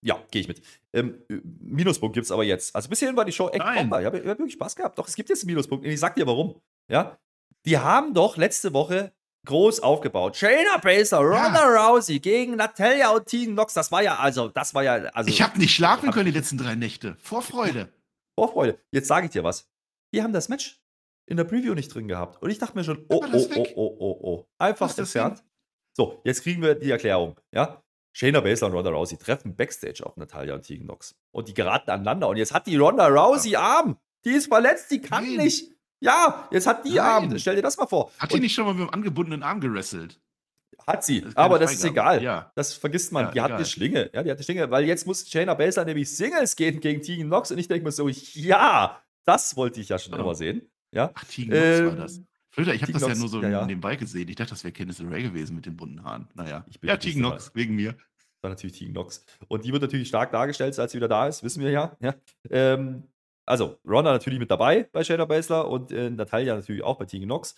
Ja, 0.04 0.20
gehe 0.32 0.42
ich 0.42 0.48
mit. 0.48 0.62
Ähm, 0.94 1.22
äh, 1.30 1.40
Minuspunkt 1.60 2.14
gibt 2.16 2.26
es 2.26 2.32
aber 2.32 2.44
jetzt. 2.44 2.76
Also 2.76 2.90
bisher 2.90 3.16
war 3.16 3.26
die 3.26 3.32
Show 3.32 3.50
echt 3.50 3.60
Nein. 3.60 3.78
bomber. 3.90 4.00
Ich 4.00 4.06
habe 4.06 4.18
hab 4.18 4.26
wirklich 4.40 4.54
Spaß 4.54 4.76
gehabt. 4.76 4.98
Doch, 4.98 5.08
es 5.08 5.16
gibt 5.16 5.30
jetzt 5.30 5.44
einen 5.44 5.52
Minuspunkt. 5.52 5.86
Und 5.86 5.92
ich 5.92 6.00
sag 6.00 6.16
dir 6.16 6.26
warum. 6.26 6.60
Ja? 6.90 7.18
Die 7.66 7.78
haben 7.78 8.14
doch 8.14 8.38
letzte 8.38 8.74
Woche 8.74 9.12
groß 9.46 9.80
aufgebaut. 9.82 10.36
Shayna 10.36 10.78
Baszler, 10.78 11.20
Ronda 11.20 11.64
Rousey 11.66 12.20
gegen 12.20 12.56
Natalia 12.56 13.12
und 13.12 13.26
Tegan 13.28 13.54
Nox. 13.54 13.74
Das 13.74 13.92
war 13.92 14.02
ja, 14.02 14.18
also, 14.18 14.48
das 14.48 14.74
war 14.74 14.84
ja, 14.84 14.94
also. 14.94 15.30
ich 15.30 15.42
habe 15.42 15.58
nicht 15.60 15.74
schlafen 15.74 16.08
hab- 16.08 16.14
können 16.14 16.26
die 16.32 16.38
letzten 16.38 16.58
drei 16.58 16.76
Nächte. 16.76 17.16
Vor 17.20 17.42
Freude. 17.42 17.92
Vorfreude. 18.36 18.80
Jetzt 18.92 19.08
sage 19.08 19.28
ich 19.28 19.32
dir 19.32 19.44
was. 19.44 19.70
Die 20.14 20.24
haben 20.24 20.34
das 20.34 20.50
Match 20.50 20.82
in 21.28 21.38
der 21.38 21.44
Preview 21.44 21.74
nicht 21.74 21.94
drin 21.94 22.08
gehabt. 22.08 22.42
Und 22.42 22.50
ich 22.50 22.58
dachte 22.58 22.76
mir 22.76 22.84
schon, 22.84 23.06
oh, 23.10 23.24
oh, 23.32 23.48
oh, 23.56 23.68
oh, 23.76 23.96
oh, 24.00 24.20
oh. 24.22 24.48
Einfach 24.58 24.96
entfernt. 24.98 25.44
So, 25.96 26.22
jetzt 26.24 26.42
kriegen 26.44 26.62
wir 26.62 26.76
die 26.76 26.90
Erklärung. 26.90 27.40
Ja? 27.54 27.84
Shayna 28.14 28.42
Baszler 28.42 28.68
und 28.68 28.74
Ronda 28.74 28.90
Rousey 28.92 29.18
treffen 29.18 29.56
Backstage 29.56 30.06
auf 30.06 30.18
Natalia 30.18 30.54
und 30.56 30.64
Tegan 30.64 30.86
Nox. 30.88 31.16
Und 31.32 31.48
die 31.48 31.54
geraten 31.54 31.90
aneinander. 31.92 32.28
Und 32.28 32.38
jetzt 32.38 32.54
hat 32.54 32.68
die 32.68 32.76
Ronda 32.78 33.08
Rousey 33.08 33.56
Arm. 33.56 33.98
Die 34.26 34.32
ist 34.32 34.48
verletzt, 34.48 34.92
die 34.92 35.02
kann 35.02 35.24
Nein. 35.26 35.46
nicht. 35.46 35.72
Ja, 36.00 36.48
jetzt 36.52 36.68
hat 36.68 36.86
die 36.86 36.96
Nein. 36.96 37.00
Arm. 37.00 37.40
Stell 37.40 37.56
dir 37.56 37.62
das 37.62 37.78
mal 37.78 37.88
vor. 37.88 38.12
Hat 38.20 38.32
die 38.32 38.36
Und 38.36 38.42
nicht 38.42 38.54
schon 38.54 38.66
mal 38.66 38.74
mit 38.74 38.88
dem 38.88 38.94
angebundenen 38.94 39.44
Arm 39.44 39.60
gerasselt? 39.62 40.20
hat 40.88 41.04
sie. 41.06 41.22
Das 41.22 41.30
ist 41.30 41.38
Aber 41.38 41.60
das 41.60 41.74
ist 41.74 41.82
Freigabe. 41.82 42.18
egal. 42.18 42.24
Ja. 42.24 42.52
Das 42.56 42.74
vergisst 42.74 43.12
man. 43.12 43.26
Ja, 43.26 43.32
die 43.32 43.42
hat 43.42 43.48
egal. 43.50 43.58
eine 43.58 43.66
Schlinge. 43.68 44.10
Ja, 44.14 44.24
die 44.24 44.32
hat 44.32 44.38
eine 44.38 44.44
Schlinge. 44.44 44.72
Weil 44.72 44.84
jetzt 44.86 45.06
muss 45.06 45.30
Shayna 45.30 45.54
Baszler 45.54 45.86
nämlich 45.86 46.16
Singles 46.18 46.56
gehen 46.56 46.80
gegen 46.80 47.04
Tegan 47.04 47.28
Nox. 47.30 47.52
Und 47.52 47.60
ich 47.60 47.68
denke 47.68 47.86
mir 47.86 47.92
so, 47.92 48.08
ja, 48.10 49.00
das 49.24 49.56
wollte 49.56 49.80
ich 49.80 49.90
ja 49.90 50.00
schon 50.00 50.16
Oh. 50.16 50.18
immer 50.18 50.34
sehen. 50.34 50.72
Ja. 50.92 51.12
Ach, 51.14 51.24
Tegan 51.26 51.56
Nox 51.56 51.82
war 51.84 51.92
Ähm, 51.94 51.98
das. 51.98 52.22
Flöter, 52.52 52.74
ich 52.74 52.82
habe 52.82 52.92
das 52.92 53.02
ja 53.02 53.16
nur 53.16 53.30
so 53.30 53.42
ja, 53.42 53.66
nebenbei 53.66 53.96
gesehen. 53.96 54.28
Ich 54.28 54.36
dachte, 54.36 54.52
das 54.52 54.64
wäre 54.64 54.74
Candice 54.74 55.00
LeRae 55.00 55.24
gewesen 55.24 55.56
mit 55.56 55.66
den 55.66 55.78
bunten 55.78 56.04
Haaren. 56.04 56.28
Naja. 56.36 56.66
Ich 56.70 56.80
bin 56.80 56.90
ja, 56.90 56.98
Tegan 56.98 57.22
Nox, 57.22 57.52
wegen 57.56 57.76
mir. 57.76 57.96
war 58.42 58.50
natürlich 58.50 58.78
Tegan 58.78 58.94
Nox. 58.94 59.26
Und 59.48 59.64
die 59.64 59.72
wird 59.72 59.82
natürlich 59.82 60.10
stark 60.10 60.32
dargestellt, 60.32 60.78
als 60.78 60.92
sie 60.92 60.98
wieder 60.98 61.08
da 61.08 61.28
ist, 61.28 61.44
wissen 61.44 61.64
wir 61.64 61.72
ja. 61.72 61.96
ja. 62.02 62.14
Ähm, 62.50 63.04
also, 63.46 63.80
Ronda 63.88 64.12
natürlich 64.12 64.40
mit 64.40 64.52
dabei 64.52 64.84
bei 64.92 65.04
Shayna 65.04 65.26
Baszler 65.26 65.68
und 65.70 65.92
äh, 65.92 66.10
Natalia 66.10 66.56
natürlich 66.56 66.84
auch 66.84 66.98
bei 66.98 67.06
Tegan 67.06 67.30
Nox. 67.30 67.56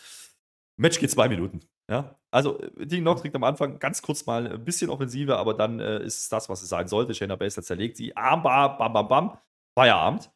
Match 0.78 1.00
geht 1.00 1.12
zwei 1.12 1.28
Minuten. 1.28 1.62
Ja, 1.90 2.16
also 2.30 2.60
äh, 2.60 2.86
Tegan 2.86 3.04
Nox 3.04 3.22
kriegt 3.22 3.36
am 3.36 3.44
Anfang 3.44 3.80
ganz 3.80 4.02
kurz 4.04 4.28
mal 4.28 4.48
ein 4.48 4.64
bisschen 4.64 4.92
Offensive, 4.92 5.38
aber 5.38 5.56
dann 5.56 5.80
äh, 5.80 6.04
ist 6.04 6.20
es 6.20 6.30
das, 6.30 6.50
was 6.50 6.62
es 6.62 6.70
sein 6.70 6.88
sollte. 6.88 7.16
Shayna 7.16 7.36
Baszler 7.36 7.64
zerlegt 7.64 7.98
sie. 7.98 8.16
Armbar, 8.16 8.78
bam, 8.78 8.94
bam, 8.94 9.08
bam. 9.08 9.38
Feierabend. 9.76 10.32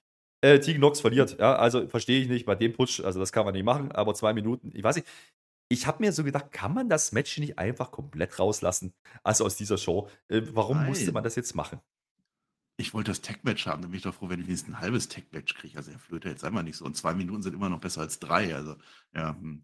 Äh, 0.48 0.60
Tegan 0.60 0.82
Nox 0.82 1.02
verliert. 1.02 1.38
Ja, 1.40 1.56
also 1.56 1.88
verstehe 1.88 2.22
ich 2.22 2.30
nicht 2.30 2.46
bei 2.46 2.56
dem 2.56 2.74
Push. 2.74 3.02
Also, 3.02 3.20
das 3.20 3.32
kann 3.32 3.46
man 3.46 3.54
nicht 3.54 3.66
machen, 3.66 3.92
aber 3.92 4.14
zwei 4.14 4.34
Minuten. 4.34 4.72
Ich 4.74 4.84
weiß 4.84 4.96
nicht. 4.96 5.08
Ich 5.70 5.86
habe 5.86 6.02
mir 6.02 6.14
so 6.14 6.24
gedacht, 6.24 6.52
kann 6.54 6.74
man 6.74 6.88
das 6.88 7.12
Match 7.12 7.38
nicht 7.40 7.60
einfach 7.60 7.92
komplett 7.92 8.40
rauslassen? 8.40 8.94
Also 9.24 9.44
aus 9.44 9.58
dieser 9.58 9.78
Show. 9.78 10.10
Äh, 10.30 10.42
warum 10.54 10.86
musste 10.86 11.06
Nein. 11.06 11.16
man 11.16 11.24
das 11.26 11.36
jetzt 11.36 11.56
machen? 11.56 11.82
Ich 12.78 12.94
wollte 12.94 13.12
das 13.12 13.22
Tech-Match 13.22 13.66
haben, 13.66 13.82
dann 13.82 13.92
bin 13.92 13.98
ich 13.98 14.04
doch 14.04 14.14
froh, 14.14 14.30
wenn 14.30 14.40
ich 14.40 14.46
wenigstens 14.48 14.76
ein 14.76 14.80
halbes 14.80 15.10
Tech-Match 15.10 15.56
kriege. 15.56 15.78
Also, 15.78 15.92
Herr 15.92 16.00
Flöter, 16.00 16.30
jetzt 16.30 16.46
einmal 16.46 16.64
nicht 16.64 16.78
so. 16.78 16.86
Und 16.86 16.96
zwei 16.96 17.14
Minuten 17.14 17.42
sind 17.42 17.54
immer 17.54 17.68
noch 17.68 17.82
besser 17.82 18.02
als 18.02 18.20
drei. 18.20 18.56
Also, 18.56 18.76
ja. 19.14 19.36
Hm. 19.36 19.64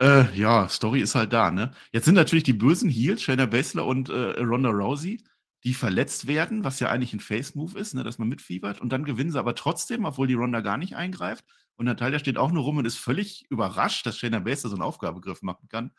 Äh, 0.00 0.32
ja, 0.38 0.68
Story 0.68 1.00
ist 1.00 1.16
halt 1.16 1.32
da, 1.32 1.50
ne? 1.50 1.72
Jetzt 1.90 2.04
sind 2.04 2.14
natürlich 2.14 2.44
die 2.44 2.52
bösen 2.52 2.90
Heels, 2.90 3.22
Shayna 3.22 3.46
Baszler 3.46 3.86
und 3.86 4.10
äh, 4.10 4.40
Ronda 4.40 4.70
Rousey, 4.70 5.22
die 5.64 5.74
verletzt 5.74 6.26
werden, 6.26 6.64
was 6.64 6.80
ja 6.80 6.90
eigentlich 6.90 7.12
ein 7.12 7.20
Face-Move 7.20 7.78
ist, 7.78 7.94
ne, 7.94 8.02
dass 8.02 8.18
man 8.18 8.28
mitfiebert. 8.28 8.80
Und 8.80 8.90
dann 8.90 9.04
gewinnen 9.04 9.30
sie 9.30 9.38
aber 9.38 9.54
trotzdem, 9.54 10.04
obwohl 10.04 10.26
die 10.26 10.34
Ronda 10.34 10.60
gar 10.60 10.76
nicht 10.76 10.96
eingreift. 10.96 11.44
Und 11.76 11.86
Natalia 11.86 12.18
steht 12.18 12.36
auch 12.36 12.50
nur 12.50 12.64
rum 12.64 12.78
und 12.78 12.84
ist 12.84 12.98
völlig 12.98 13.46
überrascht, 13.48 14.04
dass 14.06 14.18
Shayna 14.18 14.40
Baszler 14.40 14.70
so 14.70 14.76
einen 14.76 14.82
Aufgabegriff 14.82 15.42
machen 15.42 15.68
kann. 15.68 15.92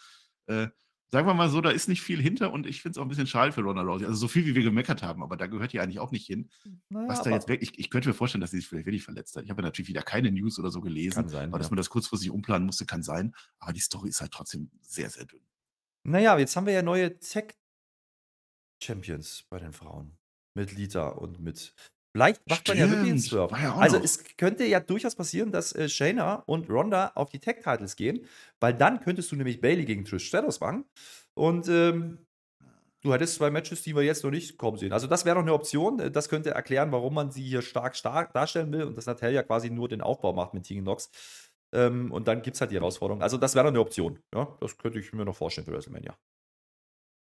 Äh, 0.48 0.68
sagen 1.14 1.28
wir 1.28 1.34
mal 1.34 1.50
so, 1.50 1.62
da 1.62 1.70
ist 1.70 1.88
nicht 1.88 2.02
viel 2.02 2.20
hinter 2.20 2.52
und 2.52 2.66
ich 2.66 2.82
finde 2.82 2.94
es 2.94 2.98
auch 2.98 3.04
ein 3.04 3.08
bisschen 3.08 3.28
schade 3.28 3.52
für 3.52 3.62
Ronda 3.62 3.84
Rousey. 3.84 4.06
Also 4.06 4.18
so 4.18 4.28
viel, 4.28 4.46
wie 4.46 4.56
wir 4.56 4.64
gemeckert 4.64 5.04
haben, 5.04 5.24
aber 5.24 5.38
da 5.38 5.48
gehört 5.48 5.72
die 5.72 5.80
eigentlich 5.80 6.00
auch 6.00 6.12
nicht 6.12 6.26
hin. 6.26 6.50
Was 6.90 7.22
da 7.22 7.30
jetzt 7.30 7.48
wirklich, 7.48 7.72
ich, 7.72 7.80
ich 7.80 7.90
könnte 7.90 8.10
mir 8.10 8.16
vorstellen, 8.16 8.42
dass 8.42 8.52
sie 8.52 8.58
sich 8.58 8.68
vielleicht 8.68 8.88
wirklich 8.88 9.04
verletzt 9.04 9.36
hat. 9.36 9.44
Ich 9.44 9.50
habe 9.50 9.62
ja 9.62 9.68
natürlich 9.68 9.90
wieder 9.90 10.02
keine 10.02 10.32
News 10.32 10.60
oder 10.60 10.72
so 10.72 10.82
gelesen, 10.82 11.16
Kann 11.16 11.30
sein, 11.30 11.50
aber 11.50 11.60
dass 11.60 11.68
ja. 11.68 11.72
man 11.72 11.78
das 11.78 11.90
kurzfristig 11.90 12.32
umplanen 12.32 12.66
musste, 12.66 12.86
kann 12.86 13.04
sein. 13.04 13.34
Aber 13.60 13.74
die 13.74 13.80
Story 13.80 14.10
ist 14.10 14.22
halt 14.22 14.32
trotzdem 14.32 14.72
sehr, 14.82 15.10
sehr 15.10 15.26
dünn. 15.26 15.42
Naja, 16.04 16.38
jetzt 16.38 16.56
haben 16.56 16.66
wir 16.66 16.74
ja 16.74 16.82
neue 16.82 17.20
Tech-Champions 18.84 19.46
bei 19.50 19.60
den 19.60 19.74
Frauen. 19.74 20.18
Mit 20.56 20.72
Lita 20.74 21.10
und 21.10 21.40
mit. 21.40 21.74
Vielleicht 22.16 22.48
macht 22.48 22.68
man 22.68 22.78
ja 22.78 22.90
wirklich 22.90 23.10
einen 23.10 23.20
Stimmt, 23.20 23.50
Swerve. 23.50 23.62
ja 23.64 23.76
Also 23.76 23.98
noch. 23.98 24.04
es 24.04 24.24
könnte 24.38 24.66
ja 24.66 24.80
durchaus 24.80 25.16
passieren, 25.16 25.52
dass 25.52 25.74
äh, 25.74 25.90
Shayna 25.90 26.44
und 26.46 26.70
Ronda 26.70 27.12
auf 27.16 27.30
die 27.30 27.40
Tech-Titles 27.40 27.96
gehen, 27.96 28.28
weil 28.60 28.74
dann 28.76 29.00
könntest 29.00 29.32
du 29.32 29.36
nämlich 29.36 29.62
Bailey 29.62 29.86
gegen 29.86 30.06
Trish 30.06 30.28
Stratus 30.28 30.60
machen. 30.60 30.86
Und 31.34 31.68
ähm, 31.70 32.20
du 33.02 33.14
hättest 33.14 33.36
zwei 33.36 33.50
Matches, 33.50 33.82
die 33.82 33.96
wir 33.96 34.04
jetzt 34.04 34.24
noch 34.24 34.30
nicht 34.30 34.58
kommen 34.60 34.78
sehen. 34.78 34.94
Also 34.94 35.08
das 35.08 35.26
wäre 35.26 35.36
noch 35.38 35.42
eine 35.42 35.54
Option. 35.54 36.00
Äh, 36.00 36.12
Das 36.12 36.30
könnte 36.30 36.52
erklären, 36.52 36.92
warum 36.92 37.16
man 37.16 37.32
sie 37.32 37.44
hier 37.44 37.64
stark, 37.64 37.96
stark 37.96 38.32
darstellen 38.34 38.72
will 38.72 38.84
und 38.84 38.96
dass 38.96 39.08
Natalia 39.08 39.42
quasi 39.42 39.72
nur 39.72 39.90
den 39.90 40.02
Aufbau 40.02 40.34
macht 40.34 40.54
mit 40.54 40.66
Tegan 40.66 40.84
Nox. 40.84 41.10
Ähm, 41.74 42.12
und 42.12 42.28
dann 42.28 42.44
gibt 42.44 42.56
es 42.56 42.62
halt 42.62 42.70
die 42.70 42.76
Herausforderung. 42.76 43.24
Also 43.24 43.38
das 43.38 43.56
wäre 43.56 43.64
noch 43.66 43.72
eine 43.72 43.80
Option. 43.80 44.20
Ja, 44.36 44.56
das 44.60 44.78
könnte 44.78 45.00
ich 45.00 45.12
mir 45.14 45.26
noch 45.26 45.36
vorstellen 45.36 45.66
für 45.66 45.72
WrestleMania. 45.74 46.16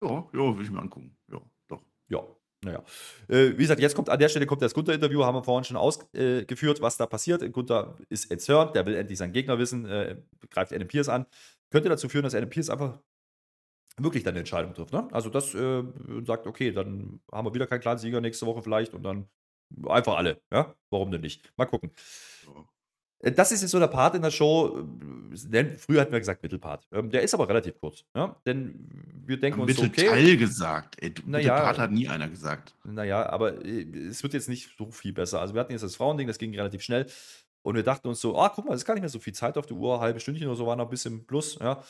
Ja, 0.05 0.29
ja, 0.33 0.57
will 0.57 0.65
ich 0.65 0.71
mir 0.71 0.81
angucken. 0.81 1.17
Ja, 1.31 1.41
doch. 1.69 1.83
Ja. 2.09 2.23
Naja. 2.65 2.83
Äh, 3.29 3.53
wie 3.53 3.63
gesagt, 3.63 3.81
jetzt 3.81 3.95
kommt 3.95 4.09
an 4.09 4.19
der 4.19 4.29
Stelle 4.29 4.47
kommt 4.47 4.63
das 4.63 4.75
Gunther-Interview, 4.75 5.23
haben 5.25 5.35
wir 5.35 5.45
vorhin 5.45 5.65
schon 5.65 5.77
ausgeführt, 5.77 6.81
was 6.81 6.97
da 6.97 7.07
passiert. 7.07 7.53
Gunther 7.53 7.97
ist 8.09 8.31
erzürnt, 8.31 8.75
der 8.75 8.87
will 8.87 8.95
endlich 8.95 9.19
seinen 9.19 9.33
Gegner 9.33 9.59
wissen, 9.59 9.85
äh, 9.87 10.17
greift 10.51 10.73
Adam 10.73 10.89
Pierce 10.89 11.09
an. 11.09 11.27
Könnte 11.71 11.89
dazu 11.89 12.09
führen, 12.09 12.25
dass 12.25 12.35
Adam 12.35 12.49
Pierce 12.49 12.71
einfach 12.71 12.99
wirklich 13.99 14.23
dann 14.23 14.33
eine 14.33 14.41
Entscheidung 14.41 14.75
trifft. 14.75 14.93
Ne? 14.93 15.09
Also 15.13 15.31
das 15.31 15.55
äh, 15.55 15.83
sagt, 16.25 16.47
okay, 16.47 16.73
dann 16.73 17.21
haben 17.31 17.47
wir 17.47 17.55
wieder 17.55 17.67
keinen 17.67 17.81
klaren 17.81 17.99
Sieger 17.99 18.21
nächste 18.21 18.47
Woche 18.47 18.63
vielleicht 18.63 18.95
und 18.95 19.03
dann 19.03 19.29
einfach 19.87 20.17
alle. 20.17 20.41
Ja? 20.53 20.75
Warum 20.91 21.11
denn 21.11 21.21
nicht? 21.21 21.53
Mal 21.57 21.67
gucken. 21.67 21.91
Äh, 22.47 22.74
das 23.31 23.53
ist 23.53 23.63
jetzt 23.63 23.71
so 23.71 23.79
der 23.79 23.89
Part 23.89 24.15
in 24.15 24.23
der 24.23 24.31
Show. 24.31 24.85
Denn 25.47 25.77
früher 25.77 26.01
hatten 26.01 26.13
wir 26.13 26.21
gesagt 26.21 26.43
Mittelpart. 26.43 26.87
Ähm, 26.93 27.11
der 27.11 27.23
ist 27.23 27.35
aber 27.35 27.49
relativ 27.49 27.79
kurz. 27.81 28.05
Ja? 28.15 28.37
Denn 28.47 28.89
wir 29.27 29.39
denken 29.39 29.61
uns 29.61 29.75
so, 29.77 29.83
okay. 29.83 30.03
Mittelteil 30.03 30.37
gesagt. 30.37 30.97
Ey, 31.01 31.13
naja, 31.27 31.55
Mittelpart 31.55 31.79
hat 31.79 31.91
nie 31.91 32.09
einer 32.09 32.29
gesagt. 32.29 32.75
Naja, 32.85 33.29
aber 33.29 33.65
äh, 33.65 33.83
es 34.09 34.23
wird 34.23 34.35
jetzt 34.35 34.49
nicht 34.49 34.71
so 34.77 34.91
viel 34.91 35.13
besser. 35.13 35.41
Also 35.41 35.55
wir 35.55 35.61
hatten 35.61 35.73
jetzt 35.73 35.83
das 35.83 35.97
Frauending, 35.97 36.27
das 36.27 36.39
ging 36.39 36.55
relativ 36.55 36.83
schnell. 36.83 37.07
Und 37.63 37.77
wir 37.77 37.83
dachten 37.83 38.09
uns 38.09 38.21
so, 38.21 38.39
ah, 38.39 38.51
guck 38.55 38.67
mal, 38.67 38.75
es 38.75 38.83
ist 38.83 38.85
gar 38.85 38.95
nicht 38.95 39.03
mehr 39.03 39.09
so 39.09 39.19
viel 39.19 39.33
Zeit 39.33 39.57
auf 39.57 39.67
der 39.67 39.77
Uhr, 39.77 39.99
halbe 39.99 40.21
Stündchen 40.21 40.47
oder 40.47 40.57
so 40.57 40.67
war 40.67 40.77
noch 40.77 40.85
ein 40.85 40.91
bisschen 40.91 41.27
plus, 41.27 41.59
ja. 41.61 41.83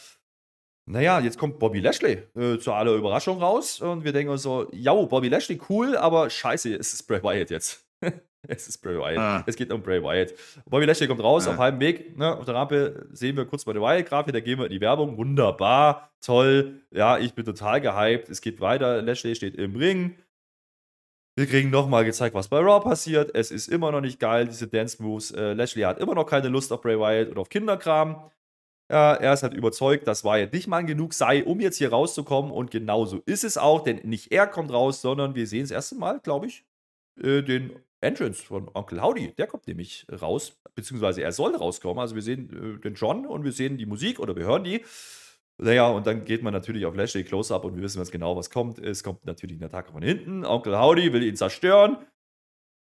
Naja, 0.87 1.19
jetzt 1.19 1.39
kommt 1.39 1.59
Bobby 1.59 1.81
Lashley 1.81 2.23
äh, 2.37 2.59
zu 2.59 2.73
aller 2.73 2.93
Überraschung 2.93 3.39
raus 3.39 3.81
und 3.81 4.05
wir 4.05 4.13
denken 4.13 4.31
uns 4.31 4.43
so, 4.43 4.69
ja, 4.73 4.93
Bobby 4.93 5.29
Lashley, 5.29 5.61
cool, 5.69 5.97
aber 5.97 6.29
scheiße, 6.31 6.75
es 6.75 6.93
ist 6.93 7.05
Bray 7.05 7.23
Wyatt 7.23 7.51
jetzt. 7.51 7.87
es 8.49 8.69
ist 8.69 8.79
Bray 8.79 8.97
Wyatt. 8.97 9.19
Ah. 9.19 9.45
Es 9.47 9.57
geht 9.57 9.73
um 9.73 9.83
Bray 9.83 10.03
Wyatt. 10.03 10.35
Bobby 10.67 10.85
Lashley 10.85 11.09
kommt 11.09 11.23
raus, 11.23 11.47
ah. 11.47 11.53
auf 11.53 11.59
halbem 11.59 11.81
Weg, 11.81 12.17
ne, 12.17 12.37
auf 12.37 12.45
der 12.45 12.55
Rampe 12.55 13.07
sehen 13.13 13.37
wir 13.37 13.45
kurz 13.45 13.65
bei 13.65 13.73
der 13.73 13.83
Wyatt-Grafik, 13.83 14.33
da 14.33 14.41
gehen 14.41 14.59
wir 14.59 14.67
in 14.67 14.73
die 14.73 14.81
Werbung, 14.81 15.17
wunderbar, 15.17 16.11
toll, 16.21 16.83
ja, 16.91 17.19
ich 17.19 17.35
bin 17.35 17.45
total 17.45 17.81
gehypt, 17.81 18.29
es 18.29 18.41
geht 18.41 18.61
weiter, 18.61 19.03
Lashley 19.03 19.35
steht 19.35 19.55
im 19.57 19.77
Ring, 19.77 20.17
wir 21.37 21.47
kriegen 21.47 21.71
nochmal 21.71 22.05
gezeigt, 22.05 22.35
was 22.37 22.47
bei 22.47 22.61
Raw 22.61 22.81
passiert. 22.81 23.35
Es 23.35 23.51
ist 23.51 23.67
immer 23.67 23.91
noch 23.91 24.01
nicht 24.01 24.21
geil, 24.21 24.47
diese 24.47 24.69
Dance-Moves. 24.69 25.33
Äh, 25.33 25.55
Lashley 25.55 25.83
hat 25.83 25.99
immer 25.99 26.15
noch 26.15 26.27
keine 26.27 26.49
Lust 26.49 26.73
auf 26.73 26.81
Bray 26.81 26.97
Wyatt 26.97 27.29
oder 27.31 27.41
auf 27.41 27.49
Kinderkram. 27.49 28.31
Ja, 28.89 29.15
er 29.15 29.33
ist 29.33 29.43
halt 29.43 29.55
überzeugt, 29.55 30.07
dass 30.07 30.25
Wyatt 30.25 30.53
nicht 30.53 30.69
mal 30.69 30.85
genug 30.85 31.13
sei, 31.13 31.43
um 31.45 31.59
jetzt 31.59 31.79
hier 31.79 31.91
rauszukommen. 31.91 32.53
Und 32.53 32.71
genauso 32.71 33.21
ist 33.27 33.43
es 33.43 33.59
auch, 33.59 33.83
denn 33.83 34.01
nicht 34.05 34.31
er 34.31 34.47
kommt 34.47 34.73
raus, 34.73 35.01
sondern 35.01 35.35
wir 35.35 35.49
sehen 35.49 35.63
das 35.63 35.73
erste 35.73 35.97
Mal, 35.97 36.21
glaube 36.21 36.47
ich, 36.47 36.65
äh, 37.21 37.43
den 37.43 37.73
Entrance 38.05 38.43
von 38.43 38.71
Onkel 38.75 39.03
Howdy. 39.03 39.35
Der 39.35 39.47
kommt 39.47 39.67
nämlich 39.67 40.07
raus, 40.11 40.61
beziehungsweise 40.75 41.23
er 41.23 41.33
soll 41.33 41.57
rauskommen. 41.57 42.01
Also 42.01 42.15
wir 42.15 42.23
sehen 42.23 42.77
äh, 42.77 42.81
den 42.81 42.95
John 42.95 43.27
und 43.27 43.45
wir 43.45 43.53
sehen 43.53 43.77
die 43.77 43.87
Musik 43.87 44.21
oder 44.21 44.37
wir 44.37 44.45
hören 44.45 44.65
die. 44.65 44.85
Naja, 45.59 45.89
und 45.89 46.07
dann 46.07 46.25
geht 46.25 46.43
man 46.43 46.53
natürlich 46.53 46.85
auf 46.85 46.97
Lashley 46.97 47.23
Close-Up 47.25 47.65
und 47.65 47.77
wir 47.77 47.83
wissen 47.83 47.99
ganz 47.99 48.11
genau, 48.11 48.37
was 48.37 48.51
kommt. 48.51 48.79
Es 48.79 49.05
kommt 49.05 49.25
natürlich 49.25 49.57
eine 49.59 49.67
Attacke 49.67 49.93
von 49.93 50.03
hinten. 50.03 50.45
Onkel 50.45 50.79
Howdy 50.79 51.13
will 51.13 51.23
ihn 51.23 51.37
zerstören. 51.37 51.99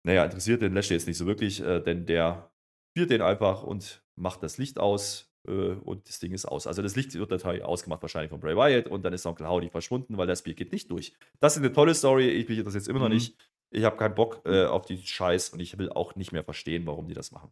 Naja, 0.06 0.24
interessiert 0.24 0.62
den 0.62 0.74
Lashley 0.74 0.96
jetzt 0.96 1.06
nicht 1.06 1.18
so 1.18 1.26
wirklich, 1.26 1.62
äh, 1.62 1.80
denn 1.80 2.06
der 2.06 2.50
spielt 2.92 3.10
den 3.10 3.22
einfach 3.22 3.62
und 3.62 4.02
macht 4.16 4.42
das 4.42 4.58
Licht 4.58 4.78
aus 4.78 5.30
äh, 5.46 5.50
und 5.50 6.08
das 6.08 6.20
Ding 6.20 6.32
ist 6.32 6.46
aus. 6.46 6.66
Also 6.66 6.80
das 6.80 6.96
Licht 6.96 7.14
wird 7.14 7.30
natürlich 7.30 7.62
ausgemacht 7.62 8.02
wahrscheinlich 8.02 8.30
von 8.30 8.40
Bray 8.40 8.56
Wyatt 8.56 8.88
und 8.88 9.04
dann 9.04 9.12
ist 9.12 9.26
Onkel 9.26 9.48
Howdy 9.48 9.68
verschwunden, 9.68 10.16
weil 10.16 10.26
das 10.26 10.38
Spiel 10.40 10.54
geht 10.54 10.72
nicht 10.72 10.90
durch. 10.90 11.14
Das 11.40 11.56
ist 11.56 11.62
eine 11.62 11.72
tolle 11.72 11.94
Story. 11.94 12.28
Ich 12.30 12.48
will 12.48 12.62
das 12.62 12.74
jetzt 12.74 12.88
immer 12.88 12.98
mhm. 12.98 13.04
noch 13.04 13.10
nicht. 13.10 13.36
Ich 13.74 13.84
habe 13.84 13.96
keinen 13.96 14.14
Bock 14.14 14.42
äh, 14.44 14.66
auf 14.66 14.86
die 14.86 15.04
Scheiß 15.04 15.50
und 15.50 15.58
ich 15.58 15.76
will 15.78 15.90
auch 15.90 16.14
nicht 16.14 16.30
mehr 16.30 16.44
verstehen, 16.44 16.86
warum 16.86 17.08
die 17.08 17.14
das 17.14 17.32
machen. 17.32 17.50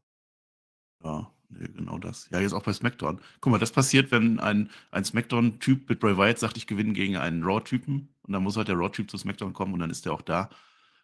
Ja, 1.02 1.32
nee, 1.48 1.66
genau 1.66 1.98
das. 1.98 2.28
Ja, 2.30 2.38
jetzt 2.38 2.52
auch 2.52 2.62
bei 2.62 2.72
SmackDown. 2.72 3.20
Guck 3.40 3.50
mal, 3.50 3.58
das 3.58 3.72
passiert, 3.72 4.12
wenn 4.12 4.38
ein, 4.38 4.70
ein 4.92 5.04
SmackDown-Typ 5.04 5.88
mit 5.88 5.98
Bray 5.98 6.16
Wyatt 6.16 6.38
sagt, 6.38 6.56
ich 6.56 6.68
gewinne 6.68 6.92
gegen 6.92 7.16
einen 7.16 7.42
Raw-Typen. 7.42 8.14
Und 8.22 8.32
dann 8.32 8.42
muss 8.44 8.56
halt 8.56 8.68
der 8.68 8.76
Raw-Typ 8.76 9.10
zu 9.10 9.18
SmackDown 9.18 9.52
kommen 9.52 9.74
und 9.74 9.80
dann 9.80 9.90
ist 9.90 10.04
der 10.04 10.12
auch 10.12 10.22
da. 10.22 10.48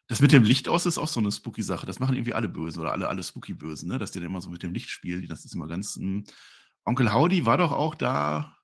Das 0.06 0.20
mit 0.20 0.30
dem 0.30 0.44
Licht 0.44 0.68
aus 0.68 0.86
ist 0.86 0.98
auch 0.98 1.08
so 1.08 1.18
eine 1.18 1.32
spooky 1.32 1.62
Sache. 1.62 1.84
Das 1.84 1.98
machen 1.98 2.14
irgendwie 2.14 2.34
alle 2.34 2.48
Bösen 2.48 2.80
oder 2.80 2.92
alle, 2.92 3.08
alle 3.08 3.24
spooky 3.24 3.54
Bösen, 3.54 3.88
ne? 3.88 3.98
dass 3.98 4.12
die 4.12 4.20
dann 4.20 4.28
immer 4.28 4.40
so 4.40 4.50
mit 4.50 4.62
dem 4.62 4.72
Licht 4.72 4.88
spielen. 4.88 5.26
Das 5.28 5.44
ist 5.44 5.54
immer 5.54 5.66
ganz. 5.66 5.96
Hm. 5.96 6.24
Onkel 6.84 7.12
Howdy 7.12 7.44
war 7.44 7.58
doch 7.58 7.72
auch 7.72 7.96
da 7.96 8.56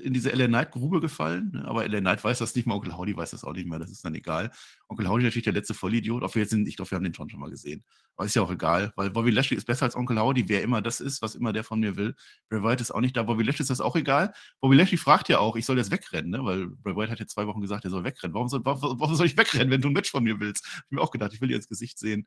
in 0.00 0.14
diese 0.14 0.30
LA 0.30 0.46
Knight 0.46 0.70
Grube 0.72 1.00
gefallen, 1.00 1.50
ne? 1.52 1.64
aber 1.66 1.86
LA 1.86 2.00
Knight 2.00 2.24
weiß 2.24 2.38
das 2.38 2.54
nicht 2.54 2.66
mehr, 2.66 2.74
Onkel 2.76 2.96
Howdy 2.96 3.16
weiß 3.16 3.32
das 3.32 3.44
auch 3.44 3.52
nicht 3.52 3.68
mehr, 3.68 3.78
das 3.78 3.90
ist 3.90 4.04
dann 4.04 4.14
egal. 4.14 4.50
Onkel 4.88 5.08
Howdy 5.08 5.24
ist 5.24 5.28
natürlich 5.28 5.44
der 5.44 5.52
letzte 5.52 5.74
Vollidiot, 5.74 6.22
auch 6.22 6.34
wir 6.34 6.46
sind, 6.46 6.66
ich 6.66 6.76
glaube, 6.76 6.90
wir 6.90 6.96
haben 6.96 7.04
den 7.04 7.14
schon 7.14 7.28
schon 7.28 7.40
mal 7.40 7.50
gesehen. 7.50 7.84
Aber 8.16 8.26
ist 8.26 8.34
ja 8.34 8.42
auch 8.42 8.50
egal, 8.50 8.92
weil 8.96 9.10
Bobby 9.10 9.30
Lashley 9.30 9.56
ist 9.56 9.66
besser 9.66 9.84
als 9.84 9.96
Onkel 9.96 10.18
Howdy, 10.18 10.48
wer 10.48 10.62
immer 10.62 10.80
das 10.80 11.00
ist, 11.00 11.20
was 11.20 11.34
immer 11.34 11.52
der 11.52 11.64
von 11.64 11.80
mir 11.80 11.96
will. 11.96 12.14
Bray 12.48 12.62
Wyatt 12.62 12.80
ist 12.80 12.92
auch 12.92 13.00
nicht 13.00 13.16
da, 13.16 13.22
Bobby 13.24 13.42
Lashley 13.42 13.62
ist 13.62 13.70
das 13.70 13.80
auch 13.80 13.96
egal. 13.96 14.32
Bobby 14.60 14.76
Lashley 14.76 14.96
fragt 14.96 15.28
ja 15.28 15.38
auch, 15.38 15.56
ich 15.56 15.66
soll 15.66 15.76
jetzt 15.76 15.90
wegrennen, 15.90 16.30
ne? 16.30 16.44
weil 16.44 16.68
Bray 16.68 16.96
Wyatt 16.96 17.10
hat 17.10 17.20
ja 17.20 17.26
zwei 17.26 17.46
Wochen 17.46 17.60
gesagt, 17.60 17.84
er 17.84 17.90
soll 17.90 18.04
wegrennen. 18.04 18.34
Warum 18.34 18.48
soll, 18.48 18.64
warum 18.64 19.14
soll 19.14 19.26
ich 19.26 19.36
wegrennen, 19.36 19.70
wenn 19.70 19.80
du 19.80 19.88
ein 19.88 19.94
Match 19.94 20.10
von 20.10 20.24
mir 20.24 20.40
willst? 20.40 20.64
Ich 20.64 20.74
habe 20.76 20.86
mir 20.90 21.00
auch 21.02 21.10
gedacht, 21.10 21.32
ich 21.34 21.40
will 21.40 21.48
dir 21.48 21.56
ins 21.56 21.68
Gesicht 21.68 21.98
sehen. 21.98 22.26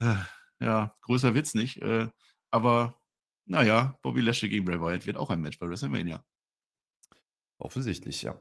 Äh, 0.00 0.16
ja, 0.60 0.94
größer 1.02 1.34
Witz 1.34 1.54
nicht. 1.54 1.80
Äh, 1.82 2.08
aber 2.50 2.98
naja, 3.46 3.98
Bobby 4.02 4.20
Lashley 4.20 4.48
gegen 4.48 4.64
Bray 4.64 4.80
Wyatt 4.80 5.06
wird 5.06 5.16
auch 5.16 5.30
ein 5.30 5.40
Match 5.40 5.58
bei 5.58 5.68
WrestleMania. 5.68 6.24
Offensichtlich, 7.62 8.22
ja. 8.22 8.40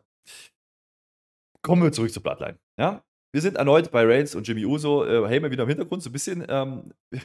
Kommen 1.61 1.83
wir 1.83 1.91
zurück 1.91 2.11
zur 2.11 2.23
Bloodline. 2.23 2.57
Ja? 2.77 3.03
Wir 3.31 3.41
sind 3.41 3.55
erneut 3.55 3.91
bei 3.91 4.03
Reigns 4.03 4.33
und 4.33 4.47
Jimmy 4.47 4.65
Uso. 4.65 5.05
Äh, 5.05 5.27
Heyman 5.27 5.51
wieder 5.51 5.63
im 5.63 5.69
Hintergrund, 5.69 6.01
so 6.01 6.09
ein 6.09 6.13
bisschen 6.13 6.43
ähm, 6.49 6.91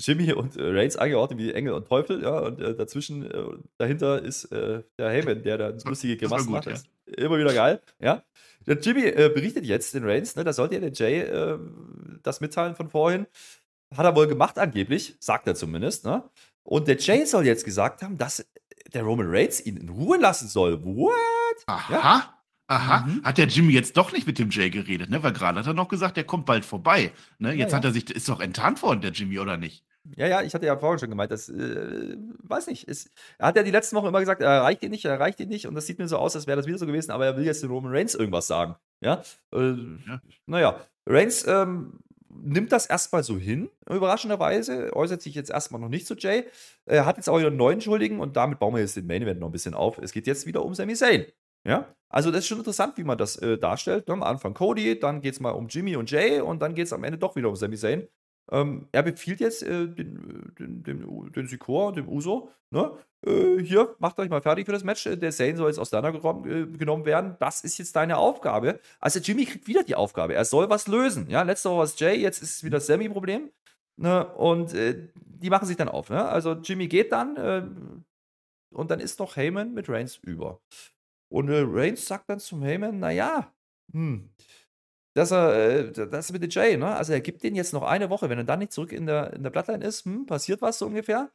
Jimmy 0.00 0.32
und 0.32 0.56
äh, 0.56 0.62
Reigns 0.70 0.96
angeordnet 0.96 1.38
wie 1.38 1.52
Engel 1.52 1.74
und 1.74 1.86
Teufel. 1.86 2.22
Ja? 2.22 2.38
Und 2.38 2.60
äh, 2.60 2.74
dazwischen, 2.74 3.30
äh, 3.30 3.44
dahinter 3.76 4.22
ist 4.22 4.46
äh, 4.46 4.82
der 4.98 5.10
Heyman, 5.10 5.42
der 5.42 5.58
da 5.58 5.68
lustige 5.84 6.16
Grimassen 6.16 6.50
macht. 6.50 6.66
Ja. 6.66 6.74
Immer 7.18 7.38
wieder 7.38 7.52
geil. 7.52 7.82
Ja? 8.00 8.24
Der 8.66 8.78
Jimmy 8.78 9.04
äh, 9.04 9.30
berichtet 9.32 9.66
jetzt 9.66 9.92
den 9.92 10.04
Reigns, 10.04 10.34
ne, 10.34 10.44
da 10.44 10.54
sollte 10.54 10.76
ja 10.76 10.80
der 10.80 10.92
Jay 10.92 11.20
äh, 11.20 11.58
das 12.22 12.40
mitteilen 12.40 12.74
von 12.74 12.88
vorhin. 12.88 13.26
Hat 13.94 14.06
er 14.06 14.16
wohl 14.16 14.26
gemacht, 14.26 14.58
angeblich, 14.58 15.14
sagt 15.20 15.46
er 15.46 15.54
zumindest. 15.54 16.06
Ne? 16.06 16.24
Und 16.64 16.88
der 16.88 16.96
Jay 16.96 17.26
soll 17.26 17.46
jetzt 17.46 17.64
gesagt 17.64 18.02
haben, 18.02 18.16
dass 18.16 18.44
der 18.96 19.04
Roman 19.04 19.26
Reigns 19.28 19.64
ihn 19.64 19.76
in 19.76 19.88
Ruhe 19.88 20.18
lassen 20.18 20.48
soll. 20.48 20.82
What? 20.84 21.12
Aha. 21.66 21.92
Ja? 21.92 22.32
Aha, 22.68 23.06
mhm. 23.06 23.22
hat 23.22 23.38
der 23.38 23.46
Jimmy 23.46 23.72
jetzt 23.72 23.96
doch 23.96 24.12
nicht 24.12 24.26
mit 24.26 24.40
dem 24.40 24.50
Jay 24.50 24.70
geredet, 24.70 25.08
ne? 25.08 25.22
Weil 25.22 25.32
gerade 25.32 25.60
hat 25.60 25.66
er 25.68 25.72
noch 25.72 25.86
gesagt, 25.86 26.16
der 26.16 26.24
kommt 26.24 26.46
bald 26.46 26.64
vorbei. 26.64 27.12
Ne? 27.38 27.52
Jetzt 27.52 27.70
ja, 27.70 27.76
hat 27.76 27.84
er 27.84 27.92
sich, 27.92 28.10
ist 28.10 28.28
doch 28.28 28.40
enttarnt 28.40 28.82
worden, 28.82 29.02
der 29.02 29.12
Jimmy, 29.12 29.38
oder 29.38 29.56
nicht? 29.56 29.84
Ja, 30.16 30.26
ja, 30.26 30.42
ich 30.42 30.52
hatte 30.52 30.66
ja 30.66 30.76
vorhin 30.76 30.98
schon 30.98 31.10
gemeint, 31.10 31.30
das, 31.30 31.48
äh, 31.48 32.16
weiß 32.42 32.66
nicht, 32.66 32.88
ist, 32.88 33.10
er 33.38 33.48
hat 33.48 33.56
ja 33.56 33.62
die 33.62 33.70
letzten 33.70 33.94
Wochen 33.94 34.06
immer 34.06 34.18
gesagt, 34.18 34.40
er 34.40 34.50
erreicht 34.50 34.82
ihn 34.82 34.90
nicht, 34.90 35.04
er 35.04 35.12
erreicht 35.12 35.38
ihn 35.38 35.48
nicht 35.48 35.66
und 35.66 35.74
das 35.74 35.86
sieht 35.86 35.98
mir 35.98 36.08
so 36.08 36.18
aus, 36.18 36.34
als 36.34 36.46
wäre 36.46 36.56
das 36.56 36.66
wieder 36.66 36.78
so 36.78 36.86
gewesen, 36.86 37.10
aber 37.12 37.26
er 37.26 37.36
will 37.36 37.44
jetzt 37.44 37.62
den 37.62 37.70
Roman 37.70 37.92
Reigns 37.92 38.14
irgendwas 38.14 38.46
sagen. 38.46 38.76
Ja, 39.00 39.22
äh, 39.52 39.74
ja. 40.06 40.20
naja, 40.46 40.80
Reigns 41.06 41.46
ähm, 41.46 42.00
nimmt 42.42 42.72
das 42.72 42.86
erstmal 42.86 43.22
so 43.22 43.36
hin, 43.36 43.70
überraschenderweise. 43.88 44.94
Äußert 44.94 45.22
sich 45.22 45.34
jetzt 45.34 45.50
erstmal 45.50 45.80
noch 45.80 45.88
nicht 45.88 46.06
zu 46.06 46.14
Jay. 46.14 46.44
Er 46.84 47.06
hat 47.06 47.16
jetzt 47.16 47.28
auch 47.28 47.38
einen 47.38 47.56
neuen 47.56 47.80
Schuldigen 47.80 48.20
und 48.20 48.36
damit 48.36 48.58
bauen 48.58 48.74
wir 48.74 48.80
jetzt 48.80 48.96
den 48.96 49.06
Main 49.06 49.22
Event 49.22 49.40
noch 49.40 49.48
ein 49.48 49.52
bisschen 49.52 49.74
auf. 49.74 49.98
Es 49.98 50.12
geht 50.12 50.26
jetzt 50.26 50.46
wieder 50.46 50.64
um 50.64 50.74
Sami 50.74 50.94
Zayn. 50.94 51.26
Ja, 51.64 51.94
also 52.08 52.30
das 52.30 52.40
ist 52.40 52.46
schon 52.46 52.58
interessant, 52.58 52.96
wie 52.96 53.04
man 53.04 53.18
das 53.18 53.36
äh, 53.36 53.58
darstellt. 53.58 54.06
Ne? 54.06 54.14
Am 54.14 54.22
Anfang 54.22 54.54
Cody, 54.54 54.98
dann 55.00 55.20
geht 55.20 55.34
es 55.34 55.40
mal 55.40 55.50
um 55.50 55.66
Jimmy 55.66 55.96
und 55.96 56.10
Jay 56.10 56.40
und 56.40 56.62
dann 56.62 56.74
geht 56.74 56.86
es 56.86 56.92
am 56.92 57.02
Ende 57.02 57.18
doch 57.18 57.34
wieder 57.34 57.48
um 57.48 57.56
Sami 57.56 57.76
Zayn. 57.76 58.06
Ähm, 58.50 58.88
er 58.92 59.02
befiehlt 59.02 59.40
jetzt 59.40 59.62
äh, 59.62 59.88
den, 59.88 60.52
den, 60.58 60.82
den, 60.84 61.32
den 61.32 61.46
Sikor 61.48 61.88
und 61.88 61.96
dem 61.96 62.08
Uso, 62.08 62.50
ne? 62.70 62.92
äh, 63.26 63.58
hier, 63.62 63.94
macht 63.98 64.18
euch 64.18 64.28
mal 64.28 64.40
fertig 64.40 64.66
für 64.66 64.72
das 64.72 64.84
Match. 64.84 65.04
Der 65.04 65.32
Zane 65.32 65.56
soll 65.56 65.68
jetzt 65.68 65.78
auseinandergenommen 65.78 66.74
äh, 66.74 66.78
genommen 66.78 67.04
werden. 67.04 67.36
Das 67.40 67.62
ist 67.62 67.78
jetzt 67.78 67.96
deine 67.96 68.16
Aufgabe. 68.16 68.80
Also 69.00 69.18
Jimmy 69.18 69.44
kriegt 69.44 69.66
wieder 69.66 69.82
die 69.82 69.96
Aufgabe. 69.96 70.34
Er 70.34 70.44
soll 70.44 70.70
was 70.70 70.86
lösen. 70.86 71.28
Ja, 71.28 71.42
letzte 71.42 71.70
Woche 71.70 71.78
war 71.78 71.84
es 71.84 71.98
Jay, 71.98 72.16
jetzt 72.16 72.42
ist 72.42 72.56
es 72.56 72.64
wieder 72.64 72.80
Sammy-Problem. 72.80 73.50
Ne? 73.96 74.26
Und 74.34 74.74
äh, 74.74 75.08
die 75.14 75.50
machen 75.50 75.66
sich 75.66 75.76
dann 75.76 75.88
auf. 75.88 76.10
Ne? 76.10 76.24
Also 76.24 76.52
Jimmy 76.52 76.86
geht 76.88 77.12
dann 77.12 77.36
äh, 77.36 77.66
und 78.74 78.90
dann 78.90 79.00
ist 79.00 79.18
noch 79.18 79.36
Heyman 79.36 79.74
mit 79.74 79.88
Reigns 79.88 80.16
über. 80.16 80.60
Und 81.28 81.48
äh, 81.48 81.64
Reigns 81.66 82.06
sagt 82.06 82.28
dann 82.30 82.38
zum 82.38 82.62
Heyman, 82.62 83.00
naja, 83.00 83.52
hm, 83.92 84.30
dass 85.16 85.30
er, 85.32 85.88
äh, 85.96 86.08
das 86.08 86.30
mit 86.30 86.54
Jay, 86.54 86.76
ne? 86.76 86.94
Also 86.94 87.14
er 87.14 87.20
gibt 87.20 87.42
den 87.42 87.54
jetzt 87.54 87.72
noch 87.72 87.82
eine 87.82 88.10
Woche. 88.10 88.28
Wenn 88.28 88.38
er 88.38 88.44
dann 88.44 88.58
nicht 88.58 88.72
zurück 88.72 88.92
in 88.92 89.06
der, 89.06 89.32
in 89.32 89.42
der 89.42 89.50
Bloodline 89.50 89.84
ist, 89.84 90.04
hm, 90.04 90.26
passiert 90.26 90.60
was 90.60 90.78
so 90.78 90.86
ungefähr. 90.86 91.30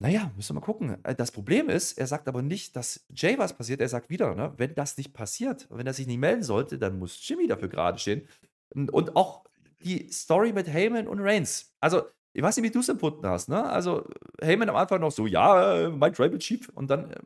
Naja, 0.00 0.30
müssen 0.36 0.50
wir 0.54 0.60
mal 0.60 0.66
gucken. 0.66 1.02
Äh, 1.04 1.14
das 1.14 1.32
Problem 1.32 1.70
ist, 1.70 1.98
er 1.98 2.06
sagt 2.06 2.28
aber 2.28 2.42
nicht, 2.42 2.76
dass 2.76 3.06
Jay 3.14 3.38
was 3.38 3.56
passiert. 3.56 3.80
Er 3.80 3.88
sagt 3.88 4.10
wieder, 4.10 4.34
ne, 4.34 4.52
wenn 4.58 4.74
das 4.74 4.98
nicht 4.98 5.14
passiert, 5.14 5.66
wenn 5.70 5.86
er 5.86 5.94
sich 5.94 6.06
nicht 6.06 6.18
melden 6.18 6.42
sollte, 6.42 6.78
dann 6.78 6.98
muss 6.98 7.26
Jimmy 7.26 7.46
dafür 7.46 7.68
gerade 7.68 7.98
stehen. 7.98 8.28
Und 8.74 9.16
auch 9.16 9.44
die 9.80 10.10
Story 10.12 10.52
mit 10.52 10.68
Heyman 10.68 11.08
und 11.08 11.20
Reigns. 11.20 11.74
Also, 11.80 12.02
ich 12.38 12.44
weiß 12.44 12.56
nicht, 12.56 12.66
wie 12.66 12.70
du 12.70 12.78
es 12.78 12.88
empfunden 12.88 13.26
hast, 13.26 13.48
ne? 13.48 13.64
Also, 13.64 14.06
Heyman 14.40 14.68
am 14.68 14.76
Anfang 14.76 15.00
noch 15.00 15.10
so, 15.10 15.26
ja, 15.26 15.90
mein 15.90 16.12
Tribal 16.12 16.38
Chief. 16.38 16.68
Und 16.68 16.88
dann 16.88 17.10
äh, 17.10 17.16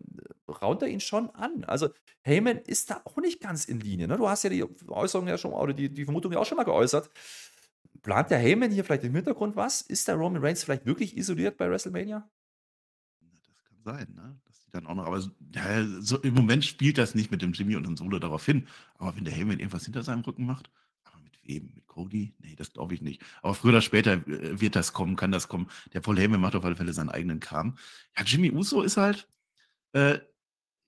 raunt 0.51 0.81
er 0.81 0.89
ihn 0.89 1.01
schon 1.01 1.29
an. 1.35 1.65
Also, 1.65 1.91
Heyman 2.23 2.57
ist 2.57 2.91
da 2.91 3.03
auch 3.05 3.19
nicht 3.19 3.39
ganz 3.43 3.67
in 3.67 3.79
Linie, 3.79 4.09
ne? 4.09 4.17
Du 4.17 4.27
hast 4.27 4.43
ja 4.45 4.49
die 4.49 4.65
Äußerung 4.89 5.29
ja 5.29 5.37
schon, 5.37 5.53
oder 5.53 5.75
die, 5.75 5.93
die 5.93 6.07
Vermutung 6.07 6.33
ja 6.33 6.39
auch 6.39 6.47
schon 6.47 6.57
mal 6.57 6.65
geäußert. 6.65 7.11
Plant 8.01 8.31
der 8.31 8.39
Heyman 8.39 8.71
hier 8.71 8.85
vielleicht 8.87 9.05
im 9.05 9.15
Hintergrund 9.15 9.55
was? 9.55 9.83
Ist 9.83 10.09
der 10.09 10.15
Roman 10.15 10.43
Reigns 10.43 10.65
vielleicht 10.65 10.87
wirklich 10.87 11.15
isoliert 11.15 11.59
bei 11.59 11.69
WrestleMania? 11.69 12.27
sein, 13.85 14.07
ne? 14.15 14.41
Dass 14.47 14.61
die 14.61 14.71
dann 14.71 14.87
auch 14.87 14.95
noch, 14.95 15.07
aber 15.07 15.19
ja, 15.55 16.01
so, 16.01 16.19
im 16.21 16.35
Moment 16.35 16.65
spielt 16.65 16.97
das 16.97 17.15
nicht 17.15 17.31
mit 17.31 17.43
dem 17.43 17.53
Jimmy 17.53 17.77
und 17.77 17.85
dem 17.85 17.99
Solo 17.99 18.19
darauf 18.19 18.47
hin. 18.47 18.67
Aber 18.95 19.15
wenn 19.17 19.25
der 19.25 19.35
Heyman 19.35 19.59
irgendwas 19.59 19.85
hinter 19.85 20.03
seinem 20.03 20.23
Rücken 20.23 20.47
macht, 20.47 20.71
wem? 21.45 21.73
Mit 21.75 21.87
Cody? 21.87 22.35
Nee, 22.39 22.55
das 22.57 22.73
glaube 22.73 22.95
ich 22.95 23.03
nicht. 23.03 23.23
Aber 23.43 23.55
früher 23.55 23.73
oder 23.73 23.81
später 23.83 24.15
äh, 24.27 24.61
wird 24.61 24.77
das 24.77 24.93
kommen, 24.93 25.17
kann 25.17 25.33
das 25.33 25.49
kommen. 25.49 25.69
Der 25.93 26.01
Paul 26.01 26.19
Heyman 26.19 26.41
macht 26.41 26.55
auf 26.55 26.65
alle 26.65 26.77
Fälle 26.77 26.93
seinen 26.93 27.11
eigenen 27.11 27.41
Kram. 27.41 27.77
Ja, 28.17 28.25
Jimmy 28.25 28.51
Uso 28.51 28.83
ist 28.83 28.97
halt, 28.97 29.29
äh, 29.93 30.19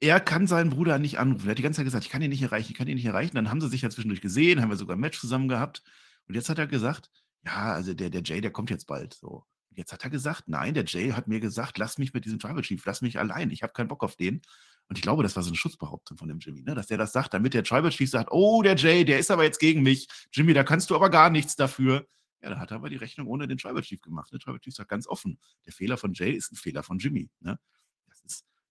er 0.01 0.21
kann 0.21 0.47
seinen 0.47 0.71
Bruder 0.71 0.99
nicht 0.99 1.19
anrufen. 1.19 1.47
Er 1.47 1.53
hat 1.53 1.59
die 1.59 1.63
ganze 1.63 1.79
Zeit 1.79 1.87
gesagt, 1.87 2.05
ich 2.05 2.11
kann 2.11 2.23
ihn 2.23 2.31
nicht 2.31 2.43
erreichen, 2.43 2.71
ich 2.71 2.77
kann 2.77 2.89
ihn 2.89 2.97
nicht 2.97 3.07
erreichen. 3.07 3.37
Dann 3.37 3.51
haben 3.51 3.61
sie 3.61 3.69
sich 3.69 3.83
ja 3.83 3.91
zwischendurch 3.91 4.21
gesehen, 4.21 4.61
haben 4.61 4.71
wir 4.71 4.77
sogar 4.77 4.97
ein 4.97 5.01
Match 5.01 5.19
zusammen 5.19 5.49
gehabt. 5.49 5.83
Und 6.29 6.35
jetzt 6.35 6.49
hat 6.49 6.59
er 6.59 6.67
gesagt, 6.67 7.11
ja, 7.45 7.73
also 7.73 7.95
der, 7.95 8.11
der 8.11 8.23
Jay, 8.23 8.41
der 8.41 8.51
kommt 8.51 8.71
jetzt 8.71 8.87
bald. 8.87 9.15
So. 9.15 9.45
Jetzt 9.71 9.93
hat 9.93 10.05
er 10.05 10.11
gesagt, 10.11 10.45
nein, 10.47 10.75
der 10.75 10.85
Jay 10.85 11.11
hat 11.13 11.29
mir 11.29 11.41
gesagt, 11.41 11.79
lass 11.79 11.99
mich 11.99 12.13
mit 12.13 12.25
diesem 12.25 12.39
Tribal 12.39 12.63
Chief, 12.63 12.85
lass 12.85 13.03
mich 13.03 13.19
allein, 13.19 13.51
ich 13.51 13.63
habe 13.63 13.73
keinen 13.73 13.89
Bock 13.89 14.05
auf 14.05 14.17
den. 14.17 14.43
Und 14.89 14.99
ich 14.99 15.03
glaube, 15.03 15.23
das 15.23 15.35
war 15.35 15.43
so 15.43 15.49
eine 15.49 15.57
Schutzbehauptung 15.57 16.19
von 16.19 16.29
dem 16.29 16.39
Jimmy, 16.39 16.63
ne? 16.63 16.75
dass 16.75 16.87
der 16.89 16.99
das 16.99 17.13
sagt, 17.13 17.33
damit 17.33 17.55
der 17.55 17.65
Tribal 17.65 17.91
Chief 17.91 18.11
sagt, 18.11 18.31
oh, 18.33 18.63
der 18.63 18.77
Jay, 18.77 19.05
der 19.05 19.19
ist 19.19 19.31
aber 19.31 19.45
jetzt 19.45 19.59
gegen 19.59 19.83
mich. 19.83 20.09
Jimmy, 20.33 20.53
da 20.53 20.63
kannst 20.63 20.91
du 20.91 20.95
aber 20.95 21.11
gar 21.11 21.31
nichts 21.31 21.57
dafür. 21.57 22.07
Ja, 22.43 22.51
da 22.51 22.59
hat 22.59 22.71
er 22.71 22.77
aber 22.77 22.91
die 22.91 22.97
Rechnung 22.97 23.27
ohne 23.27 23.49
den 23.49 23.57
Tribal 23.57 23.83
Chief 23.83 24.01
gemacht. 24.03 24.31
Der 24.31 24.37
ne? 24.37 24.41
Tribal 24.41 24.61
Chief 24.61 24.75
sagt 24.75 24.91
ganz 24.91 25.07
offen, 25.07 25.39
der 25.65 25.73
Fehler 25.73 25.97
von 25.97 26.13
Jay 26.13 26.33
ist 26.33 26.53
ein 26.53 26.57
Fehler 26.57 26.83
von 26.83 26.99
Jimmy. 26.99 27.31
Ne? 27.41 27.59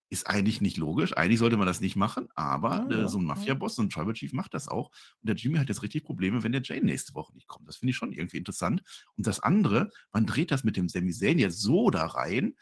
Ist 0.10 0.28
eigentlich 0.28 0.62
nicht 0.62 0.78
logisch. 0.78 1.18
Eigentlich 1.18 1.40
sollte 1.40 1.58
man 1.58 1.66
das 1.66 1.82
nicht 1.82 1.96
machen, 1.96 2.28
aber 2.36 2.88
äh, 2.92 3.08
so 3.08 3.18
ein 3.18 3.26
Mafia-Boss, 3.26 3.74
so 3.74 3.82
ein 3.82 3.90
Tribal 3.90 4.14
Chief 4.14 4.32
macht 4.32 4.54
das 4.54 4.68
auch. 4.68 4.92
Und 5.22 5.30
der 5.30 5.36
Jimmy 5.36 5.58
hat 5.58 5.70
jetzt 5.70 5.82
richtig 5.82 6.04
Probleme, 6.04 6.44
wenn 6.44 6.52
der 6.52 6.62
Jay 6.62 6.80
nächste 6.82 7.16
Woche 7.16 7.34
nicht 7.34 7.48
kommt. 7.48 7.68
Das 7.68 7.78
finde 7.78 7.90
ich 7.90 7.96
schon 7.98 8.12
irgendwie 8.12 8.38
interessant. 8.38 8.84
Und 9.18 9.26
das 9.26 9.40
andere, 9.40 9.90
man 10.12 10.28
dreht 10.28 10.52
das 10.52 10.64
mit 10.64 10.78
dem 10.78 10.88
Sami 10.88 11.12
Zayn 11.12 11.40
jetzt 11.40 11.60
so 11.60 11.90
da 11.90 12.06
rein, 12.06 12.54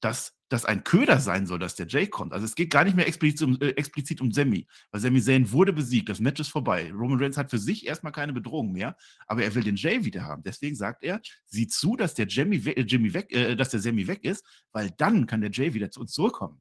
dass 0.00 0.34
das 0.48 0.64
ein 0.64 0.82
Köder 0.82 1.20
sein 1.20 1.46
soll, 1.46 1.58
dass 1.58 1.74
der 1.74 1.86
Jay 1.86 2.06
kommt. 2.06 2.32
Also 2.32 2.46
es 2.46 2.54
geht 2.54 2.70
gar 2.70 2.84
nicht 2.84 2.96
mehr 2.96 3.06
explizit 3.06 3.46
um, 3.46 3.58
äh, 3.60 3.70
explizit 3.70 4.20
um 4.20 4.32
Sammy, 4.32 4.66
weil 4.90 5.00
Sami 5.00 5.20
Zayn 5.20 5.52
wurde 5.52 5.72
besiegt, 5.72 6.08
das 6.08 6.20
Match 6.20 6.40
ist 6.40 6.48
vorbei. 6.48 6.90
Roman 6.92 7.18
Reigns 7.18 7.36
hat 7.36 7.50
für 7.50 7.58
sich 7.58 7.86
erstmal 7.86 8.12
keine 8.12 8.32
Bedrohung 8.32 8.72
mehr, 8.72 8.96
aber 9.26 9.42
er 9.42 9.54
will 9.54 9.62
den 9.62 9.76
Jay 9.76 10.04
wieder 10.04 10.24
haben. 10.24 10.42
Deswegen 10.42 10.76
sagt 10.76 11.04
er, 11.04 11.20
sieh 11.44 11.68
zu, 11.68 11.96
dass 11.96 12.14
der 12.14 12.26
Jimmy, 12.26 12.56
äh, 12.56 12.80
Jimmy 12.82 13.12
weg, 13.12 13.32
äh, 13.32 13.56
dass 13.56 13.70
der 13.70 13.80
Sammy 13.80 14.06
weg 14.06 14.24
ist, 14.24 14.44
weil 14.72 14.90
dann 14.96 15.26
kann 15.26 15.42
der 15.42 15.50
Jay 15.50 15.74
wieder 15.74 15.90
zu 15.90 16.00
uns 16.00 16.12
zurückkommen. 16.12 16.60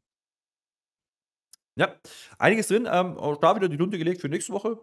Ja, 1.76 1.96
einiges 2.40 2.68
drin. 2.68 2.88
Ähm, 2.92 3.18
auch 3.18 3.38
da 3.38 3.56
wieder 3.56 3.70
die 3.70 3.78
Lunte 3.78 4.00
gelegt 4.00 4.20
für 4.22 4.30
nächste 4.30 4.52
Woche. 4.52 4.80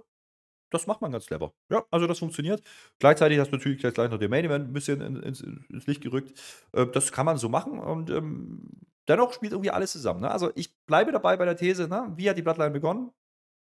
Das 0.75 0.89
macht 0.89 1.01
man 1.01 1.13
ganz 1.13 1.27
clever. 1.27 1.53
Ja, 1.71 1.85
also 1.93 2.09
das 2.09 2.19
funktioniert. 2.19 2.61
Gleichzeitig 2.99 3.39
hast 3.39 3.53
du 3.53 3.57
natürlich 3.57 3.79
gleich 3.81 4.11
noch 4.11 4.19
den 4.19 4.29
Main 4.29 4.45
Event 4.45 4.69
ein 4.69 4.73
bisschen 4.73 5.01
ins, 5.23 5.41
ins 5.41 5.87
Licht 5.87 6.01
gerückt. 6.01 6.37
Äh, 6.73 6.87
das 6.89 7.13
kann 7.13 7.27
man 7.27 7.39
so 7.39 7.49
machen 7.49 7.79
und 7.79 8.11
ähm, 8.11 8.69
dennoch 9.07 9.33
spielt 9.33 9.53
irgendwie 9.53 9.71
alles 9.71 9.93
zusammen. 9.93 10.23
Ne? 10.23 10.31
Also 10.33 10.51
ich 10.57 10.75
bleibe 10.87 11.13
dabei 11.13 11.37
bei 11.37 11.45
der 11.45 11.57
These, 11.57 11.87
ne? 11.87 12.13
wie 12.17 12.29
hat 12.29 12.37
die 12.37 12.43
Bloodline 12.43 12.73
begonnen? 12.73 13.13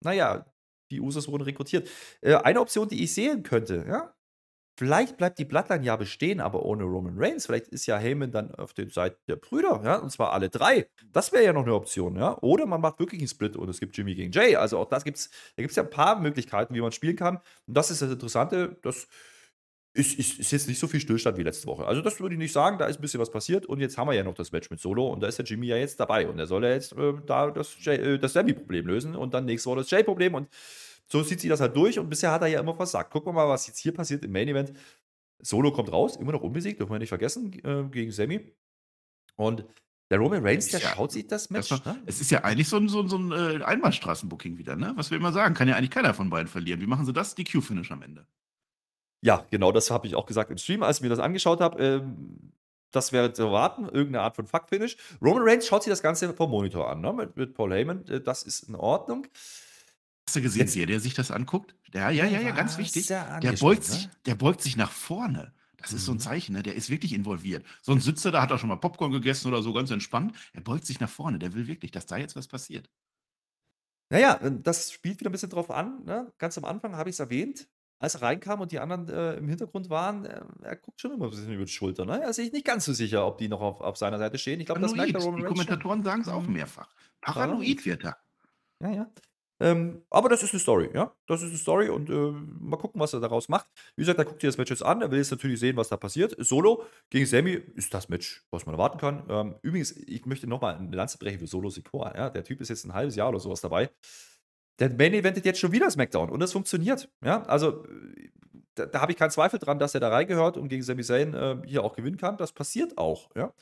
Naja, 0.03 0.47
die 0.91 1.01
Usos 1.01 1.29
wurden 1.29 1.45
rekrutiert. 1.45 1.89
Äh, 2.23 2.35
eine 2.35 2.61
Option, 2.61 2.89
die 2.89 3.05
ich 3.05 3.15
sehen 3.15 3.45
könnte, 3.45 3.85
ja, 3.89 4.13
Vielleicht 4.79 5.17
bleibt 5.17 5.39
die 5.39 5.47
Bloodline 5.47 5.85
ja 5.85 5.97
bestehen, 5.97 6.39
aber 6.39 6.63
ohne 6.65 6.85
Roman 6.85 7.15
Reigns. 7.17 7.47
Vielleicht 7.47 7.69
ist 7.69 7.87
ja 7.87 7.97
Heyman 7.97 8.31
dann 8.31 8.55
auf 8.55 8.75
der 8.75 8.91
Seite 8.91 9.17
der 9.27 9.37
Brüder, 9.37 9.81
ja, 9.83 9.97
und 9.97 10.11
zwar 10.11 10.33
alle 10.33 10.51
drei. 10.51 10.87
Das 11.13 11.33
wäre 11.33 11.45
ja 11.45 11.55
noch 11.55 11.63
eine 11.63 11.75
Option, 11.75 12.17
ja. 12.17 12.37
Oder 12.43 12.67
man 12.67 12.83
macht 12.83 12.99
wirklich 12.99 13.21
einen 13.21 13.29
Split 13.29 13.57
und 13.57 13.71
es 13.71 13.81
gibt 13.81 13.97
Jimmy 13.97 14.15
gegen 14.15 14.33
Jay. 14.33 14.55
Also 14.57 14.79
auch 14.79 14.89
das 14.89 15.05
gibt's, 15.05 15.31
da 15.57 15.63
gibt 15.63 15.71
es 15.71 15.77
ja 15.77 15.83
ein 15.83 15.91
paar 15.91 16.21
Möglichkeiten, 16.21 16.75
wie 16.75 16.83
man 16.83 16.93
spielen 16.93 17.17
kann. 17.17 17.39
Und 17.67 17.77
das 17.77 17.91
ist 17.91 18.03
das 18.03 18.11
Interessante, 18.11 18.77
das 18.83 19.09
ist, 19.97 20.19
ist, 20.19 20.39
ist, 20.39 20.53
jetzt 20.53 20.69
nicht 20.69 20.79
so 20.79 20.87
viel 20.87 21.01
Stillstand 21.01 21.39
wie 21.39 21.43
letzte 21.43 21.67
Woche. 21.67 21.87
Also, 21.87 22.03
das 22.03 22.21
würde 22.21 22.35
ich 22.35 22.39
nicht 22.39 22.53
sagen, 22.53 22.77
da 22.77 22.87
ist 22.87 22.99
ein 22.99 23.01
bisschen 23.03 23.21
was 23.21 23.31
passiert 23.31 23.65
und 23.65 23.81
jetzt 23.81 23.97
haben 23.97 24.09
wir 24.09 24.15
ja 24.15 24.25
noch 24.25 24.35
das 24.35 24.53
Match 24.53 24.71
mit 24.71 24.79
Solo 24.79 25.09
und 25.09 25.21
da 25.21 25.27
ist 25.27 25.39
der 25.39 25.47
Jimmy 25.47 25.69
ja 25.69 25.77
jetzt 25.77 25.99
dabei 25.99 26.29
und 26.29 26.39
er 26.39 26.47
soll 26.47 26.65
ja 26.65 26.71
jetzt 26.71 26.93
äh, 26.93 27.15
da 27.25 27.51
das, 27.51 27.75
äh, 27.87 28.19
das 28.19 28.35
Sammy-Problem 28.35 28.87
lösen 28.87 29.17
und 29.17 29.33
dann 29.33 29.47
nächste 29.47 29.71
Woche 29.71 29.79
das 29.79 29.91
Jay-Problem 29.91 30.35
und 30.35 30.49
so 31.09 31.23
zieht 31.23 31.41
sich 31.41 31.51
das 31.51 31.61
halt 31.61 31.77
durch 31.77 31.99
und 31.99 32.09
bisher 32.09 32.33
hat 32.33 32.43
er 32.43 32.49
ja 32.49 32.61
immer 32.61 32.75
versagt. 32.75 33.11
Gucken 33.11 33.29
wir 33.29 33.35
mal, 33.35 33.49
was 33.49 33.67
jetzt 33.67 33.79
hier 33.79 33.93
passiert 33.93 34.25
im 34.25 34.33
Main 34.33 34.49
Event. 34.49 34.73
Solo 35.39 35.73
kommt 35.73 35.93
raus, 35.93 36.17
immer 36.17 36.33
noch 36.33 36.43
unbesiegt, 36.43 36.81
dürfen 36.81 36.93
wir 36.93 36.99
nicht 36.99 37.11
vergessen, 37.11 37.53
äh, 37.65 37.85
gegen 37.91 38.11
Sammy. 38.11 38.53
Und 39.37 39.65
der 40.11 40.19
Roman 40.19 40.45
Reigns, 40.45 40.69
der 40.69 40.81
ja, 40.81 40.95
schaut 40.95 41.13
sich 41.13 41.27
das 41.27 41.51
Match. 41.51 41.69
Das 41.69 41.85
ne? 41.85 42.01
Es 42.07 42.21
ist 42.21 42.31
ja 42.31 42.45
eigentlich 42.45 42.69
so 42.69 42.77
ein, 42.77 42.89
so 42.89 43.01
ein, 43.01 43.09
so 43.09 43.19
ein 43.19 43.33
äh, 43.33 43.63
Einbahnstraßenbooking 43.65 44.57
wieder, 44.57 44.77
ne? 44.77 44.93
Was 44.97 45.11
wir 45.11 45.19
immer 45.19 45.33
sagen, 45.33 45.55
kann 45.55 45.69
ja 45.69 45.75
eigentlich 45.75 45.91
keiner 45.91 46.15
von 46.15 46.31
beiden 46.31 46.47
verlieren. 46.47 46.81
Wie 46.81 46.87
machen 46.87 47.05
sie 47.05 47.13
das? 47.13 47.35
Die 47.35 47.45
Q-Finish 47.45 47.91
am 47.91 48.03
Ende. 48.03 48.27
Ja, 49.21 49.45
genau, 49.51 49.73
das 49.73 49.91
habe 49.91 50.07
ich 50.07 50.15
auch 50.15 50.27
gesagt 50.27 50.51
im 50.51 50.59
Stream, 50.59 50.83
als 50.83 50.99
ich 50.99 51.03
mir 51.03 51.09
das 51.09 51.19
angeschaut 51.19 51.61
habe. 51.61 51.83
Ähm, 51.83 52.53
das 52.93 53.13
wäre 53.13 53.33
zu 53.33 53.43
erwarten, 53.43 53.85
irgendeine 53.87 54.21
Art 54.21 54.37
von 54.37 54.47
Fuck-Finish. 54.47 54.97
Roman 55.21 55.43
Reigns 55.43 55.67
schaut 55.67 55.83
sich 55.83 55.91
das 55.91 56.03
Ganze 56.03 56.33
vom 56.33 56.51
Monitor 56.51 56.89
an, 56.89 57.01
ne? 57.01 57.13
mit, 57.13 57.37
mit 57.37 57.55
Paul 57.55 57.73
Heyman. 57.73 58.07
Äh, 58.07 58.21
das 58.21 58.45
ist 58.45 58.69
in 58.69 58.77
Ordnung. 58.77 59.27
Hast 60.29 60.37
du 60.37 60.43
gesehen, 60.43 60.73
wie 60.75 60.87
der 60.87 61.01
sich 61.01 61.15
das 61.15 61.31
anguckt? 61.31 61.75
Ja, 61.95 62.11
ja, 62.11 62.27
ja, 62.27 62.41
ja, 62.41 62.51
ganz 62.51 62.79
wichtig. 62.79 63.07
Der 63.07 63.57
beugt, 63.61 63.85
sich, 63.85 64.07
ne? 64.07 64.13
der 64.27 64.35
beugt 64.35 64.61
sich 64.61 64.77
nach 64.77 64.91
vorne. 64.91 65.53
Das 65.77 65.93
ist 65.93 66.05
so 66.05 66.13
ein 66.13 66.17
mhm. 66.17 66.21
Zeichen, 66.21 66.53
ne? 66.55 66.63
der 66.63 66.75
ist 66.75 66.91
wirklich 66.91 67.13
involviert. 67.13 67.65
So 67.83 67.93
ein 67.93 68.01
Sitzer, 68.01 68.33
da 68.33 68.43
hat 68.43 68.51
er 68.51 68.59
schon 68.59 68.69
mal 68.69 68.77
Popcorn 68.77 69.13
gegessen 69.13 69.47
oder 69.49 69.63
so, 69.63 69.73
ganz 69.73 69.91
entspannt. 69.91 70.35
Er 70.53 70.63
beugt 70.63 70.85
sich 70.85 70.99
nach 70.99 71.09
vorne, 71.09 71.39
der 71.39 71.55
will 71.55 71.69
wirklich, 71.69 71.93
dass 71.93 72.07
da 72.07 72.17
jetzt 72.17 72.35
was 72.35 72.49
passiert. 72.49 72.91
Naja, 74.11 74.39
das 74.51 74.93
spielt 74.93 75.21
wieder 75.21 75.31
ein 75.31 75.33
bisschen 75.33 75.51
drauf 75.51 75.71
an. 75.71 76.05
Ne? 76.05 76.33
Ganz 76.39 76.59
am 76.59 76.65
Anfang 76.65 76.97
habe 76.97 77.11
ich 77.11 77.15
es 77.15 77.21
erwähnt, 77.21 77.69
als 77.99 78.15
er 78.15 78.23
reinkam 78.23 78.61
und 78.61 78.73
die 78.73 78.79
anderen 78.79 79.09
äh, 79.09 79.35
im 79.35 79.49
Hintergrund 79.49 79.89
waren, 79.91 80.25
äh, 80.25 80.43
er 80.63 80.77
guckt 80.77 81.01
schon 81.01 81.13
immer 81.13 81.27
ein 81.27 81.31
bisschen 81.31 81.53
über 81.53 81.65
die 81.65 81.73
Schulter. 81.73 82.05
Ne? 82.05 82.21
Er 82.23 82.31
ist 82.31 82.37
sich 82.37 82.53
nicht 82.53 82.67
ganz 82.67 82.85
so 82.85 82.93
sicher, 82.93 83.27
ob 83.27 83.39
die 83.39 83.49
noch 83.49 83.61
auf, 83.61 83.81
auf 83.81 83.97
seiner 83.97 84.19
Seite 84.19 84.39
stehen. 84.39 84.61
Ich 84.61 84.67
glaube, 84.67 84.81
das 84.81 84.95
merkt 84.95 85.15
der 85.15 85.23
Roman 85.23 85.41
Die 85.41 85.47
Kommentatoren 85.47 86.03
sagen 86.03 86.23
es 86.23 86.29
auch 86.29 86.43
mhm. 86.43 86.53
mehrfach. 86.53 86.89
Paranoid 87.21 87.85
wird 87.85 88.05
er. 88.05 88.17
Ja, 88.83 88.91
ja. 88.91 89.11
Ähm, 89.59 90.03
aber 90.11 90.29
das 90.29 90.43
ist 90.43 90.53
eine 90.53 90.61
Story, 90.61 90.91
ja. 90.93 91.15
Das 91.27 91.43
ist 91.43 91.49
eine 91.49 91.59
Story 91.59 91.89
und 91.89 92.11
äh, 92.11 92.33
mal 92.61 92.77
gucken, 92.77 93.01
was 93.01 93.15
er 93.15 93.21
daraus 93.21 93.49
macht. 93.49 93.67
Wie 93.97 94.03
gesagt, 94.03 94.19
er 94.19 94.27
guckt 94.27 94.41
sich 94.41 94.49
das 94.49 94.59
Match 94.59 94.71
jetzt 94.71 94.85
an. 94.85 95.01
Er 95.01 95.11
will 95.11 95.19
jetzt 95.19 95.31
natürlich 95.31 95.61
sehen, 95.61 95.77
was 95.77 95.89
da 95.89 95.97
passiert. 95.97 96.37
Solo 96.39 96.85
gegen 97.09 97.25
Sammy 97.25 97.53
ist 97.75 97.95
das 97.95 98.09
Match, 98.09 98.45
was 98.51 98.67
man 98.67 98.75
erwarten 98.75 98.99
kann. 98.99 99.25
Ähm, 99.29 99.55
übrigens, 99.63 99.93
ich 99.93 100.27
möchte 100.27 100.47
nochmal 100.47 100.77
eine 100.77 100.95
Lanze 100.95 101.17
brechen 101.17 101.39
für 101.39 101.47
Solo 101.47 101.71
Sikoa. 101.71 102.15
Ja? 102.15 102.31
Der 102.31 102.45
Typ 102.45 102.61
ist 102.61 102.69
jetzt 102.69 102.85
ein 102.85 102.93
halbes 102.93 103.17
Jahr 103.17 103.31
oder 103.31 103.41
sowas 103.41 103.63
dabei. 103.63 103.91
Der 104.79 104.91
Main 104.91 105.15
eventet 105.15 105.47
jetzt 105.47 105.59
schon 105.59 105.73
wieder 105.73 105.91
SmackDown 105.91 106.29
und 106.29 106.41
das 106.41 106.53
funktioniert. 106.53 107.09
Ja, 107.25 107.43
also 107.45 107.87
da, 108.75 108.85
da 108.85 109.01
habe 109.01 109.13
ich 109.13 109.19
keinen 109.19 109.31
Zweifel 109.31 109.59
dran, 109.59 109.79
dass 109.79 109.95
er 109.95 110.01
da 110.01 110.11
reingehört 110.11 110.59
und 110.59 110.69
gegen 110.69 110.83
Sami 110.83 111.03
Zayn 111.03 111.33
äh, 111.33 111.57
hier 111.65 111.83
auch 111.83 111.97
gewinnen 111.97 112.19
kann. 112.19 112.37
Das 112.37 112.53
passiert 112.53 112.99
auch. 112.99 113.31
Ja, 113.35 113.55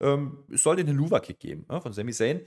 ähm, 0.00 0.44
es 0.50 0.62
soll 0.62 0.76
den 0.76 0.86
Helluva-Kick 0.86 1.38
geben 1.38 1.66
ja, 1.70 1.80
von 1.80 1.92
Sami 1.92 2.12
Zayn. 2.12 2.40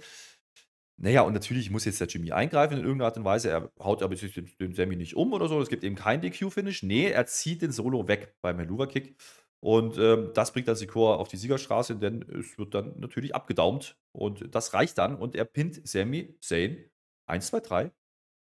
Naja, 0.98 1.22
und 1.22 1.34
natürlich 1.34 1.70
muss 1.72 1.84
jetzt 1.84 2.00
der 2.00 2.08
Jimmy 2.08 2.32
eingreifen 2.32 2.78
in 2.78 2.84
irgendeiner 2.84 3.08
Art 3.08 3.18
und 3.18 3.26
Weise. 3.26 3.50
Er 3.50 3.72
haut 3.80 4.02
aber 4.02 4.16
den, 4.16 4.50
den 4.60 4.74
Sammy 4.74 4.96
nicht 4.96 5.16
um 5.16 5.34
oder 5.34 5.50
so. 5.50 5.60
Es 5.62 5.68
gibt 5.68 5.84
eben 5.84 5.96
kein 5.96 6.22
DQ-Finish. 6.22 6.84
Nee, 6.84 7.10
er 7.10 7.26
zieht 7.26 7.62
den 7.62 7.72
Solo 7.72 8.08
weg 8.08 8.36
beim 8.42 8.58
Helluva-Kick. 8.60 9.16
Und 9.60 9.98
ähm, 9.98 10.32
das 10.34 10.54
bringt 10.54 10.68
dann 10.68 10.76
Sikora 10.76 11.16
auf 11.16 11.28
die 11.28 11.38
Siegerstraße, 11.38 11.96
denn 11.96 12.22
es 12.22 12.58
wird 12.58 12.74
dann 12.74 12.94
natürlich 13.00 13.36
abgedaumt. 13.36 13.98
Und 14.14 14.54
das 14.54 14.74
reicht 14.74 14.98
dann. 14.98 15.16
Und 15.16 15.36
er 15.36 15.46
pinnt 15.46 15.86
Sammy 15.88 16.38
Zayn 16.40 16.86
1, 17.28 17.48
2, 17.48 17.60
3. 17.60 17.92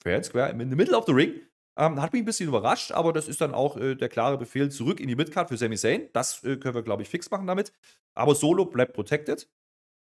Fair 0.02 0.16
and 0.16 0.26
square 0.26 0.50
in 0.52 0.70
the 0.70 0.76
middle 0.76 0.96
of 0.96 1.06
the 1.08 1.12
ring. 1.12 1.42
Ähm, 1.78 2.02
hat 2.02 2.14
mich 2.14 2.22
ein 2.22 2.26
bisschen 2.26 2.48
überrascht, 2.48 2.92
aber 2.92 3.12
das 3.12 3.28
ist 3.28 3.42
dann 3.42 3.54
auch 3.54 3.76
äh, 3.78 3.96
der 3.96 4.10
klare 4.10 4.38
Befehl 4.38 4.70
zurück 4.70 5.00
in 5.00 5.08
die 5.08 5.16
Midcard 5.16 5.50
für 5.50 5.58
Sami 5.58 5.78
Zayn. 5.78 6.10
Das 6.14 6.44
äh, 6.44 6.58
können 6.58 6.76
wir, 6.76 6.84
glaube 6.84 7.02
ich, 7.04 7.10
fix 7.10 7.32
machen 7.32 7.48
damit. 7.48 7.74
Aber 8.14 8.36
Solo 8.36 8.66
bleibt 8.66 8.94
protected. 8.94 9.50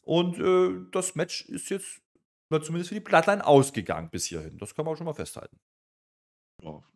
Und 0.02 0.38
äh, 0.38 0.90
das 0.90 1.14
Match 1.14 1.46
ist 1.46 1.70
jetzt 1.70 2.02
oder 2.50 2.62
zumindest 2.62 2.88
für 2.90 2.94
die 2.94 3.00
Bloodline 3.00 3.44
ausgegangen 3.44 4.10
bis 4.10 4.26
hierhin. 4.26 4.58
Das 4.58 4.74
kann 4.74 4.84
man 4.84 4.94
auch 4.94 4.96
schon 4.96 5.06
mal 5.06 5.14
festhalten. 5.14 5.58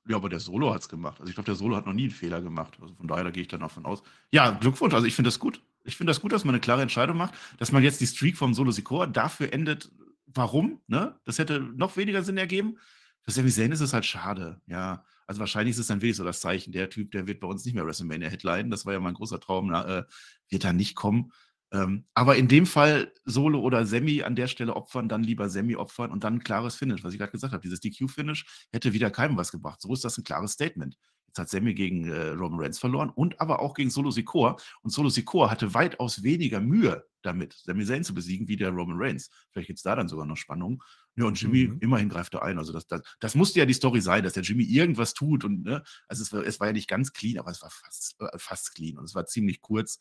Ja, 0.09 0.17
aber 0.17 0.29
der 0.29 0.41
Solo 0.41 0.73
hat 0.73 0.83
es 0.83 0.89
gemacht. 0.89 1.21
Also 1.21 1.29
ich 1.29 1.35
glaube, 1.35 1.47
der 1.47 1.55
Solo 1.55 1.77
hat 1.77 1.87
noch 1.87 1.93
nie 1.93 2.05
einen 2.05 2.11
Fehler 2.11 2.41
gemacht. 2.41 2.79
Also 2.81 2.95
von 2.95 3.07
daher, 3.07 3.25
da 3.25 3.31
gehe 3.31 3.43
ich 3.43 3.49
dann 3.49 3.63
auch 3.63 3.71
von 3.71 3.85
aus. 3.85 4.03
Ja, 4.33 4.51
Glückwunsch. 4.51 4.95
Also 4.95 5.07
ich 5.07 5.15
finde 5.15 5.29
das 5.29 5.39
gut. 5.39 5.63
Ich 5.85 5.97
finde 5.97 6.11
das 6.11 6.21
gut, 6.21 6.33
dass 6.33 6.45
man 6.45 6.55
eine 6.55 6.61
klare 6.61 6.83
Entscheidung 6.83 7.17
macht, 7.17 7.35
dass 7.59 7.73
man 7.73 7.83
jetzt 7.83 8.01
die 8.01 8.07
Streak 8.07 8.37
vom 8.37 8.55
Solo 8.55 8.71
Sikor 8.71 9.07
dafür 9.07 9.53
endet. 9.53 9.91
Warum? 10.27 10.81
Ne? 10.89 11.19
Das 11.25 11.39
hätte 11.39 11.61
noch 11.61 11.97
weniger 11.97 12.23
Sinn 12.23 12.39
ergeben. 12.39 12.79
Für 13.23 13.31
Sami 13.31 13.51
Zayn 13.51 13.73
ist 13.73 13.81
es 13.81 13.93
halt 13.93 14.07
schade. 14.07 14.61
Ja, 14.67 15.05
also 15.27 15.41
wahrscheinlich 15.41 15.75
ist 15.75 15.81
es 15.81 15.87
dann 15.87 16.01
wirklich 16.01 16.17
so 16.17 16.25
das 16.25 16.41
Zeichen. 16.41 16.73
Der 16.73 16.89
Typ, 16.89 17.11
der 17.13 17.27
wird 17.27 17.41
bei 17.41 17.47
uns 17.47 17.65
nicht 17.65 17.75
mehr 17.75 17.87
WrestleMania 17.87 18.29
Headline. 18.29 18.71
Das 18.71 18.87
war 18.87 18.95
ja 18.95 19.01
mein 19.01 19.15
großer 19.15 19.41
Traum. 19.41 19.69
Na, 19.69 19.99
äh, 19.99 20.05
wird 20.49 20.65
da 20.65 20.73
nicht 20.73 20.97
kommen. 20.97 21.33
Ähm, 21.73 22.07
aber 22.15 22.37
in 22.37 22.49
dem 22.49 22.67
Fall 22.67 23.13
Solo 23.25 23.61
oder 23.61 23.87
Semi 23.87 24.23
an 24.23 24.35
der 24.35 24.49
Stelle 24.49 24.75
opfern, 24.75 25.09
dann 25.09 25.23
lieber 25.23 25.49
Semi 25.49 25.77
opfern 25.77 26.11
und 26.11 26.25
dann 26.25 26.35
ein 26.35 26.45
klares 26.45 26.75
Finish, 26.75 27.05
was 27.05 27.13
ich 27.13 27.19
gerade 27.19 27.33
gesagt 27.33 27.53
habe. 27.53 27.63
Dieses 27.63 27.81
DQ-Finish 27.81 28.67
hätte 28.73 28.93
wieder 28.93 29.11
keinem 29.11 29.37
was 29.37 29.53
gebracht. 29.53 29.81
So 29.81 29.93
ist 29.93 30.05
das 30.05 30.19
ein 30.19 30.25
klares 30.25 30.53
Statement. 30.53 30.97
Jetzt 31.29 31.39
hat 31.39 31.49
Semi 31.49 31.75
gegen 31.75 32.09
äh, 32.09 32.31
Roman 32.31 32.61
Reigns 32.61 32.81
verloren 32.81 33.11
und 33.11 33.41
aber 33.41 33.61
auch 33.61 33.75
gegen 33.75 33.91
Solo 33.91 34.11
Sikoa. 34.11 34.57
Und 34.83 34.91
Solo 34.91 35.11
Sikoa 35.11 35.49
hatte 35.49 35.75
weitaus 35.75 36.25
weniger 36.25 36.61
Mühe 36.61 37.05
damit, 37.23 37.55
Sami 37.65 37.85
Zayn 37.85 38.03
zu 38.03 38.15
besiegen, 38.15 38.49
wie 38.49 38.57
der 38.57 38.71
Roman 38.71 38.97
Reigns. 38.99 39.31
Vielleicht 39.53 39.69
gibt 39.69 39.79
es 39.79 39.83
da 39.85 39.95
dann 39.95 40.09
sogar 40.09 40.27
noch 40.27 40.37
Spannung. 40.37 40.83
Ja, 41.17 41.27
und 41.27 41.41
Jimmy, 41.41 41.69
mhm. 41.69 41.79
immerhin 41.81 42.09
greift 42.09 42.35
er 42.35 42.43
ein. 42.43 42.59
Also 42.59 42.73
das, 42.73 42.87
das, 42.89 43.03
das, 43.21 43.35
musste 43.37 43.61
ja 43.61 43.67
die 43.67 43.75
Story 43.75 44.01
sein, 44.01 44.25
dass 44.25 44.33
der 44.33 44.43
Jimmy 44.43 44.65
irgendwas 44.65 45.15
tut. 45.15 45.45
Und 45.45 45.63
ne, 45.63 45.83
also 46.09 46.23
es 46.23 46.33
war, 46.33 46.45
es 46.45 46.59
war 46.59 46.69
ja 46.69 46.73
nicht 46.73 46.89
ganz 46.89 47.13
clean, 47.13 47.39
aber 47.39 47.51
es 47.51 47.63
war 47.63 47.71
fast, 47.71 48.17
äh, 48.21 48.39
fast 48.39 48.75
clean 48.75 48.99
und 48.99 49.05
es 49.05 49.15
war 49.15 49.27
ziemlich 49.27 49.61
kurz. 49.61 50.01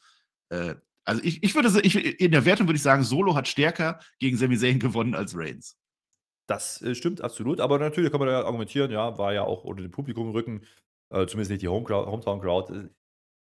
Äh, 0.49 0.75
Also 1.05 1.23
ich, 1.23 1.43
ich 1.43 1.55
würde 1.55 1.81
ich, 1.81 2.19
in 2.19 2.31
der 2.31 2.45
Wertung 2.45 2.67
würde 2.67 2.77
ich 2.77 2.83
sagen, 2.83 3.03
Solo 3.03 3.35
hat 3.35 3.47
stärker 3.47 3.99
gegen 4.19 4.37
Sami 4.37 4.57
Zayn 4.57 4.79
gewonnen 4.79 5.15
als 5.15 5.35
Reigns. 5.35 5.77
Das 6.47 6.81
äh, 6.81 6.95
stimmt 6.95 7.21
absolut, 7.21 7.59
aber 7.59 7.79
natürlich 7.79 8.11
kann 8.11 8.19
man 8.19 8.29
ja 8.29 8.43
argumentieren, 8.43 8.91
ja, 8.91 9.17
war 9.17 9.33
ja 9.33 9.43
auch 9.43 9.63
unter 9.63 9.83
dem 9.83 9.91
Publikum 9.91 10.27
im 10.27 10.31
Rücken, 10.31 10.61
äh, 11.09 11.25
zumindest 11.27 11.51
nicht 11.51 11.61
die 11.61 11.67
Home 11.67 11.87
Hometown 11.87 12.41
Crowd. 12.41 12.73
Äh, 12.73 12.89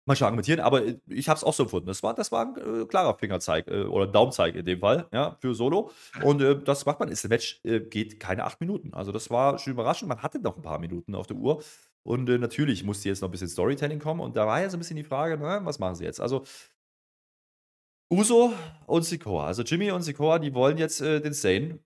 man 0.07 0.17
schon 0.17 0.27
argumentieren, 0.27 0.61
aber 0.61 0.85
äh, 0.87 0.99
ich 1.09 1.29
habe 1.29 1.37
es 1.37 1.45
auch 1.45 1.53
so 1.53 1.65
empfunden. 1.65 1.87
Das 1.87 2.03
war, 2.03 2.15
das 2.15 2.33
war 2.33 2.47
ein 2.47 2.83
äh, 2.83 2.87
klarer 2.87 3.19
Fingerzeig 3.19 3.67
äh, 3.69 3.83
oder 3.83 4.07
Daumenzeig 4.07 4.55
in 4.55 4.65
dem 4.65 4.81
Fall, 4.81 5.09
ja, 5.13 5.37
für 5.41 5.55
Solo. 5.55 5.91
Und 6.23 6.41
äh, 6.41 6.59
das 6.63 6.87
macht 6.87 7.01
man. 7.01 7.11
Das 7.11 7.27
Match 7.29 7.61
äh, 7.65 7.81
geht 7.81 8.21
keine 8.21 8.45
acht 8.45 8.61
Minuten. 8.61 8.95
Also, 8.95 9.13
das 9.13 9.31
war 9.31 9.59
schon 9.59 9.73
überraschend. 9.73 10.09
Man 10.09 10.23
hatte 10.23 10.39
noch 10.39 10.57
ein 10.57 10.63
paar 10.63 10.79
Minuten 10.79 11.15
auf 11.15 11.27
der 11.27 11.37
Uhr. 11.37 11.63
Und 12.03 12.29
äh, 12.29 12.39
natürlich 12.39 12.85
musste 12.85 13.09
jetzt 13.09 13.21
noch 13.21 13.29
ein 13.29 13.33
bisschen 13.33 13.49
Storytelling 13.49 13.99
kommen. 13.99 14.21
Und 14.21 14.37
da 14.37 14.47
war 14.47 14.61
ja 14.61 14.71
so 14.71 14.77
ein 14.77 14.81
bisschen 14.81 14.97
die 14.97 15.05
Frage, 15.05 15.37
na, 15.41 15.65
was 15.65 15.81
machen 15.81 15.97
sie 15.97 16.05
jetzt? 16.05 16.21
Also, 16.21 16.45
Uso 18.11 18.53
und 18.87 19.05
Sikoa. 19.05 19.47
Also, 19.47 19.63
Jimmy 19.63 19.91
und 19.91 20.03
Sikoa, 20.03 20.39
die 20.39 20.55
wollen 20.55 20.79
jetzt 20.79 21.01
den 21.01 21.33
Sane 21.33 21.81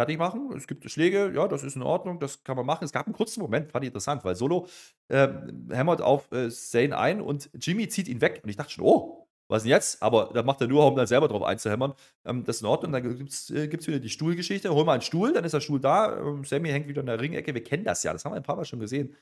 fertig 0.00 0.18
machen. 0.18 0.52
Es 0.56 0.66
gibt 0.66 0.88
Schläge, 0.90 1.32
ja, 1.34 1.48
das 1.48 1.62
ist 1.62 1.76
in 1.76 1.82
Ordnung, 1.82 2.18
das 2.20 2.42
kann 2.42 2.56
man 2.56 2.66
machen. 2.66 2.84
Es 2.84 2.92
gab 2.92 3.06
einen 3.06 3.14
kurzen 3.14 3.40
Moment, 3.40 3.70
fand 3.70 3.84
ich 3.84 3.88
interessant, 3.88 4.24
weil 4.24 4.34
Solo 4.34 4.66
äh, 5.08 5.28
hämmert 5.70 6.00
auf 6.00 6.30
äh, 6.32 6.48
Zane 6.50 6.96
ein 6.96 7.20
und 7.20 7.50
Jimmy 7.60 7.88
zieht 7.88 8.08
ihn 8.08 8.20
weg. 8.20 8.40
Und 8.42 8.48
ich 8.48 8.56
dachte 8.56 8.72
schon, 8.72 8.84
oh, 8.84 9.26
was 9.48 9.64
denn 9.64 9.70
jetzt? 9.70 10.02
Aber 10.02 10.30
da 10.32 10.42
macht 10.42 10.60
er 10.60 10.68
nur, 10.68 10.86
um 10.86 10.94
dann 10.96 11.06
selber 11.06 11.28
drauf 11.28 11.42
einzuhämmern. 11.42 11.94
Ähm, 12.24 12.44
das 12.44 12.56
ist 12.56 12.62
in 12.62 12.68
Ordnung. 12.68 12.92
Dann 12.92 13.02
gibt 13.02 13.30
es 13.30 13.50
äh, 13.50 13.70
wieder 13.70 13.98
die 13.98 14.08
Stuhlgeschichte. 14.08 14.72
Hol 14.72 14.84
mal 14.84 14.92
einen 14.92 15.02
Stuhl, 15.02 15.32
dann 15.32 15.44
ist 15.44 15.52
der 15.52 15.60
Stuhl 15.60 15.80
da. 15.80 16.18
Ähm, 16.18 16.44
Sammy 16.44 16.70
hängt 16.70 16.88
wieder 16.88 17.00
in 17.00 17.06
der 17.06 17.20
Ringecke. 17.20 17.52
Wir 17.52 17.64
kennen 17.64 17.84
das 17.84 18.02
ja, 18.02 18.12
das 18.12 18.24
haben 18.24 18.32
wir 18.32 18.36
ein 18.36 18.42
paar 18.42 18.56
Mal 18.56 18.64
schon 18.64 18.80
gesehen. 18.80 19.16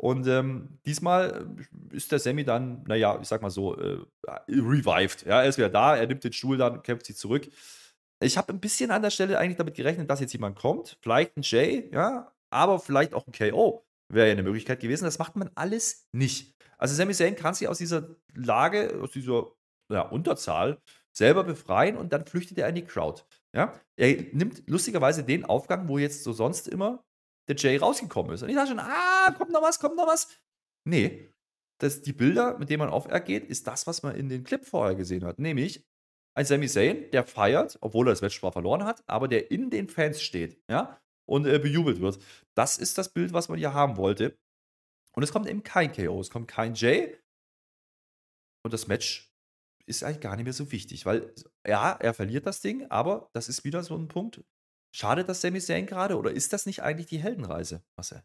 Und 0.00 0.28
ähm, 0.28 0.78
diesmal 0.86 1.48
äh, 1.92 1.96
ist 1.96 2.12
der 2.12 2.20
Sammy 2.20 2.44
dann, 2.44 2.84
naja, 2.84 3.18
ich 3.20 3.26
sag 3.26 3.42
mal 3.42 3.50
so, 3.50 3.76
äh, 3.76 3.98
revived. 4.48 5.26
Ja, 5.26 5.42
er 5.42 5.48
ist 5.48 5.58
wieder 5.58 5.68
da, 5.68 5.96
er 5.96 6.06
nimmt 6.06 6.22
den 6.22 6.32
Stuhl 6.32 6.56
dann, 6.56 6.82
kämpft 6.82 7.06
sich 7.06 7.16
zurück. 7.16 7.48
Ich 8.20 8.38
habe 8.38 8.52
ein 8.52 8.60
bisschen 8.60 8.90
an 8.92 9.02
der 9.02 9.10
Stelle 9.10 9.38
eigentlich 9.38 9.56
damit 9.56 9.74
gerechnet, 9.74 10.08
dass 10.08 10.20
jetzt 10.20 10.32
jemand 10.32 10.56
kommt. 10.56 10.98
Vielleicht 11.02 11.36
ein 11.36 11.42
Jay, 11.42 11.90
ja, 11.92 12.32
aber 12.50 12.78
vielleicht 12.78 13.12
auch 13.12 13.26
ein 13.26 13.32
KO. 13.32 13.84
Wäre 14.08 14.28
ja 14.28 14.32
eine 14.32 14.42
Möglichkeit 14.44 14.80
gewesen. 14.80 15.04
Das 15.04 15.18
macht 15.18 15.36
man 15.36 15.50
alles 15.56 16.06
nicht. 16.12 16.54
Also 16.78 16.94
Sami 16.94 17.12
Zayn 17.12 17.34
kann 17.34 17.54
sich 17.54 17.68
aus 17.68 17.78
dieser 17.78 18.16
Lage, 18.34 19.00
aus 19.02 19.10
dieser 19.10 19.48
ja, 19.90 20.02
Unterzahl 20.02 20.78
selber 21.12 21.42
befreien 21.42 21.96
und 21.96 22.12
dann 22.12 22.24
flüchtet 22.24 22.58
er 22.58 22.68
in 22.68 22.76
die 22.76 22.84
Crowd. 22.84 23.24
Ja? 23.52 23.74
Er 23.96 24.14
nimmt 24.32 24.62
lustigerweise 24.68 25.24
den 25.24 25.44
Aufgang, 25.44 25.88
wo 25.88 25.98
jetzt 25.98 26.22
so 26.22 26.32
sonst 26.32 26.68
immer 26.68 27.04
der 27.48 27.56
Jay 27.56 27.76
rausgekommen 27.76 28.32
ist. 28.32 28.42
Und 28.42 28.48
ich 28.48 28.54
dachte 28.54 28.70
schon, 28.70 28.80
ah, 28.80 29.34
kommt 29.36 29.50
noch 29.50 29.62
was, 29.62 29.80
kommt 29.80 29.96
noch 29.96 30.06
was. 30.06 30.28
Nee, 30.84 31.32
das, 31.80 32.02
die 32.02 32.12
Bilder, 32.12 32.58
mit 32.58 32.70
denen 32.70 32.80
man 32.80 32.90
auf 32.90 33.06
er 33.06 33.20
geht, 33.20 33.44
ist 33.44 33.66
das, 33.66 33.86
was 33.86 34.02
man 34.02 34.16
in 34.16 34.28
den 34.28 34.44
Clip 34.44 34.64
vorher 34.64 34.94
gesehen 34.94 35.24
hat. 35.24 35.38
Nämlich 35.38 35.86
ein 36.34 36.44
Sami 36.44 36.68
Zayn, 36.68 37.10
der 37.10 37.24
feiert, 37.24 37.78
obwohl 37.80 38.08
er 38.08 38.12
das 38.12 38.22
Match 38.22 38.38
zwar 38.38 38.52
verloren 38.52 38.84
hat, 38.84 39.02
aber 39.08 39.28
der 39.28 39.50
in 39.50 39.70
den 39.70 39.88
Fans 39.88 40.22
steht, 40.22 40.62
ja, 40.68 41.00
und 41.28 41.46
äh, 41.46 41.58
bejubelt 41.58 42.00
wird. 42.00 42.18
Das 42.54 42.78
ist 42.78 42.98
das 42.98 43.12
Bild, 43.12 43.32
was 43.32 43.48
man 43.48 43.58
hier 43.58 43.74
haben 43.74 43.96
wollte. 43.96 44.38
Und 45.14 45.22
es 45.22 45.32
kommt 45.32 45.48
eben 45.48 45.62
kein 45.62 45.92
KO, 45.92 46.20
es 46.20 46.30
kommt 46.30 46.48
kein 46.48 46.74
Jay. 46.74 47.16
Und 48.64 48.72
das 48.72 48.86
Match 48.86 49.32
ist 49.86 50.04
eigentlich 50.04 50.20
gar 50.20 50.36
nicht 50.36 50.44
mehr 50.44 50.52
so 50.52 50.70
wichtig, 50.70 51.06
weil 51.06 51.34
ja, 51.66 51.92
er 51.92 52.14
verliert 52.14 52.46
das 52.46 52.60
Ding, 52.60 52.86
aber 52.90 53.30
das 53.32 53.48
ist 53.48 53.64
wieder 53.64 53.82
so 53.82 53.96
ein 53.96 54.08
Punkt. 54.08 54.44
Schadet 54.90 55.28
das 55.28 55.40
Sami 55.40 55.60
Zayn 55.60 55.86
gerade 55.86 56.16
oder 56.16 56.30
ist 56.30 56.52
das 56.52 56.66
nicht 56.66 56.82
eigentlich 56.82 57.06
die 57.06 57.18
Heldenreise, 57.18 57.82
Marcel? 57.96 58.22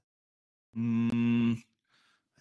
Mm, 0.74 1.55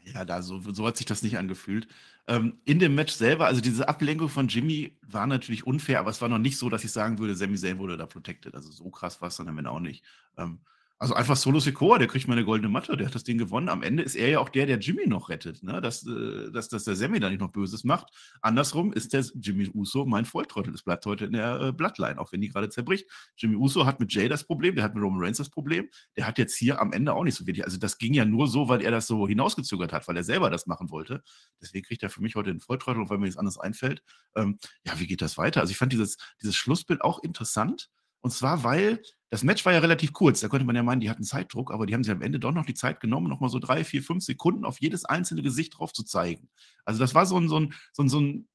ja, 0.04 0.24
da 0.24 0.42
so, 0.42 0.60
so 0.72 0.86
hat 0.86 0.96
sich 0.96 1.06
das 1.06 1.22
nicht 1.22 1.38
angefühlt. 1.38 1.88
Ähm, 2.26 2.60
in 2.64 2.78
dem 2.78 2.94
Match 2.94 3.12
selber, 3.12 3.46
also 3.46 3.60
diese 3.60 3.88
Ablenkung 3.88 4.28
von 4.28 4.48
Jimmy 4.48 4.98
war 5.02 5.26
natürlich 5.26 5.66
unfair, 5.66 6.00
aber 6.00 6.10
es 6.10 6.20
war 6.20 6.28
noch 6.28 6.38
nicht 6.38 6.58
so, 6.58 6.68
dass 6.70 6.84
ich 6.84 6.92
sagen 6.92 7.18
würde, 7.18 7.34
Sami 7.34 7.56
Zayn 7.56 7.78
wurde 7.78 7.96
da 7.96 8.06
protected. 8.06 8.54
Also 8.54 8.70
so 8.70 8.90
krass 8.90 9.20
war 9.20 9.28
es 9.28 9.36
dann 9.36 9.48
am 9.48 9.58
Ende 9.58 9.70
auch 9.70 9.80
nicht. 9.80 10.04
Ähm, 10.36 10.60
also 11.02 11.14
einfach 11.14 11.36
Solo 11.36 11.58
Sikoa, 11.58 11.98
der 11.98 12.06
kriegt 12.06 12.28
mal 12.28 12.34
eine 12.34 12.44
goldene 12.44 12.68
Matte, 12.68 12.96
der 12.96 13.08
hat 13.08 13.14
das 13.16 13.24
Ding 13.24 13.36
gewonnen. 13.36 13.68
Am 13.68 13.82
Ende 13.82 14.04
ist 14.04 14.14
er 14.14 14.28
ja 14.28 14.38
auch 14.38 14.48
der, 14.48 14.66
der 14.66 14.78
Jimmy 14.78 15.08
noch 15.08 15.30
rettet, 15.30 15.60
ne? 15.64 15.80
dass, 15.80 16.06
äh, 16.06 16.52
dass, 16.52 16.68
dass 16.68 16.84
der 16.84 16.94
Sammy 16.94 17.18
da 17.18 17.28
nicht 17.28 17.40
noch 17.40 17.50
Böses 17.50 17.82
macht. 17.82 18.06
Andersrum 18.40 18.92
ist 18.92 19.12
der 19.12 19.24
Jimmy 19.34 19.68
Uso 19.74 20.06
mein 20.06 20.24
Volltrottel. 20.24 20.72
Es 20.72 20.84
bleibt 20.84 21.04
heute 21.04 21.24
in 21.24 21.32
der 21.32 21.60
äh, 21.60 21.72
Bloodline, 21.72 22.20
auch 22.20 22.30
wenn 22.30 22.40
die 22.40 22.50
gerade 22.50 22.68
zerbricht. 22.68 23.10
Jimmy 23.36 23.56
Uso 23.56 23.84
hat 23.84 23.98
mit 23.98 24.14
Jay 24.14 24.28
das 24.28 24.44
Problem, 24.44 24.76
der 24.76 24.84
hat 24.84 24.94
mit 24.94 25.02
Roman 25.02 25.24
Reigns 25.24 25.38
das 25.38 25.50
Problem. 25.50 25.88
Der 26.16 26.24
hat 26.24 26.38
jetzt 26.38 26.54
hier 26.54 26.80
am 26.80 26.92
Ende 26.92 27.12
auch 27.14 27.24
nicht 27.24 27.34
so 27.34 27.48
wenig. 27.48 27.64
Also 27.64 27.78
das 27.78 27.98
ging 27.98 28.14
ja 28.14 28.24
nur 28.24 28.46
so, 28.46 28.68
weil 28.68 28.80
er 28.80 28.92
das 28.92 29.08
so 29.08 29.26
hinausgezögert 29.26 29.92
hat, 29.92 30.06
weil 30.06 30.16
er 30.16 30.22
selber 30.22 30.50
das 30.50 30.68
machen 30.68 30.90
wollte. 30.90 31.24
Deswegen 31.60 31.84
kriegt 31.84 32.04
er 32.04 32.10
für 32.10 32.22
mich 32.22 32.36
heute 32.36 32.50
einen 32.50 32.60
Volltrottel, 32.60 33.10
weil 33.10 33.18
mir 33.18 33.24
nichts 33.24 33.38
anderes 33.38 33.58
einfällt. 33.58 34.04
Ähm, 34.36 34.60
ja, 34.86 35.00
wie 35.00 35.08
geht 35.08 35.20
das 35.20 35.36
weiter? 35.36 35.62
Also 35.62 35.72
ich 35.72 35.78
fand 35.78 35.92
dieses, 35.92 36.16
dieses 36.40 36.54
Schlussbild 36.54 37.02
auch 37.02 37.18
interessant. 37.24 37.90
Und 38.22 38.30
zwar, 38.30 38.64
weil 38.64 39.02
das 39.30 39.42
Match 39.44 39.64
war 39.64 39.72
ja 39.72 39.78
relativ 39.78 40.12
kurz. 40.12 40.40
Da 40.40 40.48
könnte 40.48 40.66
man 40.66 40.76
ja 40.76 40.82
meinen, 40.82 41.00
die 41.00 41.10
hatten 41.10 41.24
Zeitdruck, 41.24 41.72
aber 41.72 41.86
die 41.86 41.94
haben 41.94 42.04
sich 42.04 42.12
am 42.12 42.22
Ende 42.22 42.38
doch 42.38 42.52
noch 42.52 42.66
die 42.66 42.74
Zeit 42.74 43.00
genommen, 43.00 43.28
nochmal 43.28 43.50
so 43.50 43.58
drei, 43.58 43.82
vier, 43.82 44.02
fünf 44.02 44.24
Sekunden 44.24 44.64
auf 44.64 44.80
jedes 44.80 45.04
einzelne 45.04 45.42
Gesicht 45.42 45.78
drauf 45.78 45.92
zu 45.92 46.04
zeigen. 46.04 46.48
Also 46.84 47.00
das 47.00 47.14
war 47.14 47.26
so 47.26 47.38
ein, 47.38 47.48
so 47.48 47.58
ein, 47.58 47.74
so 47.92 48.02
ein, 48.02 48.08
so 48.08 48.20
ein 48.20 48.48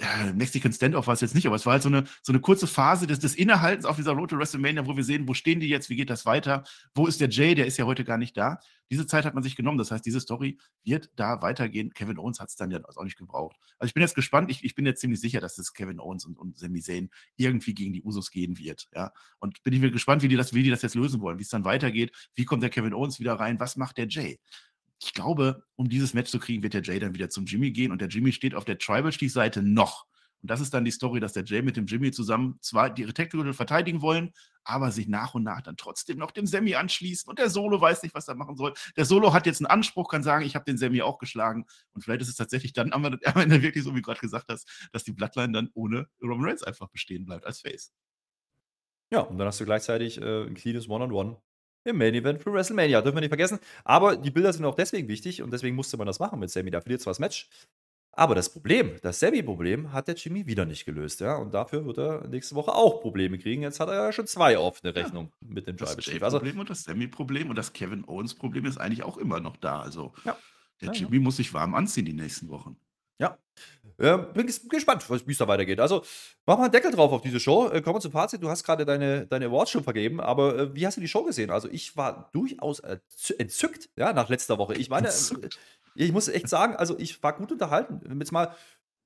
ja, 0.00 0.32
Mexican 0.32 0.72
Standoff 0.72 1.06
war 1.06 1.14
es 1.14 1.20
jetzt 1.20 1.34
nicht, 1.34 1.46
aber 1.46 1.56
es 1.56 1.66
war 1.66 1.74
halt 1.74 1.82
so 1.82 1.88
eine, 1.88 2.04
so 2.22 2.32
eine 2.32 2.40
kurze 2.40 2.66
Phase 2.66 3.06
des, 3.06 3.18
des 3.18 3.34
Innehaltens 3.34 3.84
auf 3.84 3.96
dieser 3.96 4.12
Road 4.12 4.30
to 4.30 4.38
WrestleMania, 4.38 4.86
wo 4.86 4.96
wir 4.96 5.04
sehen, 5.04 5.28
wo 5.28 5.34
stehen 5.34 5.60
die 5.60 5.68
jetzt, 5.68 5.90
wie 5.90 5.96
geht 5.96 6.08
das 6.08 6.24
weiter, 6.24 6.64
wo 6.94 7.06
ist 7.06 7.20
der 7.20 7.28
Jay, 7.28 7.54
der 7.54 7.66
ist 7.66 7.76
ja 7.76 7.84
heute 7.84 8.04
gar 8.04 8.16
nicht 8.16 8.36
da. 8.36 8.58
Diese 8.90 9.06
Zeit 9.06 9.24
hat 9.24 9.34
man 9.34 9.42
sich 9.42 9.56
genommen, 9.56 9.78
das 9.78 9.90
heißt, 9.90 10.04
diese 10.04 10.20
Story 10.20 10.58
wird 10.82 11.10
da 11.14 11.42
weitergehen. 11.42 11.92
Kevin 11.92 12.18
Owens 12.18 12.40
hat 12.40 12.48
es 12.48 12.56
dann 12.56 12.70
ja 12.70 12.80
auch 12.82 13.04
nicht 13.04 13.18
gebraucht. 13.18 13.56
Also 13.78 13.88
ich 13.90 13.94
bin 13.94 14.00
jetzt 14.00 14.14
gespannt, 14.14 14.50
ich, 14.50 14.64
ich 14.64 14.74
bin 14.74 14.86
jetzt 14.86 15.00
ziemlich 15.00 15.20
sicher, 15.20 15.40
dass 15.40 15.54
das 15.54 15.74
Kevin 15.74 16.00
Owens 16.00 16.24
und, 16.24 16.38
und 16.38 16.58
Sami 16.58 16.80
Zayn 16.80 17.10
irgendwie 17.36 17.74
gegen 17.74 17.92
die 17.92 18.02
Usos 18.02 18.30
gehen 18.30 18.58
wird. 18.58 18.88
Ja? 18.94 19.12
Und 19.38 19.62
bin 19.62 19.74
ich 19.74 19.80
mir 19.80 19.90
gespannt, 19.90 20.22
wie 20.22 20.28
die, 20.28 20.36
das, 20.36 20.54
wie 20.54 20.62
die 20.62 20.70
das 20.70 20.82
jetzt 20.82 20.94
lösen 20.94 21.20
wollen, 21.20 21.38
wie 21.38 21.42
es 21.42 21.50
dann 21.50 21.64
weitergeht, 21.64 22.16
wie 22.34 22.46
kommt 22.46 22.62
der 22.62 22.70
Kevin 22.70 22.94
Owens 22.94 23.20
wieder 23.20 23.34
rein, 23.34 23.60
was 23.60 23.76
macht 23.76 23.98
der 23.98 24.08
Jay 24.08 24.40
ich 25.02 25.14
glaube, 25.14 25.64
um 25.76 25.88
dieses 25.88 26.12
Match 26.14 26.30
zu 26.30 26.38
kriegen, 26.38 26.62
wird 26.62 26.74
der 26.74 26.82
Jay 26.82 26.98
dann 26.98 27.14
wieder 27.14 27.30
zum 27.30 27.46
Jimmy 27.46 27.70
gehen 27.70 27.90
und 27.90 28.00
der 28.00 28.08
Jimmy 28.08 28.32
steht 28.32 28.54
auf 28.54 28.64
der 28.64 28.78
Tribal-Stiefseite 28.78 29.62
noch. 29.62 30.06
Und 30.42 30.50
das 30.50 30.60
ist 30.60 30.72
dann 30.72 30.84
die 30.84 30.90
Story, 30.90 31.20
dass 31.20 31.32
der 31.32 31.44
Jay 31.44 31.62
mit 31.62 31.76
dem 31.76 31.86
Jimmy 31.86 32.12
zusammen 32.12 32.58
zwar 32.60 32.90
die 32.90 33.04
Tag 33.06 33.30
verteidigen 33.54 34.00
wollen, 34.00 34.32
aber 34.64 34.90
sich 34.90 35.06
nach 35.06 35.34
und 35.34 35.42
nach 35.42 35.60
dann 35.60 35.76
trotzdem 35.76 36.18
noch 36.18 36.30
dem 36.30 36.46
Sammy 36.46 36.74
anschließen. 36.74 37.28
Und 37.28 37.38
der 37.38 37.50
Solo 37.50 37.80
weiß 37.80 38.02
nicht, 38.02 38.14
was 38.14 38.28
er 38.28 38.34
machen 38.34 38.56
soll. 38.56 38.72
Der 38.96 39.04
Solo 39.04 39.32
hat 39.32 39.46
jetzt 39.46 39.60
einen 39.60 39.66
Anspruch, 39.66 40.08
kann 40.08 40.22
sagen, 40.22 40.44
ich 40.44 40.54
habe 40.54 40.64
den 40.64 40.78
Sammy 40.78 41.02
auch 41.02 41.18
geschlagen. 41.18 41.66
Und 41.92 42.02
vielleicht 42.02 42.22
ist 42.22 42.28
es 42.28 42.36
tatsächlich 42.36 42.72
dann 42.72 42.92
am 42.92 43.04
Ende 43.04 43.62
wirklich 43.62 43.84
so, 43.84 43.90
wie 43.92 44.00
du 44.00 44.02
gerade 44.02 44.20
gesagt 44.20 44.46
hast, 44.48 44.88
dass 44.92 45.04
die 45.04 45.12
Bloodline 45.12 45.52
dann 45.52 45.70
ohne 45.74 46.08
Roman 46.22 46.46
Reigns 46.46 46.62
einfach 46.62 46.88
bestehen 46.88 47.26
bleibt 47.26 47.44
als 47.44 47.60
Face. 47.60 47.92
Ja, 49.12 49.20
und 49.20 49.38
dann 49.38 49.46
hast 49.46 49.60
du 49.60 49.64
gleichzeitig 49.64 50.20
äh, 50.20 50.44
ein 50.44 50.54
cleanes 50.54 50.88
One-on-One 50.88 51.30
-on 51.30 51.34
-One 51.34 51.49
im 51.84 51.98
Main 51.98 52.14
Event 52.14 52.42
für 52.42 52.52
WrestleMania. 52.52 53.02
Dürfen 53.02 53.16
wir 53.16 53.20
nicht 53.20 53.30
vergessen. 53.30 53.58
Aber 53.84 54.16
die 54.16 54.30
Bilder 54.30 54.52
sind 54.52 54.64
auch 54.64 54.74
deswegen 54.74 55.08
wichtig 55.08 55.42
und 55.42 55.52
deswegen 55.52 55.76
musste 55.76 55.96
man 55.96 56.06
das 56.06 56.18
machen 56.18 56.38
mit 56.38 56.50
Sammy. 56.50 56.70
Da 56.70 56.80
verliert 56.80 57.00
zwar 57.00 57.12
das 57.12 57.18
Match, 57.18 57.48
aber 58.12 58.34
das 58.34 58.52
Problem, 58.52 58.96
das 59.02 59.20
Sammy-Problem, 59.20 59.92
hat 59.92 60.08
der 60.08 60.16
Jimmy 60.16 60.46
wieder 60.46 60.66
nicht 60.66 60.84
gelöst, 60.84 61.20
ja. 61.20 61.36
Und 61.36 61.54
dafür 61.54 61.86
wird 61.86 61.98
er 61.98 62.26
nächste 62.26 62.54
Woche 62.56 62.74
auch 62.74 63.00
Probleme 63.00 63.38
kriegen. 63.38 63.62
Jetzt 63.62 63.78
hat 63.78 63.88
er 63.88 63.94
ja 63.94 64.12
schon 64.12 64.26
zwei 64.26 64.58
offene 64.58 64.94
Rechnung 64.94 65.32
ja, 65.40 65.48
mit 65.48 65.68
dem 65.68 65.76
Tribal 65.76 65.96
Chief. 65.96 66.22
Also, 66.22 66.38
Problem 66.38 66.58
und 66.58 66.70
das 66.70 66.84
Sammy-Problem 66.84 67.50
und 67.50 67.56
das 67.56 67.72
Kevin 67.72 68.04
Owens-Problem 68.06 68.66
ist 68.66 68.78
eigentlich 68.78 69.04
auch 69.04 69.16
immer 69.16 69.40
noch 69.40 69.56
da. 69.56 69.80
Also 69.80 70.12
ja. 70.24 70.36
der 70.80 70.88
ja, 70.88 70.94
Jimmy 70.94 71.20
muss 71.20 71.36
sich 71.36 71.54
warm 71.54 71.74
anziehen 71.74 72.04
die 72.04 72.12
nächsten 72.12 72.48
Wochen. 72.48 72.76
Ja. 73.18 73.38
Äh, 74.00 74.18
bin 74.34 74.46
gespannt, 74.68 75.04
wie 75.08 75.32
es 75.32 75.38
da 75.38 75.46
weitergeht. 75.46 75.78
Also, 75.78 76.02
mach 76.46 76.56
mal 76.56 76.64
einen 76.64 76.72
Deckel 76.72 76.90
drauf 76.90 77.12
auf 77.12 77.22
diese 77.22 77.38
Show. 77.38 77.68
Äh, 77.68 77.82
kommen 77.82 77.96
wir 77.96 78.00
zum 78.00 78.12
Fazit. 78.12 78.42
Du 78.42 78.48
hast 78.48 78.64
gerade 78.64 78.84
deine, 78.84 79.26
deine 79.26 79.46
Awards 79.46 79.70
schon 79.70 79.84
vergeben, 79.84 80.20
aber 80.20 80.58
äh, 80.58 80.74
wie 80.74 80.86
hast 80.86 80.96
du 80.96 81.00
die 81.00 81.08
Show 81.08 81.22
gesehen? 81.22 81.50
Also, 81.50 81.68
ich 81.70 81.96
war 81.96 82.30
durchaus 82.32 82.80
entzückt, 83.38 83.90
ja, 83.96 84.12
nach 84.12 84.28
letzter 84.28 84.58
Woche. 84.58 84.74
Ich 84.74 84.88
meine, 84.88 85.08
entzückt 85.08 85.58
ich 85.94 86.12
muss 86.12 86.28
echt 86.28 86.48
sagen, 86.48 86.76
also 86.76 86.98
ich 86.98 87.22
war 87.22 87.36
gut 87.36 87.52
unterhalten. 87.52 88.00
Jetzt 88.18 88.32
mal 88.32 88.54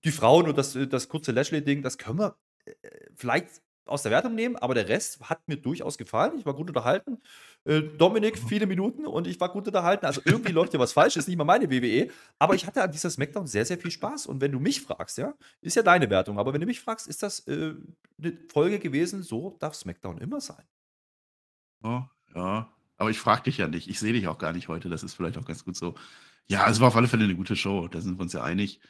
die 0.04 0.12
Frauen 0.12 0.48
und 0.48 0.58
das, 0.58 0.76
das 0.88 1.08
kurze 1.08 1.32
Lashley-Ding, 1.32 1.82
das 1.82 1.98
können 1.98 2.18
wir 2.18 2.36
äh, 2.64 2.72
vielleicht 3.14 3.62
aus 3.86 4.02
der 4.02 4.12
Wertung 4.12 4.34
nehmen, 4.34 4.56
aber 4.56 4.74
der 4.74 4.88
Rest 4.88 5.20
hat 5.28 5.46
mir 5.46 5.56
durchaus 5.56 5.98
gefallen. 5.98 6.38
Ich 6.38 6.46
war 6.46 6.54
gut 6.54 6.68
unterhalten. 6.68 7.18
Äh, 7.64 7.82
Dominik, 7.82 8.42
mhm. 8.42 8.48
viele 8.48 8.66
Minuten 8.66 9.06
und 9.06 9.26
ich 9.26 9.40
war 9.40 9.50
gut 9.50 9.66
unterhalten. 9.66 10.06
Also 10.06 10.20
irgendwie 10.24 10.52
läuft 10.52 10.72
hier 10.72 10.80
was 10.80 10.92
falsch, 10.92 11.16
ist 11.16 11.28
nicht 11.28 11.36
mal 11.36 11.44
meine 11.44 11.70
WWE. 11.70 12.10
Aber 12.38 12.54
ich 12.54 12.66
hatte 12.66 12.82
an 12.82 12.90
dieser 12.90 13.10
Smackdown 13.10 13.46
sehr, 13.46 13.64
sehr 13.64 13.78
viel 13.78 13.90
Spaß. 13.90 14.26
Und 14.26 14.40
wenn 14.40 14.52
du 14.52 14.60
mich 14.60 14.80
fragst, 14.80 15.18
ja, 15.18 15.34
ist 15.60 15.76
ja 15.76 15.82
deine 15.82 16.08
Wertung, 16.10 16.38
aber 16.38 16.52
wenn 16.52 16.60
du 16.60 16.66
mich 16.66 16.80
fragst, 16.80 17.06
ist 17.06 17.22
das 17.22 17.40
äh, 17.46 17.74
eine 18.18 18.38
Folge 18.52 18.78
gewesen, 18.78 19.22
so 19.22 19.56
darf 19.60 19.74
Smackdown 19.74 20.18
immer 20.18 20.40
sein. 20.40 20.64
Ja, 21.82 22.10
ja. 22.34 22.68
Aber 22.96 23.10
ich 23.10 23.18
frage 23.18 23.42
dich 23.42 23.58
ja 23.58 23.68
nicht. 23.68 23.88
Ich 23.88 23.98
sehe 23.98 24.12
dich 24.12 24.28
auch 24.28 24.38
gar 24.38 24.52
nicht 24.52 24.68
heute. 24.68 24.88
Das 24.88 25.02
ist 25.02 25.14
vielleicht 25.14 25.36
auch 25.36 25.44
ganz 25.44 25.64
gut 25.64 25.76
so. 25.76 25.94
Ja, 26.46 26.68
es 26.68 26.80
war 26.80 26.88
auf 26.88 26.96
alle 26.96 27.08
Fälle 27.08 27.24
eine 27.24 27.36
gute 27.36 27.56
Show, 27.56 27.88
da 27.88 28.00
sind 28.00 28.18
wir 28.18 28.22
uns 28.22 28.34
ja 28.34 28.42
einig. 28.42 28.80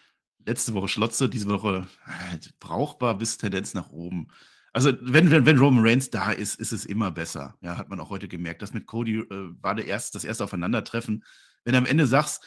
Letzte 0.44 0.74
Woche 0.74 0.88
Schlotze, 0.88 1.28
diese 1.28 1.48
Woche 1.48 1.86
äh, 2.06 2.38
brauchbar 2.60 3.16
bis 3.16 3.38
Tendenz 3.38 3.74
nach 3.74 3.90
oben. 3.90 4.28
Also, 4.74 4.92
wenn, 5.00 5.30
wenn, 5.30 5.46
wenn 5.46 5.58
Roman 5.58 5.86
Reigns 5.86 6.10
da 6.10 6.32
ist, 6.32 6.56
ist 6.58 6.72
es 6.72 6.84
immer 6.84 7.12
besser. 7.12 7.56
Ja, 7.60 7.78
hat 7.78 7.88
man 7.88 8.00
auch 8.00 8.10
heute 8.10 8.26
gemerkt. 8.26 8.60
Das 8.60 8.74
mit 8.74 8.86
Cody 8.86 9.20
äh, 9.20 9.54
war 9.62 9.76
der 9.76 9.86
erst, 9.86 10.16
das 10.16 10.24
erste 10.24 10.42
Aufeinandertreffen. 10.42 11.24
Wenn 11.62 11.72
du 11.72 11.78
am 11.78 11.86
Ende 11.86 12.08
sagst, 12.08 12.44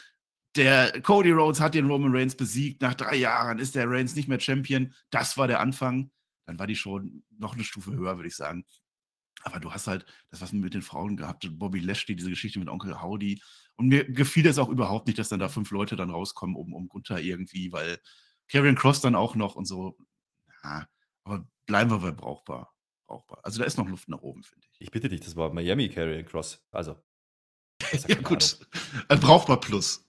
der 0.54 1.00
Cody 1.00 1.30
Rhodes 1.30 1.60
hat 1.60 1.74
den 1.74 1.86
Roman 1.86 2.14
Reigns 2.14 2.36
besiegt. 2.36 2.82
Nach 2.82 2.94
drei 2.94 3.16
Jahren 3.16 3.58
ist 3.58 3.74
der 3.74 3.88
Reigns 3.88 4.14
nicht 4.14 4.28
mehr 4.28 4.40
Champion. 4.40 4.92
Das 5.08 5.38
war 5.38 5.48
der 5.48 5.60
Anfang. 5.60 6.10
Dann 6.44 6.58
war 6.58 6.66
die 6.66 6.76
schon 6.76 7.24
noch 7.38 7.54
eine 7.54 7.64
Stufe 7.64 7.92
höher, 7.92 8.16
würde 8.16 8.28
ich 8.28 8.36
sagen. 8.36 8.66
Aber 9.42 9.60
du 9.60 9.72
hast 9.72 9.86
halt 9.86 10.04
das, 10.30 10.42
was 10.42 10.52
mit 10.52 10.74
den 10.74 10.82
Frauen 10.82 11.16
gehabt, 11.16 11.48
Bobby 11.58 11.80
Lashley, 11.80 12.14
diese 12.14 12.30
Geschichte 12.30 12.58
mit 12.58 12.68
Onkel 12.68 13.00
Howdy. 13.00 13.40
Und 13.76 13.88
mir 13.88 14.04
gefiel 14.04 14.42
das 14.42 14.58
auch 14.58 14.68
überhaupt 14.68 15.06
nicht, 15.06 15.18
dass 15.18 15.28
dann 15.28 15.40
da 15.40 15.48
fünf 15.48 15.70
Leute 15.70 15.96
dann 15.96 16.10
rauskommen, 16.10 16.56
um, 16.56 16.74
um 16.74 16.88
Gunther 16.88 17.20
irgendwie, 17.20 17.72
weil 17.72 17.98
Karrion 18.48 18.74
Cross 18.74 19.00
dann 19.00 19.14
auch 19.14 19.34
noch 19.34 19.54
und 19.54 19.66
so. 19.66 19.96
Ja, 20.64 20.86
aber 21.24 21.46
bleiben 21.68 21.90
wir 21.90 21.98
bei 21.98 22.10
brauchbar. 22.10 22.74
brauchbar. 23.06 23.38
Also 23.44 23.60
da 23.60 23.64
ist 23.64 23.78
noch 23.78 23.88
Luft 23.88 24.08
nach 24.08 24.22
oben, 24.22 24.42
finde 24.42 24.66
ich. 24.72 24.80
Ich 24.80 24.90
bitte 24.90 25.08
dich, 25.08 25.20
das 25.20 25.36
war 25.36 25.52
Miami 25.52 25.88
Karrion 25.88 26.26
Cross. 26.26 26.66
Also. 26.72 26.96
Ja, 28.08 28.16
gut. 28.16 28.58
Ein 29.08 29.20
brauchbar 29.20 29.60
Plus. 29.60 30.04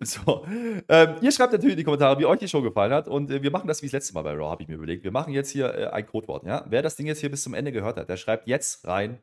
So. 0.00 0.46
Ähm, 0.88 1.16
ihr 1.20 1.30
schreibt 1.30 1.52
natürlich 1.52 1.74
in 1.74 1.78
die 1.78 1.84
Kommentare, 1.84 2.18
wie 2.18 2.24
euch 2.24 2.38
die 2.38 2.48
Show 2.48 2.62
gefallen 2.62 2.92
hat. 2.92 3.06
Und 3.06 3.30
äh, 3.30 3.42
wir 3.42 3.50
machen 3.50 3.68
das 3.68 3.82
wie 3.82 3.86
das 3.86 3.92
letzte 3.92 4.14
Mal 4.14 4.22
bei 4.22 4.32
Raw, 4.32 4.50
habe 4.50 4.62
ich 4.62 4.68
mir 4.68 4.76
überlegt. 4.76 5.04
Wir 5.04 5.12
machen 5.12 5.32
jetzt 5.32 5.50
hier 5.50 5.72
äh, 5.74 5.86
ein 5.88 6.06
Codewort. 6.06 6.44
Ja? 6.44 6.64
Wer 6.68 6.82
das 6.82 6.96
Ding 6.96 7.06
jetzt 7.06 7.20
hier 7.20 7.30
bis 7.30 7.42
zum 7.42 7.54
Ende 7.54 7.70
gehört 7.70 7.98
hat, 7.98 8.08
der 8.08 8.16
schreibt 8.16 8.48
jetzt 8.48 8.86
rein 8.86 9.22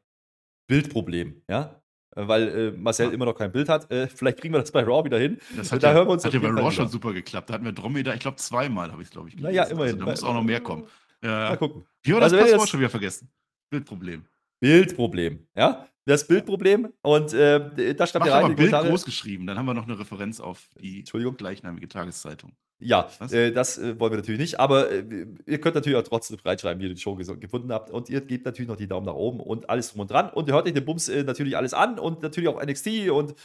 Bildproblem. 0.67 1.41
Ja? 1.49 1.82
Äh, 2.15 2.27
weil 2.27 2.47
äh, 2.47 2.71
Marcel 2.71 3.07
ja. 3.07 3.13
immer 3.13 3.25
noch 3.25 3.36
kein 3.36 3.51
Bild 3.51 3.69
hat. 3.69 3.91
Äh, 3.91 4.07
vielleicht 4.07 4.39
kriegen 4.39 4.53
wir 4.53 4.59
das 4.59 4.71
bei 4.71 4.84
Raw 4.84 5.03
wieder 5.03 5.17
hin. 5.17 5.39
Das 5.57 5.71
hat, 5.71 5.84
da 5.84 5.89
ja, 5.89 5.95
hören 5.95 6.07
wir 6.07 6.13
uns 6.13 6.23
hat 6.23 6.34
ja 6.34 6.39
bei 6.39 6.49
Raw 6.49 6.71
schon 6.71 6.88
super 6.88 7.13
geklappt. 7.13 7.49
Da 7.49 7.55
hatten 7.55 7.65
wir 7.65 7.71
Dromeda, 7.71 8.13
ich 8.13 8.19
glaube, 8.19 8.38
zweimal 8.38 8.91
habe 8.91 9.01
ich 9.01 9.07
es, 9.07 9.11
glaube 9.11 9.30
ich, 9.30 9.36
gelesen. 9.36 9.55
Naja, 9.55 9.69
immerhin. 9.69 9.95
Also, 9.95 10.05
da 10.05 10.11
muss 10.11 10.23
auch 10.23 10.34
noch 10.34 10.43
mehr 10.43 10.61
kommen. 10.61 10.88
Ja. 11.24 11.49
Mal 11.49 11.57
gucken. 11.57 11.86
Wie 12.03 12.13
war 12.13 12.22
das 12.22 12.34
also, 12.34 12.45
Passwort 12.45 12.70
schon 12.70 12.80
wieder 12.80 12.89
vergessen? 12.89 13.30
Bildproblem. 13.70 14.26
Bildproblem, 14.59 15.47
ja? 15.55 15.88
Das 16.05 16.26
Bildproblem 16.26 16.91
und 17.01 17.34
äh, 17.34 17.93
da 17.93 18.07
stand 18.07 18.26
Mach 18.26 18.32
ja 18.32 18.39
rein. 18.39 18.55
Bild 18.55 18.72
groß 18.72 19.05
geschrieben, 19.05 19.45
dann 19.45 19.57
haben 19.57 19.65
wir 19.65 19.76
noch 19.76 19.88
eine 19.88 19.99
Referenz 19.99 20.39
auf 20.39 20.70
die 20.80 21.03
gleichnamige 21.03 21.88
Tageszeitung. 21.88 22.53
Ja, 22.82 23.09
äh, 23.32 23.51
das 23.51 23.77
äh, 23.77 23.99
wollen 23.99 24.13
wir 24.13 24.17
natürlich 24.17 24.39
nicht, 24.39 24.59
aber 24.59 24.89
äh, 24.89 25.03
ihr 25.45 25.59
könnt 25.59 25.75
natürlich 25.75 25.97
auch 25.97 26.03
trotzdem 26.03 26.38
reinschreiben, 26.43 26.82
wie 26.82 26.88
ihr 26.88 26.93
die 26.93 27.01
Show 27.01 27.15
gefunden 27.15 27.73
habt 27.73 27.91
und 27.91 28.09
ihr 28.09 28.21
gebt 28.21 28.45
natürlich 28.45 28.69
noch 28.69 28.77
die 28.77 28.88
Daumen 28.88 29.05
nach 29.05 29.15
oben 29.15 29.41
und 29.41 29.69
alles 29.69 29.91
drum 29.91 30.01
und 30.01 30.11
dran 30.11 30.30
und 30.30 30.47
ihr 30.47 30.53
hört 30.53 30.65
euch 30.65 30.73
den 30.73 30.86
Bums 30.86 31.09
äh, 31.09 31.23
natürlich 31.23 31.57
alles 31.57 31.73
an 31.73 31.99
und 31.99 32.21
natürlich 32.21 32.47
auch 32.47 32.63
NXT 32.63 33.09
und 33.09 33.36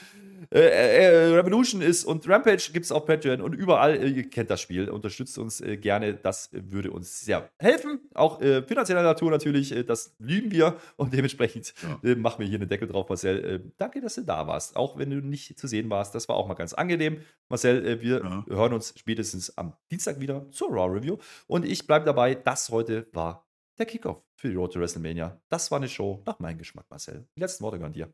äh, 0.53 0.61
äh, 0.61 1.35
Revolution 1.35 1.81
ist 1.81 2.05
und 2.05 2.29
Rampage 2.29 2.71
gibt 2.73 2.85
es 2.85 2.93
auf 2.93 3.07
Patreon 3.07 3.41
und 3.41 3.55
überall, 3.55 4.07
ihr 4.07 4.31
kennt 4.31 4.51
das 4.51 4.61
Spiel, 4.61 4.89
unterstützt 4.89 5.37
uns 5.39 5.61
gerne, 5.81 6.15
das 6.15 6.51
würde 6.53 6.93
uns 6.93 7.23
sehr 7.23 7.49
helfen, 7.59 8.01
auch 8.15 8.41
finanzieller 8.41 9.03
Natur 9.03 9.31
natürlich, 9.31 9.75
das 9.87 10.15
lieben 10.19 10.53
wir 10.53 10.77
und 10.97 11.13
dementsprechend 11.13 11.75
ja. 12.03 12.15
machen 12.17 12.41
wir 12.41 12.47
hier 12.47 12.61
einen 12.61 12.69
Deckel 12.69 12.87
drauf, 12.87 13.09
Marcel. 13.09 13.73
danke, 13.79 14.01
dass 14.01 14.15
du 14.17 14.23
da 14.23 14.47
warst, 14.47 14.77
auch 14.77 14.99
wenn 14.99 15.11
du 15.11 15.17
nicht 15.17 15.59
zu 15.59 15.67
sehen 15.67 15.89
warst, 15.91 16.15
das 16.15 16.29
war 16.29 16.37
auch 16.37 16.47
mal 16.47 16.55
ganz 16.55 16.75
angenehm. 16.75 17.19
Marcel, 17.49 18.01
wir 18.03 18.19
ja. 18.19 18.45
hören 18.49 18.75
uns 18.75 18.95
spätestens 18.97 19.24
spätestens 19.25 19.57
am 19.57 19.75
Dienstag 19.91 20.21
wieder 20.21 20.51
zur 20.51 20.69
Raw 20.71 20.93
Review. 20.93 21.17
Und 21.47 21.65
ich 21.65 21.87
bleibe 21.87 22.05
dabei, 22.05 22.35
das 22.35 22.69
heute 22.69 23.09
war 23.13 23.49
der 23.79 23.87
Kickoff 23.87 24.23
für 24.37 24.51
die 24.51 24.57
Road 24.57 24.73
to 24.73 24.81
WrestleMania. 24.81 25.41
Das 25.49 25.71
war 25.71 25.79
eine 25.79 25.89
Show 25.89 26.23
nach 26.27 26.39
meinem 26.39 26.59
Geschmack, 26.59 26.87
Marcel. 26.91 27.27
Die 27.37 27.41
letzten 27.41 27.65
Worte 27.65 27.79
gehören 27.79 27.93
dir. 27.93 28.13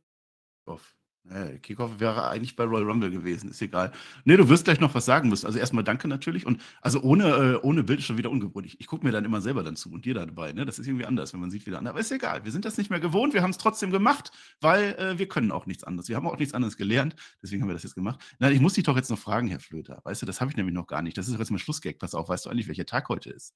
Off. 0.66 0.99
Nee, 1.24 1.58
Kickoff 1.58 2.00
wäre 2.00 2.28
eigentlich 2.28 2.56
bei 2.56 2.64
Royal 2.64 2.84
Rumble 2.84 3.10
gewesen, 3.10 3.50
ist 3.50 3.60
egal. 3.62 3.92
Nee, 4.24 4.36
du 4.36 4.48
wirst 4.48 4.64
gleich 4.64 4.80
noch 4.80 4.94
was 4.94 5.04
sagen 5.04 5.28
müssen. 5.28 5.46
Also 5.46 5.58
erstmal 5.58 5.84
danke 5.84 6.08
natürlich. 6.08 6.46
Und 6.46 6.60
also 6.80 7.00
ohne, 7.02 7.24
äh, 7.24 7.56
ohne 7.62 7.84
Bild 7.84 8.00
ist 8.00 8.06
schon 8.06 8.18
wieder 8.18 8.30
ungewohnt. 8.30 8.66
Ich, 8.66 8.80
ich 8.80 8.86
gucke 8.86 9.04
mir 9.04 9.12
dann 9.12 9.24
immer 9.24 9.40
selber 9.40 9.62
dann 9.62 9.76
zu 9.76 9.92
und 9.92 10.06
dir 10.06 10.14
da 10.14 10.26
dabei. 10.26 10.52
Ne? 10.52 10.64
Das 10.64 10.78
ist 10.78 10.88
irgendwie 10.88 11.04
anders, 11.04 11.32
wenn 11.32 11.40
man 11.40 11.50
sieht 11.50 11.66
wieder 11.66 11.78
an. 11.78 11.86
Aber 11.86 12.00
ist 12.00 12.10
egal. 12.10 12.44
Wir 12.44 12.52
sind 12.52 12.64
das 12.64 12.78
nicht 12.78 12.90
mehr 12.90 13.00
gewohnt. 13.00 13.34
Wir 13.34 13.42
haben 13.42 13.50
es 13.50 13.58
trotzdem 13.58 13.90
gemacht, 13.90 14.32
weil 14.60 14.94
äh, 14.94 15.18
wir 15.18 15.28
können 15.28 15.52
auch 15.52 15.66
nichts 15.66 15.84
anderes. 15.84 16.08
Wir 16.08 16.16
haben 16.16 16.26
auch 16.26 16.38
nichts 16.38 16.54
anderes 16.54 16.76
gelernt. 16.76 17.14
Deswegen 17.42 17.62
haben 17.62 17.68
wir 17.68 17.74
das 17.74 17.82
jetzt 17.84 17.94
gemacht. 17.94 18.18
Nein, 18.38 18.52
ich 18.52 18.60
muss 18.60 18.72
dich 18.72 18.84
doch 18.84 18.96
jetzt 18.96 19.10
noch 19.10 19.18
fragen, 19.18 19.46
Herr 19.48 19.60
Flöter. 19.60 20.00
Weißt 20.04 20.22
du, 20.22 20.26
das 20.26 20.40
habe 20.40 20.50
ich 20.50 20.56
nämlich 20.56 20.74
noch 20.74 20.86
gar 20.86 21.02
nicht. 21.02 21.16
Das 21.18 21.28
ist 21.28 21.34
doch 21.34 21.38
jetzt 21.38 21.50
mal 21.50 21.58
Schlussgag. 21.58 21.98
Pass 21.98 22.14
auf, 22.14 22.28
weißt 22.28 22.46
du 22.46 22.50
eigentlich, 22.50 22.66
welcher 22.66 22.86
Tag 22.86 23.08
heute 23.08 23.30
ist? 23.30 23.54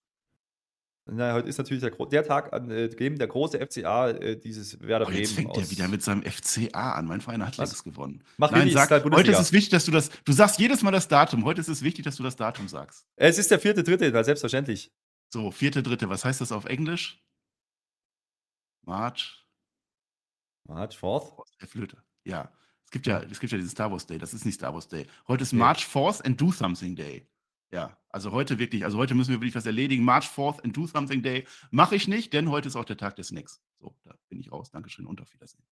Na, 1.07 1.35
heute 1.35 1.49
ist 1.49 1.59
natürlich 1.59 1.83
der, 1.83 1.91
der 1.91 2.25
Tag, 2.25 2.55
an 2.55 2.71
äh, 2.71 2.89
dem 2.89 3.19
der 3.19 3.27
große 3.27 3.59
FCA 3.59 4.09
äh, 4.09 4.37
dieses 4.39 4.81
Werder 4.81 5.07
oh, 5.07 5.11
jetzt 5.11 5.35
fängt 5.35 5.55
der 5.55 5.71
wieder 5.71 5.87
mit 5.87 6.03
seinem 6.03 6.23
FCA 6.23 6.93
an. 6.93 7.07
Mein 7.07 7.21
Verein 7.21 7.45
hat 7.45 7.59
das 7.59 7.85
gewonnen. 7.85 8.25
Mach 8.39 8.51
Nein, 8.51 8.71
sag, 8.71 8.91
heute 8.91 9.31
ist 9.31 9.39
es 9.39 9.53
wichtig, 9.53 9.71
dass 9.71 9.85
du 9.85 9.91
das, 9.91 10.09
du 10.25 10.33
sagst 10.33 10.59
jedes 10.59 10.83
Mal 10.83 10.93
das 10.93 11.07
Datum. 11.07 11.45
Heute 11.45 11.61
ist 11.61 11.69
es 11.69 11.83
wichtig, 11.83 12.07
dass 12.07 12.17
du 12.17 12.23
das 12.23 12.37
Datum 12.37 12.69
sagst. 12.69 13.07
Es 13.17 13.37
ist 13.37 13.51
der 13.51 13.59
vierte, 13.59 13.83
dritte, 13.83 14.25
selbstverständlich. 14.25 14.93
So, 15.31 15.51
vierte, 15.51 15.83
dritte. 15.83 16.09
Was 16.09 16.25
heißt 16.25 16.41
das 16.41 16.53
auf 16.53 16.65
Englisch? 16.65 17.23
March. 18.87 19.45
March 20.67 20.97
4th? 20.97 21.45
Herr 21.59 21.69
Flöte. 21.69 21.99
Ja. 22.25 22.51
Es 22.85 22.91
gibt 22.91 23.07
ja, 23.07 23.21
es 23.21 23.41
gibt 23.41 23.53
ja 23.53 23.59
diesen 23.59 23.71
Star 23.71 23.91
Wars 23.91 24.07
Day. 24.07 24.17
Das 24.17 24.33
ist 24.33 24.47
nicht 24.47 24.55
Star 24.55 24.73
Wars 24.73 24.89
Day. 24.89 25.07
Heute 25.29 25.43
ist 25.43 25.53
March 25.53 25.85
4th 25.85 26.25
and 26.25 26.41
Do 26.41 26.51
Something 26.51 26.97
Day. 26.97 27.27
Ja, 27.75 27.99
also 28.09 28.31
heute 28.31 28.61
wirklich, 28.61 28.85
also 28.85 28.99
heute 28.99 29.17
müssen 29.17 29.31
wir 29.31 29.41
wirklich 29.41 29.57
was 29.57 29.67
erledigen. 29.67 30.05
March 30.05 30.27
4th 30.27 30.63
and 30.63 30.77
Do 30.77 30.87
Something 30.87 31.23
Day 31.23 31.45
mache 31.73 31.97
ich 31.97 32.07
nicht, 32.07 32.33
denn 32.33 32.49
heute 32.49 32.69
ist 32.69 32.77
auch 32.77 32.85
der 32.85 32.97
Tag 32.97 33.17
des 33.17 33.29
Snacks. 33.29 33.61
So, 33.81 33.97
da 34.05 34.15
bin 34.29 34.39
ich 34.39 34.53
raus. 34.53 34.71
Dankeschön 34.71 35.07
und 35.07 35.21
auf 35.21 35.35
Wiedersehen. 35.35 35.65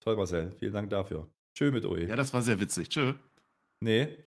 Toll, 0.00 0.16
Marcel. 0.16 0.54
Vielen 0.58 0.74
Dank 0.74 0.90
dafür. 0.90 1.26
Tschö 1.54 1.70
mit 1.70 1.86
euch. 1.86 2.06
Ja, 2.06 2.16
das 2.16 2.34
war 2.34 2.42
sehr 2.42 2.60
witzig. 2.60 2.90
Tschö. 2.90 3.14
Nee, 3.80 4.26